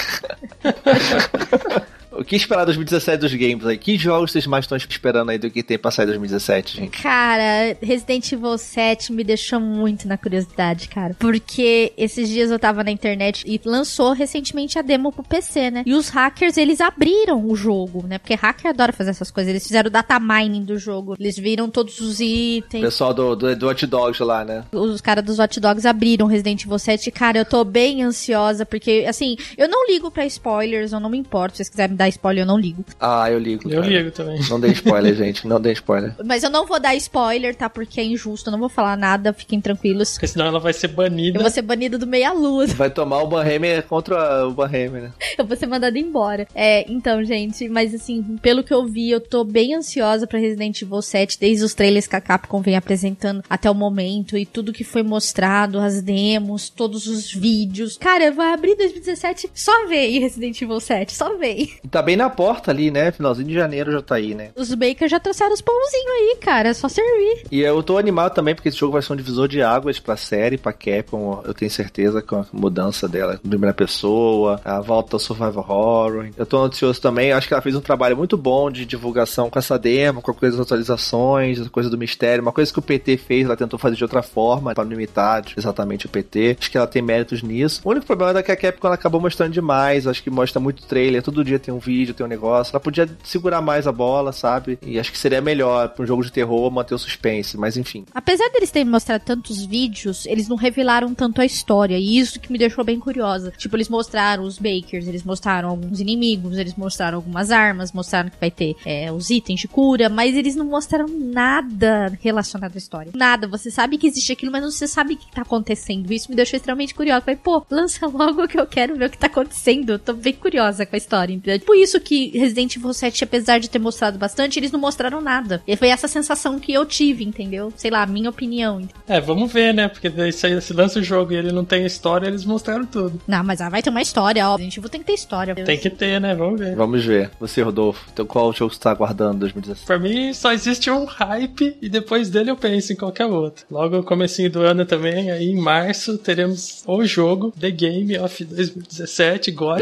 O 2.13 2.25
que 2.25 2.37
esperar 2.37 2.65
2017 2.65 3.21
dos 3.21 3.35
games 3.35 3.67
aí? 3.67 3.79
Que 3.79 3.97
jogos 3.97 4.33
vocês 4.33 4.47
mais 4.47 4.65
estão 4.65 4.77
esperando 4.77 5.31
aí 5.31 5.39
do 5.39 5.51
que 5.51 5.63
tem 5.63 5.79
pra 5.79 5.91
sair 5.91 6.07
2017, 6.07 6.77
gente? 6.77 7.03
Cara, 7.03 7.77
Resident 7.81 8.31
Evil 8.33 8.59
7 8.59 9.13
me 9.13 9.25
deixou 9.25 9.59
muito 9.59 10.07
na 10.07 10.19
curiosidade, 10.19 10.89
cara. 10.89 11.17
Porque 11.19 11.93
esses 11.97 12.29
dias 12.29 12.51
eu 12.51 12.59
tava 12.59 12.85
na 12.85 12.91
internet 12.91 13.45
e 13.47 13.61
lançou 13.65 14.13
recentemente 14.13 14.79
a 14.79 14.83
demo 14.83 15.11
pro 15.11 15.23
PC, 15.23 15.71
né? 15.71 15.83
E 15.87 15.95
os 15.95 16.09
hackers, 16.11 16.57
eles 16.57 16.81
abriram 16.81 17.47
o 17.47 17.57
jogo, 17.57 18.07
né? 18.07 18.19
Porque 18.19 18.35
hacker 18.35 18.71
adora 18.71 18.93
fazer 18.93 19.11
essas 19.11 19.31
coisas. 19.31 19.51
Eles 19.51 19.67
fizeram 19.67 19.89
o 19.89 19.91
data 19.91 20.21
mining 20.21 20.65
do 20.65 20.79
jogo. 20.79 21.17
Eles 21.19 21.39
viram 21.39 21.71
todos 21.71 22.01
os 22.01 22.21
itens. 22.21 22.83
Pessoal 22.83 23.15
do, 23.15 23.35
do, 23.35 23.57
do 23.57 23.69
Hot 23.69 23.87
Dogs 23.87 24.23
lá, 24.23 24.45
né? 24.45 24.65
Os 24.73 25.01
caras 25.01 25.25
dos 25.25 25.39
Hot 25.39 25.59
Dogs 25.59 25.87
abriram 25.87 26.27
Resident 26.27 26.65
Evil 26.65 26.79
7. 26.79 27.11
Cara, 27.11 27.39
eu 27.39 27.45
tô 27.45 27.65
bem 27.65 28.03
ansiosa, 28.03 28.67
porque, 28.67 29.07
assim, 29.09 29.37
eu 29.57 29.69
não 29.69 29.87
ligo 29.87 30.11
pra 30.11 30.27
spoilers, 30.27 30.93
eu 30.93 31.01
não 31.01 31.09
me 31.09 31.19
importo. 31.19 31.57
Se 31.57 31.59
vocês 31.59 31.69
quiserem 31.69 31.93
me 31.93 32.02
dar 32.03 32.09
spoiler, 32.09 32.43
eu 32.43 32.47
não 32.47 32.59
ligo. 32.59 32.85
Ah, 33.01 33.31
eu 33.31 33.39
ligo. 33.39 33.71
Eu 33.71 33.81
cara. 33.83 33.93
ligo 33.93 34.11
também. 34.11 34.41
Não 34.49 34.61
dê 34.61 34.69
spoiler, 34.69 35.15
gente. 35.17 35.47
Não 35.47 35.61
dê 35.61 35.73
spoiler. 35.73 36.15
Mas 36.25 36.43
eu 36.43 36.51
não 36.51 36.67
vou 36.67 36.81
dar 36.81 36.95
spoiler, 36.97 37.55
tá? 37.55 37.69
Porque 37.69 38.01
é 38.01 38.05
injusto. 38.05 38.49
Eu 38.49 38.53
não 38.53 38.59
vou 38.59 38.69
falar 38.69 38.97
nada, 38.97 39.33
fiquem 39.33 39.61
tranquilos. 39.61 40.13
Porque 40.13 40.27
senão 40.27 40.47
ela 40.47 40.61
vai 40.61 40.73
ser 40.73 40.89
banida. 40.89 41.39
Eu 41.39 41.43
vou 41.43 41.51
ser 41.51 41.63
banida 41.63 41.99
do 41.99 42.07
meia-lua. 42.07 42.67
Vai 42.67 42.91
tomar 42.91 43.23
o 43.23 43.27
Banhammer 43.27 43.83
contra 43.85 44.47
o 44.47 44.53
Banhammer, 44.53 45.03
né? 45.03 45.13
eu 45.39 45.45
vou 45.45 45.57
ser 45.57 45.67
mandada 45.67 45.99
embora. 45.99 46.47
É, 46.55 46.91
então, 46.91 47.25
gente, 47.25 47.69
mas 47.69 47.95
assim, 47.95 48.23
pelo 48.41 48.63
que 48.63 48.73
eu 48.73 48.85
vi, 48.87 49.11
eu 49.11 49.21
tô 49.21 49.45
bem 49.45 49.75
ansiosa 49.75 50.27
pra 50.27 50.39
Resident 50.39 50.81
Evil 50.83 51.03
7, 51.03 51.39
desde 51.39 51.65
os 51.65 51.75
trailers 51.75 52.07
que 52.07 52.17
a 52.17 52.21
Capcom 52.21 52.61
vem 52.61 52.77
apresentando 52.77 53.43
até 53.49 53.71
o 53.71 53.75
momento 53.75 54.37
e 54.37 54.45
tudo 54.45 54.73
que 54.73 54.85
foi 54.85 55.03
mostrado, 55.03 55.79
as 55.79 56.03
demos, 56.03 56.69
todos 56.69 57.07
os 57.07 57.33
vídeos. 57.33 57.97
Cara, 57.97 58.31
vai 58.31 58.53
abrir 58.53 58.77
2017, 58.77 59.51
só 59.55 59.87
vem 59.87 60.21
Resident 60.21 60.61
Evil 60.61 60.81
7, 60.81 61.13
só 61.13 61.37
vem. 61.37 61.71
Tá 61.93 62.01
bem 62.01 62.17
na 62.17 62.31
porta 62.31 62.71
ali, 62.71 62.91
né? 62.91 63.13
Finalzinho 63.13 63.49
de 63.49 63.53
janeiro 63.53 63.93
já 63.93 64.01
tá 64.01 64.15
aí, 64.15 64.35
né? 64.35 64.49
Os 64.57 64.73
Bakers 64.73 65.11
já 65.11 65.21
trouxeram 65.21 65.53
os 65.53 65.61
pãozinhos 65.61 66.11
aí, 66.11 66.37
cara, 66.41 66.71
é 66.71 66.73
só 66.73 66.89
servir. 66.89 67.45
E 67.51 67.61
eu 67.61 67.83
tô 67.83 67.99
animado 67.99 68.33
também 68.33 68.55
porque 68.55 68.71
esse 68.71 68.79
jogo 68.79 68.95
vai 68.95 69.03
ser 69.03 69.13
um 69.13 69.17
divisor 69.17 69.47
de 69.47 69.61
águas 69.63 69.99
pra 69.99 70.17
série, 70.17 70.57
pra 70.57 70.73
Capcom. 70.73 71.43
Eu 71.45 71.53
tenho 71.53 71.71
certeza 71.71 72.23
com 72.23 72.37
a 72.37 72.47
mudança 72.51 73.07
dela, 73.07 73.39
primeira 73.47 73.75
pessoa, 73.75 74.59
a 74.65 74.81
volta 74.81 75.17
ao 75.17 75.21
Survival 75.21 75.67
Horror. 75.69 76.31
Eu 76.35 76.47
tô 76.47 76.63
ansioso 76.65 76.99
também. 76.99 77.31
Acho 77.31 77.47
que 77.47 77.53
ela 77.53 77.63
fez 77.63 77.77
um 77.77 77.81
trabalho 77.83 78.17
muito 78.17 78.39
bom 78.39 78.71
de 78.71 78.87
divulgação 78.87 79.51
com 79.51 79.59
essa 79.59 79.79
demo, 79.79 80.23
com 80.23 80.31
a 80.31 80.35
coisa 80.35 80.57
das 80.57 80.65
atualizações, 80.65 81.61
a 81.61 81.69
coisa 81.69 81.91
do 81.91 81.99
mistério. 81.99 82.41
Uma 82.41 82.53
coisa 82.53 82.73
que 82.73 82.79
o 82.79 82.83
PT 82.83 83.19
fez, 83.19 83.45
ela 83.45 83.55
tentou 83.55 83.79
fazer 83.79 83.97
de 83.97 84.03
outra 84.03 84.23
forma, 84.23 84.75
pra 84.75 84.83
não 84.83 84.95
imitar 84.95 85.45
exatamente 85.55 86.07
o 86.07 86.09
PT. 86.09 86.57
Acho 86.59 86.71
que 86.71 86.79
ela 86.79 86.87
tem 86.87 87.03
méritos 87.03 87.43
nisso. 87.43 87.83
O 87.85 87.91
único 87.91 88.07
problema 88.07 88.39
é 88.39 88.43
que 88.43 88.51
a 88.51 88.57
Capcom 88.57 88.87
ela 88.87 88.95
acabou 88.95 89.21
mostrando 89.21 89.53
demais. 89.53 90.07
Acho 90.07 90.23
que 90.23 90.31
mostra 90.31 90.59
muito 90.59 90.87
trailer. 90.87 91.23
Todo 91.23 91.45
dia 91.45 91.59
tem 91.59 91.75
um 91.75 91.82
vídeo, 91.83 92.15
tem 92.15 92.25
um 92.25 92.29
negócio. 92.29 92.73
Ela 92.73 92.81
podia 92.81 93.09
segurar 93.23 93.61
mais 93.61 93.87
a 93.87 93.93
bola, 93.93 94.33
sabe? 94.33 94.79
E 94.83 94.99
acho 94.99 95.13
que 95.13 95.19
seria 95.19 95.41
melhor 95.41 95.89
pra 95.91 96.05
um 96.05 96.07
jogo 96.07 96.23
de 96.23 96.33
terror 96.33 96.71
manter 96.71 96.95
o 96.95 96.99
suspense. 96.99 97.57
Mas 97.57 97.77
enfim. 97.77 98.05
Apesar 98.15 98.49
deles 98.51 98.71
terem 98.71 98.89
mostrado 98.89 99.25
tantos 99.25 99.65
vídeos, 99.65 100.27
eles 100.27 100.49
não 100.49 100.57
revelaram 100.57 101.15
tanto 101.15 101.41
a 101.41 101.45
história. 101.45 101.99
E 101.99 102.19
isso 102.19 102.41
que 102.41 102.53
me 102.53 102.59
deixou 102.59 102.85
bem 102.85 102.99
curiosa. 102.99 103.53
Tipo, 103.57 103.77
eles 103.77 103.89
mostraram 103.89 104.45
os 104.45 104.59
Bakers, 104.59 105.07
eles 105.07 105.25
mostraram 105.25 105.69
alguns 105.69 106.01
inimigos, 106.01 106.57
eles 106.57 106.75
mostraram 106.75 107.19
algumas 107.19 107.51
armas, 107.51 107.93
mostraram 107.93 108.31
que 108.31 108.41
vai 108.41 108.51
ter 108.51 108.77
é, 108.85 109.11
os 109.11 109.31
itens 109.31 109.61
de 109.61 109.69
cura, 109.69 110.09
mas 110.09 110.35
eles 110.37 110.55
não 110.55 110.65
mostraram 110.65 111.07
nada 111.09 112.19
relacionado 112.21 112.75
à 112.75 112.79
história. 112.79 113.13
Nada. 113.15 113.47
Você 113.49 113.71
sabe 113.71 113.99
que 113.99 114.07
existe 114.07 114.33
aquilo, 114.33 114.53
mas 114.53 114.63
não 114.63 114.71
você 114.71 114.87
sabe 114.87 115.15
o 115.15 115.17
que 115.17 115.31
tá 115.31 115.43
acontecendo. 115.43 116.13
Isso 116.13 116.31
me 116.31 116.37
deixou 116.37 116.57
extremamente 116.57 116.95
curiosa. 116.95 117.23
Falei, 117.23 117.41
pô, 117.43 117.65
lança 117.71 118.07
logo 118.09 118.47
que 118.49 118.59
eu 118.59 118.67
quero 118.67 118.97
ver 118.97 119.07
o 119.07 119.11
que 119.11 119.19
tá 119.19 119.27
acontecendo. 119.27 119.91
Eu 119.91 119.99
tô 119.99 120.13
bem 120.13 120.33
curiosa 120.33 120.87
com 120.87 120.97
a 120.97 120.99
história. 120.99 121.33
Entendeu? 121.33 121.61
Tipo 121.73 121.83
isso 121.83 122.01
que 122.01 122.39
Resident 122.39 122.77
Evil 122.77 122.93
7, 122.93 123.25
apesar 123.25 123.59
de 123.59 123.71
ter 123.71 123.79
mostrado 123.79 124.19
bastante, 124.19 124.59
eles 124.59 124.71
não 124.71 124.79
mostraram 124.79 125.23
nada. 125.23 125.63
E 125.67 125.75
foi 125.75 125.89
essa 125.89 126.07
sensação 126.07 126.59
que 126.59 126.71
eu 126.71 126.85
tive, 126.85 127.25
entendeu? 127.25 127.73
Sei 127.77 127.91
lá, 127.91 128.05
minha 128.05 128.29
opinião. 128.29 128.87
É, 129.09 129.21
vamos 129.21 129.51
ver, 129.51 129.73
né? 129.73 129.89
Porque 129.89 130.11
daí 130.11 130.33
se, 130.33 130.61
se 130.61 130.73
lança 130.75 130.99
o 130.99 131.03
jogo 131.03 131.33
e 131.33 131.37
ele 131.37 131.51
não 131.51 131.65
tem 131.65 131.87
história, 131.87 132.27
eles 132.27 132.45
mostraram 132.45 132.85
tudo. 132.85 133.19
Não, 133.27 133.43
mas 133.43 133.63
ah, 133.63 133.71
vai 133.71 133.83
ter 133.83 133.89
uma 133.89 134.03
história, 134.03 134.47
ó. 134.47 134.57
Resident 134.57 134.77
Evil 134.77 134.91
tem 134.91 135.01
que 135.01 135.07
ter 135.07 135.15
história. 135.15 135.55
Tem 135.55 135.79
que 135.79 135.89
ter, 135.89 136.21
né? 136.21 136.35
Vamos 136.35 136.61
ver. 136.61 136.77
Vamos 136.77 137.05
ver. 137.05 137.31
Você, 137.41 137.63
Rodolfo, 137.63 138.07
então 138.13 138.27
qual 138.27 138.53
jogo 138.53 138.75
você 138.75 138.81
tá 138.81 138.91
aguardando 138.91 139.37
em 139.37 139.41
2017? 139.41 139.87
Pra 139.87 139.99
mim, 139.99 140.35
só 140.35 140.53
existe 140.53 140.91
um 140.91 141.07
hype 141.07 141.79
e 141.81 141.89
depois 141.89 142.29
dele 142.29 142.51
eu 142.51 142.57
penso 142.57 142.93
em 142.93 142.97
qualquer 142.97 143.27
outro. 143.27 143.65
Logo 143.71 143.97
no 143.97 144.05
comecinho 144.05 144.51
do 144.51 144.61
ano 144.61 144.85
também, 144.85 145.31
aí 145.31 145.47
em 145.47 145.57
março, 145.57 146.19
teremos 146.19 146.83
o 146.87 147.03
jogo 147.05 147.51
The 147.59 147.71
Game 147.71 148.19
of 148.19 148.45
2017, 148.45 149.51
God. 149.53 149.81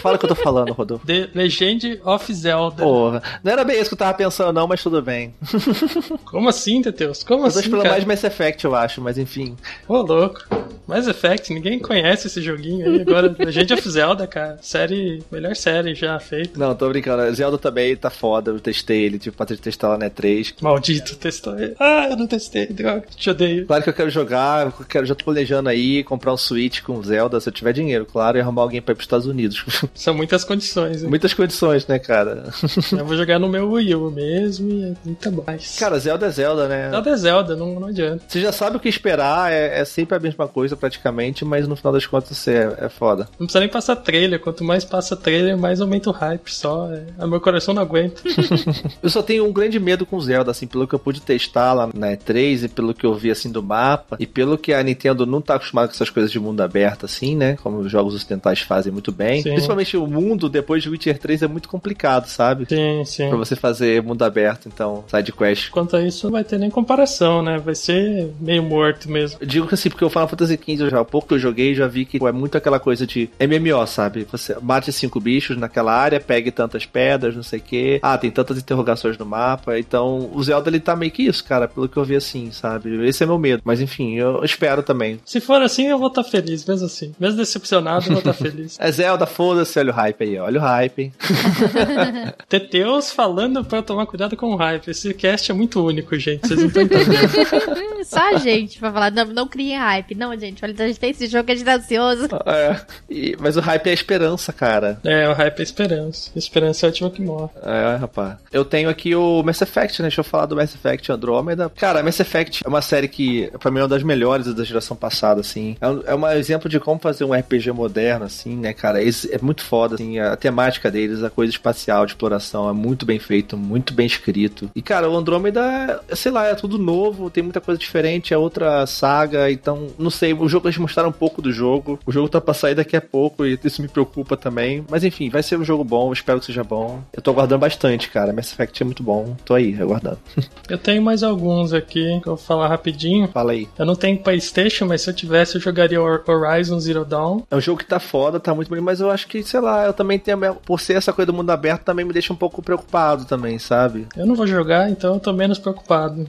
Fala 0.00 0.16
o 0.16 0.18
que 0.18 0.24
eu 0.24 0.30
tô 0.30 0.34
falando, 0.34 0.72
Rodolfo. 0.72 1.06
The 1.06 1.25
Legend 1.34 2.00
of 2.04 2.32
Zelda. 2.34 2.82
Porra, 2.82 3.22
não 3.42 3.52
era 3.52 3.64
bem 3.64 3.78
isso 3.80 3.90
que 3.90 3.94
eu 3.94 3.98
tava 3.98 4.14
pensando 4.14 4.52
não, 4.52 4.66
mas 4.66 4.82
tudo 4.82 5.00
bem. 5.02 5.34
Como 6.24 6.48
assim, 6.48 6.82
Teteus? 6.82 7.22
Como 7.22 7.40
eu 7.40 7.42
tô 7.44 7.58
assim, 7.58 7.60
esperando 7.60 7.82
cara? 7.82 7.94
mais 7.94 8.04
Mass 8.04 8.24
Effect, 8.24 8.64
eu 8.64 8.74
acho, 8.74 9.00
mas 9.00 9.18
enfim. 9.18 9.56
Ô, 9.88 9.98
louco. 10.02 10.44
Mass 10.86 11.08
Effect, 11.08 11.52
ninguém 11.52 11.78
conhece 11.80 12.28
esse 12.28 12.40
joguinho 12.40 12.86
aí. 12.88 13.00
Agora, 13.00 13.34
Legend 13.38 13.74
of 13.74 13.90
Zelda, 13.90 14.26
cara. 14.26 14.58
Série, 14.62 15.22
melhor 15.32 15.56
série 15.56 15.94
já 15.94 16.18
feita. 16.20 16.58
Não, 16.58 16.74
tô 16.74 16.88
brincando. 16.88 17.34
Zelda 17.34 17.58
também 17.58 17.96
tá 17.96 18.08
foda. 18.08 18.52
Eu 18.52 18.60
testei 18.60 19.02
ele, 19.02 19.18
tipo, 19.18 19.36
pra 19.36 19.46
testar 19.46 19.88
lá 19.88 19.98
na 19.98 20.08
E3. 20.08 20.54
Maldito, 20.60 21.16
testou 21.16 21.58
ele. 21.58 21.74
Ah, 21.80 22.06
eu 22.10 22.16
não 22.16 22.26
testei, 22.26 22.66
droga, 22.66 23.04
te 23.16 23.30
odeio. 23.30 23.66
Claro 23.66 23.82
que 23.82 23.90
eu 23.90 23.94
quero 23.94 24.10
jogar, 24.10 24.66
eu 24.66 24.84
quero, 24.88 25.06
já 25.06 25.14
tô 25.14 25.24
planejando 25.24 25.68
aí 25.68 26.04
comprar 26.04 26.32
um 26.32 26.36
Switch 26.36 26.82
com 26.82 27.02
Zelda, 27.02 27.40
se 27.40 27.48
eu 27.48 27.52
tiver 27.52 27.72
dinheiro, 27.72 28.06
claro, 28.06 28.38
e 28.38 28.40
arrumar 28.40 28.62
alguém 28.62 28.80
pra 28.80 28.92
ir 28.92 28.94
pros 28.94 29.04
Estados 29.06 29.26
Unidos. 29.26 29.64
São 29.94 30.14
muitas 30.14 30.44
condições. 30.44 31.02
hein? 31.02 31.08
Muitas 31.16 31.32
condições, 31.32 31.86
né, 31.86 31.98
cara? 31.98 32.44
Eu 32.92 33.06
vou 33.06 33.16
jogar 33.16 33.38
no 33.38 33.48
meu 33.48 33.70
Wii 33.70 33.94
U 33.94 34.10
mesmo 34.10 34.70
e 34.70 34.84
é 34.84 34.94
muito 35.02 35.32
mais. 35.32 35.78
Cara, 35.78 35.98
Zelda 35.98 36.26
é 36.26 36.30
Zelda, 36.30 36.68
né? 36.68 36.90
Zelda 36.90 37.10
é 37.10 37.16
Zelda, 37.16 37.56
não, 37.56 37.80
não 37.80 37.88
adianta. 37.88 38.22
Você 38.28 38.38
já 38.38 38.52
sabe 38.52 38.76
o 38.76 38.80
que 38.80 38.88
esperar, 38.88 39.50
é, 39.50 39.80
é 39.80 39.84
sempre 39.86 40.14
a 40.14 40.20
mesma 40.20 40.46
coisa 40.46 40.76
praticamente, 40.76 41.42
mas 41.42 41.66
no 41.66 41.74
final 41.74 41.94
das 41.94 42.04
contas 42.04 42.36
você 42.36 42.50
é, 42.52 42.84
é 42.84 42.88
foda. 42.90 43.26
Não 43.38 43.46
precisa 43.46 43.60
nem 43.60 43.68
passar 43.70 43.96
trailer. 43.96 44.38
Quanto 44.40 44.62
mais 44.62 44.84
passa 44.84 45.16
trailer, 45.16 45.56
mais 45.56 45.80
aumenta 45.80 46.10
o 46.10 46.12
hype 46.12 46.52
só. 46.52 46.92
É... 46.92 47.04
ah, 47.18 47.26
Meu 47.26 47.40
coração 47.40 47.72
não 47.72 47.80
aguenta. 47.80 48.20
Eu 49.02 49.08
só 49.08 49.22
tenho 49.22 49.46
um 49.46 49.52
grande 49.52 49.80
medo 49.80 50.04
com 50.04 50.20
Zelda, 50.20 50.50
assim, 50.50 50.66
pelo 50.66 50.86
que 50.86 50.94
eu 50.94 50.98
pude 50.98 51.22
testar 51.22 51.72
lá 51.72 51.88
na 51.94 52.08
E3 52.12 52.64
e 52.64 52.68
pelo 52.68 52.92
que 52.92 53.06
eu 53.06 53.14
vi, 53.14 53.30
assim, 53.30 53.50
do 53.50 53.62
mapa 53.62 54.16
e 54.18 54.26
pelo 54.26 54.58
que 54.58 54.72
a 54.72 54.82
Nintendo 54.82 55.24
não 55.24 55.40
tá 55.40 55.54
acostumada 55.54 55.88
com 55.88 55.94
essas 55.94 56.10
coisas 56.10 56.30
de 56.30 56.38
mundo 56.38 56.60
aberto, 56.60 57.06
assim, 57.06 57.34
né? 57.34 57.56
Como 57.62 57.78
os 57.78 57.90
jogos 57.90 58.14
ocidentais 58.14 58.60
fazem 58.60 58.92
muito 58.92 59.12
bem. 59.12 59.42
Sim. 59.42 59.50
Principalmente 59.50 59.96
o 59.96 60.06
mundo, 60.06 60.48
depois 60.48 60.82
de 60.82 60.90
Witcher 61.06 61.18
3, 61.18 61.42
é 61.42 61.46
muito 61.48 61.68
complicado, 61.68 62.26
sabe? 62.26 62.66
Sim, 62.68 63.04
sim. 63.04 63.28
Pra 63.28 63.38
você 63.38 63.54
fazer 63.54 64.02
mundo 64.02 64.22
aberto, 64.22 64.68
então, 64.68 65.04
side 65.08 65.32
quest. 65.32 65.70
Quanto 65.70 65.96
a 65.96 66.02
isso, 66.02 66.26
não 66.26 66.32
vai 66.32 66.44
ter 66.44 66.58
nem 66.58 66.70
comparação, 66.70 67.42
né? 67.42 67.58
Vai 67.58 67.74
ser 67.74 68.32
meio 68.40 68.62
morto 68.62 69.10
mesmo. 69.10 69.38
Eu 69.40 69.46
digo 69.46 69.66
que 69.66 69.74
assim, 69.74 69.88
porque 69.88 70.04
o 70.04 70.10
Final 70.10 70.28
Fantasy 70.28 70.58
XV, 70.62 70.90
já, 70.90 71.00
há 71.00 71.04
pouco 71.04 71.28
que 71.28 71.34
eu 71.34 71.38
joguei, 71.38 71.74
já 71.74 71.86
vi 71.86 72.04
que 72.04 72.24
é 72.24 72.32
muito 72.32 72.56
aquela 72.56 72.80
coisa 72.80 73.06
de 73.06 73.30
MMO, 73.40 73.86
sabe? 73.86 74.26
Você 74.30 74.56
mate 74.60 74.92
cinco 74.92 75.20
bichos 75.20 75.56
naquela 75.56 75.92
área, 75.92 76.20
pegue 76.20 76.50
tantas 76.50 76.84
pedras, 76.84 77.36
não 77.36 77.42
sei 77.42 77.58
o 77.58 77.62
quê. 77.62 78.00
Ah, 78.02 78.18
tem 78.18 78.30
tantas 78.30 78.58
interrogações 78.58 79.16
no 79.18 79.26
mapa. 79.26 79.78
Então, 79.78 80.30
o 80.32 80.42
Zelda, 80.42 80.68
ele 80.68 80.80
tá 80.80 80.96
meio 80.96 81.12
que 81.12 81.24
isso, 81.24 81.44
cara, 81.44 81.68
pelo 81.68 81.88
que 81.88 81.96
eu 81.96 82.04
vi 82.04 82.16
assim, 82.16 82.50
sabe? 82.50 83.06
Esse 83.06 83.22
é 83.22 83.26
meu 83.26 83.38
medo. 83.38 83.62
Mas 83.64 83.80
enfim, 83.80 84.14
eu 84.16 84.44
espero 84.44 84.82
também. 84.82 85.20
Se 85.24 85.40
for 85.40 85.60
assim, 85.62 85.86
eu 85.86 85.98
vou 85.98 86.08
estar 86.08 86.24
feliz, 86.24 86.64
mesmo 86.64 86.86
assim. 86.86 87.14
Mesmo 87.18 87.36
decepcionado, 87.36 88.06
eu 88.06 88.12
vou 88.12 88.18
estar 88.18 88.32
feliz. 88.34 88.76
É 88.80 88.90
Zelda, 88.90 89.26
foda-se, 89.26 89.78
olha 89.78 89.92
o 89.92 89.94
hype 89.94 90.22
aí, 90.24 90.38
olha 90.38 90.58
o 90.58 90.62
hype, 90.62 90.95
hein? 91.02 91.12
Teteus 92.48 93.10
falando 93.10 93.64
pra 93.64 93.78
eu 93.78 93.82
tomar 93.82 94.06
cuidado 94.06 94.36
com 94.36 94.52
o 94.52 94.56
hype. 94.56 94.88
Esse 94.88 95.12
cast 95.14 95.50
é 95.50 95.54
muito 95.54 95.84
único, 95.84 96.16
gente. 96.18 96.46
Vocês 96.46 96.60
não 96.60 96.66
estão 96.68 96.82
entendendo. 96.82 97.16
Só 98.04 98.34
a 98.34 98.38
gente 98.38 98.78
pra 98.78 98.92
falar, 98.92 99.10
não, 99.10 99.24
não 99.26 99.48
criem 99.48 99.76
hype. 99.78 100.14
Não, 100.14 100.36
gente, 100.38 100.64
olha, 100.64 100.74
a 100.78 100.86
gente 100.86 101.00
tem 101.00 101.10
esse 101.10 101.26
jogo, 101.26 101.50
a 101.50 101.54
gente 101.54 101.64
tá 101.64 101.74
ansioso. 101.76 102.28
É, 102.46 102.80
e- 103.10 103.36
mas 103.40 103.56
o 103.56 103.60
hype 103.60 103.86
é 103.86 103.90
a 103.90 103.94
esperança, 103.94 104.52
cara. 104.52 105.00
é, 105.04 105.28
o 105.28 105.32
hype 105.32 105.58
é 105.58 105.62
esperança. 105.62 106.30
Esperança 106.36 106.84
é 106.84 106.88
a 106.88 106.90
última 106.90 107.10
que 107.10 107.22
morre. 107.22 107.50
É, 107.62 107.96
rapaz. 107.96 108.36
Eu 108.52 108.64
tenho 108.64 108.88
aqui 108.88 109.14
o 109.14 109.42
Mass 109.42 109.60
Effect, 109.60 110.00
né? 110.02 110.08
Deixa 110.08 110.20
eu 110.20 110.24
falar 110.24 110.46
do 110.46 110.56
Mass 110.56 110.74
Effect 110.74 111.10
Andromeda. 111.10 111.70
Cara, 111.76 112.02
Mass 112.02 112.20
Effect 112.20 112.62
é 112.64 112.68
uma 112.68 112.82
série 112.82 113.08
que, 113.08 113.50
pra 113.58 113.70
mim, 113.70 113.78
é 113.80 113.82
uma 113.82 113.88
das 113.88 114.02
melhores 114.02 114.52
da 114.54 114.64
geração 114.64 114.96
passada, 114.96 115.40
assim. 115.40 115.76
É 115.80 115.88
um, 115.88 116.02
é 116.06 116.14
um 116.14 116.28
exemplo 116.30 116.68
de 116.68 116.78
como 116.78 117.00
fazer 117.00 117.24
um 117.24 117.32
RPG 117.34 117.72
moderno, 117.72 118.24
assim, 118.24 118.56
né, 118.56 118.72
cara? 118.72 119.02
Esse 119.02 119.32
é 119.34 119.38
muito 119.40 119.62
foda, 119.64 119.96
assim. 119.96 120.18
A 120.18 120.36
temática 120.36 120.75
deles, 120.90 121.22
a 121.22 121.30
coisa 121.30 121.50
espacial 121.52 122.04
de 122.06 122.12
exploração 122.12 122.68
é 122.68 122.72
muito 122.72 123.04
bem 123.06 123.18
feito, 123.18 123.56
muito 123.56 123.92
bem 123.94 124.06
escrito. 124.06 124.70
E, 124.74 124.82
cara, 124.82 125.08
o 125.10 125.16
Andromeda, 125.16 126.02
é, 126.08 126.14
sei 126.14 126.30
lá, 126.32 126.46
é 126.46 126.54
tudo 126.54 126.78
novo, 126.78 127.30
tem 127.30 127.42
muita 127.42 127.60
coisa 127.60 127.78
diferente, 127.78 128.32
é 128.34 128.38
outra 128.38 128.86
saga, 128.86 129.50
então, 129.50 129.88
não 129.98 130.10
sei, 130.10 130.32
o 130.34 130.48
jogo 130.48 130.66
eles 130.68 130.78
mostraram 130.78 131.10
um 131.10 131.12
pouco 131.12 131.40
do 131.42 131.52
jogo. 131.52 131.98
O 132.06 132.12
jogo 132.12 132.28
tá 132.28 132.40
pra 132.40 132.54
sair 132.54 132.74
daqui 132.74 132.96
a 132.96 133.00
pouco 133.00 133.44
e 133.44 133.58
isso 133.64 133.82
me 133.82 133.88
preocupa 133.88 134.36
também. 134.36 134.84
Mas 134.90 135.04
enfim, 135.04 135.28
vai 135.30 135.42
ser 135.42 135.58
um 135.58 135.64
jogo 135.64 135.84
bom, 135.84 136.12
espero 136.12 136.38
que 136.40 136.46
seja 136.46 136.62
bom. 136.64 137.00
Eu 137.12 137.22
tô 137.22 137.30
aguardando 137.30 137.60
bastante, 137.60 138.08
cara. 138.10 138.32
Mass 138.32 138.52
Effect 138.52 138.82
é 138.82 138.84
muito 138.86 139.02
bom. 139.02 139.36
Tô 139.44 139.54
aí, 139.54 139.74
aguardando. 139.80 140.18
Eu 140.68 140.78
tenho 140.78 141.00
mais 141.00 141.22
alguns 141.22 141.72
aqui 141.72 142.20
que 142.20 142.28
eu 142.28 142.34
vou 142.34 142.36
falar 142.36 142.66
rapidinho. 142.68 143.28
Fala 143.28 143.52
aí. 143.52 143.68
Eu 143.78 143.86
não 143.86 143.94
tenho 143.94 144.18
PlayStation, 144.18 144.84
mas 144.86 145.02
se 145.02 145.10
eu 145.10 145.14
tivesse, 145.14 145.54
eu 145.56 145.60
jogaria 145.60 146.00
Hor- 146.02 146.24
Horizon 146.26 146.80
Zero 146.80 147.04
Dawn. 147.04 147.42
É 147.50 147.54
um 147.56 147.60
jogo 147.60 147.78
que 147.78 147.86
tá 147.86 148.00
foda, 148.00 148.40
tá 148.40 148.52
muito 148.54 148.68
bonito, 148.68 148.84
mas 148.84 149.00
eu 149.00 149.08
acho 149.10 149.28
que, 149.28 149.42
sei 149.44 149.60
lá, 149.60 149.86
eu 149.86 149.92
também 149.92 150.18
tenho. 150.18 150.36
Por 150.66 150.80
ser 150.80 150.94
essa 150.94 151.12
coisa 151.12 151.26
do 151.26 151.32
mundo 151.32 151.50
aberto, 151.50 151.84
também 151.84 152.04
me 152.04 152.12
deixa 152.12 152.32
um 152.32 152.36
pouco 152.36 152.60
preocupado 152.60 153.24
também, 153.24 153.58
sabe? 153.58 154.06
Eu 154.16 154.26
não 154.26 154.34
vou 154.34 154.46
jogar, 154.46 154.90
então 154.90 155.14
eu 155.14 155.20
tô 155.20 155.32
menos 155.32 155.58
preocupado. 155.58 156.26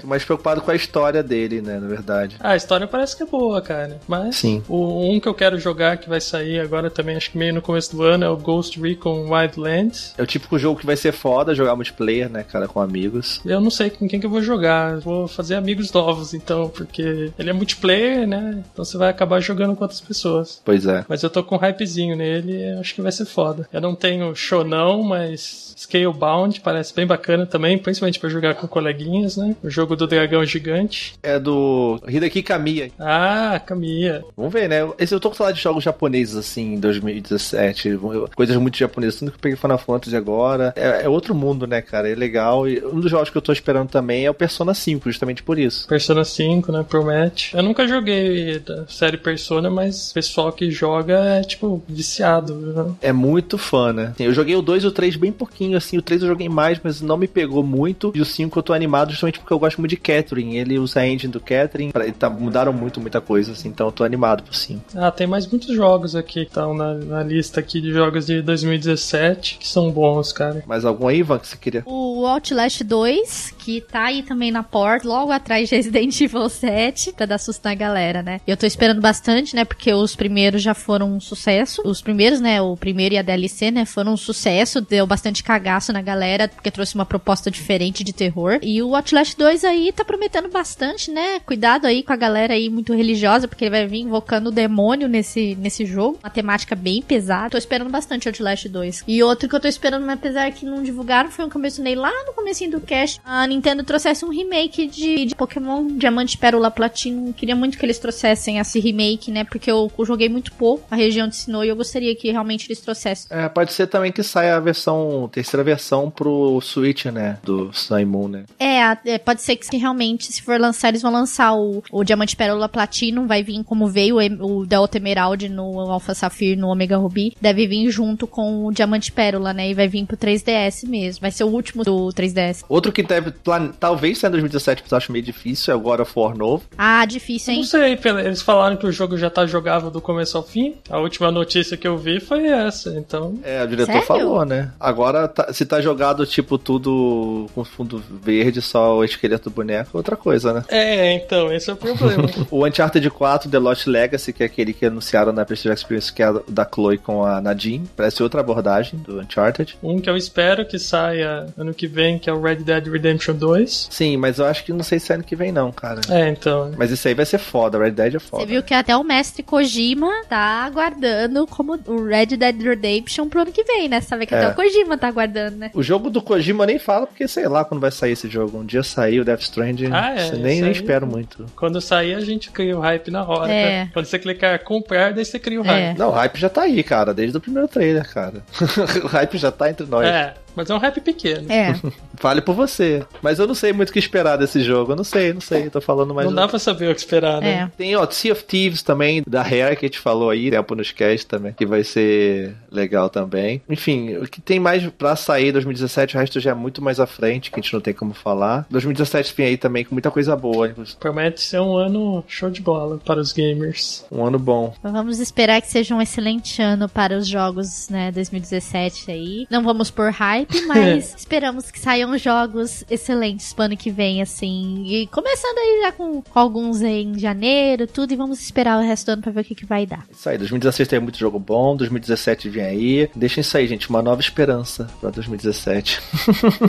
Tô 0.00 0.06
mais 0.06 0.24
preocupado 0.24 0.60
com 0.60 0.70
a 0.70 0.76
história 0.76 1.22
dele, 1.22 1.60
né, 1.60 1.78
na 1.78 1.88
verdade. 1.88 2.36
ah, 2.40 2.50
a 2.50 2.56
história 2.56 2.86
parece 2.86 3.16
que 3.16 3.24
é 3.24 3.26
boa, 3.26 3.60
cara. 3.60 4.00
Mas 4.06 4.36
Sim. 4.36 4.62
o 4.68 5.12
um 5.12 5.18
que 5.18 5.28
eu 5.28 5.34
quero 5.34 5.58
jogar, 5.58 5.96
que 5.96 6.08
vai 6.08 6.20
sair 6.20 6.60
agora 6.60 6.88
também, 6.88 7.16
acho 7.16 7.32
que 7.32 7.38
meio 7.38 7.52
no 7.52 7.60
começo 7.60 7.94
do 7.96 8.02
ano, 8.02 8.24
é 8.24 8.28
o 8.28 8.36
Ghost 8.36 8.80
Recon 8.80 9.28
Wildlands. 9.28 10.14
É 10.16 10.22
o 10.22 10.26
típico 10.26 10.58
jogo 10.58 10.78
que 10.78 10.86
vai 10.86 10.96
ser 10.96 11.12
foda 11.12 11.54
jogar 11.54 11.74
multiplayer, 11.74 12.30
né, 12.30 12.44
cara, 12.44 12.68
com 12.68 12.80
amigos. 12.80 13.40
Eu 13.44 13.60
não 13.60 13.70
sei 13.70 13.90
com 13.90 14.08
quem 14.08 14.20
que 14.20 14.26
eu 14.26 14.30
vou 14.30 14.40
jogar. 14.40 15.00
Vou 15.00 15.26
fazer 15.26 15.56
amigos 15.56 15.92
novos, 15.92 16.32
então, 16.32 16.68
porque 16.68 17.32
ele 17.36 17.50
é 17.50 17.52
multiplayer, 17.52 18.26
né? 18.26 18.62
Então 18.72 18.84
você 18.84 18.96
vai 18.96 19.10
acabar 19.10 19.40
jogando 19.40 19.74
com 19.74 19.82
outras 19.82 20.00
pessoas. 20.00 20.60
Pois 20.64 20.86
é. 20.86 21.04
Mas 21.08 21.22
eu 21.22 21.30
tô 21.30 21.42
com 21.42 21.56
um 21.56 21.58
hypezinho 21.58 22.16
nele 22.16 22.62
acho 22.78 22.94
que 22.94 23.02
vai 23.02 23.12
ser 23.12 23.24
foda. 23.32 23.68
Eu 23.72 23.80
não 23.80 23.94
tenho 23.94 24.34
Shonão, 24.34 25.02
mas 25.02 25.71
Scalebound 25.76 26.60
parece 26.60 26.94
bem 26.94 27.06
bacana 27.06 27.46
também, 27.46 27.78
principalmente 27.78 28.18
pra 28.18 28.28
jogar 28.28 28.54
com 28.54 28.66
coleguinhas, 28.66 29.36
né? 29.36 29.56
O 29.62 29.70
jogo 29.70 29.96
do 29.96 30.06
dragão 30.06 30.44
gigante. 30.44 31.14
É 31.22 31.38
do 31.38 32.00
Hideki 32.06 32.42
Kamiya. 32.42 32.90
Ah, 32.98 33.60
Kamiya. 33.64 34.24
Vamos 34.36 34.52
ver, 34.52 34.68
né? 34.68 34.88
Esse, 34.98 35.14
eu 35.14 35.20
tô 35.20 35.28
com 35.30 35.36
saudade 35.36 35.58
de 35.58 35.62
jogos 35.62 35.84
japoneses, 35.84 36.36
assim, 36.36 36.74
em 36.74 36.80
2017. 36.80 37.98
Coisas 38.34 38.56
muito 38.56 38.78
japonesas. 38.78 39.20
Tanto 39.20 39.32
que 39.32 39.36
eu 39.36 39.40
peguei 39.40 39.56
Final 39.56 39.78
Fantasy 39.78 40.16
agora. 40.16 40.72
É, 40.76 41.04
é 41.04 41.08
outro 41.08 41.34
mundo, 41.34 41.66
né, 41.66 41.80
cara? 41.80 42.08
É 42.08 42.14
legal. 42.14 42.68
E 42.68 42.84
um 42.84 43.00
dos 43.00 43.10
jogos 43.10 43.30
que 43.30 43.36
eu 43.36 43.42
tô 43.42 43.52
esperando 43.52 43.88
também 43.88 44.24
é 44.24 44.30
o 44.30 44.34
Persona 44.34 44.74
5, 44.74 45.10
justamente 45.10 45.42
por 45.42 45.58
isso. 45.58 45.86
Persona 45.88 46.24
5, 46.24 46.72
né? 46.72 46.84
Promete. 46.88 47.54
Eu 47.56 47.62
nunca 47.62 47.86
joguei 47.86 48.58
da 48.58 48.86
série 48.86 49.16
Persona, 49.16 49.70
mas 49.70 50.10
o 50.10 50.14
pessoal 50.14 50.52
que 50.52 50.70
joga 50.70 51.14
é, 51.14 51.42
tipo, 51.42 51.82
viciado, 51.88 52.54
né? 52.54 52.94
É 53.00 53.12
muito 53.12 53.56
fã, 53.56 53.92
né? 53.92 54.14
Eu 54.18 54.32
joguei 54.32 54.56
o 54.56 54.62
2 54.62 54.84
e 54.84 54.86
o 54.86 54.90
3 54.90 55.16
bem 55.16 55.32
pouquinho, 55.32 55.61
assim. 55.74 55.96
O 55.96 56.02
3 56.02 56.22
eu 56.22 56.28
joguei 56.28 56.48
mais, 56.48 56.80
mas 56.82 57.00
não 57.00 57.16
me 57.16 57.28
pegou 57.28 57.62
muito. 57.62 58.12
E 58.14 58.20
o 58.20 58.24
5 58.24 58.58
eu 58.58 58.62
tô 58.62 58.72
animado 58.72 59.10
justamente 59.10 59.38
porque 59.38 59.52
eu 59.52 59.58
gosto 59.58 59.78
muito 59.78 59.90
de 59.90 59.96
Catherine. 59.96 60.56
Ele 60.56 60.78
usa 60.78 61.00
a 61.00 61.06
engine 61.06 61.32
do 61.32 61.40
Catherine. 61.40 61.92
Pra, 61.92 62.10
tá, 62.12 62.28
mudaram 62.28 62.72
muito, 62.72 63.00
muita 63.00 63.20
coisa, 63.20 63.52
assim. 63.52 63.68
Então 63.68 63.86
eu 63.86 63.92
tô 63.92 64.04
animado 64.04 64.42
pro 64.42 64.54
5. 64.54 64.82
Ah, 64.96 65.10
tem 65.10 65.26
mais 65.26 65.46
muitos 65.46 65.74
jogos 65.74 66.16
aqui 66.16 66.32
que 66.32 66.40
estão 66.40 66.74
na, 66.74 66.94
na 66.94 67.22
lista 67.22 67.60
aqui 67.60 67.80
de 67.80 67.92
jogos 67.92 68.26
de 68.26 68.42
2017 68.42 69.58
que 69.58 69.68
são 69.68 69.90
bons, 69.90 70.32
cara. 70.32 70.62
Mais 70.66 70.84
algum 70.84 71.08
aí, 71.08 71.18
Ivan, 71.18 71.38
que 71.38 71.48
você 71.48 71.56
queria? 71.56 71.82
O 71.86 72.26
Outlast 72.26 72.82
2, 72.82 73.54
que 73.58 73.80
tá 73.80 74.04
aí 74.04 74.22
também 74.22 74.50
na 74.50 74.62
porta, 74.62 75.06
logo 75.06 75.32
atrás 75.32 75.68
de 75.68 75.76
Resident 75.76 76.20
Evil 76.20 76.48
7, 76.48 77.12
pra 77.12 77.26
dar 77.26 77.38
susto 77.38 77.64
na 77.64 77.74
galera, 77.74 78.22
né? 78.22 78.40
Eu 78.46 78.56
tô 78.56 78.66
esperando 78.66 79.00
bastante, 79.00 79.54
né? 79.54 79.64
Porque 79.64 79.92
os 79.92 80.16
primeiros 80.16 80.62
já 80.62 80.74
foram 80.74 81.14
um 81.14 81.20
sucesso. 81.20 81.82
Os 81.84 82.00
primeiros, 82.00 82.40
né? 82.40 82.60
O 82.60 82.76
primeiro 82.76 83.14
e 83.14 83.18
a 83.18 83.22
DLC, 83.22 83.70
né? 83.70 83.84
Foram 83.84 84.14
um 84.14 84.16
sucesso. 84.16 84.80
Deu 84.80 85.06
bastante 85.06 85.42
cagaço 85.52 85.92
na 85.92 86.00
galera, 86.00 86.48
porque 86.48 86.70
trouxe 86.70 86.94
uma 86.94 87.04
proposta 87.04 87.50
diferente 87.50 88.02
de 88.02 88.12
terror. 88.12 88.58
E 88.62 88.82
o 88.82 88.96
Outlast 88.96 89.36
2 89.36 89.64
aí 89.64 89.92
tá 89.92 90.04
prometendo 90.04 90.48
bastante, 90.48 91.10
né? 91.10 91.40
Cuidado 91.40 91.86
aí 91.86 92.02
com 92.02 92.12
a 92.12 92.16
galera 92.16 92.54
aí 92.54 92.70
muito 92.70 92.94
religiosa, 92.94 93.46
porque 93.46 93.64
ele 93.64 93.70
vai 93.70 93.86
vir 93.86 94.00
invocando 94.00 94.48
o 94.48 94.52
demônio 94.52 95.08
nesse, 95.08 95.54
nesse 95.56 95.84
jogo. 95.84 96.18
Uma 96.22 96.30
temática 96.30 96.74
bem 96.74 97.02
pesada. 97.02 97.50
Tô 97.50 97.58
esperando 97.58 97.90
bastante 97.90 98.28
Outlast 98.28 98.66
2. 98.66 99.04
E 99.06 99.22
outro 99.22 99.48
que 99.48 99.54
eu 99.54 99.60
tô 99.60 99.68
esperando, 99.68 100.06
mas 100.06 100.18
apesar 100.18 100.50
que 100.52 100.64
não 100.64 100.82
divulgaram, 100.82 101.30
foi 101.30 101.44
um 101.44 101.50
que 101.50 101.56
eu 101.56 101.60
mencionei 101.60 101.94
lá 101.94 102.12
no 102.24 102.32
comecinho 102.32 102.70
do 102.70 102.80
cast. 102.80 103.20
A 103.24 103.46
Nintendo 103.46 103.84
trouxesse 103.84 104.24
um 104.24 104.30
remake 104.30 104.86
de, 104.86 105.26
de 105.26 105.34
Pokémon 105.34 105.86
Diamante, 105.86 106.38
Pérola, 106.38 106.70
Platino. 106.70 107.34
Queria 107.34 107.54
muito 107.54 107.76
que 107.76 107.84
eles 107.84 107.98
trouxessem 107.98 108.58
esse 108.58 108.80
remake, 108.80 109.30
né? 109.30 109.44
Porque 109.44 109.70
eu, 109.70 109.92
eu 109.98 110.04
joguei 110.06 110.30
muito 110.30 110.52
pouco 110.52 110.86
a 110.90 110.96
região 110.96 111.28
de 111.28 111.36
Sinnoh 111.36 111.64
e 111.64 111.68
eu 111.68 111.76
gostaria 111.76 112.14
que 112.16 112.30
realmente 112.30 112.66
eles 112.68 112.80
trouxessem. 112.80 113.26
É, 113.30 113.48
pode 113.48 113.72
ser 113.72 113.86
também 113.86 114.10
que 114.10 114.22
saia 114.22 114.56
a 114.56 114.60
versão, 114.60 115.28
terceira 115.42 115.64
versão 115.64 116.10
pro 116.10 116.60
Switch, 116.60 117.06
né? 117.06 117.38
Do 117.42 117.70
Sun 117.72 118.06
Moon, 118.06 118.28
né? 118.28 118.44
É, 118.58 118.96
é, 119.14 119.18
pode 119.18 119.42
ser 119.42 119.56
que 119.56 119.76
realmente, 119.76 120.32
se 120.32 120.40
for 120.42 120.58
lançar, 120.58 120.88
eles 120.88 121.02
vão 121.02 121.12
lançar 121.12 121.54
o, 121.54 121.82
o 121.90 122.04
Diamante 122.04 122.36
Pérola 122.36 122.68
Platinum, 122.68 123.26
vai 123.26 123.42
vir 123.42 123.62
como 123.64 123.86
veio 123.88 124.16
o, 124.40 124.64
Delta 124.66 124.96
Emerald 124.98 125.48
no 125.48 125.80
Alpha 125.80 126.14
Sapphire, 126.14 126.56
no 126.56 126.68
Omega 126.68 126.96
Ruby, 126.96 127.34
deve 127.40 127.66
vir 127.66 127.90
junto 127.90 128.26
com 128.26 128.66
o 128.66 128.72
Diamante 128.72 129.10
Pérola, 129.12 129.52
né? 129.52 129.68
E 129.70 129.74
vai 129.74 129.88
vir 129.88 130.06
pro 130.06 130.16
3DS 130.16 130.86
mesmo. 130.88 131.20
Vai 131.20 131.30
ser 131.30 131.44
o 131.44 131.48
último 131.48 131.82
do 131.84 132.08
3DS. 132.08 132.64
Outro 132.68 132.92
que 132.92 133.02
deve, 133.02 133.30
plan- 133.32 133.72
talvez 133.78 134.18
saia 134.18 134.28
em 134.28 134.32
2017, 134.32 134.82
mas 134.82 134.92
eu 134.92 134.98
acho 134.98 135.12
meio 135.12 135.24
difícil, 135.24 135.72
é 135.72 135.76
o 135.76 135.80
God 135.80 136.00
of 136.00 136.12
War 136.16 136.36
novo. 136.36 136.62
Ah, 136.78 137.04
difícil, 137.04 137.52
Eu 137.52 137.56
não 137.56 137.62
hein? 137.62 137.68
sei, 137.68 137.98
eles 138.26 138.42
falaram 138.42 138.76
que 138.76 138.86
o 138.86 138.92
jogo 138.92 139.16
já 139.18 139.28
tá 139.28 139.44
jogável 139.46 139.90
do 139.90 140.00
começo 140.00 140.36
ao 140.36 140.42
fim. 140.42 140.74
A 140.88 140.98
última 140.98 141.30
notícia 141.30 141.76
que 141.76 141.86
eu 141.86 141.98
vi 141.98 142.20
foi 142.20 142.46
essa, 142.46 142.90
então. 142.90 143.38
É, 143.42 143.62
o 143.62 143.68
diretor 143.68 143.92
Sério? 143.92 144.06
falou, 144.06 144.44
né? 144.44 144.70
Agora, 144.78 145.26
tá- 145.32 145.52
se 145.52 145.64
tá 145.66 145.80
jogado, 145.80 146.26
tipo, 146.26 146.58
tudo 146.58 147.48
com 147.54 147.64
fundo 147.64 148.02
verde, 148.22 148.60
só 148.60 148.98
o 148.98 149.04
esqueleto 149.04 149.50
do 149.50 149.54
boneco, 149.54 149.90
outra 149.96 150.16
coisa, 150.16 150.52
né? 150.52 150.64
É, 150.68 151.14
então, 151.14 151.52
esse 151.52 151.70
é 151.70 151.72
o 151.72 151.76
problema. 151.76 152.28
o 152.50 152.66
Uncharted 152.66 153.08
4 153.10 153.50
The 153.50 153.58
Lost 153.58 153.86
Legacy, 153.86 154.32
que 154.32 154.42
é 154.42 154.46
aquele 154.46 154.72
que 154.72 154.86
anunciaram 154.86 155.32
na 155.32 155.44
Prestige 155.44 155.74
Experience, 155.74 156.12
que 156.12 156.22
é 156.22 156.32
da 156.48 156.68
Chloe 156.72 156.98
com 156.98 157.24
a 157.24 157.40
Nadine, 157.40 157.88
parece 157.96 158.22
outra 158.22 158.40
abordagem 158.40 158.98
do 158.98 159.20
Uncharted. 159.20 159.78
Um 159.82 160.00
que 160.00 160.08
eu 160.08 160.16
espero 160.16 160.66
que 160.66 160.78
saia 160.78 161.46
ano 161.56 161.74
que 161.74 161.86
vem, 161.86 162.18
que 162.18 162.28
é 162.28 162.32
o 162.32 162.40
Red 162.40 162.56
Dead 162.56 162.86
Redemption 162.86 163.34
2. 163.34 163.88
Sim, 163.90 164.16
mas 164.16 164.38
eu 164.38 164.46
acho 164.46 164.64
que 164.64 164.72
não 164.72 164.82
sei 164.82 164.98
se 164.98 165.12
é 165.12 165.14
ano 165.16 165.24
que 165.24 165.36
vem 165.36 165.52
não, 165.52 165.72
cara. 165.72 166.00
É, 166.08 166.28
então. 166.28 166.72
Mas 166.76 166.90
isso 166.90 167.06
aí 167.08 167.14
vai 167.14 167.24
ser 167.26 167.38
foda, 167.38 167.78
Red 167.78 167.92
Dead 167.92 168.14
é 168.14 168.18
foda. 168.18 168.42
Você 168.42 168.48
viu 168.48 168.62
que 168.62 168.74
até 168.74 168.96
o 168.96 169.04
mestre 169.04 169.42
Kojima 169.42 170.10
tá 170.28 170.64
aguardando 170.64 171.46
como 171.46 171.78
o 171.86 172.04
Red 172.04 172.36
Dead 172.36 172.60
Redemption 172.60 173.28
pro 173.28 173.42
ano 173.42 173.52
que 173.52 173.64
vem, 173.64 173.88
né? 173.88 174.00
Você 174.00 174.08
sabe 174.08 174.26
que 174.26 174.34
é. 174.34 174.38
até 174.38 174.48
o 174.48 174.54
Kojima 174.54 174.98
tá 174.98 175.08
aguardando, 175.08 175.21
né? 175.26 175.70
O 175.74 175.82
jogo 175.82 176.10
do 176.10 176.22
Kojima 176.22 176.64
eu 176.64 176.66
nem 176.66 176.78
falo, 176.78 177.06
porque 177.06 177.26
sei 177.28 177.48
lá 177.48 177.64
quando 177.64 177.80
vai 177.80 177.90
sair 177.90 178.12
esse 178.12 178.28
jogo. 178.28 178.58
Um 178.58 178.64
dia 178.64 178.82
sair 178.82 179.20
o 179.20 179.24
Death 179.24 179.42
Stranding, 179.42 179.90
ah, 179.92 180.14
é, 180.16 180.32
nem, 180.32 180.60
nem 180.60 180.70
espero 180.70 181.06
muito. 181.06 181.46
Quando 181.56 181.80
sair, 181.80 182.14
a 182.14 182.20
gente 182.20 182.50
cria 182.50 182.76
o 182.76 182.80
hype 182.80 183.10
na 183.10 183.24
hora. 183.24 183.52
É. 183.52 183.64
Né? 183.64 183.90
Quando 183.92 184.06
você 184.06 184.18
clicar 184.18 184.58
comprar, 184.62 185.12
daí 185.12 185.24
você 185.24 185.38
cria 185.38 185.60
o 185.60 185.64
hype. 185.64 185.94
É. 185.96 185.98
Não, 185.98 186.08
o 186.08 186.12
hype 186.12 186.38
já 186.38 186.48
tá 186.48 186.62
aí, 186.62 186.82
cara, 186.82 187.12
desde 187.12 187.36
o 187.36 187.40
primeiro 187.40 187.68
trailer, 187.68 188.08
cara. 188.12 188.42
o 189.02 189.06
hype 189.06 189.38
já 189.38 189.50
tá 189.50 189.70
entre 189.70 189.86
nós. 189.86 190.06
É. 190.06 190.34
Mas 190.54 190.70
é 190.70 190.74
um 190.74 190.78
rap 190.78 191.00
pequeno. 191.00 191.50
É. 191.50 191.74
Vale 192.20 192.40
por 192.40 192.54
você. 192.54 193.04
Mas 193.20 193.38
eu 193.38 193.46
não 193.46 193.54
sei 193.54 193.72
muito 193.72 193.90
o 193.90 193.92
que 193.92 193.98
esperar 193.98 194.36
desse 194.36 194.62
jogo. 194.62 194.92
Eu 194.92 194.96
não 194.96 195.04
sei, 195.04 195.32
não 195.32 195.40
sei. 195.40 195.68
Tô 195.70 195.80
falando 195.80 196.14
mais. 196.14 196.26
Não 196.26 196.34
dá 196.34 196.46
pra 196.46 196.58
saber 196.58 196.90
o 196.90 196.94
que 196.94 197.00
esperar, 197.00 197.40
né? 197.40 197.52
É. 197.52 197.70
Tem, 197.76 197.96
ó, 197.96 198.08
Sea 198.10 198.32
of 198.32 198.44
Thieves 198.44 198.82
também, 198.82 199.22
da 199.26 199.42
Rare, 199.42 199.76
que 199.76 199.86
a 199.86 199.88
gente 199.88 199.98
falou 199.98 200.30
aí, 200.30 200.50
tempo 200.50 200.74
nos 200.74 200.92
cast 200.92 201.26
também, 201.26 201.52
que 201.52 201.66
vai 201.66 201.82
ser 201.82 202.54
legal 202.70 203.08
também. 203.08 203.62
Enfim, 203.68 204.16
o 204.16 204.28
que 204.28 204.40
tem 204.40 204.60
mais 204.60 204.86
pra 204.90 205.16
sair 205.16 205.52
2017, 205.52 206.16
o 206.16 206.20
resto 206.20 206.40
já 206.40 206.50
é 206.50 206.54
muito 206.54 206.82
mais 206.82 207.00
à 207.00 207.06
frente, 207.06 207.50
que 207.50 207.58
a 207.58 207.62
gente 207.62 207.72
não 207.72 207.80
tem 207.80 207.94
como 207.94 208.14
falar. 208.14 208.66
2017 208.70 209.34
vem 209.36 209.46
aí 209.46 209.56
também 209.56 209.84
com 209.84 209.94
muita 209.94 210.10
coisa 210.10 210.36
boa. 210.36 210.68
Inclusive. 210.68 210.98
Promete 210.98 211.40
ser 211.40 211.60
um 211.60 211.76
ano 211.76 212.24
show 212.28 212.50
de 212.50 212.60
bola 212.60 212.98
para 213.04 213.20
os 213.20 213.32
gamers. 213.32 214.04
Um 214.10 214.24
ano 214.24 214.38
bom. 214.38 214.74
Então 214.78 214.92
vamos 214.92 215.18
esperar 215.18 215.60
que 215.60 215.68
seja 215.68 215.94
um 215.94 216.02
excelente 216.02 216.60
ano 216.60 216.88
para 216.88 217.16
os 217.16 217.26
jogos, 217.26 217.88
né, 217.88 218.12
2017 218.12 219.10
aí. 219.10 219.46
Não 219.50 219.62
vamos 219.62 219.90
por 219.90 220.10
hype 220.10 220.41
hype, 220.42 220.60
mas 220.66 221.14
esperamos 221.16 221.70
que 221.70 221.78
saiam 221.78 222.16
jogos 222.18 222.84
excelentes 222.90 223.52
pro 223.52 223.64
ano 223.64 223.76
que 223.76 223.90
vem, 223.90 224.20
assim. 224.20 224.84
E 224.86 225.06
começando 225.08 225.58
aí 225.58 225.80
já 225.82 225.92
com, 225.92 226.22
com 226.22 226.38
alguns 226.38 226.82
em 226.82 227.18
janeiro, 227.18 227.86
tudo, 227.86 228.12
e 228.12 228.16
vamos 228.16 228.40
esperar 228.40 228.78
o 228.78 228.82
resto 228.82 229.06
do 229.06 229.12
ano 229.12 229.22
pra 229.22 229.32
ver 229.32 229.40
o 229.40 229.44
que, 229.44 229.54
que 229.54 229.66
vai 229.66 229.86
dar. 229.86 230.04
Isso 230.10 230.28
aí, 230.28 230.38
2016 230.38 230.88
tem 230.88 231.00
muito 231.00 231.18
jogo 231.18 231.38
bom, 231.38 231.76
2017 231.76 232.48
vem 232.48 232.64
aí. 232.64 233.10
Deixem 233.14 233.40
isso 233.40 233.56
aí, 233.56 233.66
gente, 233.66 233.88
uma 233.88 234.02
nova 234.02 234.20
esperança 234.20 234.88
pra 235.00 235.10
2017. 235.10 236.00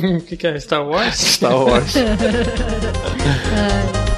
O 0.03 0.21
que, 0.21 0.37
que 0.37 0.47
é? 0.47 0.59
Star 0.59 0.87
Wars? 0.87 1.15
Star 1.15 1.55
Wars. 1.55 1.93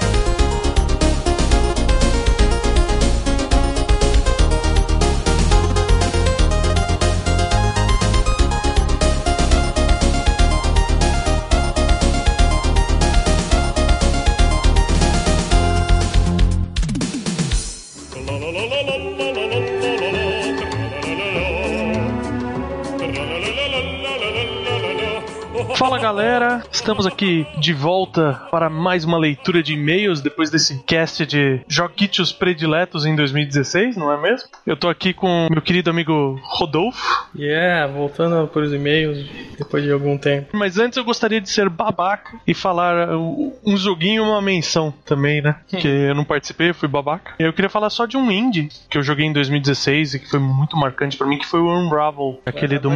estamos 26.76 27.08
aqui 27.08 27.48
de 27.58 27.74
volta 27.74 28.42
para 28.52 28.70
mais 28.70 29.06
uma 29.06 29.18
leitura 29.18 29.64
de 29.64 29.74
e-mails 29.74 30.20
depois 30.20 30.50
desse 30.50 30.84
cast 30.84 31.26
de 31.26 31.62
joguitos 31.70 32.34
prediletos 32.34 33.06
em 33.06 33.16
2016, 33.16 33.96
não 33.96 34.12
é 34.12 34.22
mesmo? 34.22 34.50
Eu 34.68 34.76
tô 34.76 34.90
aqui 34.90 35.14
com 35.14 35.48
meu 35.50 35.62
querido 35.62 35.90
amigo 35.90 36.38
Rodolfo. 36.44 37.30
Yeah, 37.34 37.92
voltando 37.92 38.46
para 38.50 38.62
os 38.62 38.74
e-mails 38.74 39.26
depois 39.58 39.84
de 39.84 39.92
algum 39.92 40.18
tempo. 40.18 40.50
Mas 40.52 40.78
antes 40.78 40.98
eu 40.98 41.06
gostaria 41.06 41.40
de 41.40 41.50
ser 41.50 41.70
babaca 41.70 42.38
e 42.46 42.54
falar 42.54 43.10
um 43.18 43.78
joguinho 43.78 44.26
e 44.26 44.28
uma 44.28 44.42
menção 44.42 44.94
também, 45.06 45.42
né? 45.42 45.56
Hum. 45.74 45.78
Que 45.78 45.88
eu 45.88 46.14
não 46.14 46.26
participei, 46.26 46.72
eu 46.72 46.76
fui 46.76 46.90
babaca. 46.90 47.36
Eu 47.40 47.54
queria 47.54 47.70
falar 47.70 47.90
só 47.90 48.06
de 48.06 48.18
um 48.18 48.30
indie 48.30 48.70
que 48.90 48.98
eu 48.98 49.02
joguei 49.02 49.26
em 49.26 49.34
2016 49.34 50.16
e 50.16 50.20
que 50.20 50.30
foi 50.30 50.40
muito 50.40 50.76
marcante 50.76 51.16
para 51.16 51.26
mim, 51.26 51.38
que 51.38 51.48
foi 51.48 51.62
o 51.62 51.70
Unravel, 51.70 52.42
aquele 52.46 52.76
é, 52.76 52.80
do 52.80 52.92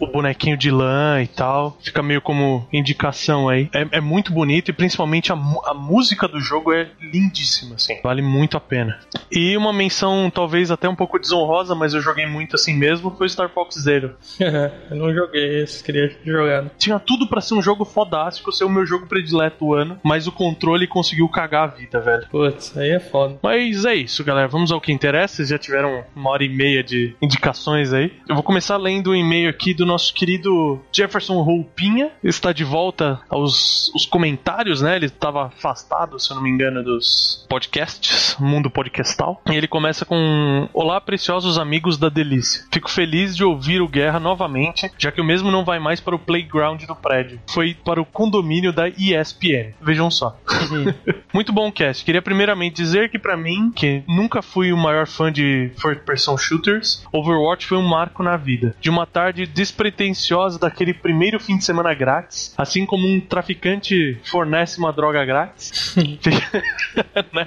o 0.00 0.06
bonequinho 0.08 0.56
de 0.56 0.70
lã 0.70 1.22
e 1.22 1.28
tal. 1.28 1.78
Fica 1.80 2.02
meio 2.02 2.20
como 2.20 2.66
indicação 2.72 3.19
aí. 3.48 3.68
É, 3.72 3.98
é 3.98 4.00
muito 4.00 4.32
bonito 4.32 4.70
e 4.70 4.72
principalmente 4.72 5.32
a, 5.32 5.34
a 5.64 5.74
música 5.74 6.28
do 6.28 6.40
jogo 6.40 6.72
é 6.72 6.90
lindíssima, 7.00 7.74
assim. 7.76 7.98
Vale 8.02 8.22
muito 8.22 8.56
a 8.56 8.60
pena. 8.60 8.98
E 9.30 9.56
uma 9.56 9.72
menção 9.72 10.30
talvez 10.30 10.70
até 10.70 10.88
um 10.88 10.94
pouco 10.94 11.18
desonrosa, 11.18 11.74
mas 11.74 11.94
eu 11.94 12.00
joguei 12.00 12.26
muito 12.26 12.56
assim 12.56 12.74
mesmo, 12.74 13.10
foi 13.16 13.28
Star 13.28 13.48
Fox 13.50 13.76
Zero. 13.76 14.14
eu 14.40 14.96
não 14.96 15.12
joguei 15.12 15.62
esse, 15.62 15.82
queria 15.82 16.16
jogar. 16.24 16.70
Tinha 16.78 16.98
tudo 16.98 17.26
para 17.26 17.40
ser 17.40 17.54
um 17.54 17.62
jogo 17.62 17.84
fodástico, 17.84 18.52
ser 18.52 18.64
o 18.64 18.70
meu 18.70 18.86
jogo 18.86 19.06
predileto 19.06 19.64
do 19.64 19.74
ano, 19.74 19.98
mas 20.02 20.26
o 20.26 20.32
controle 20.32 20.86
conseguiu 20.86 21.28
cagar 21.28 21.64
a 21.64 21.66
vida, 21.66 22.00
velho. 22.00 22.26
Putz, 22.30 22.76
aí 22.76 22.90
é 22.90 23.00
foda. 23.00 23.38
Mas 23.42 23.84
é 23.84 23.94
isso, 23.94 24.24
galera. 24.24 24.48
Vamos 24.48 24.72
ao 24.72 24.80
que 24.80 24.92
interessa. 24.92 25.36
Vocês 25.36 25.48
já 25.48 25.58
tiveram 25.58 26.04
uma 26.14 26.30
hora 26.30 26.44
e 26.44 26.48
meia 26.48 26.82
de 26.82 27.14
indicações 27.20 27.92
aí. 27.92 28.12
Eu 28.28 28.34
vou 28.34 28.42
começar 28.42 28.76
lendo 28.76 29.10
um 29.10 29.14
e-mail 29.14 29.48
aqui 29.48 29.74
do 29.74 29.86
nosso 29.86 30.12
querido 30.12 30.80
Jefferson 30.92 31.40
Roupinha, 31.42 32.10
está 32.22 32.52
de 32.52 32.64
volta 32.64 33.09
aos 33.28 33.90
os 33.94 34.06
comentários, 34.06 34.80
né? 34.80 34.96
Ele 34.96 35.06
estava 35.06 35.46
afastado, 35.46 36.18
se 36.18 36.30
eu 36.30 36.36
não 36.36 36.42
me 36.42 36.50
engano, 36.50 36.82
dos 36.82 37.44
podcasts, 37.48 38.36
mundo 38.38 38.70
podcastal. 38.70 39.40
E 39.50 39.54
ele 39.54 39.68
começa 39.68 40.04
com: 40.04 40.68
Olá, 40.72 41.00
preciosos 41.00 41.58
amigos 41.58 41.96
da 41.98 42.08
delícia. 42.08 42.64
Fico 42.72 42.90
feliz 42.90 43.36
de 43.36 43.44
ouvir 43.44 43.80
o 43.80 43.88
Guerra 43.88 44.20
novamente, 44.20 44.90
já 44.98 45.10
que 45.10 45.20
o 45.20 45.24
mesmo 45.24 45.50
não 45.50 45.64
vai 45.64 45.78
mais 45.78 46.00
para 46.00 46.14
o 46.14 46.18
playground 46.18 46.82
do 46.84 46.96
prédio. 46.96 47.40
Foi 47.48 47.74
para 47.74 48.00
o 48.00 48.06
condomínio 48.06 48.72
da 48.72 48.88
ESPN. 48.88 49.74
Vejam 49.80 50.10
só. 50.10 50.36
Uhum. 50.70 50.94
Muito 51.32 51.52
bom 51.52 51.70
cast. 51.70 52.04
Queria 52.04 52.22
primeiramente 52.22 52.76
dizer 52.76 53.10
que 53.10 53.18
para 53.18 53.36
mim, 53.36 53.70
que 53.74 54.02
nunca 54.08 54.42
fui 54.42 54.72
o 54.72 54.76
maior 54.76 55.06
fã 55.06 55.32
de 55.32 55.70
first 55.80 56.02
person 56.02 56.36
shooters, 56.36 57.04
Overwatch 57.12 57.66
foi 57.66 57.78
um 57.78 57.86
marco 57.86 58.22
na 58.22 58.36
vida. 58.36 58.74
De 58.80 58.90
uma 58.90 59.06
tarde 59.06 59.46
despretensiosa 59.46 60.58
daquele 60.58 60.94
primeiro 60.94 61.38
fim 61.38 61.56
de 61.56 61.64
semana 61.64 61.94
grátis, 61.94 62.54
assim 62.56 62.86
como 62.90 63.06
um 63.06 63.20
traficante 63.20 64.18
fornece 64.24 64.76
uma 64.80 64.92
droga 64.92 65.24
grátis. 65.24 65.94
né? 67.32 67.46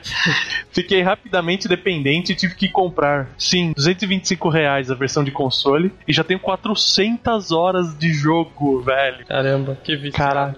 Fiquei 0.71 1.01
rapidamente 1.01 1.67
dependente 1.67 2.31
e 2.31 2.35
tive 2.35 2.55
que 2.55 2.69
comprar, 2.69 3.29
sim, 3.37 3.73
225 3.75 4.47
reais 4.47 4.89
a 4.89 4.95
versão 4.95 5.21
de 5.21 5.31
console 5.31 5.91
e 6.07 6.13
já 6.13 6.23
tenho 6.23 6.39
400 6.39 7.51
horas 7.51 7.93
de 7.97 8.13
jogo, 8.13 8.79
velho. 8.79 9.25
Caramba, 9.25 9.77
que 9.83 9.97
vídeo. 9.97 10.13
Caralho. 10.13 10.55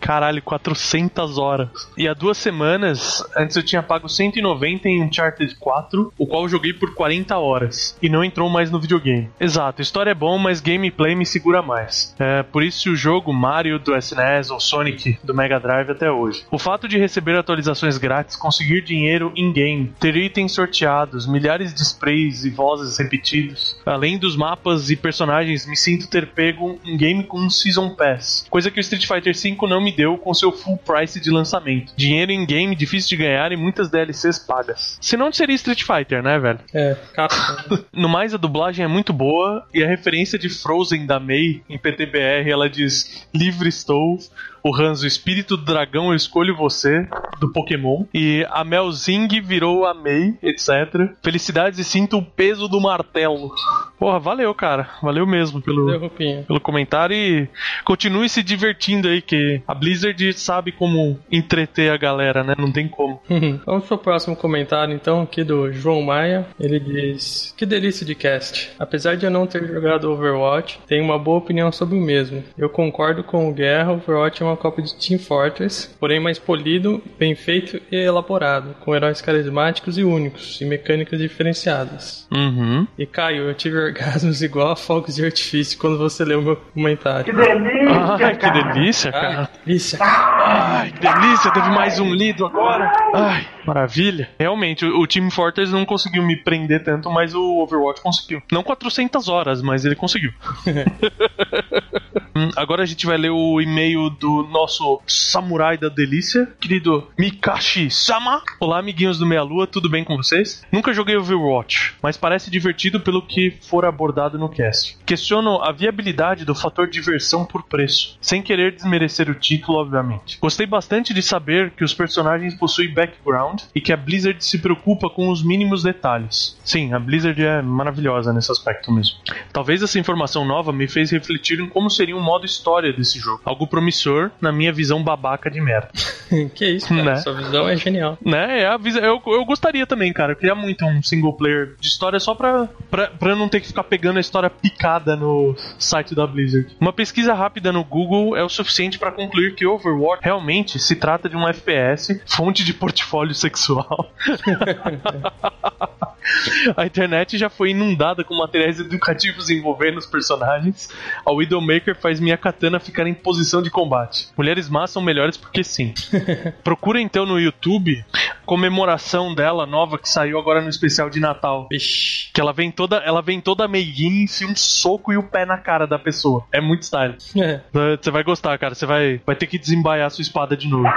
Caralho, 0.00 0.42
400 0.42 1.38
horas. 1.38 1.68
E 1.96 2.08
há 2.08 2.12
duas 2.12 2.36
semanas, 2.36 3.22
antes 3.36 3.56
eu 3.56 3.62
tinha 3.62 3.84
pago 3.84 4.08
190 4.08 4.88
em 4.88 5.00
Uncharted 5.00 5.54
4, 5.54 6.12
o 6.18 6.26
qual 6.26 6.42
eu 6.42 6.48
joguei 6.48 6.72
por 6.72 6.92
40 6.92 7.38
horas. 7.38 7.96
E 8.02 8.08
não 8.08 8.24
entrou 8.24 8.50
mais 8.50 8.68
no 8.68 8.80
videogame. 8.80 9.30
Exato, 9.38 9.80
história 9.80 10.10
é 10.10 10.14
bom, 10.14 10.36
mas 10.38 10.60
gameplay 10.60 11.14
me 11.14 11.24
segura 11.24 11.62
mais. 11.62 12.14
É, 12.18 12.42
por 12.42 12.64
isso 12.64 12.90
o 12.90 12.96
jogo 12.96 13.32
Mario 13.32 13.78
do 13.78 13.96
SNES 13.96 14.23
ou 14.50 14.60
Sonic 14.60 15.18
do 15.22 15.34
Mega 15.34 15.58
Drive 15.58 15.90
até 15.90 16.10
hoje. 16.10 16.44
O 16.50 16.58
fato 16.58 16.88
de 16.88 16.98
receber 16.98 17.36
atualizações 17.36 17.98
grátis, 17.98 18.36
conseguir 18.36 18.82
dinheiro 18.82 19.32
in-game, 19.36 19.92
ter 20.00 20.16
itens 20.16 20.52
sorteados, 20.52 21.26
milhares 21.26 21.74
de 21.74 21.82
sprays 21.82 22.44
e 22.44 22.50
vozes 22.50 22.98
repetidos, 22.98 23.76
além 23.84 24.18
dos 24.18 24.36
mapas 24.36 24.90
e 24.90 24.96
personagens, 24.96 25.66
me 25.66 25.76
sinto 25.76 26.08
ter 26.08 26.28
pego 26.28 26.78
um 26.84 26.96
game 26.96 27.24
com 27.24 27.38
um 27.38 27.50
Season 27.50 27.90
Pass, 27.90 28.46
coisa 28.50 28.70
que 28.70 28.78
o 28.78 28.80
Street 28.80 29.06
Fighter 29.06 29.34
V 29.34 29.56
não 29.68 29.80
me 29.80 29.92
deu 29.92 30.16
com 30.18 30.34
seu 30.34 30.52
full 30.52 30.78
price 30.78 31.20
de 31.20 31.30
lançamento. 31.30 31.92
Dinheiro 31.96 32.32
em 32.32 32.44
game 32.44 32.74
difícil 32.74 33.10
de 33.10 33.24
ganhar 33.24 33.52
e 33.52 33.56
muitas 33.56 33.90
DLCs 33.90 34.38
pagas. 34.38 34.98
Se 35.00 35.16
não 35.16 35.32
seria 35.32 35.54
Street 35.54 35.82
Fighter, 35.82 36.22
né, 36.22 36.38
velho? 36.38 36.58
É, 36.72 36.96
No 37.92 38.08
mais, 38.08 38.34
a 38.34 38.36
dublagem 38.36 38.84
é 38.84 38.88
muito 38.88 39.12
boa 39.12 39.66
e 39.72 39.82
a 39.82 39.86
referência 39.86 40.38
de 40.38 40.48
Frozen 40.48 41.06
da 41.06 41.18
Mei 41.20 41.62
em 41.68 41.78
PTBR, 41.78 42.50
ela 42.50 42.68
diz: 42.68 43.26
Livre 43.34 43.68
estou, 43.68 44.13
schools 44.18 44.53
o 44.64 44.74
Hans, 44.74 45.02
o 45.02 45.06
espírito 45.06 45.58
do 45.58 45.64
dragão, 45.64 46.08
eu 46.08 46.16
escolho 46.16 46.56
você, 46.56 47.06
do 47.38 47.52
Pokémon. 47.52 48.04
E 48.14 48.46
a 48.50 48.64
Melzing 48.64 49.28
virou 49.42 49.84
a 49.84 49.92
Mei, 49.92 50.34
etc. 50.42 51.12
Felicidades 51.22 51.78
e 51.78 51.84
sinto 51.84 52.16
o 52.16 52.24
peso 52.24 52.66
do 52.66 52.80
martelo. 52.80 53.54
Porra, 53.98 54.18
valeu, 54.18 54.54
cara. 54.54 54.88
Valeu 55.02 55.26
mesmo 55.26 55.60
pelo, 55.60 55.86
Deu 55.86 56.10
pelo 56.46 56.60
comentário 56.60 57.14
e 57.14 57.48
continue 57.84 58.28
se 58.28 58.42
divertindo 58.42 59.08
aí, 59.08 59.20
que 59.20 59.60
a 59.68 59.74
Blizzard 59.74 60.32
sabe 60.32 60.72
como 60.72 61.18
entreter 61.30 61.92
a 61.92 61.96
galera, 61.98 62.42
né? 62.42 62.54
Não 62.56 62.72
tem 62.72 62.88
como. 62.88 63.20
Vamos 63.66 63.84
pro 63.86 63.98
próximo 63.98 64.34
comentário, 64.34 64.94
então, 64.94 65.22
aqui 65.22 65.44
do 65.44 65.70
João 65.72 66.00
Maia. 66.00 66.46
Ele 66.58 66.80
diz: 66.80 67.54
Que 67.56 67.66
delícia 67.66 68.06
de 68.06 68.14
cast. 68.14 68.72
Apesar 68.78 69.16
de 69.16 69.26
eu 69.26 69.30
não 69.30 69.46
ter 69.46 69.66
jogado 69.66 70.10
Overwatch, 70.10 70.80
tenho 70.86 71.04
uma 71.04 71.18
boa 71.18 71.38
opinião 71.38 71.70
sobre 71.70 71.96
o 71.96 72.00
mesmo. 72.00 72.42
Eu 72.56 72.70
concordo 72.70 73.22
com 73.22 73.48
o 73.48 73.52
Guerra, 73.52 73.92
Overwatch 73.92 74.42
é 74.42 74.46
uma 74.46 74.53
cópia 74.56 74.84
de 74.84 74.94
Team 74.94 75.18
Fortress, 75.18 75.94
porém 75.98 76.20
mais 76.20 76.38
polido, 76.38 77.02
bem 77.18 77.34
feito 77.34 77.80
e 77.90 77.96
elaborado, 77.96 78.74
com 78.80 78.94
heróis 78.94 79.20
carismáticos 79.20 79.98
e 79.98 80.04
únicos, 80.04 80.60
e 80.60 80.64
mecânicas 80.64 81.18
diferenciadas. 81.18 82.26
Uhum. 82.32 82.86
E 82.98 83.06
Caio, 83.06 83.44
eu 83.44 83.54
tive 83.54 83.76
orgasmos 83.78 84.42
igual 84.42 84.72
a 84.72 84.76
fogos 84.76 85.16
de 85.16 85.24
artifício 85.24 85.78
quando 85.78 85.98
você 85.98 86.24
leu 86.24 86.42
meu 86.42 86.56
comentário. 86.56 87.34
Ai, 87.38 88.36
que 88.36 88.50
delícia, 88.50 89.12
cara. 89.12 89.42
Ah, 89.42 89.58
delícia. 89.64 89.98
Ai, 90.00 90.92
que 90.92 91.00
delícia, 91.00 91.50
teve 91.52 91.68
mais 91.70 91.98
um 91.98 92.12
lido 92.14 92.46
agora. 92.46 92.92
Ai, 93.14 93.46
maravilha. 93.66 94.28
Realmente, 94.38 94.84
o, 94.84 95.00
o 95.00 95.06
Team 95.06 95.30
Fortress 95.30 95.72
não 95.72 95.84
conseguiu 95.84 96.22
me 96.22 96.36
prender 96.36 96.82
tanto, 96.82 97.10
mas 97.10 97.34
o 97.34 97.62
Overwatch 97.62 98.00
conseguiu. 98.00 98.42
Não 98.50 98.62
400 98.62 99.28
horas, 99.28 99.62
mas 99.62 99.84
ele 99.84 99.94
conseguiu. 99.94 100.32
Hum, 102.36 102.50
Agora 102.56 102.82
a 102.82 102.86
gente 102.86 103.06
vai 103.06 103.16
ler 103.16 103.30
o 103.30 103.60
e-mail 103.60 104.10
do 104.10 104.43
nosso 104.48 105.00
samurai 105.06 105.76
da 105.76 105.88
delícia, 105.88 106.52
querido 106.60 107.08
Mikashi 107.18 107.90
Sama. 107.90 108.42
Olá, 108.60 108.78
amiguinhos 108.78 109.18
do 109.18 109.26
Meia 109.26 109.42
Lua, 109.42 109.66
tudo 109.66 109.88
bem 109.88 110.04
com 110.04 110.16
vocês? 110.16 110.62
Nunca 110.70 110.92
joguei 110.92 111.16
Overwatch, 111.16 111.94
mas 112.02 112.16
parece 112.16 112.50
divertido 112.50 113.00
pelo 113.00 113.22
que 113.22 113.50
for 113.68 113.84
abordado 113.84 114.38
no 114.38 114.48
cast. 114.48 114.96
Questiono 115.06 115.62
a 115.62 115.72
viabilidade 115.72 116.44
do 116.44 116.54
fator 116.54 116.88
diversão 116.88 117.44
por 117.44 117.62
preço, 117.64 118.16
sem 118.20 118.42
querer 118.42 118.74
desmerecer 118.74 119.28
o 119.30 119.34
título, 119.34 119.78
obviamente. 119.78 120.38
Gostei 120.40 120.66
bastante 120.66 121.12
de 121.12 121.22
saber 121.22 121.70
que 121.70 121.84
os 121.84 121.94
personagens 121.94 122.54
possuem 122.54 122.92
background 122.92 123.62
e 123.74 123.80
que 123.80 123.92
a 123.92 123.96
Blizzard 123.96 124.44
se 124.44 124.58
preocupa 124.58 125.10
com 125.10 125.28
os 125.28 125.42
mínimos 125.42 125.82
detalhes. 125.82 126.58
Sim, 126.64 126.92
a 126.92 126.98
Blizzard 126.98 127.42
é 127.42 127.62
maravilhosa 127.62 128.32
nesse 128.32 128.50
aspecto 128.50 128.92
mesmo. 128.92 129.16
Talvez 129.52 129.82
essa 129.82 129.98
informação 129.98 130.44
nova 130.44 130.72
me 130.72 130.88
fez 130.88 131.10
refletir 131.10 131.60
em 131.60 131.68
como 131.68 131.90
seria 131.90 132.16
um 132.16 132.22
modo 132.22 132.46
história 132.46 132.92
desse 132.92 133.18
jogo. 133.18 133.40
Algo 133.44 133.66
promissor 133.66 134.30
na 134.40 134.52
minha 134.52 134.72
visão 134.72 135.02
babaca 135.02 135.50
de 135.50 135.60
merda. 135.60 135.88
que 136.54 136.66
isso, 136.66 136.88
cara. 136.88 137.02
Né? 137.02 137.16
Sua 137.16 137.32
visão 137.34 137.68
é 137.68 137.76
genial. 137.76 138.18
Né? 138.24 138.62
É 138.62 138.66
a 138.66 138.76
visa- 138.76 139.00
eu, 139.00 139.20
eu 139.26 139.44
gostaria 139.44 139.86
também, 139.86 140.12
cara. 140.12 140.32
Eu 140.32 140.36
queria 140.36 140.54
muito 140.54 140.84
um 140.84 141.02
single 141.02 141.32
player 141.32 141.74
de 141.78 141.86
história 141.88 142.18
só 142.20 142.34
pra, 142.34 142.68
pra, 142.90 143.08
pra 143.08 143.36
não 143.36 143.48
ter 143.48 143.60
que 143.60 143.66
ficar 143.66 143.84
pegando 143.84 144.16
a 144.18 144.20
história 144.20 144.48
picada 144.50 145.16
no 145.16 145.54
site 145.78 146.14
da 146.14 146.26
Blizzard. 146.26 146.76
Uma 146.80 146.92
pesquisa 146.92 147.34
rápida 147.34 147.72
no 147.72 147.84
Google 147.84 148.36
é 148.36 148.42
o 148.42 148.48
suficiente 148.48 148.98
pra 148.98 149.10
concluir 149.12 149.54
que 149.54 149.66
Overwatch 149.66 150.22
realmente 150.24 150.78
se 150.78 150.96
trata 150.96 151.28
de 151.28 151.36
um 151.36 151.46
FPS, 151.48 152.20
fonte 152.26 152.64
de 152.64 152.72
portfólio 152.74 153.34
sexual. 153.34 154.10
A 156.76 156.86
internet 156.86 157.36
já 157.36 157.48
foi 157.48 157.70
inundada 157.70 158.24
com 158.24 158.34
materiais 158.36 158.80
educativos 158.80 159.50
envolvendo 159.50 159.98
os 159.98 160.06
personagens. 160.06 160.88
A 161.24 161.32
Widowmaker 161.32 161.96
faz 161.96 162.20
minha 162.20 162.36
katana 162.36 162.80
ficar 162.80 163.06
em 163.06 163.14
posição 163.14 163.62
de 163.62 163.70
combate. 163.70 164.28
Mulheres 164.36 164.68
más 164.68 164.90
são 164.90 165.02
melhores 165.02 165.36
porque 165.36 165.62
sim. 165.62 165.94
Procura 166.62 167.00
então 167.00 167.26
no 167.26 167.38
YouTube 167.38 168.04
comemoração 168.44 169.34
dela 169.34 169.66
nova 169.66 169.98
que 169.98 170.08
saiu 170.08 170.38
agora 170.38 170.60
no 170.60 170.68
especial 170.68 171.10
de 171.10 171.18
Natal. 171.18 171.66
Vixe. 171.70 172.30
Que 172.32 172.40
ela 172.40 172.52
vem 172.52 172.70
toda, 172.70 172.96
ela 172.98 173.22
vem 173.22 173.40
toda 173.40 173.66
meiguinha, 173.66 174.24
enfia 174.24 174.46
um 174.46 174.56
soco 174.56 175.12
e 175.12 175.16
o 175.16 175.22
pé 175.22 175.44
na 175.44 175.58
cara 175.58 175.86
da 175.86 175.98
pessoa. 175.98 176.44
É 176.52 176.60
muito 176.60 176.82
style. 176.82 177.16
É. 177.36 177.60
Você 177.96 178.10
vai 178.10 178.22
gostar, 178.22 178.56
cara. 178.58 178.74
Você 178.74 178.86
vai, 178.86 179.20
vai 179.24 179.34
ter 179.34 179.46
que 179.46 179.58
desembaiar 179.58 180.10
sua 180.10 180.22
espada 180.22 180.56
de 180.56 180.68
novo. 180.68 180.88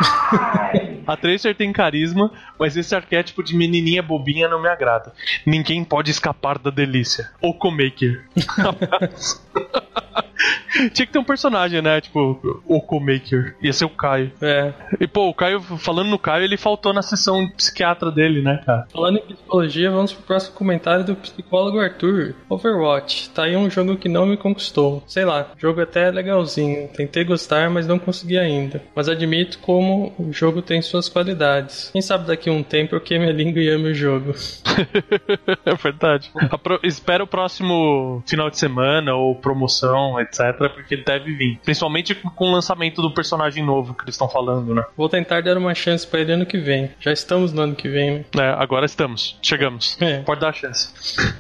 A 1.08 1.16
Tracer 1.16 1.56
tem 1.56 1.72
carisma, 1.72 2.32
mas 2.60 2.76
esse 2.76 2.94
arquétipo 2.94 3.42
de 3.42 3.56
menininha 3.56 4.04
bobinha 4.04 4.50
não 4.50 4.62
me 4.62 4.68
agrada. 4.68 5.14
Ninguém 5.46 5.84
pode 5.84 6.12
escapar 6.12 6.58
da 6.58 6.70
delícia. 6.70 7.30
Okomaker. 7.42 8.26
Tinha 10.94 11.08
que 11.08 11.12
ter 11.12 11.18
um 11.20 11.24
personagem, 11.24 11.82
né? 11.82 12.00
Tipo, 12.00 12.62
Okomaker. 12.68 13.56
Ia 13.62 13.74
ser 13.74 13.86
o 13.86 13.90
Caio. 13.90 14.32
É. 14.42 14.72
E, 15.00 15.08
pô, 15.08 15.28
o 15.30 15.34
Caio, 15.34 15.60
falando 15.60 16.10
no 16.10 16.20
Caio, 16.20 16.44
ele 16.44 16.56
faltou 16.58 16.94
na 16.94 17.02
sessão 17.02 17.50
psiquiatra 17.50 18.12
dele, 18.12 18.42
né, 18.44 18.62
cara? 18.64 18.86
Falando 18.92 19.18
em 19.18 19.22
psicologia, 19.22 19.90
vamos 19.90 20.14
pro 20.14 20.24
próximo 20.24 20.56
comentário 20.56 21.04
do 21.04 21.16
psicólogo 21.16 21.80
Arthur. 21.80 22.36
Overwatch, 22.50 23.30
tá 23.32 23.44
aí 23.44 23.56
um 23.58 23.70
jogo 23.70 23.98
que 23.98 24.08
não 24.08 24.26
me 24.28 24.38
conquistou. 24.38 25.04
Sei 25.08 25.26
lá, 25.26 25.48
o 25.56 25.60
jogo 25.60 25.82
até 25.82 26.12
legalzinho. 26.12 26.88
Tentei 26.90 27.24
gostar, 27.24 27.70
mas 27.72 27.88
não 27.88 27.98
consegui 27.98 28.38
ainda. 28.38 28.82
Mas 28.96 29.10
admito 29.10 29.58
como 29.60 30.14
o 30.20 30.32
jogo 30.32 30.62
tem 30.62 30.82
suas 30.84 31.10
qualidades. 31.10 31.90
Quem 31.92 32.02
sabe 32.04 32.28
daqui 32.28 32.50
a 32.50 32.54
um 32.54 32.62
tempo 32.64 32.96
eu 32.96 33.02
queime 33.02 33.28
a 33.28 33.34
língua 33.34 33.62
e 33.62 33.70
ame 33.70 33.90
o 33.90 33.96
jogo. 33.96 34.34
é 35.66 35.74
verdade. 35.76 36.30
Apro- 36.52 36.80
Espera 36.84 37.24
o 37.24 37.28
próximo 37.28 38.22
final 38.28 38.50
de 38.50 38.58
semana 38.60 39.16
ou 39.16 39.34
promoção, 39.48 40.20
etc, 40.20 40.58
porque 40.74 40.96
ele 40.96 41.04
deve 41.04 41.34
vir. 41.34 41.60
Principalmente 41.64 42.14
com 42.14 42.46
o 42.46 42.52
lançamento 42.52 43.02
do 43.02 43.12
personagem 43.12 43.64
novo 43.64 43.94
que 43.94 44.04
eles 44.04 44.16
estão 44.16 44.28
falando, 44.28 44.76
né? 44.76 44.84
Vou 44.96 45.08
tentar 45.08 45.42
dar 45.42 45.58
uma 45.58 45.74
chance 45.74 46.06
pra 46.06 46.20
ele 46.20 46.34
ano 46.34 46.46
que 46.46 46.58
vem. 46.58 46.92
Já 47.00 47.14
estamos 47.14 47.54
no 47.54 47.62
ano 47.62 47.76
que 47.76 47.88
vem, 47.88 48.12
né? 48.12 48.26
É, 48.38 48.50
agora 48.62 48.86
estamos. 48.86 49.38
Chegamos. 49.42 49.98
É. 50.02 50.20
Pode 50.20 50.42
dar 50.42 50.50
a 50.50 50.54
chance. 50.54 50.90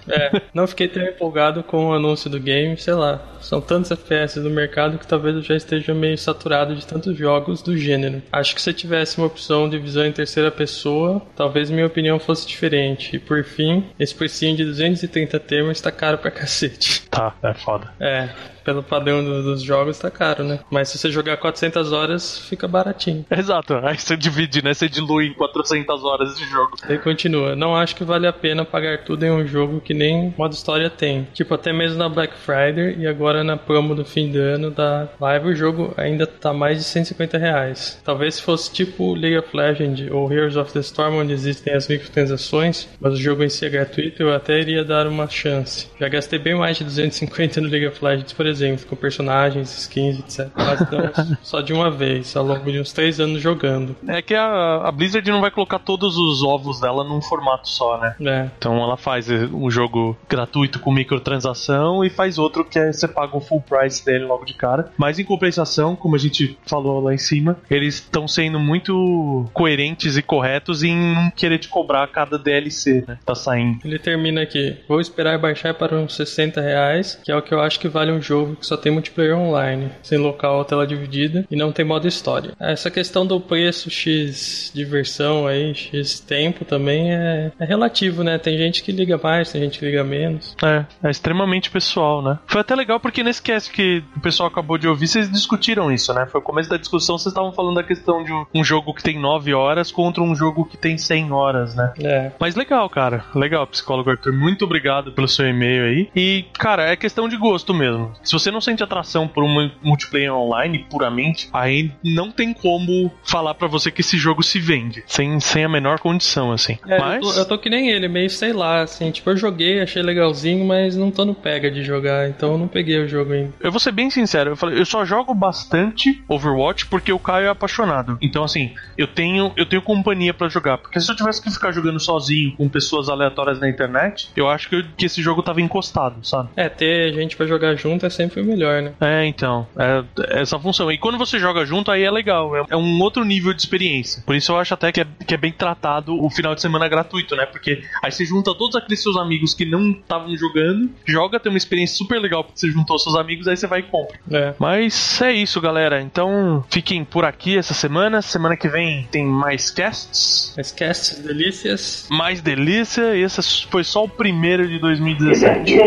É, 0.09 0.41
não 0.53 0.67
fiquei 0.67 0.87
tão 0.87 1.03
empolgado 1.03 1.63
com 1.63 1.89
o 1.89 1.93
anúncio 1.93 2.29
do 2.29 2.39
game, 2.39 2.77
sei 2.77 2.93
lá. 2.93 3.21
São 3.41 3.61
tantos 3.61 3.91
FPS 3.91 4.39
no 4.39 4.49
mercado 4.49 4.97
que 4.97 5.07
talvez 5.07 5.35
eu 5.35 5.41
já 5.41 5.55
esteja 5.55 5.93
meio 5.93 6.17
saturado 6.17 6.75
de 6.75 6.85
tantos 6.85 7.17
jogos 7.17 7.61
do 7.61 7.77
gênero. 7.77 8.21
Acho 8.31 8.55
que 8.55 8.61
se 8.61 8.69
eu 8.69 8.73
tivesse 8.73 9.17
uma 9.17 9.27
opção 9.27 9.69
de 9.69 9.77
visão 9.77 10.05
em 10.05 10.11
terceira 10.11 10.51
pessoa, 10.51 11.21
talvez 11.35 11.69
minha 11.69 11.85
opinião 11.85 12.19
fosse 12.19 12.47
diferente. 12.47 13.15
E 13.15 13.19
por 13.19 13.43
fim, 13.43 13.85
esse 13.99 14.15
precinho 14.15 14.55
de 14.55 14.65
230 14.65 15.39
termos 15.39 15.81
tá 15.81 15.91
caro 15.91 16.17
pra 16.17 16.31
cacete. 16.31 17.07
Tá, 17.09 17.33
é 17.41 17.53
foda. 17.53 17.93
É, 17.99 18.29
pelo 18.67 18.83
padrão 18.83 19.23
do- 19.23 19.43
dos 19.43 19.61
jogos 19.63 19.97
tá 19.97 20.11
caro, 20.11 20.43
né? 20.43 20.59
Mas 20.69 20.89
se 20.89 20.97
você 20.97 21.09
jogar 21.09 21.37
400 21.37 21.93
horas, 21.93 22.37
fica 22.37 22.67
baratinho. 22.67 23.25
Exato. 23.31 23.75
Aí 23.81 23.97
você 23.97 24.17
divide, 24.17 24.61
né? 24.61 24.73
Você 24.73 24.89
dilui 24.89 25.27
em 25.27 25.33
400 25.33 26.03
horas 26.03 26.35
de 26.37 26.43
jogo. 26.49 26.75
Ele 26.89 26.97
continua. 26.99 27.55
Não 27.55 27.73
acho 27.77 27.95
que 27.95 28.03
vale 28.03 28.27
a 28.27 28.33
pena 28.33 28.65
pagar 28.65 29.05
tudo 29.05 29.23
em 29.25 29.31
um 29.31 29.47
jogo 29.47 29.79
que 29.79 29.93
nem 29.93 30.33
modo 30.37 30.51
história 30.53 30.89
tem. 30.89 31.25
Tipo, 31.33 31.53
até 31.53 31.71
mesmo 31.71 31.97
na 31.97 32.09
Black 32.09 32.33
Friday 32.35 32.97
e 32.99 33.07
agora 33.07 33.41
na 33.41 33.55
promo 33.55 33.95
do 33.95 34.03
fim 34.03 34.29
do 34.29 34.37
ano 34.39 34.69
da 34.69 35.07
Live, 35.21 35.47
o 35.47 35.55
jogo 35.55 35.93
ainda 35.95 36.27
tá 36.27 36.51
mais 36.51 36.77
de 36.79 36.83
150 36.83 37.37
reais. 37.37 38.01
Talvez 38.03 38.35
se 38.35 38.41
fosse 38.41 38.69
tipo 38.73 39.13
League 39.13 39.37
of 39.37 39.47
Legends 39.55 40.11
ou 40.11 40.29
Heroes 40.29 40.57
of 40.57 40.73
the 40.73 40.79
Storm, 40.81 41.15
onde 41.19 41.31
existem 41.31 41.73
as 41.73 41.87
microtransações, 41.87 42.87
mas 42.99 43.13
o 43.13 43.17
jogo 43.17 43.43
em 43.43 43.49
si 43.49 43.65
é 43.65 43.69
gratuito, 43.69 44.21
eu 44.23 44.33
até 44.33 44.59
iria 44.59 44.83
dar 44.83 45.07
uma 45.07 45.29
chance. 45.29 45.87
Já 45.99 46.09
gastei 46.09 46.37
bem 46.39 46.55
mais 46.55 46.77
de 46.77 46.83
250 46.83 47.61
no 47.61 47.69
League 47.69 47.87
of 47.87 48.03
Legends, 48.03 48.33
por 48.33 48.45
exemplo, 48.45 48.56
com 48.87 48.95
personagens, 48.95 49.77
skins, 49.77 50.19
etc. 50.19 50.49
Mas 50.55 50.79
não 50.91 51.37
só 51.41 51.61
de 51.61 51.73
uma 51.73 51.89
vez, 51.89 52.35
ao 52.35 52.45
longo 52.45 52.71
de 52.71 52.79
uns 52.79 52.91
3 52.91 53.19
anos 53.19 53.41
jogando. 53.41 53.95
É 54.07 54.21
que 54.21 54.33
a, 54.33 54.87
a 54.87 54.91
Blizzard 54.91 55.29
não 55.29 55.41
vai 55.41 55.51
colocar 55.51 55.79
todos 55.79 56.17
os 56.17 56.43
ovos 56.43 56.79
dela 56.79 57.03
num 57.03 57.21
formato 57.21 57.67
só, 57.69 57.97
né? 57.99 58.15
É. 58.21 58.49
Então 58.57 58.81
ela 58.81 58.97
faz 58.97 59.29
eh, 59.29 59.47
um 59.53 59.69
jogo 59.69 60.17
gratuito 60.29 60.79
com 60.79 60.91
microtransação 60.91 62.03
e 62.03 62.09
faz 62.09 62.37
outro 62.37 62.65
que 62.65 62.79
é 62.79 62.91
você 62.91 63.07
paga 63.07 63.35
o 63.35 63.41
full 63.41 63.61
price 63.61 64.03
dele 64.03 64.25
logo 64.25 64.45
de 64.45 64.53
cara. 64.53 64.91
Mas 64.97 65.19
em 65.19 65.23
compensação, 65.23 65.95
como 65.95 66.15
a 66.15 66.19
gente 66.19 66.57
falou 66.65 67.01
lá 67.01 67.13
em 67.13 67.17
cima, 67.17 67.57
eles 67.69 67.95
estão 67.95 68.27
sendo 68.27 68.59
muito 68.59 69.45
coerentes 69.53 70.17
e 70.17 70.21
corretos 70.21 70.83
em 70.83 70.95
não 70.95 71.31
querer 71.31 71.59
te 71.59 71.67
cobrar 71.67 72.07
cada 72.07 72.37
DLC, 72.37 73.03
né? 73.07 73.17
Tá 73.25 73.35
saindo. 73.35 73.79
Ele 73.83 73.99
termina 73.99 74.41
aqui. 74.41 74.77
Vou 74.87 74.99
esperar 74.99 75.37
baixar 75.39 75.73
para 75.73 75.95
uns 75.95 76.15
60 76.15 76.61
reais, 76.61 77.19
que 77.23 77.31
é 77.31 77.35
o 77.35 77.41
que 77.41 77.53
eu 77.53 77.61
acho 77.61 77.79
que 77.79 77.87
vale 77.87 78.11
um 78.11 78.21
jogo 78.21 78.46
que 78.55 78.65
só 78.65 78.77
tem 78.77 78.91
multiplayer 78.91 79.37
online, 79.37 79.89
sem 80.01 80.17
local 80.17 80.57
ou 80.59 80.65
tela 80.65 80.85
dividida 80.87 81.45
e 81.49 81.55
não 81.55 81.71
tem 81.71 81.85
modo 81.85 82.07
história. 82.07 82.51
Essa 82.59 82.89
questão 82.91 83.25
do 83.25 83.39
preço 83.39 83.89
X 83.89 84.71
diversão 84.73 85.47
aí, 85.47 85.73
X 85.75 86.19
tempo 86.19 86.65
também 86.65 87.11
é, 87.13 87.51
é 87.59 87.65
relativo, 87.65 88.23
né? 88.23 88.37
Tem 88.37 88.57
gente 88.57 88.83
que 88.83 88.91
liga 88.91 89.19
mais, 89.21 89.51
tem 89.51 89.61
gente 89.61 89.79
que 89.79 89.85
liga 89.85 90.03
menos. 90.03 90.55
É, 90.63 90.85
é 91.03 91.09
extremamente 91.11 91.69
pessoal, 91.69 92.21
né? 92.21 92.39
Foi 92.47 92.61
até 92.61 92.75
legal 92.75 92.99
porque 92.99 93.23
nesse 93.23 93.41
cast 93.41 93.71
que 93.71 94.03
o 94.15 94.19
pessoal 94.19 94.49
acabou 94.49 94.77
de 94.77 94.87
ouvir, 94.87 95.07
vocês 95.07 95.31
discutiram 95.31 95.91
isso, 95.91 96.13
né? 96.13 96.25
Foi 96.31 96.39
o 96.39 96.43
começo 96.43 96.69
da 96.69 96.77
discussão, 96.77 97.17
vocês 97.17 97.31
estavam 97.31 97.51
falando 97.51 97.75
da 97.75 97.83
questão 97.83 98.23
de 98.23 98.31
um- 98.31 98.45
um 98.55 98.63
jogo 98.63 98.93
que 98.93 99.03
tem 99.03 99.19
9 99.19 99.53
horas 99.53 99.91
contra 99.91 100.21
um 100.23 100.35
jogo 100.35 100.65
que 100.65 100.77
tem 100.77 100.97
100 100.97 101.31
horas, 101.31 101.75
né? 101.75 101.93
É. 101.99 102.31
Mas 102.39 102.55
legal, 102.55 102.89
cara. 102.89 103.23
Legal, 103.35 103.65
psicólogo 103.67 104.09
Arthur. 104.09 104.33
Muito 104.33 104.65
obrigado 104.65 105.11
pelo 105.11 105.27
seu 105.27 105.47
e-mail 105.47 105.83
aí. 105.85 106.09
E, 106.15 106.45
cara, 106.57 106.83
é 106.89 106.95
questão 106.95 107.27
de 107.27 107.37
gosto 107.37 107.73
mesmo. 107.73 108.11
Se 108.23 108.35
você 108.37 108.51
não 108.51 108.61
sente 108.61 108.83
atração 108.83 109.27
por 109.27 109.43
um 109.43 109.71
multiplayer 109.81 110.33
online 110.33 110.85
puramente, 110.89 111.49
aí 111.51 111.91
não 112.03 112.31
tem 112.31 112.53
como 112.53 113.11
falar 113.23 113.53
para 113.53 113.67
você 113.67 113.91
que 113.91 114.01
esse 114.01 114.17
jogo 114.17 114.43
se 114.43 114.59
vende. 114.59 115.03
Sem, 115.07 115.39
sem 115.39 115.63
a 115.63 115.69
menor 115.69 115.99
condição, 115.99 116.51
assim. 116.51 116.77
É, 116.87 116.99
mas... 116.99 117.15
eu, 117.15 117.21
tô, 117.21 117.39
eu 117.39 117.45
tô 117.45 117.57
que 117.57 117.69
nem 117.69 117.89
ele, 117.89 118.07
meio 118.07 118.29
sei 118.29 118.53
lá, 118.53 118.81
assim. 118.81 119.11
Tipo, 119.11 119.31
eu 119.31 119.37
joguei, 119.37 119.81
achei 119.81 120.01
legalzinho, 120.01 120.65
mas 120.65 120.95
não 120.95 121.11
tô 121.11 121.25
no 121.25 121.33
pega 121.33 121.69
de 121.71 121.83
jogar, 121.83 122.29
então 122.29 122.53
eu 122.53 122.57
não 122.57 122.67
peguei 122.67 122.99
o 122.99 123.07
jogo 123.07 123.33
ainda. 123.33 123.53
Eu 123.59 123.71
vou 123.71 123.79
ser 123.79 123.91
bem 123.91 124.09
sincero, 124.09 124.51
eu, 124.51 124.55
falei, 124.55 124.79
eu 124.79 124.85
só 124.85 125.05
jogo 125.05 125.33
bastante 125.33 126.23
Overwatch 126.27 126.87
porque 126.87 127.11
o 127.11 127.19
Caio 127.19 127.47
é 127.47 127.49
apaixonado. 127.49 128.17
Então, 128.21 128.43
assim, 128.43 128.73
eu 128.97 129.07
tenho, 129.07 129.51
eu 129.55 129.65
tenho 129.65 129.81
companhia 129.81 130.33
para 130.33 130.49
jogar. 130.49 130.77
Porque 130.77 130.99
se 130.99 131.11
eu 131.11 131.15
tivesse 131.15 131.41
que 131.41 131.49
ficar 131.51 131.71
jogando 131.71 131.99
sozinho 131.99 132.55
com 132.55 132.67
pessoas 132.67 133.09
aleatórias 133.09 133.59
na 133.59 133.69
internet, 133.69 134.29
eu 134.35 134.49
acho 134.49 134.69
que, 134.69 134.75
eu, 134.75 134.83
que 134.95 135.05
esse 135.05 135.21
jogo 135.21 135.41
tava 135.41 135.61
encostado, 135.61 136.25
sabe? 136.25 136.49
É, 136.55 136.67
ter 136.69 137.13
gente 137.13 137.35
para 137.35 137.45
jogar 137.45 137.75
junto 137.75 138.05
é 138.05 138.09
sempre 138.09 138.26
o 138.35 138.45
melhor, 138.45 138.81
né? 138.81 138.93
É, 138.99 139.25
então. 139.25 139.67
É, 139.77 140.03
é 140.37 140.41
essa 140.41 140.59
função. 140.59 140.91
E 140.91 140.97
quando 140.97 141.17
você 141.17 141.39
joga 141.39 141.65
junto, 141.65 141.91
aí 141.91 142.03
é 142.03 142.11
legal. 142.11 142.55
É, 142.55 142.65
é, 142.71 142.77
um 142.77 142.99
outro 143.01 143.23
nível 143.23 143.53
de 143.53 143.61
experiência. 143.61 144.23
Por 144.25 144.35
isso 144.35 144.51
eu 144.51 144.57
acho 144.57 144.73
até 144.73 144.91
que 144.91 145.01
é, 145.01 145.07
que 145.25 145.33
é 145.33 145.37
bem 145.37 145.51
tratado 145.51 146.13
o 146.23 146.29
final 146.29 146.55
de 146.55 146.61
semana 146.61 146.87
gratuito, 146.87 147.35
né? 147.35 147.45
Porque 147.45 147.83
aí 148.03 148.11
você 148.11 148.25
junta 148.25 148.53
todos 148.55 148.75
aqueles 148.75 149.01
seus 149.01 149.17
amigos 149.17 149.53
que 149.53 149.65
não 149.65 149.91
estavam 149.91 150.35
jogando, 150.35 150.89
joga, 151.05 151.39
tem 151.39 151.51
uma 151.51 151.57
experiência 151.57 151.97
super 151.97 152.19
legal 152.19 152.43
porque 152.43 152.59
você 152.59 152.69
juntou 152.69 152.97
seus 152.99 153.15
amigos, 153.15 153.47
aí 153.47 153.57
você 153.57 153.67
vai 153.67 153.79
e 153.79 153.83
compra. 153.83 154.19
É. 154.31 154.53
Mas 154.59 155.21
é 155.21 155.31
isso, 155.31 155.59
galera. 155.61 156.01
Então 156.01 156.63
fiquem 156.69 157.03
por 157.03 157.25
aqui 157.25 157.57
essa 157.57 157.73
semana. 157.73 158.21
Semana 158.21 158.55
que 158.55 158.67
vem 158.67 159.07
tem 159.11 159.25
mais 159.25 159.71
casts. 159.71 160.53
Mais 160.55 160.71
casts, 160.71 161.19
delícias. 161.19 162.07
Mais 162.09 162.41
delícia. 162.41 163.15
E 163.15 163.21
esse 163.21 163.65
foi 163.67 163.83
só 163.83 164.03
o 164.03 164.09
primeiro 164.09 164.67
de 164.67 164.79
2017. 164.79 165.77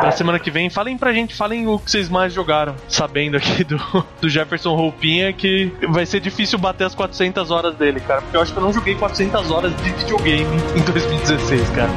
Pra 0.00 0.10
semana 0.10 0.38
que 0.38 0.50
vem, 0.50 0.70
falem 0.70 0.96
pra 0.96 1.12
gente, 1.12 1.34
falem 1.42 1.66
o 1.66 1.76
que 1.76 1.90
vocês 1.90 2.08
mais 2.08 2.32
jogaram. 2.32 2.76
Sabendo 2.88 3.36
aqui 3.36 3.64
do, 3.64 3.76
do 4.20 4.28
Jefferson 4.28 4.76
Roupinha 4.76 5.32
que 5.32 5.72
vai 5.88 6.06
ser 6.06 6.20
difícil 6.20 6.56
bater 6.56 6.84
as 6.84 6.94
400 6.94 7.50
horas 7.50 7.74
dele, 7.74 7.98
cara. 7.98 8.22
Porque 8.22 8.36
eu 8.36 8.40
acho 8.40 8.52
que 8.52 8.58
eu 8.58 8.62
não 8.62 8.72
joguei 8.72 8.94
400 8.94 9.50
horas 9.50 9.76
de 9.78 9.90
videogame 9.90 10.56
em 10.76 10.82
2016, 10.82 11.70
cara. 11.70 11.90